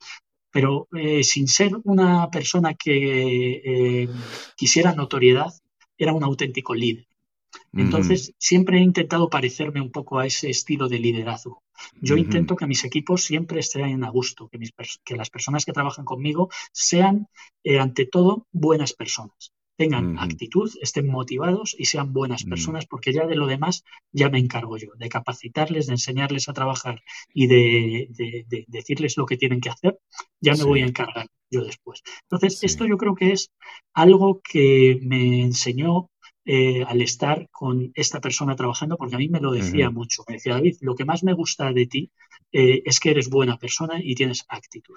pero 0.58 0.88
eh, 0.92 1.24
sin 1.24 1.48
ser 1.48 1.72
una 1.84 2.32
persona 2.32 2.74
que 2.74 3.62
eh, 3.64 4.10
quisiera 4.56 4.96
notoriedad, 4.96 5.54
era 5.96 6.14
un 6.14 6.24
auténtico 6.24 6.74
líder. 6.74 7.06
Entonces, 7.74 8.34
siempre 8.40 8.80
he 8.80 8.82
intentado 8.82 9.30
parecerme 9.30 9.82
un 9.82 9.92
poco 9.92 10.18
a 10.18 10.26
ese 10.26 10.50
estilo 10.50 10.90
de 10.90 10.98
liderazgo. 10.98 11.62
Yo 12.02 12.18
intento 12.18 12.56
que 12.56 12.66
mis 12.66 12.84
equipos 12.86 13.22
siempre 13.22 13.60
estén 13.60 14.04
a 14.04 14.10
gusto, 14.10 14.50
que, 14.50 14.58
que 15.06 15.16
las 15.16 15.30
personas 15.30 15.64
que 15.64 15.74
trabajan 15.74 16.06
conmigo 16.06 16.50
sean, 16.72 17.28
eh, 17.64 17.78
ante 17.78 18.08
todo, 18.08 18.48
buenas 18.52 18.94
personas 18.94 19.54
tengan 19.78 20.18
actitud, 20.20 20.70
estén 20.82 21.08
motivados 21.08 21.76
y 21.78 21.86
sean 21.86 22.12
buenas 22.12 22.46
mm. 22.46 22.50
personas, 22.50 22.86
porque 22.86 23.14
ya 23.14 23.26
de 23.26 23.36
lo 23.36 23.46
demás 23.46 23.84
ya 24.12 24.30
me 24.30 24.40
encargo 24.40 24.78
yo, 24.78 24.90
de 24.98 25.08
capacitarles, 25.08 25.88
de 25.88 25.94
enseñarles 25.94 26.50
a 26.50 26.54
trabajar 26.54 27.04
y 27.34 27.48
de, 27.48 28.66
decirles 28.68 29.18
lo 29.18 29.26
que 29.26 29.38
tienen 29.38 29.62
que 29.62 29.70
hacer, 29.70 30.00
ya 30.42 30.56
me 30.56 30.64
voy 30.64 30.82
a 30.82 30.88
encargar 30.88 31.28
yo 31.50 31.64
después. 31.64 32.02
Entonces, 32.24 32.64
esto 32.64 32.86
yo 32.86 32.98
creo 32.98 33.16
que 33.16 33.32
es 33.32 33.52
algo 33.94 34.42
que 34.42 35.00
me 35.02 35.42
enseñó 35.42 36.10
eh, 36.44 36.84
al 36.88 37.02
estar 37.02 37.48
con 37.52 37.92
esta 37.94 38.20
persona 38.20 38.56
trabajando, 38.56 38.98
porque 38.98 39.16
a 39.16 39.20
mí 39.20 39.30
me 39.30 39.42
lo 39.42 39.52
decía 39.52 39.90
mucho. 39.92 40.24
Me 40.28 40.36
decía, 40.36 40.54
David, 40.54 40.78
lo 40.82 40.96
que 40.96 41.06
más 41.06 41.24
me 41.24 41.34
gusta 41.34 41.72
de 41.72 41.86
ti 41.86 42.12
eh, 42.52 42.82
es 42.86 43.00
que 43.00 43.12
eres 43.12 43.30
buena 43.30 43.58
persona 43.58 44.00
y 44.02 44.16
tienes 44.16 44.46
actitud. 44.48 44.96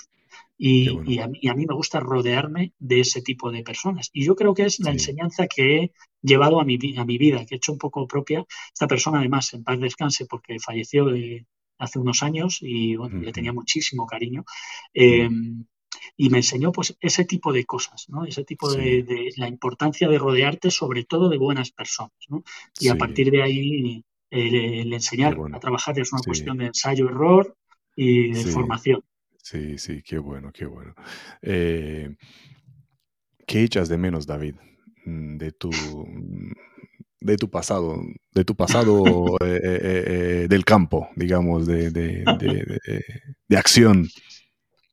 Y, 0.57 1.19
a, 1.19 1.27
mí 1.27 1.67
me 1.67 1.75
gusta 1.75 2.01
rodearme 2.01 2.75
de 2.79 3.01
ese 3.01 3.23
tipo 3.23 3.51
de 3.51 3.63
personas. 3.63 4.11
Y 4.13 4.25
yo 4.25 4.37
creo 4.37 4.55
que 4.55 4.65
es 4.67 4.79
la 4.81 4.91
enseñanza 4.91 5.47
que 5.47 5.77
he 5.77 5.93
llevado 6.23 6.61
a 6.61 6.65
mi, 6.65 6.79
a 6.99 7.05
mi 7.05 7.17
vida, 7.17 7.47
que 7.47 7.55
he 7.55 7.57
hecho 7.57 7.73
un 7.73 7.79
poco 7.79 8.07
propia. 8.07 8.45
Esta 8.73 8.87
persona, 8.87 9.21
además, 9.21 9.55
en 9.55 9.65
paz 9.65 9.81
descanse, 9.81 10.27
porque 10.27 10.59
falleció 10.59 11.07
hace 11.79 11.99
unos 11.99 12.23
años 12.23 12.59
y 12.61 12.97
le 12.97 13.33
tenía 13.33 13.55
muchísimo 13.55 14.07
cariño. 14.07 14.45
Em, 14.93 15.65
y 16.17 16.29
me 16.29 16.39
enseñó 16.39 16.73
pues 16.73 16.97
ese 17.01 17.25
tipo 17.25 17.53
de 17.53 17.65
cosas, 17.65 18.09
¿no? 18.09 18.25
Ese 18.25 18.45
tipo 18.45 18.71
de, 18.73 19.33
la 19.37 19.49
importancia 19.49 20.09
de 20.09 20.19
rodearte 20.19 20.71
sobre 20.71 21.05
todo 21.05 21.29
de 21.31 21.39
buenas 21.39 21.71
personas, 21.71 22.13
¿no? 22.29 22.45
Y 22.79 22.89
a 22.89 22.97
partir 22.97 23.31
de 23.31 23.43
ahí 23.43 24.05
el, 24.31 24.93
enseñar 24.93 25.37
a 25.53 25.61
trabajar 25.61 25.99
es 25.99 26.13
una 26.13 26.23
cuestión 26.23 26.59
de 26.59 26.67
ensayo-error 26.67 27.57
y 27.97 28.33
de 28.33 28.45
formación. 28.45 29.03
Sí, 29.43 29.79
sí, 29.79 30.03
qué 30.03 30.19
bueno, 30.19 30.53
qué 30.53 30.67
bueno. 30.67 30.95
Eh, 31.43 32.15
¿Qué 33.47 33.63
echas 33.63 33.89
de 33.89 33.99
menos, 33.99 34.27
David, 34.27 34.55
mm, 35.05 35.37
de 35.37 35.53
tu, 35.53 35.71
de 37.21 37.37
tu 37.37 37.51
pasado, 37.51 38.01
de 38.33 38.45
tu 38.45 38.55
pasado 38.55 39.37
eh, 39.45 39.61
eh, 39.65 40.47
del 40.49 40.65
campo, 40.65 41.09
digamos, 41.17 41.67
de, 41.67 41.91
de, 41.91 42.25
de 43.49 43.57
acción? 43.57 44.09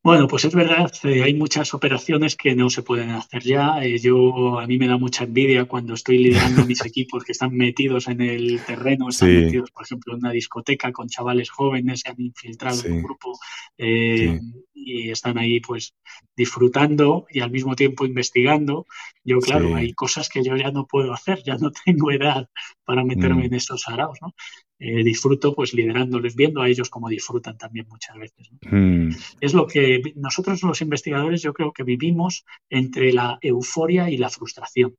Bueno, 0.08 0.26
pues 0.26 0.46
es 0.46 0.54
verdad, 0.54 0.90
eh, 1.04 1.22
hay 1.22 1.34
muchas 1.34 1.74
operaciones 1.74 2.34
que 2.34 2.54
no 2.54 2.70
se 2.70 2.82
pueden 2.82 3.10
hacer 3.10 3.42
ya. 3.42 3.84
Eh, 3.84 3.98
yo 3.98 4.58
a 4.58 4.66
mí 4.66 4.78
me 4.78 4.88
da 4.88 4.96
mucha 4.96 5.24
envidia 5.24 5.66
cuando 5.66 5.92
estoy 5.92 6.16
liderando 6.16 6.64
mis 6.64 6.82
equipos 6.86 7.24
que 7.24 7.32
están 7.32 7.54
metidos 7.54 8.08
en 8.08 8.22
el 8.22 8.58
terreno, 8.64 9.10
están 9.10 9.28
metidos, 9.34 9.70
por 9.70 9.84
ejemplo, 9.84 10.14
en 10.14 10.20
una 10.20 10.30
discoteca 10.30 10.92
con 10.92 11.08
chavales 11.08 11.50
jóvenes, 11.50 12.00
se 12.00 12.08
han 12.08 12.18
infiltrado 12.22 12.86
en 12.86 12.92
un 12.94 13.02
grupo 13.02 13.38
eh, 13.76 14.40
y 14.84 15.10
están 15.10 15.38
ahí, 15.38 15.60
pues, 15.60 15.94
disfrutando 16.36 17.26
y 17.30 17.40
al 17.40 17.50
mismo 17.50 17.76
tiempo 17.76 18.06
investigando. 18.06 18.86
Yo, 19.24 19.38
claro, 19.40 19.74
hay 19.74 19.92
cosas 19.92 20.28
que 20.28 20.42
yo 20.42 20.56
ya 20.56 20.70
no 20.70 20.86
puedo 20.86 21.12
hacer, 21.12 21.42
ya 21.44 21.56
no 21.56 21.70
tengo 21.84 22.10
edad 22.10 22.48
para 22.84 23.04
meterme 23.04 23.42
mm. 23.42 23.46
en 23.46 23.54
estos 23.54 23.88
araos, 23.88 24.18
¿no? 24.22 24.34
Eh, 24.80 25.02
disfruto 25.02 25.56
pues 25.56 25.74
liderándoles, 25.74 26.36
viendo 26.36 26.62
a 26.62 26.68
ellos 26.68 26.88
como 26.88 27.08
disfrutan 27.08 27.58
también 27.58 27.86
muchas 27.88 28.16
veces. 28.16 28.48
Hmm. 28.62 29.10
Es 29.40 29.52
lo 29.52 29.66
que 29.66 30.00
nosotros 30.14 30.62
los 30.62 30.80
investigadores 30.80 31.42
yo 31.42 31.52
creo 31.52 31.72
que 31.72 31.82
vivimos 31.82 32.44
entre 32.70 33.12
la 33.12 33.38
euforia 33.40 34.08
y 34.08 34.18
la 34.18 34.30
frustración, 34.30 34.94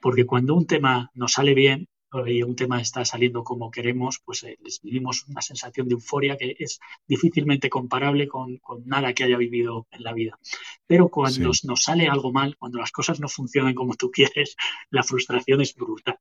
porque 0.00 0.26
cuando 0.26 0.54
un 0.54 0.66
tema 0.66 1.10
nos 1.14 1.32
sale 1.32 1.54
bien, 1.54 1.88
y 2.26 2.42
un 2.42 2.54
tema 2.56 2.80
está 2.80 3.04
saliendo 3.04 3.42
como 3.42 3.70
queremos, 3.70 4.20
pues 4.24 4.42
eh, 4.44 4.58
les 4.62 4.80
vivimos 4.82 5.24
una 5.28 5.40
sensación 5.40 5.88
de 5.88 5.94
euforia 5.94 6.36
que 6.36 6.56
es 6.58 6.78
difícilmente 7.06 7.70
comparable 7.70 8.28
con, 8.28 8.60
nada 8.84 9.14
que 9.14 9.24
haya 9.24 9.36
vivido 9.36 9.86
en 9.90 10.02
la 10.02 10.12
vida. 10.12 10.38
Pero 10.86 11.08
cuando 11.08 11.50
nos 11.64 11.82
sale 11.82 12.08
algo 12.08 12.32
mal, 12.32 12.56
cuando 12.58 12.78
las 12.78 12.92
cosas 12.92 13.20
no 13.20 13.28
funcionan 13.28 13.74
como 13.74 13.94
tú 13.94 14.10
quieres, 14.10 14.56
la 14.90 15.02
frustración 15.02 15.60
es 15.62 15.74
brutal. 15.74 16.18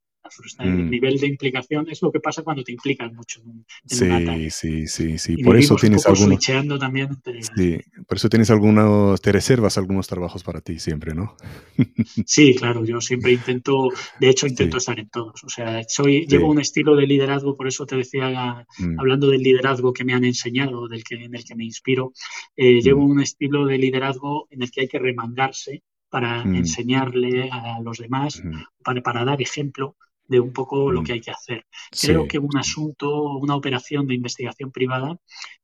El 0.60 0.86
mm. 0.86 0.90
nivel 0.90 1.18
de 1.18 1.28
implicación 1.28 1.90
es 1.90 2.02
lo 2.02 2.12
que 2.12 2.20
pasa 2.20 2.44
cuando 2.44 2.64
te 2.64 2.72
implicas 2.72 3.12
mucho 3.14 3.42
en, 3.42 3.66
sí, 3.86 4.50
Sí, 4.50 4.88
sí, 4.88 5.18
sí. 5.18 5.44
por 5.44 5.58
eso 5.58 5.76
tienes 5.76 6.06
algunos. 6.06 6.40
También 6.46 7.10
Sí, 7.56 7.80
por 8.08 8.18
eso 8.18 8.30
tienes 8.30 8.50
algunos, 8.50 9.22
te 9.22 9.32
reservas 9.32 9.78
algunos 9.78 10.08
trabajos 10.08 10.44
para 10.44 10.62
ti 10.62 10.80
siempre, 10.80 11.14
¿no? 11.14 11.36
sí, 12.26 12.56
claro, 12.56 12.86
yo 12.86 13.02
siempre 13.02 13.32
intento, 13.32 13.90
de 14.20 14.30
hecho 14.30 14.48
intento 14.48 14.78
estar 14.78 15.00
en 15.00 15.10
todos. 15.10 15.44
O 15.44 15.50
sea, 15.50 15.84
soy, 15.88 16.26
llevo 16.28 16.50
un 16.50 16.60
estilo 16.60 16.96
de 16.96 17.08
liderazgo, 17.08 17.56
por 17.56 17.68
eso 17.68 17.86
te 17.86 17.96
decía, 17.96 18.66
mm. 18.80 19.00
hablando 19.00 19.28
del 19.28 19.42
liderazgo 19.42 19.94
que 19.94 20.04
me 20.04 20.14
han 20.14 20.26
enseñado, 20.26 20.88
del 20.88 21.04
que, 21.04 21.16
en 21.16 21.36
el 21.36 21.44
que 21.44 21.56
me 21.56 21.66
inspiro, 21.66 22.14
eh, 22.56 22.78
mm. 22.78 22.80
llevo 22.82 23.06
un 23.06 23.22
estilo 23.22 23.66
de 23.66 23.78
liderazgo 23.78 24.48
en 24.50 24.64
el 24.64 24.72
que 24.72 24.82
hay 24.82 24.88
que 24.88 25.00
remangarse 25.00 25.84
para 26.10 26.44
enseñarle 26.44 27.50
a 27.50 27.80
los 27.82 27.98
demás, 27.98 28.44
para, 28.84 29.02
para 29.02 29.24
dar 29.24 29.42
ejemplo 29.42 29.96
de 30.32 30.40
un 30.40 30.54
poco 30.54 30.92
lo 30.92 31.02
mm. 31.02 31.04
que 31.04 31.14
hay 31.14 31.22
que 31.22 31.32
hacer. 31.32 31.66
Creo 31.92 32.26
que 32.26 32.40
un 32.40 32.58
asunto, 32.58 33.24
una 33.34 33.56
operación 33.56 34.08
de 34.08 34.16
investigación 34.16 34.72
privada 34.72 35.18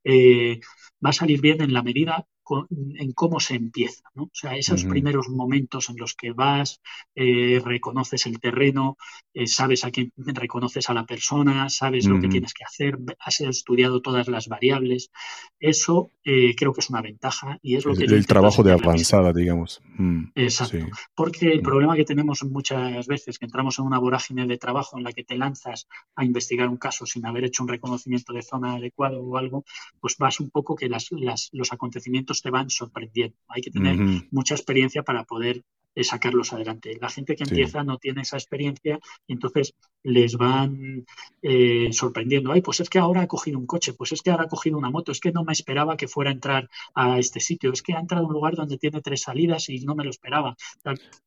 eh, 0.03 0.59
va 1.03 1.11
a 1.11 1.13
salir 1.13 1.39
bien 1.39 1.61
en 1.61 1.73
la 1.73 1.81
medida 1.81 2.27
en 2.69 3.11
cómo 3.13 3.39
se 3.39 3.55
empieza. 3.55 4.03
¿no? 4.15 4.23
O 4.23 4.31
sea, 4.33 4.55
esos 4.55 4.83
primeros 4.85 5.29
momentos 5.29 5.89
en 5.89 5.97
los 5.97 6.15
que 6.15 6.31
vas, 6.31 6.81
eh, 7.15 7.61
reconoces 7.63 8.25
el 8.25 8.39
terreno, 8.39 8.97
eh, 9.33 9.47
sabes 9.47 9.83
a 9.83 9.91
quién 9.91 10.11
reconoces 10.17 10.89
a 10.89 10.93
la 10.93 11.05
persona, 11.05 11.69
sabes 11.69 12.05
lo 12.05 12.19
que 12.19 12.27
tienes 12.27 12.53
que 12.53 12.63
hacer, 12.63 12.97
has 13.19 13.41
estudiado 13.41 14.01
todas 14.01 14.27
las 14.27 14.47
variables. 14.47 15.11
Eso 15.59 16.11
eh, 16.23 16.55
creo 16.55 16.73
que 16.73 16.81
es 16.81 16.89
una 16.89 17.01
ventaja 17.01 17.59
y 17.61 17.75
es 17.75 17.85
lo 17.85 17.95
que... 17.95 18.05
El, 18.05 18.25
trabajo 18.25 18.63
de 18.63 18.73
avanzada, 18.73 19.33
digamos. 19.33 19.81
Mm, 19.97 20.25
Exacto. 20.35 20.85
Porque 21.15 21.51
el 21.51 21.59
mm. 21.59 21.63
problema 21.63 21.95
que 21.95 22.05
tenemos 22.05 22.43
muchas 22.43 23.07
veces, 23.07 23.39
que 23.39 23.45
entramos 23.45 23.79
en 23.79 23.85
una 23.85 23.99
vorágine 23.99 24.45
de 24.47 24.57
trabajo 24.57 24.97
en 24.97 25.03
la 25.03 25.11
que 25.11 25.23
te 25.23 25.37
lanzas 25.37 25.87
a 26.15 26.25
investigar 26.25 26.67
un 26.67 26.77
caso 26.77 27.05
sin 27.05 27.25
haber 27.25 27.45
hecho 27.45 27.63
un 27.63 27.69
reconocimiento 27.69 28.33
de 28.33 28.41
zona 28.41 28.75
adecuado 28.75 29.21
o 29.21 29.37
algo, 29.37 29.65
pues 29.99 30.17
vas 30.17 30.39
un 30.39 30.49
poco 30.49 30.75
que 30.75 30.89
las, 30.89 31.09
los 31.51 31.73
acontecimientos 31.73 32.36
te 32.41 32.49
van 32.49 32.69
sorprendiendo. 32.69 33.35
Hay 33.47 33.61
que 33.61 33.71
tener 33.71 33.97
mucha 34.31 34.55
experiencia 34.55 35.03
para 35.03 35.23
poder 35.23 35.63
sacarlos 36.03 36.53
adelante. 36.53 36.97
La 37.01 37.09
gente 37.09 37.35
que 37.35 37.43
empieza 37.43 37.83
no 37.83 37.97
tiene 37.97 38.21
esa 38.21 38.37
experiencia 38.37 38.99
y 39.25 39.33
entonces 39.33 39.73
les 40.03 40.35
van 40.35 41.05
eh, 41.41 41.89
sorprendiendo. 41.91 42.51
Ay, 42.51 42.61
pues 42.61 42.79
es 42.79 42.89
que 42.89 42.99
ahora 42.99 43.21
ha 43.21 43.27
cogido 43.27 43.59
un 43.59 43.65
coche, 43.65 43.93
pues 43.93 44.11
es 44.11 44.21
que 44.21 44.31
ahora 44.31 44.43
ha 44.43 44.47
cogido 44.47 44.77
una 44.77 44.89
moto, 44.89 45.11
es 45.11 45.19
que 45.19 45.31
no 45.31 45.43
me 45.43 45.53
esperaba 45.53 45.97
que 45.97 46.07
fuera 46.07 46.29
a 46.29 46.33
entrar 46.33 46.69
a 46.95 47.19
este 47.19 47.39
sitio, 47.39 47.71
es 47.73 47.81
que 47.81 47.93
ha 47.93 47.99
entrado 47.99 48.25
a 48.25 48.27
un 48.27 48.33
lugar 48.33 48.55
donde 48.55 48.77
tiene 48.77 49.01
tres 49.01 49.21
salidas 49.21 49.69
y 49.69 49.79
no 49.79 49.95
me 49.95 50.03
lo 50.03 50.09
esperaba. 50.09 50.55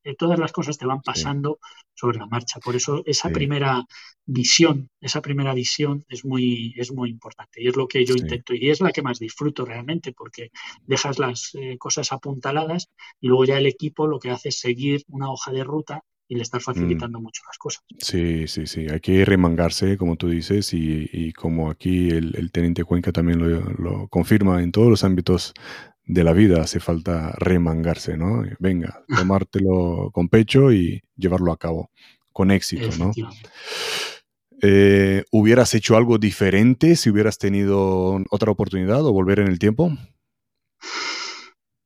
Eh, 0.04 0.14
todas 0.16 0.38
las 0.38 0.52
cosas 0.52 0.78
te 0.78 0.86
van 0.86 1.02
pasando 1.02 1.58
sobre 1.94 2.18
la 2.18 2.26
marcha. 2.26 2.60
Por 2.60 2.76
eso 2.76 3.02
esa 3.04 3.28
primera 3.28 3.84
visión, 4.24 4.88
esa 5.00 5.20
primera 5.20 5.52
visión 5.54 6.04
es 6.08 6.24
muy, 6.24 6.74
es 6.76 6.92
muy 6.92 7.10
importante 7.10 7.62
y 7.62 7.68
es 7.68 7.76
lo 7.76 7.88
que 7.88 8.04
yo 8.04 8.14
intento 8.14 8.54
y 8.54 8.70
es 8.70 8.80
la 8.80 8.92
que 8.92 9.02
más 9.02 9.18
disfruto 9.18 9.64
realmente 9.64 10.12
porque 10.12 10.50
dejas 10.86 11.18
las 11.18 11.54
eh, 11.54 11.76
cosas 11.78 12.12
apuntaladas 12.12 12.90
y 13.20 13.28
luego 13.28 13.44
ya 13.44 13.58
el 13.58 13.66
equipo 13.66 14.06
lo 14.06 14.18
que 14.18 14.30
hace 14.30 14.50
es 14.50 14.59
seguir 14.60 15.02
una 15.08 15.30
hoja 15.30 15.52
de 15.52 15.64
ruta 15.64 16.02
y 16.28 16.36
le 16.36 16.42
estás 16.42 16.62
facilitando 16.62 17.18
mm. 17.18 17.22
mucho 17.22 17.42
las 17.46 17.58
cosas. 17.58 17.82
Sí, 17.98 18.46
sí, 18.46 18.66
sí, 18.66 18.86
hay 18.88 19.00
que 19.00 19.24
remangarse, 19.24 19.96
como 19.96 20.16
tú 20.16 20.28
dices, 20.28 20.72
y, 20.72 21.32
como 21.32 21.70
aquí 21.70 22.08
el, 22.10 22.52
teniente 22.52 22.84
Cuenca 22.84 23.10
también 23.10 23.40
lo, 23.40 23.60
lo, 23.72 24.08
confirma 24.08 24.62
en 24.62 24.70
todos 24.70 24.88
los 24.88 25.02
ámbitos 25.02 25.54
de 26.04 26.24
la 26.24 26.32
vida, 26.32 26.62
hace 26.62 26.78
falta 26.78 27.32
remangarse, 27.38 28.16
¿no? 28.16 28.44
Venga, 28.58 29.02
tomártelo 29.16 30.10
con 30.12 30.28
pecho 30.28 30.72
y 30.72 31.02
llevarlo 31.16 31.52
a 31.52 31.56
cabo 31.56 31.90
con 32.32 32.50
éxito, 32.50 32.88
¿no? 32.98 33.12
Eh, 34.62 35.24
¿Hubieras 35.30 35.74
hecho 35.74 35.96
algo 35.96 36.18
diferente 36.18 36.94
si 36.94 37.10
hubieras 37.10 37.38
tenido 37.38 38.22
otra 38.30 38.52
oportunidad 38.52 39.04
o 39.04 39.12
volver 39.12 39.40
en 39.40 39.48
el 39.48 39.58
tiempo? 39.58 39.96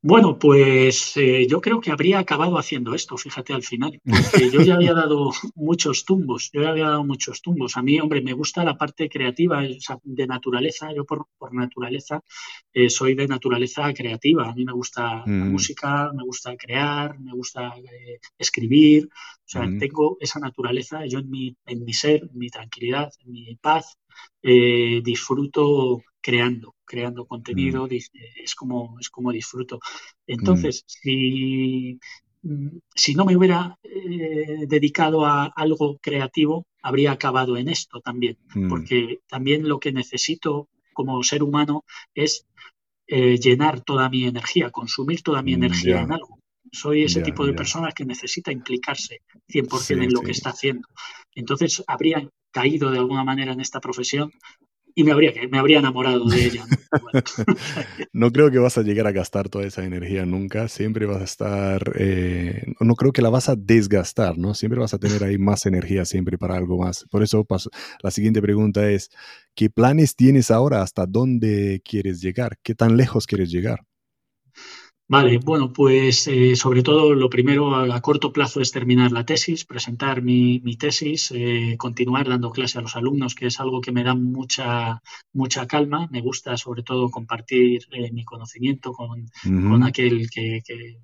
Bueno, 0.07 0.39
pues 0.39 1.17
eh, 1.17 1.47
yo 1.49 1.63
creo 1.63 1.81
que 1.81 1.91
habría 1.91 2.19
acabado 2.19 2.59
haciendo 2.59 2.95
esto, 2.95 3.17
fíjate 3.17 3.55
al 3.55 3.63
final, 3.63 3.99
porque 4.05 4.51
yo 4.51 4.61
ya 4.61 4.75
había 4.75 4.93
dado 4.93 5.31
muchos 5.55 6.05
tumbos, 6.05 6.51
yo 6.53 6.61
ya 6.61 6.69
había 6.69 6.89
dado 6.89 7.05
muchos 7.07 7.41
tumbos. 7.41 7.79
A 7.79 7.83
mí, 7.83 7.99
hombre, 7.99 8.21
me 8.21 8.35
gusta 8.35 8.65
la 8.65 8.77
parte 8.77 9.09
creativa, 9.09 9.63
de 9.63 10.27
naturaleza, 10.27 10.93
yo 10.95 11.07
por, 11.07 11.27
naturaleza 11.55 12.23
eh, 12.75 12.91
soy 12.91 13.15
de 13.15 13.27
naturaleza 13.27 13.95
creativa, 13.95 14.51
a 14.51 14.55
mí 14.55 14.67
me 14.67 14.75
gusta 14.75 15.23
la 15.25 15.25
mm. 15.25 15.53
música, 15.53 16.13
me 16.15 16.23
gusta 16.23 16.55
crear, 16.55 17.19
me 17.19 17.33
gusta 17.33 17.73
eh, 17.79 18.19
escribir, 18.37 19.09
o 19.11 19.47
sea, 19.47 19.63
mm. 19.63 19.79
tengo 19.79 20.19
esa 20.21 20.39
naturaleza, 20.39 21.07
yo 21.07 21.21
en 21.21 21.31
mi, 21.31 21.57
en 21.65 21.83
mi 21.83 21.95
ser, 21.95 22.29
en 22.31 22.39
mi 22.39 22.51
tranquilidad, 22.51 23.11
en 23.25 23.33
mi 23.33 23.57
paz, 23.57 23.97
disfruto 24.43 26.03
creando, 26.25 26.75
creando 26.87 27.27
contenido, 27.27 27.87
mm. 27.87 27.91
es, 28.43 28.55
como, 28.55 28.97
es 28.99 29.11
como 29.11 29.31
disfruto. 29.31 29.79
Entonces, 30.27 30.83
mm. 30.83 30.89
si, 30.89 31.99
mm, 32.43 32.79
si 32.95 33.15
no 33.15 33.27
me 33.27 33.36
hubiera 33.36 33.78
eh, 33.82 34.65
dedicado 34.66 35.27
a 35.27 35.44
algo 35.55 35.99
creativo, 35.99 36.66
habría 36.82 37.12
acabado 37.12 37.59
en 37.59 37.69
esto 37.69 38.01
también, 38.01 38.39
porque 38.70 39.20
también 39.28 39.69
lo 39.69 39.78
que 39.78 39.93
necesito 39.93 40.69
como 40.94 41.23
ser 41.23 41.43
humano 41.43 41.85
es 42.15 42.47
eh, 43.07 43.39
llenar 43.39 43.82
toda 43.82 44.09
mi 44.09 44.24
energía, 44.24 44.70
consumir 44.70 45.23
toda 45.23 45.43
mi 45.43 45.53
energía 45.53 46.01
en 46.01 46.12
algo. 46.12 46.39
Soy 46.73 47.05
ese 47.05 47.20
tipo 47.20 47.47
de 47.47 47.53
persona 47.53 47.93
que 47.93 48.05
necesita 48.05 48.51
implicarse 48.51 49.20
100% 49.49 50.03
en 50.03 50.12
lo 50.12 50.23
que 50.23 50.32
está 50.32 50.51
haciendo. 50.51 50.89
Entonces, 51.35 51.85
habría 51.86 52.28
caído 52.51 52.90
de 52.90 52.99
alguna 52.99 53.24
manera 53.24 53.53
en 53.53 53.61
esta 53.61 53.81
profesión 53.81 54.31
y 54.95 55.05
me 55.05 55.12
habría, 55.12 55.33
me 55.51 55.59
habría 55.59 55.79
enamorado 55.81 56.25
de 56.29 56.45
ella. 56.45 56.65
¿no? 58.12 58.31
creo 58.31 58.51
que 58.51 58.59
vas 58.59 58.79
a 58.79 58.83
llegar 58.83 59.07
a 59.07 59.12
gastar 59.12 59.49
toda 59.49 59.66
esa 59.66 59.85
energía 59.85 60.25
nunca, 60.25 60.69
siempre 60.69 61.07
vas 61.07 61.21
a 61.21 61.25
estar, 61.25 61.93
eh, 61.99 62.62
no 62.81 62.95
creo 62.95 63.12
que 63.12 63.23
la 63.23 63.31
vas 63.31 63.49
a 63.49 63.57
desgastar, 63.57 64.39
¿no? 64.39 64.55
Siempre 64.55 64.79
vas 64.79 64.95
a 64.95 64.99
tener 64.99 65.25
ahí 65.25 65.39
más 65.39 65.66
energía 65.66 66.05
siempre 66.05 66.39
para 66.39 66.57
algo 66.57 66.79
más. 66.79 67.07
Por 67.11 67.23
eso 67.23 67.45
paso, 67.45 67.71
la 68.03 68.11
siguiente 68.11 68.41
pregunta 68.41 68.89
es, 68.89 69.11
¿qué 69.55 69.71
planes 69.71 70.15
tienes 70.15 70.51
ahora? 70.51 70.83
¿Hasta 70.83 71.07
dónde 71.07 71.83
quieres 71.85 72.21
llegar? 72.21 72.59
¿Qué 72.62 72.75
tan 72.75 72.97
lejos 72.97 73.27
quieres 73.27 73.51
llegar? 73.51 73.81
Vale, 75.15 75.39
bueno, 75.39 75.73
pues 75.73 76.27
eh, 76.27 76.57
sobre 76.57 76.82
todo 76.82 77.15
lo 77.15 77.31
primero 77.31 77.77
a, 77.77 78.01
corto 78.01 78.32
plazo 78.32 78.61
es 78.61 78.73
terminar 78.73 79.12
la 79.12 79.24
tesis, 79.24 79.65
presentar 79.65 80.23
mi, 80.23 80.61
tesis, 80.77 81.31
eh, 81.32 81.77
continuar 81.78 82.28
dando 82.28 82.51
clase 82.51 82.78
a 82.78 82.82
los 82.82 82.97
alumnos, 82.97 83.36
que 83.36 83.47
es 83.47 83.61
algo 83.61 83.81
que 83.81 83.93
me 83.93 84.03
da 84.03 84.16
mucha, 84.16 85.01
mucha 85.32 85.69
calma. 85.69 86.09
Me 86.11 86.20
gusta 86.20 86.57
sobre 86.57 86.82
todo 86.82 87.11
compartir 87.11 87.86
eh, 87.93 88.11
mi 88.11 88.24
conocimiento 88.24 88.93
con, 88.93 89.31
aquel 89.85 90.28
que 90.31 90.62
que 90.66 90.99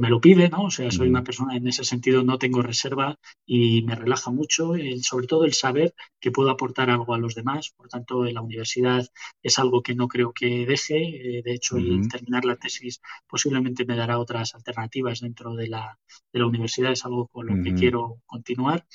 me 0.00 0.10
lo 0.10 0.20
pide, 0.20 0.48
¿no? 0.48 0.64
O 0.64 0.70
sea, 0.70 0.90
soy 0.90 1.08
una 1.08 1.22
persona 1.22 1.56
en 1.56 1.68
ese 1.68 1.84
sentido, 1.84 2.24
no 2.24 2.38
tengo 2.38 2.62
reserva 2.62 3.16
y 3.46 3.82
me 3.82 3.94
relaja 3.94 4.30
mucho, 4.30 4.72
sobre 5.02 5.26
todo 5.26 5.44
el 5.44 5.54
saber 5.54 5.94
que 6.20 6.32
puedo 6.32 6.50
aportar 6.50 6.90
algo 6.90 7.14
a 7.14 7.18
los 7.18 7.34
demás. 7.34 7.72
Por 7.76 7.88
tanto, 7.88 8.26
en 8.26 8.34
la 8.34 8.40
universidad 8.42 9.06
es 9.42 9.58
algo 9.58 9.82
que 9.82 9.94
no 9.94 10.08
creo 10.08 10.32
que 10.32 10.66
deje. 10.66 11.38
Eh, 11.38 11.42
de 11.42 11.54
hecho, 11.54 11.76
el 11.76 12.08
terminar 12.08 12.44
la 12.44 12.56
tesis 12.56 13.00
posiblemente 13.26 13.84
me 13.84 13.96
dará 13.96 14.18
otras 14.18 14.54
alternativas 14.54 15.20
dentro 15.20 15.54
de 15.54 15.68
la, 15.68 15.98
de 16.32 16.38
la 16.40 16.46
universidad, 16.46 16.92
es 16.92 17.04
algo 17.04 17.28
con 17.28 17.46
lo 17.46 17.62
que 17.62 17.74
quiero 17.74 18.20
continuar. 18.26 18.86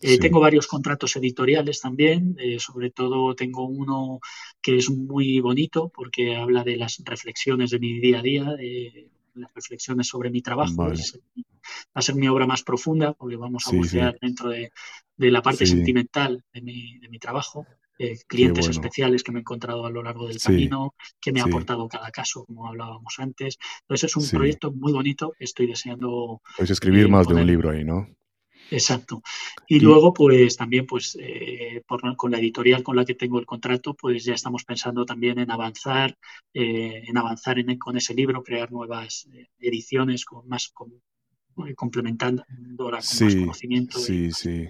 Eh, 0.00 0.18
tengo 0.18 0.40
varios 0.40 0.66
contratos 0.66 1.14
editoriales 1.16 1.80
también, 1.80 2.36
eh, 2.38 2.58
sobre 2.58 2.90
todo 2.90 3.34
tengo 3.34 3.66
uno 3.66 4.20
que 4.60 4.76
es 4.76 4.90
muy 4.90 5.40
bonito 5.40 5.90
porque 5.94 6.36
habla 6.36 6.64
de 6.64 6.76
las 6.76 7.00
reflexiones 7.04 7.70
de 7.70 7.78
mi 7.78 8.00
día 8.00 8.18
a 8.18 8.22
día, 8.22 8.44
de 8.44 9.08
las 9.38 9.52
reflexiones 9.54 10.08
sobre 10.08 10.30
mi 10.30 10.42
trabajo. 10.42 10.74
va 10.76 10.92
a 11.94 12.02
ser 12.02 12.14
mi 12.14 12.28
obra 12.28 12.46
más 12.46 12.62
profunda 12.62 13.12
porque 13.12 13.36
vamos 13.36 13.66
a 13.66 13.76
bucear 13.76 14.18
dentro 14.20 14.50
de, 14.50 14.70
la 15.16 15.42
parte 15.42 15.66
sentimental 15.66 16.44
de 16.52 16.62
mi, 16.62 16.98
de 16.98 17.08
mi 17.08 17.18
trabajo. 17.18 17.66
Eh, 18.00 18.16
clientes 18.28 18.68
especiales 18.68 19.24
que 19.24 19.32
me 19.32 19.40
he 19.40 19.40
encontrado 19.40 19.84
a 19.84 19.90
lo 19.90 20.04
largo 20.04 20.28
del 20.28 20.38
camino, 20.38 20.94
que 21.20 21.32
me 21.32 21.40
ha 21.40 21.44
aportado 21.44 21.88
cada 21.88 22.12
caso, 22.12 22.44
como 22.44 22.68
hablábamos 22.68 23.14
antes. 23.18 23.58
Entonces 23.80 24.10
es 24.10 24.16
un 24.16 24.38
proyecto 24.38 24.70
muy 24.70 24.92
bonito 24.92 25.32
estoy 25.40 25.66
deseando. 25.66 26.40
Puedes 26.56 26.70
escribir 26.70 27.06
eh, 27.06 27.08
más 27.08 27.26
de 27.26 27.34
un 27.34 27.46
libro 27.46 27.70
ahí, 27.70 27.84
¿no? 27.84 28.06
Exacto. 28.70 29.22
Y, 29.66 29.80
luego, 29.80 30.12
pues 30.12 30.56
también, 30.56 30.86
pues 30.86 31.16
eh, 31.20 31.82
con 32.16 32.30
la 32.30 32.38
editorial 32.38 32.82
con 32.82 32.96
la 32.96 33.04
que 33.04 33.14
tengo 33.14 33.38
el 33.38 33.46
contrato, 33.46 33.94
pues 33.94 34.24
ya 34.24 34.34
estamos 34.34 34.64
pensando 34.64 35.04
también 35.04 35.38
en 35.38 35.50
avanzar, 35.50 36.16
eh, 36.52 37.02
en 37.06 37.16
avanzar 37.16 37.58
en, 37.58 37.78
con 37.78 37.96
ese 37.96 38.14
libro, 38.14 38.42
crear 38.42 38.70
nuevas 38.70 39.28
eh, 39.32 39.48
ediciones 39.58 40.24
con 40.24 40.48
más 40.48 40.68
con, 40.68 40.92
complementando 41.74 42.44
con 42.76 42.90
más 42.92 43.18
conocimiento. 43.18 43.98
Sí, 43.98 44.32
sí. 44.32 44.68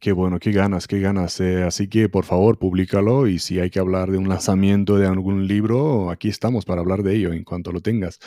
Qué 0.00 0.12
bueno, 0.12 0.38
qué 0.38 0.50
ganas, 0.50 0.88
qué 0.88 0.98
ganas. 0.98 1.38
Eh, 1.40 1.62
así 1.62 1.86
que 1.86 2.08
por 2.08 2.24
favor, 2.24 2.58
públicalo 2.58 3.26
y 3.28 3.38
si 3.38 3.60
hay 3.60 3.68
que 3.68 3.80
hablar 3.80 4.10
de 4.10 4.16
un 4.16 4.30
lanzamiento 4.30 4.96
de 4.96 5.06
algún 5.06 5.46
libro, 5.46 6.10
aquí 6.10 6.28
estamos 6.28 6.64
para 6.64 6.80
hablar 6.80 7.02
de 7.02 7.16
ello 7.16 7.34
en 7.34 7.44
cuanto 7.44 7.70
lo 7.70 7.82
tengas. 7.82 8.18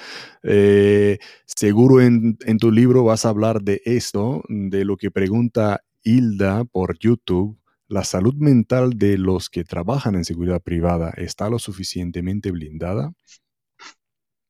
Eh, 0.43 1.17
seguro 1.47 1.99
en, 1.99 2.37
tu 2.59 2.71
libro 2.71 3.03
vas 3.03 3.25
a 3.25 3.29
hablar 3.29 3.63
de 3.63 3.81
esto, 3.85 4.43
de 4.49 4.85
lo 4.85 4.97
que 4.97 5.09
pregunta 5.09 5.83
Hilda 6.03 6.63
por 6.63 6.99
YouTube. 6.99 7.57
¿La 7.87 8.03
salud 8.03 8.35
mental 8.35 8.91
de 8.99 9.17
los 9.17 9.49
que 9.49 9.63
trabajan 9.63 10.13
en 10.13 10.25
seguridad 10.25 10.61
privada 10.61 11.09
está 11.17 11.49
lo 11.49 11.57
suficientemente 11.57 12.51
blindada? 12.51 13.13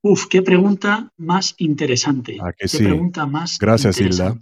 Uf, 0.02 0.26
qué 0.28 0.42
pregunta 0.42 1.10
más 1.16 1.54
interesante. 1.56 2.36
qué 2.58 2.78
pregunta 2.78 3.24
más 3.24 3.58
Gracias, 3.58 3.98
Hilda. 3.98 4.36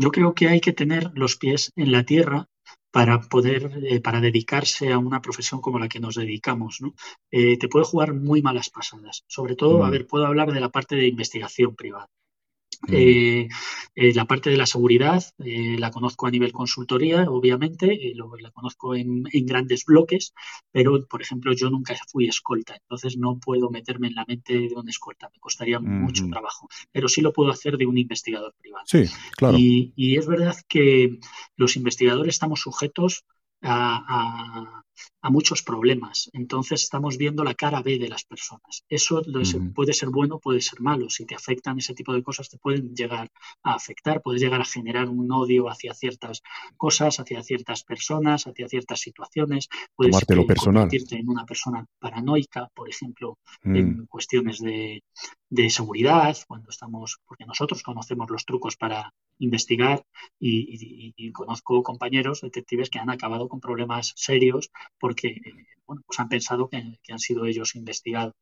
Yo 0.00 0.12
creo 0.12 0.32
que 0.32 0.48
hay 0.48 0.60
que 0.60 0.72
tener 0.72 1.10
los 1.14 1.36
pies 1.36 1.72
en 1.74 1.90
la 1.90 2.04
tierra 2.04 2.46
para 2.92 3.20
poder, 3.20 3.80
eh, 3.82 4.00
para 4.00 4.20
dedicarse 4.20 4.92
a 4.92 4.98
una 4.98 5.20
profesión 5.20 5.60
como 5.60 5.80
la 5.80 5.88
que 5.88 5.98
nos 5.98 6.14
dedicamos. 6.14 6.78
¿no? 6.80 6.94
Eh, 7.32 7.58
te 7.58 7.68
puede 7.68 7.84
jugar 7.84 8.14
muy 8.14 8.40
malas 8.40 8.70
pasadas. 8.70 9.24
Sobre 9.26 9.56
todo, 9.56 9.84
a 9.84 9.88
mm. 9.88 9.90
ver, 9.90 10.06
puedo 10.06 10.24
hablar 10.24 10.52
de 10.52 10.60
la 10.60 10.68
parte 10.68 10.94
de 10.94 11.08
investigación 11.08 11.74
privada. 11.74 12.08
Mm. 12.82 12.94
Eh, 12.94 13.48
eh, 13.94 14.14
la 14.14 14.24
parte 14.24 14.50
de 14.50 14.56
la 14.56 14.66
seguridad 14.66 15.24
eh, 15.38 15.76
la 15.78 15.90
conozco 15.90 16.26
a 16.26 16.30
nivel 16.30 16.52
consultoría, 16.52 17.28
obviamente, 17.28 17.98
la 18.14 18.50
conozco 18.50 18.94
en, 18.94 19.24
grandes 19.24 19.84
bloques, 19.84 20.32
pero, 20.70 21.04
por 21.06 21.20
ejemplo, 21.22 21.52
yo 21.52 21.70
nunca 21.70 21.96
fui 22.10 22.28
escolta, 22.28 22.76
entonces 22.76 23.16
no 23.16 23.38
puedo 23.38 23.70
meterme 23.70 24.08
en 24.08 24.14
la 24.14 24.24
mente 24.26 24.54
de 24.54 24.74
un 24.76 24.88
escolta, 24.88 25.28
me 25.32 25.40
costaría 25.40 25.80
mucho 25.80 26.28
trabajo, 26.28 26.68
pero 26.92 27.08
sí 27.08 27.20
lo 27.20 27.32
puedo 27.32 27.50
hacer 27.50 27.76
de 27.76 27.86
un 27.86 27.98
investigador 27.98 28.54
privado. 28.60 28.84
Sí, 28.86 29.04
claro. 29.36 29.56
y 29.58 30.16
es 30.16 30.26
verdad 30.26 30.56
que 30.68 31.18
los 31.56 31.76
investigadores 31.76 32.34
estamos 32.34 32.60
sujetos 32.60 33.24
a, 33.62 34.84
muchos 35.30 35.62
problemas. 35.62 36.30
Entonces 36.32 36.82
estamos 36.82 37.18
viendo 37.18 37.44
la 37.44 37.54
cara 37.54 37.82
B 37.82 37.98
de 37.98 38.08
las 38.08 38.24
personas. 38.24 38.84
Eso 38.88 39.22
puede 39.74 39.92
ser 39.92 40.08
bueno, 40.10 40.38
puede 40.38 40.60
ser 40.60 40.80
malo. 40.80 41.10
Si 41.10 41.26
te 41.26 41.34
afectan 41.34 41.78
ese 41.78 41.94
tipo 41.94 42.12
de 42.12 42.22
cosas, 42.22 42.48
te 42.48 42.58
pueden 42.58 42.94
llegar 42.94 43.30
a 43.62 43.74
afectar, 43.74 44.22
puedes 44.22 44.40
llegar 44.40 44.60
a 44.60 44.64
generar 44.64 45.08
un 45.08 45.30
odio 45.30 45.68
hacia 45.68 45.94
ciertas 45.94 46.42
cosas, 46.76 47.20
hacia 47.20 47.42
ciertas 47.42 47.84
personas, 47.84 48.46
hacia 48.46 48.68
ciertas 48.68 49.00
situaciones. 49.00 49.68
Puedes 49.94 50.12
Tomártelo 50.12 50.46
personal. 50.46 50.82
convertirte 50.82 51.16
en 51.16 51.28
una 51.28 51.44
persona 51.44 51.84
paranoica, 51.98 52.68
por 52.74 52.88
ejemplo, 52.88 53.38
en 53.62 54.00
mm. 54.00 54.06
cuestiones 54.06 54.60
de, 54.60 55.02
de 55.50 55.70
seguridad, 55.70 56.36
cuando 56.46 56.70
estamos, 56.70 57.18
porque 57.26 57.46
nosotros 57.46 57.82
conocemos 57.82 58.30
los 58.30 58.44
trucos 58.44 58.76
para 58.76 59.12
investigar 59.38 60.04
y, 60.38 61.32
conozco 61.32 61.82
compañeros 61.82 62.40
detectives 62.40 62.90
que 62.90 62.98
han 62.98 63.10
acabado 63.10 63.48
con 63.48 63.60
problemas 63.60 64.12
serios 64.16 64.70
porque 64.98 65.40
bueno, 65.88 66.02
pues 66.06 66.20
han 66.20 66.28
pensado 66.28 66.68
que, 66.68 66.76
han 66.76 67.18
sido 67.18 67.46
ellos 67.46 67.74
investigados. 67.74 68.34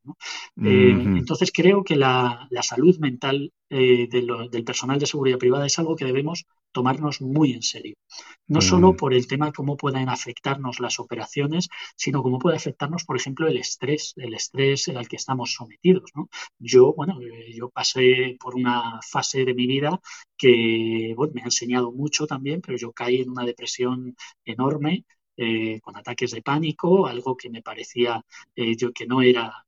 Eh, 0.62 0.90
entonces 0.90 1.52
creo 1.54 1.84
que 1.84 1.94
la, 1.94 2.48
salud 2.62 2.98
mental 2.98 3.52
eh, 3.70 4.08
del 4.10 4.64
personal 4.64 4.98
de 4.98 5.06
seguridad 5.06 5.38
privada 5.38 5.64
es 5.64 5.78
algo 5.78 5.94
que 5.94 6.04
debemos 6.04 6.44
tomarnos 6.72 7.22
muy 7.22 7.52
en 7.52 7.62
serio. 7.62 7.94
No 8.48 8.60
solo 8.60 8.92
mm. 8.92 8.96
por 8.96 9.14
el 9.14 9.28
tema 9.28 9.46
de 9.46 9.52
cómo 9.52 9.76
pueden 9.76 10.08
afectarnos 10.08 10.80
las 10.80 10.98
operaciones, 10.98 11.68
sino 11.96 12.22
cómo 12.22 12.40
puede 12.40 12.56
afectarnos, 12.56 13.04
por 13.04 13.16
ejemplo, 13.16 13.46
el 13.46 13.58
estrés, 13.58 14.12
el 14.16 14.34
estrés 14.34 14.88
al 14.88 15.08
que 15.08 15.16
estamos 15.16 15.54
sometidos. 15.54 16.10
Yo, 16.58 16.94
bueno, 16.94 17.20
eh, 17.22 17.54
yo 17.54 17.70
pasé 17.70 18.36
por 18.40 18.56
una 18.56 19.00
fase 19.08 19.44
de 19.44 19.54
mi 19.54 19.68
vida 19.68 20.00
que 20.36 21.14
me 21.32 21.42
ha 21.42 21.44
enseñado 21.44 21.92
mucho 21.92 22.26
también, 22.26 22.60
pero 22.60 22.76
yo 22.76 22.92
caí 22.92 23.20
en 23.20 23.30
una 23.30 23.44
depresión 23.44 24.16
enorme 24.44 25.04
eh, 25.36 25.80
con 25.80 25.96
ataques 25.96 26.30
de 26.32 26.42
pánico, 26.42 27.06
algo 27.06 27.36
que 27.36 27.50
me 27.50 27.62
parecía 27.62 28.24
eh, 28.54 28.76
yo 28.76 28.92
que 28.92 29.06
no 29.06 29.22
era 29.22 29.66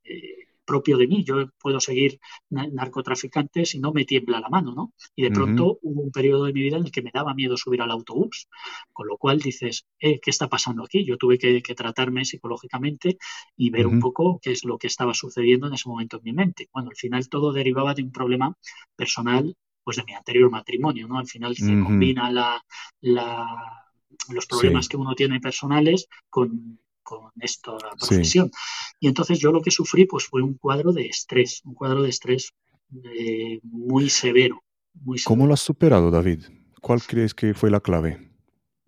propio 0.69 0.99
de 0.99 1.09
mí. 1.09 1.24
Yo 1.24 1.49
puedo 1.59 1.81
seguir 1.81 2.20
narcotraficante 2.51 3.65
si 3.65 3.81
no 3.81 3.90
me 3.90 4.05
tiembla 4.05 4.39
la 4.39 4.51
mano, 4.51 4.74
¿no? 4.74 4.93
Y 5.16 5.23
de 5.23 5.31
pronto 5.31 5.78
hubo 5.82 6.03
un 6.03 6.12
periodo 6.12 6.45
de 6.45 6.53
mi 6.53 6.61
vida 6.61 6.77
en 6.77 6.85
el 6.85 6.93
que 6.93 7.01
me 7.01 7.11
daba 7.11 7.32
miedo 7.32 7.57
subir 7.57 7.81
al 7.81 7.90
autobús, 7.90 8.49
con 8.93 9.09
lo 9.09 9.16
cual 9.16 9.39
dices, 9.40 9.86
eh, 9.99 10.20
¿qué 10.20 10.31
está 10.31 10.49
pasando 10.49 10.85
aquí? 10.85 11.05
Yo 11.07 11.16
tuve 11.16 11.39
que, 11.39 11.62
tratarme 11.74 12.24
psicológicamente 12.24 13.16
y 13.57 13.70
ver 13.70 13.86
un 13.86 13.99
poco 14.01 14.39
qué 14.43 14.53
es 14.53 14.65
lo 14.65 14.77
que 14.78 14.89
estaba 14.89 15.15
sucediendo 15.15 15.69
en 15.69 15.74
ese 15.74 15.89
momento 15.89 16.19
en 16.19 16.24
mi 16.24 16.32
mente. 16.32 16.69
Bueno, 16.73 16.90
al 16.90 16.97
final 16.97 17.28
todo 17.28 17.53
derivaba 17.53 17.95
de 17.95 18.03
un 18.03 18.12
problema 18.12 18.55
personal, 18.95 19.57
pues 19.85 19.97
de 19.97 20.05
mi 20.05 20.12
anterior 20.12 20.51
matrimonio, 20.51 21.09
¿no? 21.09 21.19
Al 21.19 21.27
final 21.27 21.57
se 21.57 21.81
combina 21.81 22.31
la, 22.31 22.62
los 24.30 24.47
problemas 24.47 24.89
que 24.89 24.97
uno 24.97 25.14
tiene 25.14 25.40
personales 25.40 26.09
con 26.28 26.78
con 27.09 27.30
esta 27.40 27.72
profesión. 27.98 28.51
Y 29.01 29.09
entonces 29.09 29.39
yo 29.39 29.51
lo 29.51 29.62
que 29.62 29.70
sufrí 29.70 30.05
pues 30.05 30.26
fue 30.26 30.43
un 30.43 30.59
cuadro 30.59 30.93
de 30.93 31.06
estrés, 31.06 31.62
un 31.64 31.72
cuadro 31.72 32.02
de 32.02 32.10
estrés 32.10 32.52
eh, 33.02 33.60
muy, 33.62 34.10
severo, 34.10 34.62
¿Cómo 35.24 35.47
lo 35.47 35.55
has 35.55 35.60
superado, 35.60 36.10
David? 36.10 36.44
¿Cuál 36.80 37.01
crees 37.02 37.32
que 37.32 37.55
fue 37.55 37.70
la 37.70 37.80
clave? 37.80 38.30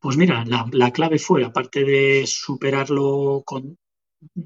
Pues 0.00 0.16
mira, 0.16 0.44
la, 0.44 0.90
clave 0.90 1.18
fue, 1.18 1.44
aparte 1.44 1.84
de 1.84 2.24
superarlo 2.26 3.42
con, 3.44 3.78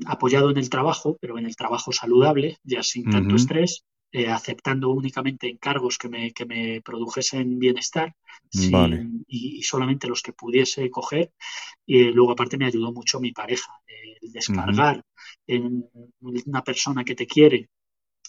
apoyado 0.06 0.50
en 0.50 0.58
el 0.58 0.68
trabajo, 0.68 1.16
pero 1.20 1.38
en 1.38 1.46
el 1.46 1.56
trabajo 1.56 1.90
saludable, 1.92 2.58
ya 2.64 2.82
sin 2.82 3.10
tanto 3.10 3.36
estrés, 3.36 3.84
eh, 4.16 4.30
aceptando 4.30 4.90
únicamente 4.90 5.48
encargos 5.48 5.98
que 5.98 6.08
me, 6.08 6.32
que 6.32 6.46
me 6.46 6.80
produjesen 6.82 7.58
bienestar 7.58 8.14
y, 8.52 9.60
solamente 9.64 10.06
los 10.06 10.22
que 10.22 10.32
pudiese 10.32 10.88
coger. 10.88 11.32
Y 11.84 12.12
luego 12.12 12.30
aparte 12.30 12.56
me 12.56 12.66
ayudó 12.66 12.92
mucho 12.92 13.18
mi 13.18 13.32
pareja, 13.32 13.72
el 14.22 14.30
descargar 14.30 15.04
en 15.48 15.90
una 16.20 16.62
persona 16.62 17.02
que 17.02 17.16
te 17.16 17.26
quiere 17.26 17.68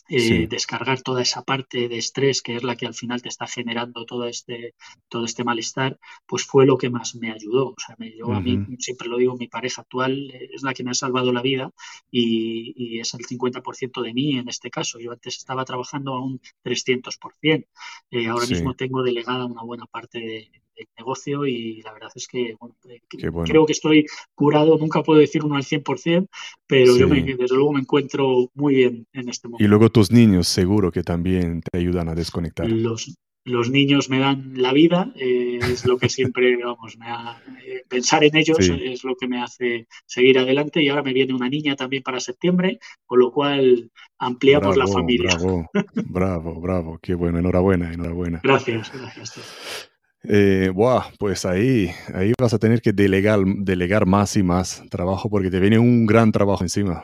eh, 0.08 0.48
descargar 0.48 1.02
toda 1.02 1.22
esa 1.22 1.44
parte 1.44 1.90
de 1.90 1.98
estrés 1.98 2.42
que 2.42 2.56
es 2.56 2.64
la 2.64 2.76
que 2.76 2.86
al 2.86 2.94
final 2.94 3.22
te 3.22 3.30
está 3.30 3.48
generando 3.48 4.06
todo 4.06 4.26
este, 4.28 4.76
todo 5.10 5.26
este 5.26 5.44
malestar, 5.44 6.00
pues 6.28 6.46
fue 6.46 6.66
lo 6.66 6.78
que 6.78 6.90
más 6.90 7.16
me 7.16 7.32
ayudó. 7.32 7.70
O 7.70 7.76
sea, 7.78 7.96
me, 7.98 8.16
yo 8.16 8.32
a 8.32 8.40
mí, 8.40 8.66
siempre 8.80 9.08
lo 9.08 9.18
digo, 9.18 9.36
mi 9.36 9.48
pareja 9.48 9.82
actual 9.82 10.32
es 10.32 10.64
la 10.64 10.74
que 10.74 10.84
me 10.84 10.92
ha 10.92 10.94
salvado 10.94 11.32
la 11.34 11.42
vida 11.42 11.72
y, 12.12 13.00
es 13.00 13.14
el 13.14 13.26
50% 13.26 14.02
de 14.02 14.14
mí 14.14 14.38
en 14.38 14.48
este 14.48 14.70
caso. 14.70 15.00
Yo 15.00 15.12
antes 15.12 15.38
estaba 15.38 15.66
trabajando 15.66 16.14
a 16.14 16.24
un 16.24 16.40
300%. 16.64 17.66
Eh, 18.12 18.28
ahora 18.28 18.46
mismo 18.46 18.74
tengo 18.76 19.04
delegada 19.04 19.46
una 19.46 19.64
buena 19.64 19.86
parte 19.86 20.20
de, 20.20 20.52
del 20.76 20.88
negocio 20.98 21.46
y 21.46 21.82
la 21.82 21.94
verdad 21.94 22.12
es 22.16 22.28
que 22.28 22.52
eh, 22.52 23.02
creo 23.46 23.66
que 23.66 23.74
estoy 23.74 24.06
curado, 24.34 24.78
nunca 24.78 25.04
puedo 25.04 25.20
decir 25.20 25.44
uno 25.44 25.56
al 25.56 25.64
100%, 25.64 26.28
pero 26.68 26.98
yo 26.98 27.08
desde 27.08 27.56
luego 27.56 27.74
me 27.74 27.82
encuentro 27.82 28.50
muy 28.54 28.76
bien 28.76 29.08
en 29.14 29.30
este 29.30 29.48
momento. 29.48 29.64
Y 29.64 29.68
luego 29.68 29.90
tus 29.90 30.12
niños 30.12 30.48
seguro 30.48 30.92
que 30.92 31.04
también 31.04 31.62
te 31.62 31.78
ayudan 31.78 32.10
a 32.10 32.16
desconectar. 32.16 32.70
Los, 32.70 33.16
los 33.46 33.70
niños 33.70 34.10
me 34.10 34.20
dan 34.20 34.54
la 34.56 34.74
vida, 34.74 35.14
eh, 35.16 35.60
es 35.62 35.86
lo 35.86 35.98
que 35.98 36.10
siempre, 36.10 36.58
vamos, 36.64 36.98
me 36.98 37.06
eh, 37.08 37.84
pensar 37.88 38.24
en 38.24 38.36
ellos 38.36 38.58
es 38.60 39.04
lo 39.04 39.16
que 39.16 39.28
me 39.28 39.42
hace 39.42 39.88
seguir 40.06 40.40
adelante 40.40 40.82
y 40.82 40.90
ahora 40.90 41.04
me 41.04 41.14
viene 41.14 41.34
una 41.34 41.48
niña 41.48 41.76
también 41.76 42.04
para 42.04 42.20
septiembre, 42.20 42.80
con 43.06 43.20
lo 43.20 43.32
cual 43.32 43.92
ampliamos 44.18 44.76
la 44.76 44.88
familia. 44.88 45.36
Bravo, 45.36 45.70
bravo, 46.10 46.62
bravo, 46.62 47.00
qué 47.02 47.14
bueno, 47.14 47.38
enhorabuena, 47.38 47.94
enhorabuena. 47.94 48.42
Gracias, 48.44 48.92
gracias. 48.92 49.92
Eh, 50.28 50.72
pues 51.20 51.46
ahí, 51.46 51.92
ahí 52.14 52.34
vas 52.40 52.54
a 52.54 52.60
tener 52.60 52.82
que 52.82 52.94
delegar, 52.94 53.40
delegar 53.46 54.06
más 54.06 54.36
y 54.38 54.44
más 54.44 54.84
trabajo 54.90 55.30
porque 55.30 55.50
te 55.50 55.60
viene 55.60 55.80
un 55.80 56.06
gran 56.06 56.32
trabajo 56.32 56.64
encima. 56.64 57.04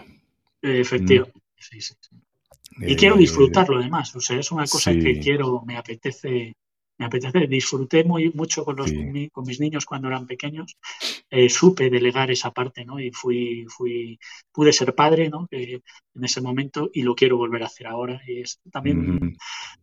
Efectivamente. 0.62 1.38
Mm. 1.38 1.42
Sí, 1.62 1.82
sí, 1.82 1.94
y 2.80 2.96
quiero 2.96 3.16
eh, 3.16 3.20
disfrutarlo 3.20 3.78
además, 3.78 4.16
o 4.16 4.22
sea, 4.22 4.40
es 4.40 4.52
una 4.52 4.66
cosa 4.66 4.92
que 4.94 5.20
quiero, 5.20 5.62
me 5.66 5.78
apetece, 5.78 6.56
me 7.02 7.08
apetece, 7.08 7.48
disfruté 7.48 8.04
muy 8.04 8.32
mucho 8.36 8.64
con, 8.64 8.76
los, 8.76 8.92
con 9.32 9.44
mis 9.44 9.60
niños 9.60 9.88
cuando 9.88 10.08
eran 10.08 10.28
pequeños, 10.28 10.78
eh, 11.32 11.50
supe 11.50 11.90
delegar 11.90 12.30
esa 12.30 12.52
parte, 12.52 12.86
¿no? 12.86 13.00
Y 13.00 13.10
fui, 13.10 13.66
fui, 13.68 14.20
pude 14.52 14.72
ser 14.72 14.94
padre, 14.94 15.28
¿no? 15.28 15.48
en 15.50 15.82
ese 16.24 16.42
momento 16.42 16.92
y 16.94 17.02
lo 17.02 17.16
quiero 17.16 17.38
volver 17.38 17.64
a 17.64 17.66
hacer 17.66 17.88
ahora. 17.88 18.22
Y 18.28 18.42
es 18.42 18.60
también 18.72 19.36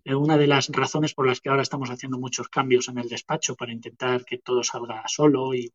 una 0.04 0.38
de 0.38 0.46
las 0.46 0.68
razones 0.68 1.12
por 1.12 1.26
las 1.26 1.40
que 1.40 1.48
ahora 1.48 1.62
estamos 1.62 1.90
haciendo 1.90 2.20
muchos 2.20 2.48
cambios 2.48 2.88
en 2.88 2.98
el 2.98 3.08
despacho 3.08 3.56
para 3.56 3.72
intentar 3.72 4.24
que 4.24 4.38
todo 4.38 4.62
salga 4.62 5.02
solo 5.08 5.54
y 5.54 5.72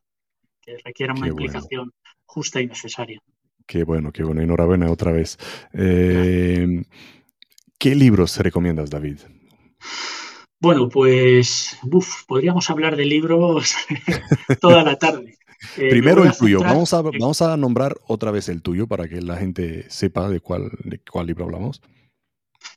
que 0.62 0.78
requiera 0.78 1.14
una 1.14 1.28
implicación 1.28 1.92
justa 2.26 2.62
y 2.62 2.68
necesaria. 2.68 3.20
Qué 3.68 3.84
bueno, 3.84 4.14
qué 4.14 4.24
bueno. 4.24 4.40
Enhorabuena 4.40 4.90
otra 4.90 5.12
vez. 5.12 5.38
Eh, 5.74 6.84
¿Qué 7.78 7.96
libros 7.96 8.38
recomiendas, 8.38 8.90
David? 8.90 9.20
Bueno, 10.64 10.88
pues 10.88 11.78
podríamos 12.26 12.70
hablar 12.70 12.96
de 12.96 13.04
libros 13.04 13.76
toda 14.62 14.82
la 14.82 14.98
tarde. 14.98 15.38
Eh, 15.76 15.90
Primero 15.90 16.24
el 16.24 16.32
tuyo. 16.32 16.62
Vamos 16.62 16.94
a, 16.94 17.02
vamos 17.02 17.42
a 17.42 17.58
nombrar 17.58 17.98
otra 18.08 18.32
vez 18.32 18.48
el 18.48 18.62
tuyo 18.62 18.88
para 18.88 19.10
que 19.10 19.22
la 19.22 19.36
gente 19.36 19.90
sepa 19.90 20.30
de 20.30 20.40
cuál, 20.40 20.72
de 20.86 21.00
cuál 21.00 21.28
libro 21.28 21.44
hablamos. 21.44 21.82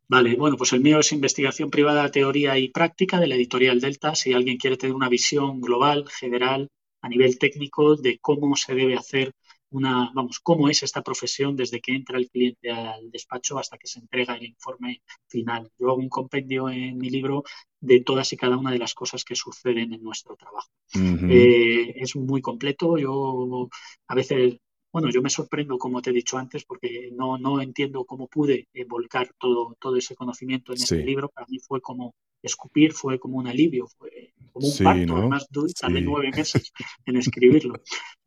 Vale, 0.08 0.34
bueno, 0.34 0.56
pues 0.56 0.72
el 0.72 0.80
mío 0.80 0.98
es 0.98 1.12
Investigación 1.12 1.70
Privada, 1.70 2.10
Teoría 2.10 2.58
y 2.58 2.70
Práctica 2.70 3.20
de 3.20 3.28
la 3.28 3.36
editorial 3.36 3.80
Delta. 3.80 4.16
Si 4.16 4.32
alguien 4.32 4.56
quiere 4.56 4.76
tener 4.76 4.96
una 4.96 5.08
visión 5.08 5.60
global, 5.60 6.06
general, 6.08 6.68
a 7.02 7.08
nivel 7.08 7.38
técnico, 7.38 7.94
de 7.94 8.18
cómo 8.18 8.56
se 8.56 8.74
debe 8.74 8.96
hacer 8.96 9.30
una, 9.76 10.10
vamos, 10.14 10.40
cómo 10.40 10.68
es 10.68 10.82
esta 10.82 11.02
profesión 11.02 11.56
desde 11.56 11.80
que 11.80 11.94
entra 11.94 12.18
el 12.18 12.28
cliente 12.30 12.70
al 12.70 13.10
despacho 13.10 13.58
hasta 13.58 13.78
que 13.78 13.86
se 13.86 14.00
entrega 14.00 14.34
el 14.34 14.44
informe 14.44 15.02
final. 15.28 15.70
Yo 15.78 15.90
hago 15.90 15.98
un 15.98 16.08
compendio 16.08 16.68
en 16.68 16.98
mi 16.98 17.10
libro 17.10 17.44
de 17.80 18.00
todas 18.00 18.32
y 18.32 18.36
cada 18.36 18.56
una 18.56 18.72
de 18.72 18.78
las 18.78 18.94
cosas 18.94 19.24
que 19.24 19.34
suceden 19.34 19.92
en 19.92 20.02
nuestro 20.02 20.36
trabajo. 20.36 20.70
Eh, 20.94 21.94
es 21.96 22.16
muy 22.16 22.40
completo. 22.40 22.96
Yo 22.98 23.68
a 24.08 24.14
veces 24.14 24.58
bueno, 24.92 25.10
yo 25.10 25.20
me 25.20 25.28
sorprendo, 25.28 25.76
como 25.76 26.00
te 26.00 26.08
he 26.08 26.12
dicho 26.14 26.38
antes, 26.38 26.64
porque 26.64 27.10
no, 27.12 27.36
no 27.36 27.60
entiendo 27.60 28.06
cómo 28.06 28.28
pude 28.28 28.68
volcar 28.88 29.30
todo, 29.38 29.76
todo 29.78 29.96
ese 29.96 30.14
conocimiento 30.14 30.72
en 30.72 30.78
este 30.78 31.04
libro. 31.04 31.28
Para 31.28 31.46
mí 31.48 31.58
fue 31.58 31.82
como 31.82 32.14
escupir, 32.42 32.94
fue 32.94 33.18
como 33.18 33.36
un 33.36 33.46
alivio, 33.46 33.86
fue 33.88 34.10
como 34.56 34.68
un 34.68 34.78
parto. 34.78 35.16
Además, 35.16 35.46
tardé 35.78 36.00
nueve 36.00 36.30
meses 36.34 36.72
en 37.04 37.16
escribirlo. 37.16 37.74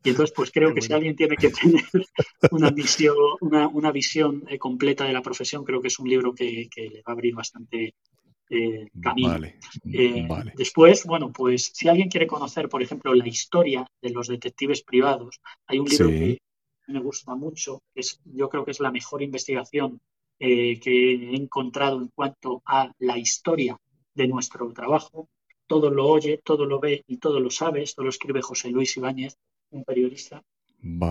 Y 0.04 0.10
entonces, 0.10 0.32
pues 0.34 0.50
creo 0.52 0.72
que 0.72 0.80
si 0.80 0.92
alguien 0.92 1.16
tiene 1.16 1.36
que 1.36 1.50
tener 1.50 1.82
una 2.52 2.70
visión, 2.70 3.16
una, 3.40 3.66
una 3.68 3.90
visión 3.90 4.44
eh, 4.48 4.58
completa 4.58 5.04
de 5.04 5.12
la 5.12 5.22
profesión, 5.22 5.64
creo 5.64 5.80
que 5.80 5.88
es 5.88 5.98
un 5.98 6.08
libro 6.08 6.32
que, 6.32 6.68
que 6.74 6.82
le 6.88 6.98
va 6.98 7.08
a 7.08 7.12
abrir 7.12 7.34
bastante 7.34 7.94
eh, 8.48 8.86
camino. 9.02 9.38
Eh, 9.92 10.28
después, 10.56 11.04
bueno, 11.04 11.32
pues 11.32 11.72
si 11.74 11.88
alguien 11.88 12.08
quiere 12.08 12.28
conocer, 12.28 12.68
por 12.68 12.80
ejemplo, 12.80 13.12
la 13.12 13.26
historia 13.26 13.84
de 14.00 14.10
los 14.10 14.28
detectives 14.28 14.82
privados, 14.82 15.40
hay 15.66 15.80
un 15.80 15.86
libro 15.86 16.08
que 16.08 16.38
me 16.86 17.00
gusta 17.00 17.34
mucho, 17.34 17.82
es, 17.94 18.20
yo 18.24 18.48
creo 18.48 18.64
que 18.64 18.70
es 18.70 18.80
la 18.80 18.92
mejor 18.92 19.22
investigación 19.22 20.00
que 20.38 20.80
he 20.82 21.36
encontrado 21.36 22.00
en 22.00 22.08
cuanto 22.14 22.62
a 22.64 22.90
la 22.98 23.18
historia 23.18 23.76
de 24.14 24.26
nuestro 24.26 24.72
trabajo. 24.72 25.28
Todo 25.70 25.88
lo 25.88 26.08
oye, 26.08 26.40
todo 26.44 26.66
lo 26.66 26.80
ve 26.80 27.04
y 27.06 27.18
todo 27.18 27.38
lo 27.38 27.48
sabe. 27.48 27.84
Esto 27.84 28.02
lo 28.02 28.08
escribe 28.08 28.42
José 28.42 28.70
Luis 28.70 28.96
Ibáñez, 28.96 29.38
un 29.70 29.84
periodista 29.84 30.42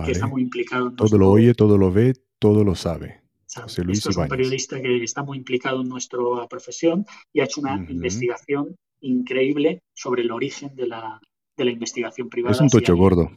que 0.04 0.12
está 0.12 0.26
muy 0.26 0.42
implicado. 0.42 0.88
En 0.88 0.96
todo 0.96 1.16
lo 1.16 1.30
oye, 1.30 1.54
todo 1.54 1.78
lo 1.78 1.90
ve, 1.90 2.12
todo 2.38 2.62
lo 2.62 2.74
sabe. 2.74 3.22
José 3.50 3.82
Luis 3.84 4.00
Esto 4.00 4.10
es 4.10 4.16
un 4.18 4.28
periodista 4.28 4.78
que 4.82 5.02
está 5.02 5.22
muy 5.22 5.38
implicado 5.38 5.80
en 5.80 5.88
nuestra 5.88 6.18
profesión 6.50 7.06
y 7.32 7.40
ha 7.40 7.44
hecho 7.44 7.62
una 7.62 7.86
investigación 7.88 8.76
increíble 9.00 9.80
sobre 9.94 10.20
el 10.20 10.30
origen 10.30 10.76
de 10.76 10.88
la, 10.88 11.18
de 11.56 11.64
la 11.64 11.70
investigación 11.70 12.28
privada. 12.28 12.54
Es 12.54 12.60
un 12.60 12.68
tocho 12.68 12.94
gordo. 12.94 13.30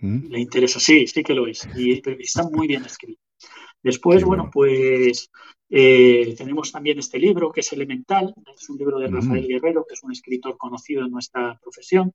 ¿Mm? 0.00 0.28
Le 0.30 0.40
interesa, 0.40 0.80
sí, 0.80 1.06
sí 1.08 1.22
que 1.22 1.34
lo 1.34 1.46
es. 1.46 1.68
Y 1.76 2.00
está 2.20 2.48
muy 2.48 2.66
bien 2.66 2.86
escrito. 2.86 3.20
Después, 3.82 4.24
bueno, 4.24 4.48
pues 4.50 5.30
eh, 5.70 6.34
tenemos 6.36 6.72
también 6.72 6.98
este 6.98 7.18
libro 7.18 7.52
que 7.52 7.60
es 7.60 7.72
Elemental, 7.72 8.34
es 8.54 8.68
un 8.70 8.78
libro 8.78 8.98
de 8.98 9.08
Rafael 9.08 9.44
mm. 9.44 9.48
Guerrero, 9.48 9.84
que 9.86 9.94
es 9.94 10.02
un 10.02 10.12
escritor 10.12 10.56
conocido 10.56 11.04
en 11.04 11.10
nuestra 11.10 11.58
profesión, 11.62 12.12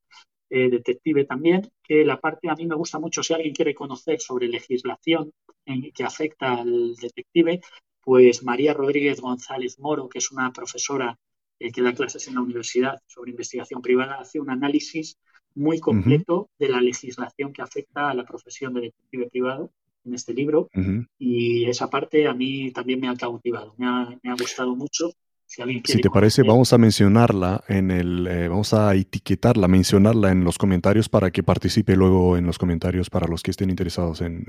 eh, 0.49 0.69
detective 0.69 1.25
también, 1.25 1.69
que 1.83 2.03
la 2.05 2.19
parte 2.19 2.49
a 2.49 2.55
mí 2.55 2.65
me 2.65 2.75
gusta 2.75 2.99
mucho, 2.99 3.23
si 3.23 3.33
alguien 3.33 3.53
quiere 3.53 3.73
conocer 3.73 4.19
sobre 4.19 4.47
legislación 4.47 5.31
en, 5.65 5.91
que 5.91 6.03
afecta 6.03 6.53
al 6.53 6.95
detective, 6.95 7.61
pues 8.01 8.43
María 8.43 8.73
Rodríguez 8.73 9.21
González 9.21 9.79
Moro, 9.79 10.09
que 10.09 10.19
es 10.19 10.31
una 10.31 10.51
profesora 10.51 11.17
eh, 11.59 11.71
que 11.71 11.81
da 11.81 11.93
clases 11.93 12.27
en 12.27 12.35
la 12.35 12.41
universidad 12.41 12.99
sobre 13.07 13.31
investigación 13.31 13.81
privada, 13.81 14.19
hace 14.19 14.39
un 14.39 14.49
análisis 14.49 15.17
muy 15.55 15.79
completo 15.79 16.49
de 16.57 16.69
la 16.69 16.81
legislación 16.81 17.53
que 17.53 17.61
afecta 17.61 18.09
a 18.09 18.13
la 18.13 18.25
profesión 18.25 18.73
de 18.73 18.81
detective 18.81 19.29
privado 19.29 19.71
en 20.05 20.13
este 20.13 20.33
libro 20.33 20.69
y 21.17 21.65
esa 21.65 21.89
parte 21.89 22.27
a 22.27 22.33
mí 22.33 22.71
también 22.71 22.99
me 22.99 23.07
ha 23.07 23.15
cautivado, 23.15 23.75
me 23.77 23.87
ha, 23.87 24.35
gustado 24.39 24.75
mucho. 24.75 25.11
Si, 25.45 25.61
si 25.85 26.01
te 26.01 26.09
parece, 26.09 26.41
vamos 26.41 26.73
a 26.73 26.77
mencionarla 26.79 27.63
en 27.67 27.91
el, 27.91 28.25
eh, 28.25 28.47
vamos 28.47 28.73
a 28.73 28.95
etiquetarla, 28.95 29.67
mencionarla 29.67 30.31
en 30.31 30.43
los 30.43 30.57
comentarios 30.57 31.09
para 31.09 31.29
que 31.29 31.43
participe 31.43 31.95
luego 31.95 32.37
en 32.37 32.45
los 32.45 32.57
comentarios 32.57 33.09
para 33.09 33.27
los 33.27 33.43
que 33.43 33.51
estén 33.51 33.69
interesados 33.69 34.21
en, 34.21 34.45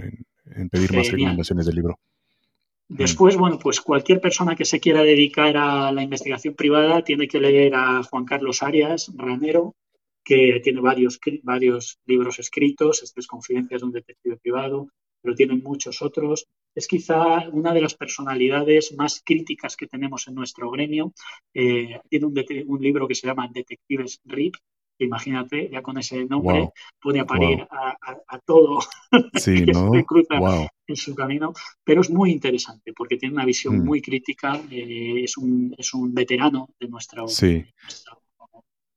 pedir 0.71 0.95
más 0.95 1.11
recomendaciones 1.11 1.67
del 1.67 1.75
libro. 1.75 1.99
Después, 2.89 3.37
bueno, 3.37 3.59
pues 3.59 3.81
cualquier 3.81 4.21
persona 4.21 4.55
que 4.55 4.65
se 4.65 4.79
quiera 4.79 5.03
dedicar 5.03 5.57
a 5.57 5.91
la 5.91 6.03
investigación 6.03 6.55
privada 6.55 7.03
tiene 7.03 7.27
que 7.29 7.41
leer 7.41 7.75
a 7.75 8.03
Juan 8.03 8.25
Carlos 8.25 8.63
Arias 8.63 9.11
Ranero, 9.17 9.75
que 10.23 10.61
tiene 10.63 10.81
varios, 10.81 11.19
varios 11.43 11.99
libros 12.07 12.39
escritos, 12.39 13.03
este 13.03 13.21
es 13.21 13.27
Confidencias 13.27 13.81
de 13.81 13.87
un 13.87 13.93
detective 13.93 14.37
privado, 14.37 14.89
pero 15.25 15.35
tienen 15.35 15.63
muchos 15.63 16.03
otros. 16.03 16.47
Es 16.75 16.87
quizá 16.87 17.49
una 17.49 17.73
de 17.73 17.81
las 17.81 17.95
personalidades 17.95 18.95
más 18.95 19.23
críticas 19.25 19.75
que 19.75 19.87
tenemos 19.87 20.29
en 20.29 20.35
nuestro 20.35 20.71
gremio. 20.71 21.15
Eh, 21.55 21.99
tiene 22.11 22.27
un, 22.27 22.83
libro 22.83 23.09
que 23.09 23.15
se 23.15 23.27
llama 23.27 23.49
Detectives 23.51 24.21
RIP, 24.27 24.55
que 24.99 25.07
imagínate, 25.07 25.71
ya 25.71 25.81
con 25.81 25.97
ese 25.97 26.27
nombre 26.27 26.69
puede 27.01 27.21
aparecer 27.21 27.67
a, 27.71 28.39
todo 28.45 28.81
sí, 29.35 29.65
que 29.65 29.73
se 29.73 30.05
cruza 30.05 30.69
en 30.87 30.97
su 30.97 31.15
camino, 31.15 31.55
pero 31.83 32.03
es 32.03 32.11
muy 32.11 32.31
interesante 32.31 32.93
porque 32.95 33.17
tiene 33.17 33.35
una 33.35 33.47
visión 33.47 33.79
mm. 33.79 33.85
muy 33.85 34.03
crítica, 34.03 34.61
eh, 34.71 35.23
es, 35.25 35.39
un, 35.39 35.75
es 35.79 35.95
un 35.95 36.13
veterano 36.13 36.69
de 36.79 36.89
nuestra, 36.89 37.27
sí 37.27 37.65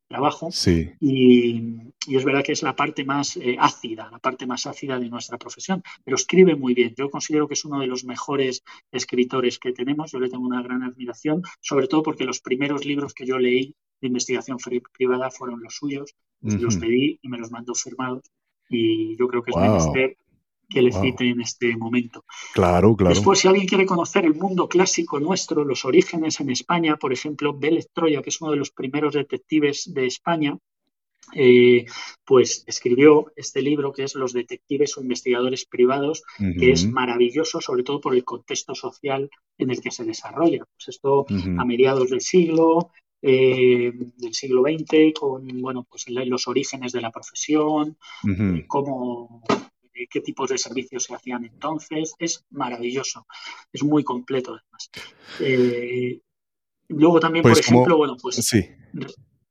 trabajo. 0.08 0.50
Sí. 0.52 0.92
Y, 1.00 1.94
es 2.08 2.24
verdad 2.24 2.44
que 2.44 2.54
es 2.54 2.64
la 2.64 2.76
parte 2.76 3.04
más 3.04 3.36
eh, 3.36 3.58
ácida, 3.60 4.10
la 4.10 4.20
parte 4.20 4.46
más 4.48 4.66
ácida 4.66 4.98
de 4.98 5.10
nuestra 5.10 5.38
profesión, 5.38 5.84
pero 6.06 6.16
escribe 6.16 6.56
muy 6.56 6.74
bien. 6.74 6.94
Yo 6.98 7.10
considero 7.10 7.48
que 7.48 7.56
es 7.56 7.66
uno 7.66 7.80
de 7.80 7.88
los 7.88 8.06
mejores 8.06 8.64
escritores 8.92 9.60
que 9.60 9.74
tenemos. 9.74 10.12
Yo 10.12 10.20
le 10.20 10.30
tengo 10.30 10.46
una 10.46 10.62
gran 10.62 10.84
admiración, 10.84 11.42
sobre 11.60 11.88
todo 11.88 12.04
porque 12.04 12.24
los 12.24 12.40
primeros 12.40 12.86
libros 12.86 13.14
que 13.14 13.26
yo 13.26 13.38
leí 13.38 13.76
de 14.00 14.08
investigación 14.08 14.58
privada 14.94 15.32
fueron 15.32 15.62
los 15.62 15.76
suyos. 15.76 16.16
Los 16.42 16.78
pedí 16.78 17.20
y 17.22 17.28
me 17.30 17.40
los 17.40 17.52
mandó 17.52 17.74
firmados. 17.74 18.32
Y 18.70 19.18
yo 19.18 19.28
creo 19.28 19.44
que 19.44 19.52
es 19.52 19.58
menester 19.58 20.18
que 20.70 20.82
le 20.82 20.92
cite 20.92 21.30
en 21.30 21.42
este 21.42 21.76
momento. 21.78 22.26
Claro, 22.54 22.96
claro. 22.96 23.14
Después, 23.14 23.40
si 23.40 23.48
alguien 23.48 23.68
quiere 23.68 23.86
conocer 23.86 24.26
el 24.26 24.36
mundo 24.36 24.68
clásico 24.68 25.20
nuestro, 25.20 25.64
los 25.64 25.86
orígenes 25.86 26.40
en 26.40 26.50
España, 26.50 26.98
por 26.98 27.14
ejemplo, 27.14 27.58
Vélez 27.58 27.88
Troya, 27.94 28.22
que 28.22 28.30
es 28.30 28.42
uno 28.42 28.52
de 28.52 28.58
los 28.58 28.72
primeros 28.72 29.14
detectives 29.14 29.92
de 29.94 30.06
España, 30.06 30.58
eh, 31.34 31.86
pues 32.26 32.64
escribió 32.68 33.32
este 33.36 33.62
libro 33.62 33.92
que 33.92 34.04
es 34.04 34.16
Los 34.16 34.34
detectives 34.34 34.98
o 34.98 35.02
investigadores 35.02 35.66
privados, 35.66 36.24
que 36.38 36.72
es 36.72 36.88
maravilloso, 36.90 37.60
sobre 37.60 37.84
todo 37.84 38.00
por 38.00 38.16
el 38.16 38.24
contexto 38.24 38.76
social 38.76 39.30
en 39.58 39.70
el 39.70 39.82
que 39.82 39.92
se 39.92 40.06
desarrolla. 40.06 40.60
Pues 40.60 40.88
esto 40.88 41.26
a 41.58 41.66
mediados 41.66 42.10
del 42.12 42.22
siglo, 42.22 42.92
eh, 43.22 43.92
del 43.94 44.34
siglo 44.34 44.62
XX, 44.62 45.14
con 45.20 45.48
bueno, 45.62 45.86
pues 45.90 46.06
los 46.08 46.48
orígenes 46.48 46.92
de 46.92 47.02
la 47.02 47.12
profesión, 47.12 47.98
eh, 48.26 48.66
cómo, 48.68 49.44
qué 50.10 50.22
tipos 50.22 50.50
de 50.50 50.58
servicios 50.58 51.06
se 51.06 51.16
hacían 51.16 51.46
entonces. 51.46 52.14
Es 52.20 52.46
maravilloso, 52.52 53.26
es 53.74 53.84
muy 53.84 54.04
completo 54.04 54.56
además. 54.56 54.90
luego 56.90 57.20
también, 57.20 57.44
por 57.44 57.54
pues 57.54 57.68
ejemplo, 57.68 57.98
bueno, 57.98 58.16
pues 58.22 58.36
sí 58.36 58.66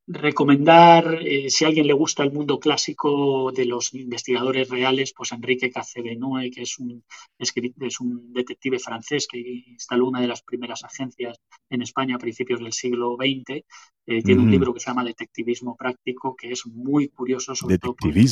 recomendar, 0.06 1.18
eh, 1.20 1.50
si 1.50 1.64
a 1.64 1.68
alguien 1.68 1.86
le 1.86 1.92
gusta 1.92 2.22
el 2.22 2.32
mundo 2.32 2.60
clásico 2.60 3.50
de 3.50 3.64
los 3.64 3.92
investigadores 3.92 4.68
reales, 4.68 5.12
pues 5.16 5.32
Enrique 5.32 5.70
Cacebenue, 5.70 6.50
que 6.50 6.62
es 6.62 6.78
un, 6.78 7.02
es 7.38 8.00
un 8.00 8.32
detective 8.32 8.78
francés 8.78 9.26
que 9.30 9.38
instaló 9.38 10.06
una 10.06 10.20
de 10.20 10.28
las 10.28 10.42
primeras 10.42 10.84
agencias 10.84 11.38
en 11.70 11.82
España 11.82 12.16
a 12.16 12.20
principios 12.20 12.60
del 12.60 12.72
siglo 12.72 13.16
XX. 13.16 13.64
Eh, 14.08 14.22
tiene 14.22 14.40
un 14.40 14.50
libro 14.50 14.72
que 14.72 14.78
se 14.78 14.88
llama 14.88 15.02
Detectivismo 15.02 15.74
Práctico, 15.76 16.36
que 16.36 16.52
es 16.52 16.64
muy 16.66 17.08
curioso, 17.08 17.56
sobre 17.56 17.78
todo 17.78 17.96
por 17.96 18.16
el, 18.16 18.28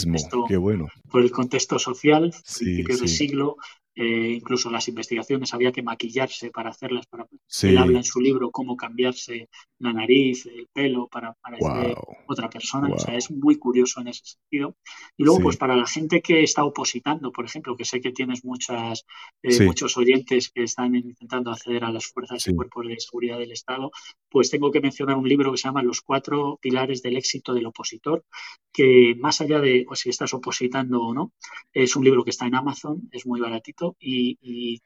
qué 0.47 0.57
bueno. 0.57 0.87
por 1.11 1.23
el 1.23 1.33
contexto 1.33 1.81
social, 1.81 2.33
principios 2.57 3.01
del 3.01 3.09
siglo, 3.09 3.57
eh, 3.97 4.33
incluso 4.33 4.71
las 4.71 4.89
investigaciones 4.89 5.55
había 5.55 5.71
que 5.71 5.83
maquillarse 5.83 6.51
para 6.51 6.71
hacerlas. 6.71 7.07
Para... 7.07 7.27
Él 7.63 7.79
habla 7.79 7.99
en 7.99 8.05
su 8.05 8.21
libro 8.21 8.51
cómo 8.51 8.77
cambiarse 8.77 9.49
la 9.79 9.93
nariz, 9.93 10.47
el 10.47 10.69
pelo 10.73 11.07
para 11.07 11.35
parecer 11.35 11.97
otra 12.27 12.51
persona. 12.51 12.93
O 12.93 12.99
sea, 12.99 13.17
es 13.17 13.31
muy 13.31 13.57
curioso 13.57 14.01
en 14.01 14.09
ese 14.09 14.23
sentido. 14.25 14.77
Y 15.17 15.25
luego, 15.25 15.41
pues 15.41 15.57
para 15.57 15.77
la 15.77 15.87
gente 15.87 16.21
que 16.23 16.43
está 16.43 16.65
opositando, 16.65 17.31
por 17.31 17.45
ejemplo, 17.45 17.77
que 17.77 17.85
sé 17.85 18.01
que 18.01 18.11
tienes 18.11 18.45
muchas, 18.45 19.05
eh, 19.43 19.65
muchos 19.65 19.97
oyentes 19.97 20.51
que 20.51 20.65
están 20.65 20.97
intentando 20.97 21.53
acceder 21.53 21.85
a 21.85 21.93
las 21.93 22.07
fuerzas 22.07 22.47
y 22.49 22.55
cuerpos 22.55 22.89
de 22.89 22.99
seguridad 22.99 23.39
del 23.39 23.53
Estado, 23.53 23.93
pues 24.29 24.51
tengo 24.51 24.73
que 24.73 24.81
mencionar 24.81 25.17
un 25.17 25.29
libro 25.29 25.53
que 25.53 25.59
se 25.59 25.69
llama 25.69 25.83
Los 25.83 26.01
cuatro 26.01 26.59
pilares 26.61 27.03
del 27.03 27.17
éxito 27.17 27.55
del 27.55 27.67
opositor, 27.67 28.25
que 28.73 29.15
más 29.19 29.41
allá 29.41 29.61
de 29.61 29.87
si 29.93 30.11
estás 30.11 30.35
opositando 30.35 31.01
o 31.01 31.15
no, 31.15 31.33
es 31.73 31.95
un 31.95 32.05
libro 32.05 32.25
que 32.25 32.31
está 32.31 32.47
en 32.47 32.57
Amazon, 32.57 33.09
es 33.13 33.27
muy 33.27 33.41
baratito 33.41 33.84
y, 33.99 34.81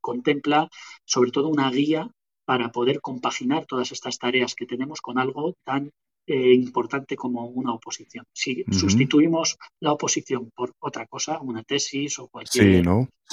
contempla 0.00 0.68
sobre 1.04 1.30
todo 1.30 1.48
una 1.48 1.70
guía 1.70 2.10
para 2.44 2.72
poder 2.72 3.00
compaginar 3.00 3.66
todas 3.66 3.92
estas 3.92 4.18
tareas 4.18 4.56
que 4.56 4.66
tenemos 4.66 5.00
con 5.00 5.16
algo 5.16 5.54
tan 5.62 5.92
eh, 6.26 6.54
importante 6.54 7.16
como 7.16 7.46
una 7.46 7.72
oposición. 7.72 8.24
Si 8.32 8.64
sustituimos 8.70 9.58
la 9.80 9.92
oposición 9.92 10.50
por 10.54 10.72
otra 10.78 11.06
cosa, 11.06 11.40
una 11.40 11.64
tesis 11.64 12.18
o 12.20 12.28
cualquier, 12.28 12.84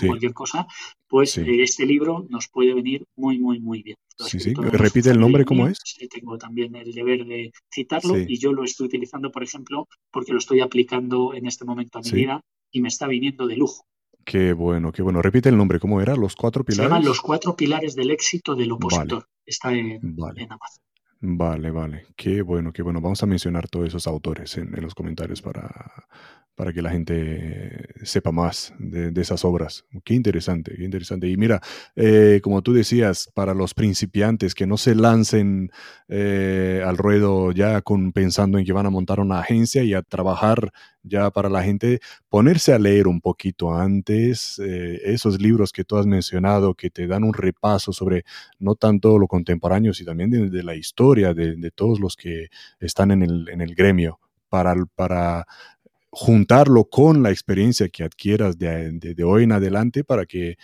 cualquier 0.08 0.34
cosa, 0.34 0.68
pues 1.08 1.38
eh, 1.38 1.62
este 1.62 1.86
libro 1.86 2.26
nos 2.30 2.48
puede 2.48 2.74
venir 2.74 3.06
muy, 3.16 3.38
muy, 3.38 3.60
muy 3.60 3.84
bien. 3.84 3.98
Repite 4.72 5.12
el 5.12 5.20
nombre, 5.20 5.46
¿cómo 5.46 5.68
es? 5.68 5.78
Tengo 6.10 6.38
también 6.38 6.76
el 6.76 6.92
deber 6.92 7.26
de 7.26 7.52
citarlo 7.72 8.18
y 8.18 8.38
yo 8.38 8.54
lo 8.54 8.64
estoy 8.64 8.88
utilizando, 8.88 9.32
por 9.32 9.44
ejemplo, 9.44 9.88
porque 10.12 10.34
lo 10.34 10.40
estoy 10.40 10.62
aplicando 10.62 11.34
en 11.34 11.46
este 11.46 11.66
momento 11.66 12.00
a 12.00 12.02
mi 12.02 12.12
vida 12.12 12.42
y 12.72 12.82
me 12.82 12.88
está 12.88 13.08
viniendo 13.08 13.48
de 13.48 13.56
lujo. 13.56 13.86
Qué 14.30 14.54
bueno, 14.54 14.92
qué 14.92 15.02
bueno. 15.02 15.24
Repite 15.24 15.50
el 15.50 15.58
nombre, 15.58 15.80
¿cómo 15.80 16.02
era? 16.02 16.16
Los 16.16 16.36
cuatro 16.36 16.64
pilares. 16.64 16.86
Se 16.86 16.88
llaman 16.88 17.04
los 17.04 17.20
cuatro 17.20 17.56
pilares 17.56 17.96
del 17.96 18.12
éxito 18.12 18.56
del 18.56 18.72
opositor. 18.72 19.28
Está 19.44 19.74
en, 19.74 19.94
en 19.94 20.52
Amazon. 20.52 20.84
Vale, 21.20 21.72
vale. 21.72 22.06
Qué 22.16 22.44
bueno, 22.44 22.72
qué 22.72 22.84
bueno. 22.84 23.02
Vamos 23.02 23.24
a 23.24 23.26
mencionar 23.26 23.68
todos 23.68 23.88
esos 23.88 24.06
autores 24.06 24.56
en, 24.60 24.72
los 24.84 24.94
comentarios 24.94 25.42
para, 25.42 25.68
para 26.54 26.72
que 26.72 26.84
la 26.84 26.92
gente 26.92 27.88
sepa 28.04 28.32
más 28.32 28.72
de, 28.78 29.20
esas 29.20 29.44
obras. 29.44 29.86
Qué 30.06 30.14
interesante, 30.14 30.76
qué 30.78 30.84
interesante. 30.84 31.28
Y 31.28 31.36
mira, 31.36 31.60
eh, 31.96 32.40
como 32.44 32.62
tú 32.62 32.72
decías, 32.72 33.32
para 33.34 33.56
los 33.56 33.74
principiantes 33.74 34.54
que 34.54 34.68
no 34.68 34.78
se 34.78 34.94
lancen 34.94 35.72
eh, 36.08 36.84
al 36.86 36.98
ruedo 36.98 37.52
ya 37.52 37.82
con, 37.82 38.12
pensando 38.12 38.60
en 38.60 38.66
que 38.66 38.74
van 38.74 38.86
a 38.86 38.92
montar 38.92 39.20
una 39.20 39.40
agencia 39.40 39.84
y 39.84 39.96
a 39.96 40.04
trabajar 40.04 40.72
ya 41.04 41.32
para 41.32 41.50
la 41.50 41.64
gente, 41.64 42.00
ponerse 42.30 42.74
a 42.74 42.80
leer 42.80 43.08
un 43.08 43.22
poquito 43.22 43.74
antes 43.74 44.60
eh, 44.60 45.00
esos 45.06 45.42
libros 45.42 45.72
que 45.72 45.84
tú 45.84 45.98
has 45.98 46.06
mencionado, 46.06 46.74
que 46.76 46.90
te 46.90 47.08
dan 47.08 47.24
un 47.24 47.34
repaso 47.34 47.94
sobre 47.94 48.24
no 48.60 48.76
tanto 48.76 49.18
lo 49.18 49.28
contemporáneo, 49.28 49.94
sino 49.94 50.12
también 50.12 50.52
de, 50.52 50.64
la 50.64 50.76
historia 50.76 51.34
de, 51.34 51.72
todos 51.72 52.00
los 52.00 52.16
que 52.16 52.48
están 52.80 53.12
en 53.12 53.24
el, 53.24 53.50
en 53.50 53.62
el 53.62 53.76
gremio, 53.76 54.20
para, 54.50 54.76
para 54.96 55.46
juntarlo 56.10 56.86
con 56.86 57.24
la 57.24 57.30
experiencia 57.30 57.90
que 57.90 58.04
adquieras 58.04 58.58
de, 58.58 59.16
hoy 59.26 59.44
en 59.44 59.52
adelante 59.52 60.04
para 60.04 60.26
que 60.26 60.58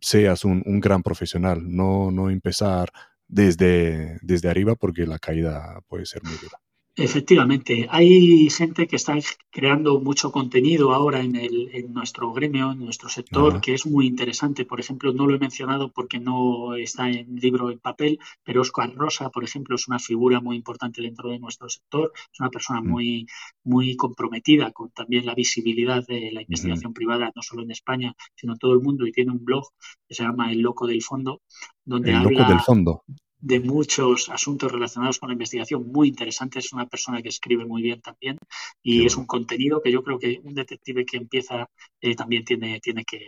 seas 0.00 0.44
un, 0.44 0.62
un, 0.66 0.80
gran 0.80 1.02
profesional, 1.02 1.60
no, 1.64 2.10
no 2.10 2.30
empezar 2.30 2.90
desde, 3.26 4.18
desde 4.22 4.48
arriba 4.48 4.74
porque 4.74 5.06
la 5.06 5.18
caída 5.18 5.80
puede 5.88 6.06
ser 6.06 6.22
muy 6.24 6.34
dura. 6.34 6.58
Efectivamente, 7.00 7.86
hay 7.90 8.50
gente 8.50 8.88
que 8.88 8.96
está 8.96 9.14
creando 9.50 10.00
mucho 10.00 10.32
contenido 10.32 10.92
ahora 10.92 11.20
en, 11.20 11.36
el, 11.36 11.70
en 11.72 11.92
nuestro 11.92 12.32
gremio, 12.32 12.72
en 12.72 12.80
nuestro 12.80 13.08
sector, 13.08 13.60
que 13.60 13.74
es 13.74 13.86
muy 13.86 14.08
interesante. 14.08 14.64
Por 14.64 14.80
ejemplo, 14.80 15.12
no 15.12 15.28
lo 15.28 15.36
he 15.36 15.38
mencionado 15.38 15.92
porque 15.92 16.18
no 16.18 16.74
está 16.74 17.08
en 17.08 17.36
libro 17.36 17.70
en 17.70 17.78
papel, 17.78 18.18
pero 18.42 18.62
Oscar 18.62 18.92
Rosa, 18.96 19.30
por 19.30 19.44
ejemplo, 19.44 19.76
es 19.76 19.86
una 19.86 20.00
figura 20.00 20.40
muy 20.40 20.56
importante 20.56 21.00
dentro 21.00 21.30
de 21.30 21.38
nuestro 21.38 21.68
sector. 21.68 22.10
Es 22.32 22.40
una 22.40 22.50
persona 22.50 22.80
mm. 22.80 22.88
muy, 22.88 23.26
muy 23.62 23.94
comprometida 23.94 24.72
con 24.72 24.90
también 24.90 25.24
la 25.24 25.36
visibilidad 25.36 26.04
de 26.04 26.32
la 26.32 26.42
investigación 26.42 26.92
privada, 26.92 27.30
no 27.36 27.42
solo 27.42 27.62
en 27.62 27.70
España, 27.70 28.12
sino 28.34 28.54
en 28.54 28.58
todo 28.58 28.72
el 28.72 28.80
mundo. 28.80 29.06
Y 29.06 29.12
tiene 29.12 29.30
un 29.30 29.44
blog 29.44 29.68
que 30.08 30.16
se 30.16 30.24
llama 30.24 30.50
El 30.50 30.62
Loco 30.62 30.88
del 30.88 31.02
Fondo, 31.02 31.42
donde 31.84 32.10
el 32.10 32.24
Loco 32.24 32.44
del 32.44 32.60
Fondo 32.60 33.04
de 33.40 33.60
muchos 33.60 34.28
asuntos 34.30 34.72
relacionados 34.72 35.18
con 35.18 35.28
la 35.28 35.34
investigación 35.34 35.86
muy 35.86 36.08
interesante. 36.08 36.58
Es 36.58 36.72
una 36.72 36.86
persona 36.86 37.22
que 37.22 37.28
escribe 37.28 37.64
muy 37.64 37.82
bien 37.82 38.00
también 38.00 38.38
y 38.82 39.06
es 39.06 39.16
un 39.16 39.26
contenido 39.26 39.80
que 39.82 39.92
yo 39.92 40.02
creo 40.02 40.18
que 40.18 40.40
un 40.42 40.54
detective 40.54 41.04
que 41.04 41.16
empieza 41.18 41.68
eh, 42.00 42.14
también 42.14 42.44
tiene, 42.44 42.80
tiene 42.80 43.04
que, 43.04 43.20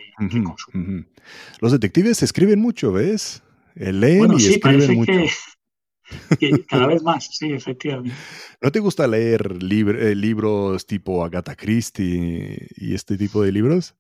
consumir. 0.45 1.07
Los 1.61 1.73
detectives 1.73 2.23
escriben 2.23 2.61
mucho, 2.61 2.93
¿ves? 2.93 3.43
Eh, 3.77 3.93
leen 3.93 4.33
y 4.39 4.47
escriben 4.47 4.95
mucho. 4.95 5.13
Que, 6.41 6.65
cada 6.65 6.89
vez 6.89 7.05
más, 7.05 7.29
sí, 7.31 7.53
efectivamente. 7.53 8.17
¿No 8.61 8.73
te 8.73 8.81
gusta 8.81 9.07
leer 9.07 9.59
eh, 9.61 10.15
libros 10.17 10.85
tipo 10.85 11.25
Agatha 11.25 11.55
Christie 11.55 12.67
y 12.77 12.95
este 12.95 13.17
tipo 13.17 13.43
de 13.43 13.53
libros? 13.53 13.95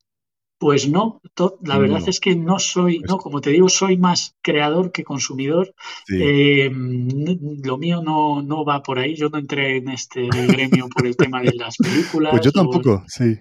Pues 0.61 0.91
no, 0.91 1.23
la 1.63 1.79
verdad 1.79 2.07
es 2.07 2.21
que 2.21 2.37
no 2.37 2.59
soy, 2.59 2.99
no, 2.99 3.17
como 3.17 3.41
te 3.41 3.49
digo, 3.49 3.71
soy 3.71 3.97
más 3.97 4.37
creador 4.43 4.93
que 4.93 5.05
consumidor. 5.05 5.75
Eh, 6.13 6.71
lo 6.71 7.79
mío 7.79 8.03
no, 8.03 8.43
no 8.43 8.63
va 8.63 8.83
por 8.83 8.99
ahí. 8.99 9.17
Yo 9.17 9.31
no 9.31 9.39
entré 9.39 9.79
en 9.79 9.89
este 9.89 10.29
gremio 10.29 10.91
por 10.95 11.07
el 11.07 11.17
tema 11.17 11.41
de 11.41 11.55
las 11.55 11.79
películas. 11.79 12.33
Pues 12.33 12.43
yo 12.45 12.53
tampoco, 12.53 13.03
sí. 13.09 13.39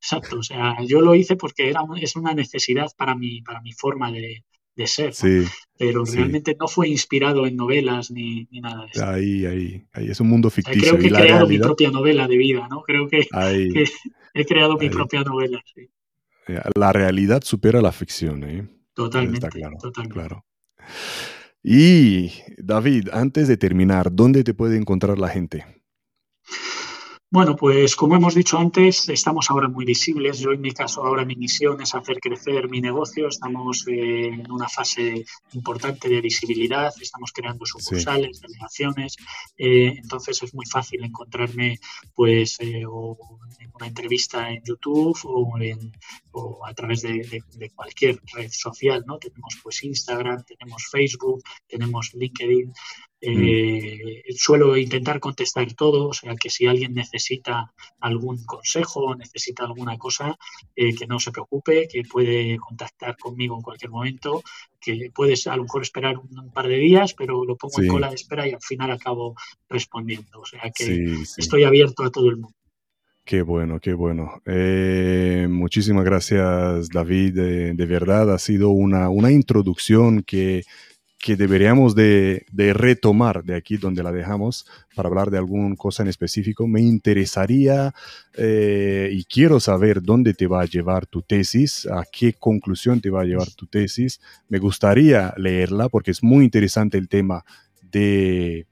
Exacto, 0.00 0.38
o 0.38 0.42
sea, 0.44 0.76
yo 0.86 1.00
lo 1.00 1.16
hice 1.16 1.34
porque 1.34 1.68
era, 1.68 1.80
es 2.00 2.14
una 2.14 2.32
necesidad 2.32 2.86
para 2.96 3.16
mi, 3.16 3.42
para 3.42 3.60
mi 3.60 3.72
forma 3.72 4.12
de, 4.12 4.44
ser. 4.86 5.12
Pero 5.78 6.04
realmente 6.04 6.56
no 6.58 6.68
fue 6.68 6.88
inspirado 6.88 7.46
en 7.46 7.56
novelas 7.56 8.10
ni, 8.10 8.48
nada 8.52 8.84
de 8.84 8.90
eso. 8.92 9.06
Ahí, 9.06 9.46
ahí, 9.46 9.84
ahí 9.92 10.10
es 10.10 10.20
un 10.20 10.28
mundo 10.28 10.50
ficticio. 10.50 10.96
creo 10.96 10.98
que 10.98 11.06
he 11.08 11.10
creado 11.10 11.46
mi 11.46 11.58
propia 11.58 11.90
novela 11.90 12.28
de 12.28 12.36
vida, 12.36 12.68
¿no? 12.70 12.82
Creo 12.82 13.08
que, 13.08 13.26
que 13.28 13.84
he 14.34 14.44
creado 14.44 14.76
mi 14.76 14.88
propia 14.88 15.22
novela. 15.22 15.60
Sí. 15.74 15.88
Eh, 16.48 16.60
la 16.74 16.92
realidad 16.92 17.42
supera 17.44 17.80
la 17.80 17.92
ficción, 17.92 18.44
¿eh? 18.44 18.68
Totalmente. 18.94 19.46
Está 19.46 19.50
claro, 19.50 19.76
claro. 20.08 20.44
Y 21.62 22.32
David, 22.58 23.08
antes 23.12 23.46
de 23.48 23.56
terminar, 23.56 24.12
¿dónde 24.12 24.42
te 24.42 24.52
puede 24.52 24.76
encontrar 24.76 25.18
la 25.18 25.28
gente? 25.28 25.64
Bueno, 27.32 27.56
pues 27.56 27.96
como 27.96 28.14
hemos 28.14 28.34
dicho 28.34 28.58
antes, 28.58 29.08
estamos 29.08 29.50
ahora 29.50 29.66
muy 29.66 29.86
visibles. 29.86 30.38
Yo 30.38 30.52
en 30.52 30.60
mi 30.60 30.72
caso 30.72 31.02
ahora 31.02 31.24
mi 31.24 31.34
misión 31.34 31.80
es 31.80 31.94
hacer 31.94 32.20
crecer 32.20 32.68
mi 32.68 32.82
negocio. 32.82 33.26
Estamos 33.26 33.86
eh, 33.88 34.26
en 34.26 34.52
una 34.52 34.68
fase 34.68 35.24
importante 35.54 36.10
de 36.10 36.20
visibilidad, 36.20 36.92
estamos 37.00 37.32
creando 37.32 37.64
sucursales, 37.64 38.38
delegaciones. 38.38 39.16
Eh, 39.56 39.94
entonces 39.96 40.42
es 40.42 40.54
muy 40.54 40.66
fácil 40.66 41.02
encontrarme 41.04 41.78
pues 42.14 42.60
eh, 42.60 42.82
en 42.82 42.86
una 42.86 43.86
entrevista 43.86 44.50
en 44.50 44.62
YouTube 44.62 45.18
o, 46.34 46.66
a 46.66 46.74
través 46.74 47.00
de, 47.00 47.72
cualquier 47.74 48.20
red 48.34 48.50
social. 48.50 49.04
¿no? 49.06 49.16
Tenemos 49.16 49.58
pues 49.62 49.82
Instagram, 49.84 50.44
tenemos 50.44 50.86
Facebook, 50.90 51.42
tenemos 51.66 52.12
LinkedIn. 52.12 52.74
Mm. 53.24 54.34
Suelo 54.36 54.76
intentar 54.76 55.20
contestar 55.20 55.72
todo, 55.74 56.08
o 56.08 56.12
sea 56.12 56.34
que 56.34 56.50
si 56.50 56.66
alguien 56.66 56.94
necesita 56.94 57.72
algún 58.00 58.42
consejo, 58.44 59.14
necesita 59.14 59.64
alguna 59.64 59.96
cosa, 59.96 60.36
eh, 60.74 60.94
que 60.94 61.06
no 61.06 61.20
se 61.20 61.30
preocupe, 61.30 61.86
que 61.86 62.02
puede 62.02 62.58
contactar 62.58 63.16
conmigo 63.16 63.56
en 63.56 63.62
cualquier 63.62 63.92
momento, 63.92 64.42
que 64.80 65.10
puedes 65.14 65.46
a 65.46 65.56
lo 65.56 65.62
mejor 65.62 65.82
esperar 65.82 66.18
un, 66.18 66.50
par 66.50 66.66
de 66.66 66.78
días, 66.78 67.14
pero 67.14 67.44
lo 67.44 67.56
pongo 67.56 67.80
en 67.80 67.88
cola 67.88 68.08
de 68.08 68.16
espera 68.16 68.48
y 68.48 68.52
al 68.52 68.62
final 68.62 68.90
acabo 68.90 69.36
respondiendo. 69.68 70.40
O 70.40 70.44
sea 70.44 70.72
que 70.74 71.14
estoy 71.36 71.62
abierto 71.62 72.02
a 72.02 72.10
todo 72.10 72.28
el 72.28 72.38
mundo. 72.38 72.56
Qué 73.24 73.42
bueno, 73.42 73.78
qué 73.78 73.92
bueno. 73.92 74.42
Eh, 74.46 75.46
muchísimas 75.48 76.04
gracias, 76.04 76.88
David. 76.88 77.34
de 77.34 77.86
verdad, 77.86 78.34
ha 78.34 78.38
sido 78.40 78.70
una, 78.70 79.10
una 79.10 79.30
introducción 79.30 80.24
que 80.24 80.64
que 81.22 81.36
deberíamos 81.36 81.94
de, 81.94 82.44
retomar 82.74 83.44
de 83.44 83.54
aquí 83.54 83.76
donde 83.76 84.02
la 84.02 84.10
dejamos 84.10 84.66
para 84.96 85.08
hablar 85.08 85.30
de 85.30 85.38
alguna 85.38 85.76
cosa 85.76 86.02
en 86.02 86.08
específico. 86.08 86.66
Me 86.66 86.80
interesaría 86.80 87.94
eh, 88.36 89.08
y 89.12 89.22
quiero 89.24 89.60
saber 89.60 90.02
dónde 90.02 90.34
te 90.34 90.48
va 90.48 90.62
a 90.62 90.66
llevar 90.66 91.06
tu 91.06 91.22
tesis, 91.22 91.86
a 91.86 92.04
qué 92.10 92.32
conclusión 92.32 93.00
te 93.00 93.08
va 93.08 93.20
a 93.20 93.24
llevar 93.24 93.48
tu 93.52 93.66
tesis. 93.66 94.20
Me 94.48 94.58
gustaría 94.58 95.32
leerla 95.36 95.88
porque 95.88 96.10
es 96.10 96.24
muy 96.24 96.44
interesante 96.44 96.98
el 96.98 97.08
tema 97.08 97.44
de 97.92 98.66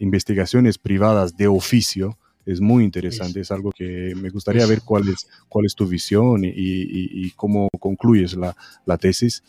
investigaciones 0.00 0.78
privadas 0.78 1.36
de 1.36 1.46
oficio. 1.46 2.18
Es 2.44 2.60
muy 2.60 2.82
interesante, 2.82 3.40
es 3.40 3.52
algo 3.52 3.70
que 3.70 4.12
me 4.16 4.30
gustaría 4.30 4.66
ver 4.66 4.82
cuál 4.84 5.08
es, 5.08 5.28
cuál 5.48 5.66
es 5.66 5.76
tu 5.76 5.86
visión 5.86 6.42
y, 6.44 7.30
cómo 7.36 7.68
concluyes 7.78 8.34
la, 8.34 8.56
la 8.84 8.98
tesis. 8.98 9.44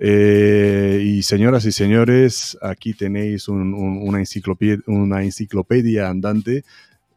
Eh, 0.00 1.02
y 1.04 1.22
señoras 1.22 1.64
y 1.64 1.72
señores, 1.72 2.56
aquí 2.62 2.94
tenéis 2.94 3.48
una, 3.48 4.18
enciclopedia, 4.18 4.78
una 4.86 5.24
enciclopedia 5.24 6.08
andante. 6.08 6.64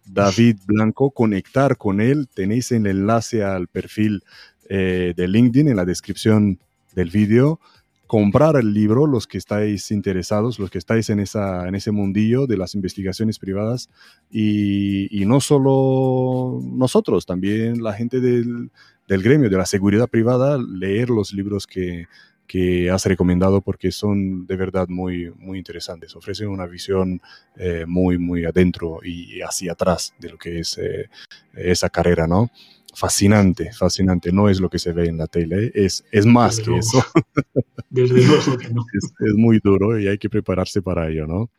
David 0.05 0.57
Blanco, 0.65 1.11
conectar 1.11 1.77
con 1.77 2.01
él. 2.01 2.27
Tenéis 2.33 2.71
el 2.71 2.87
enlace 2.87 3.43
al 3.43 3.67
perfil 3.67 4.23
eh, 4.67 5.13
de 5.15 5.27
LinkedIn 5.27 5.67
en 5.67 5.75
la 5.75 5.85
descripción 5.85 6.59
del 6.95 7.09
vídeo. 7.09 7.59
Comprar 8.07 8.57
el 8.57 8.73
libro, 8.73 9.07
los 9.07 9.25
que 9.25 9.37
estáis 9.37 9.89
interesados, 9.91 10.59
los 10.59 10.69
que 10.69 10.79
estáis 10.79 11.09
en, 11.09 11.21
esa, 11.21 11.65
en 11.67 11.75
ese 11.75 11.91
mundillo 11.91 12.45
de 12.45 12.57
las 12.57 12.75
investigaciones 12.75 13.39
privadas. 13.39 13.89
Y, 14.29 15.23
no 15.25 15.39
solo 15.39 16.59
nosotros, 16.61 17.25
también 17.25 17.81
la 17.81 17.93
gente 17.93 18.19
del, 18.19 18.69
del 19.07 19.23
gremio 19.23 19.49
de 19.49 19.55
la 19.55 19.65
seguridad 19.65 20.09
privada, 20.09 20.57
leer 20.57 21.09
los 21.09 21.31
libros 21.31 21.67
que, 21.67 22.07
que 22.51 22.89
has 22.89 23.05
recomendado 23.05 23.61
porque 23.61 23.93
son 23.93 24.45
de 24.45 24.57
verdad 24.57 24.89
muy, 24.89 25.31
muy 25.37 25.57
interesantes. 25.57 26.17
Ofrecen 26.17 26.49
una 26.49 26.65
visión 26.65 27.21
eh, 27.55 27.85
muy, 27.87 28.17
muy 28.17 28.43
adentro 28.43 28.99
y 29.05 29.39
hacia 29.39 29.71
atrás 29.71 30.13
de 30.19 30.31
lo 30.31 30.37
que 30.37 30.59
es 30.59 30.77
eh, 30.77 31.09
esa 31.53 31.89
carrera, 31.89 32.27
¿no? 32.27 32.51
Fascinante, 32.93 33.71
fascinante. 33.71 34.33
No 34.33 34.49
es 34.49 34.59
lo 34.59 34.69
que 34.69 34.79
se 34.79 34.91
ve 34.91 35.07
en 35.07 35.15
la 35.15 35.27
tele, 35.27 35.71
es, 35.73 36.03
es 36.11 36.25
más 36.25 36.59
que 36.59 36.75
eso. 36.75 37.01
Desde 37.89 38.21
luego 38.21 38.57
que 38.57 38.67
no. 38.67 38.83
Es, 38.95 39.13
muy 39.37 39.61
duro 39.63 39.97
y 39.97 40.09
hay 40.09 40.17
que 40.17 40.29
prepararse 40.29 40.81
para 40.81 41.07
ello, 41.07 41.27
¿no? 41.27 41.49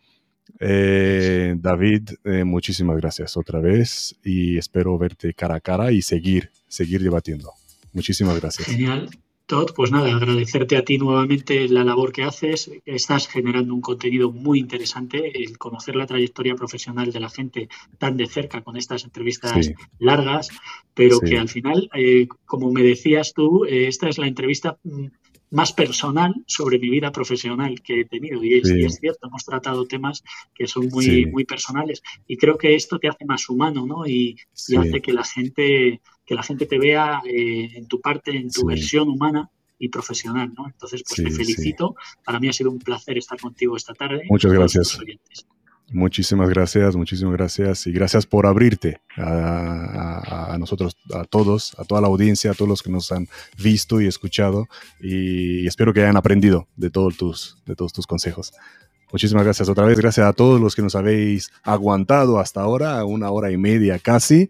Eh, 0.61 1.55
David, 1.57 2.11
muchísimas 2.45 2.99
gracias 2.99 3.39
otra 3.39 3.61
vez 3.61 4.15
y 4.23 4.59
espero 4.59 4.99
verte 4.99 5.33
cara 5.33 5.55
a 5.55 5.61
cara 5.61 5.91
y 5.91 6.03
seguir, 6.03 6.51
seguir 6.69 7.03
debatiendo. 7.03 7.51
Muchísimas 7.95 8.39
gracias. 8.39 8.69
Genial 8.69 9.09
pues 9.75 9.91
nada, 9.91 10.15
agradecerte 10.15 10.77
a 10.77 10.85
ti 10.85 10.99
nuevamente 10.99 11.69
la 11.69 11.85
labor 11.85 12.13
que 12.13 12.23
haces. 12.23 12.71
Estás 12.85 13.29
generando 13.29 13.75
un 13.75 13.81
contenido 13.81 14.31
muy 14.31 14.59
interesante, 14.59 15.43
el 15.43 15.59
conocer 15.59 15.97
la 15.97 16.07
trayectoria 16.07 16.55
profesional 16.55 17.13
de 17.13 17.21
la 17.21 17.29
gente 17.29 17.69
tan 17.99 18.17
de 18.17 18.27
cerca 18.27 18.63
con 18.63 18.77
estas 18.77 19.05
entrevistas 19.05 19.71
largas, 19.99 20.49
pero 20.95 21.21
que 21.21 21.39
al 21.39 21.49
final, 21.49 21.91
eh, 21.95 22.29
como 22.47 22.73
me 22.73 22.83
decías 22.83 23.35
tú, 23.35 23.65
eh, 23.65 23.89
esta 23.89 24.09
es 24.09 24.19
la 24.19 24.27
entrevista 24.27 24.79
mm, 24.85 25.07
más 25.53 25.73
personal 25.73 26.35
sobre 26.47 26.79
mi 26.79 26.89
vida 26.89 27.13
profesional 27.13 27.81
que 27.83 28.01
he 28.01 28.05
tenido. 28.07 28.43
Y 28.43 28.55
es, 28.55 28.99
cierto, 28.99 29.29
hemos 29.29 29.45
tratado 29.45 29.87
temas 29.87 30.25
que 30.55 30.67
son 30.67 30.89
muy, 30.89 31.27
muy 31.27 31.45
personales. 31.45 32.03
Y 32.27 32.39
creo 32.39 32.57
que 32.57 32.75
esto 32.75 32.99
te 32.99 33.09
hace 33.09 33.27
más 33.27 33.49
humano, 33.49 33.87
¿no? 33.87 34.07
Y, 34.07 34.37
hace 34.79 35.01
que 35.03 35.13
la 35.13 35.25
gente, 35.25 36.01
que 36.33 36.37
la 36.37 36.43
gente 36.43 36.65
te 36.65 36.79
vea 36.79 37.21
eh, 37.27 37.73
en 37.75 37.87
tu 37.87 38.01
parte, 38.01 38.35
en 38.35 38.51
tu 38.51 38.65
versión 38.65 39.07
humana 39.11 39.51
y 39.79 39.91
profesional, 39.91 40.51
¿no? 40.57 40.67
Entonces, 40.67 41.03
pues 41.07 41.23
te 41.23 41.31
felicito. 41.31 41.95
Para 42.25 42.41
mí 42.41 42.49
ha 42.49 42.55
sido 42.55 42.71
un 42.71 42.79
placer 42.79 43.19
estar 43.19 43.39
contigo 43.39 43.77
esta 43.77 43.93
tarde. 43.93 44.23
Muchas 44.31 44.51
gracias. 44.51 44.99
Muchísimas 45.91 46.49
gracias, 46.49 46.97
muchísimas 46.97 47.35
gracias 47.35 47.87
y 47.87 47.93
gracias 47.93 48.25
por 48.25 48.47
abrirte 48.47 49.03
a, 49.19 50.57
nosotros, 50.59 50.97
a 51.13 51.25
todos, 51.25 51.79
a 51.79 51.85
toda 51.85 52.01
la 52.01 52.07
audiencia, 52.07 52.53
a 52.53 52.55
todos 52.55 52.69
los 52.71 52.83
que 52.83 52.91
nos 52.91 53.13
han 53.13 53.29
visto 53.63 54.01
y 54.01 54.07
escuchado 54.07 54.69
y 55.03 55.67
espero 55.67 55.93
que 55.93 56.01
hayan 56.01 56.17
aprendido 56.17 56.67
de, 56.77 56.89
todos 56.89 57.19
tus, 57.19 57.59
de 57.67 57.77
todos 57.77 57.93
tus 57.93 58.07
consejos. 58.07 58.55
Muchísimas 59.13 59.45
gracias 59.45 59.69
otra 59.69 59.85
vez, 59.85 59.99
gracias 59.99 60.27
a 60.27 60.33
todos 60.33 60.59
los 60.59 60.75
que 60.75 60.81
nos 60.81 60.95
habéis 60.95 61.51
aguantado 61.63 62.39
hasta 62.39 62.63
ahora, 62.63 63.05
una 63.05 63.31
hora 63.31 63.51
y 63.51 63.59
media 63.59 63.99
casi. 63.99 64.49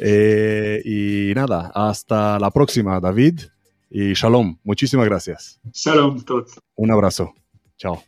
Eh, 0.00 0.82
y 0.84 1.34
nada, 1.34 1.70
hasta 1.74 2.38
la 2.38 2.50
próxima, 2.50 3.00
David. 3.00 3.40
Y 3.90 4.12
shalom, 4.14 4.58
muchísimas 4.64 5.06
gracias. 5.06 5.60
Shalom, 5.72 6.22
todos. 6.22 6.58
Un 6.76 6.90
abrazo. 6.90 7.34
Chao. 7.76 8.02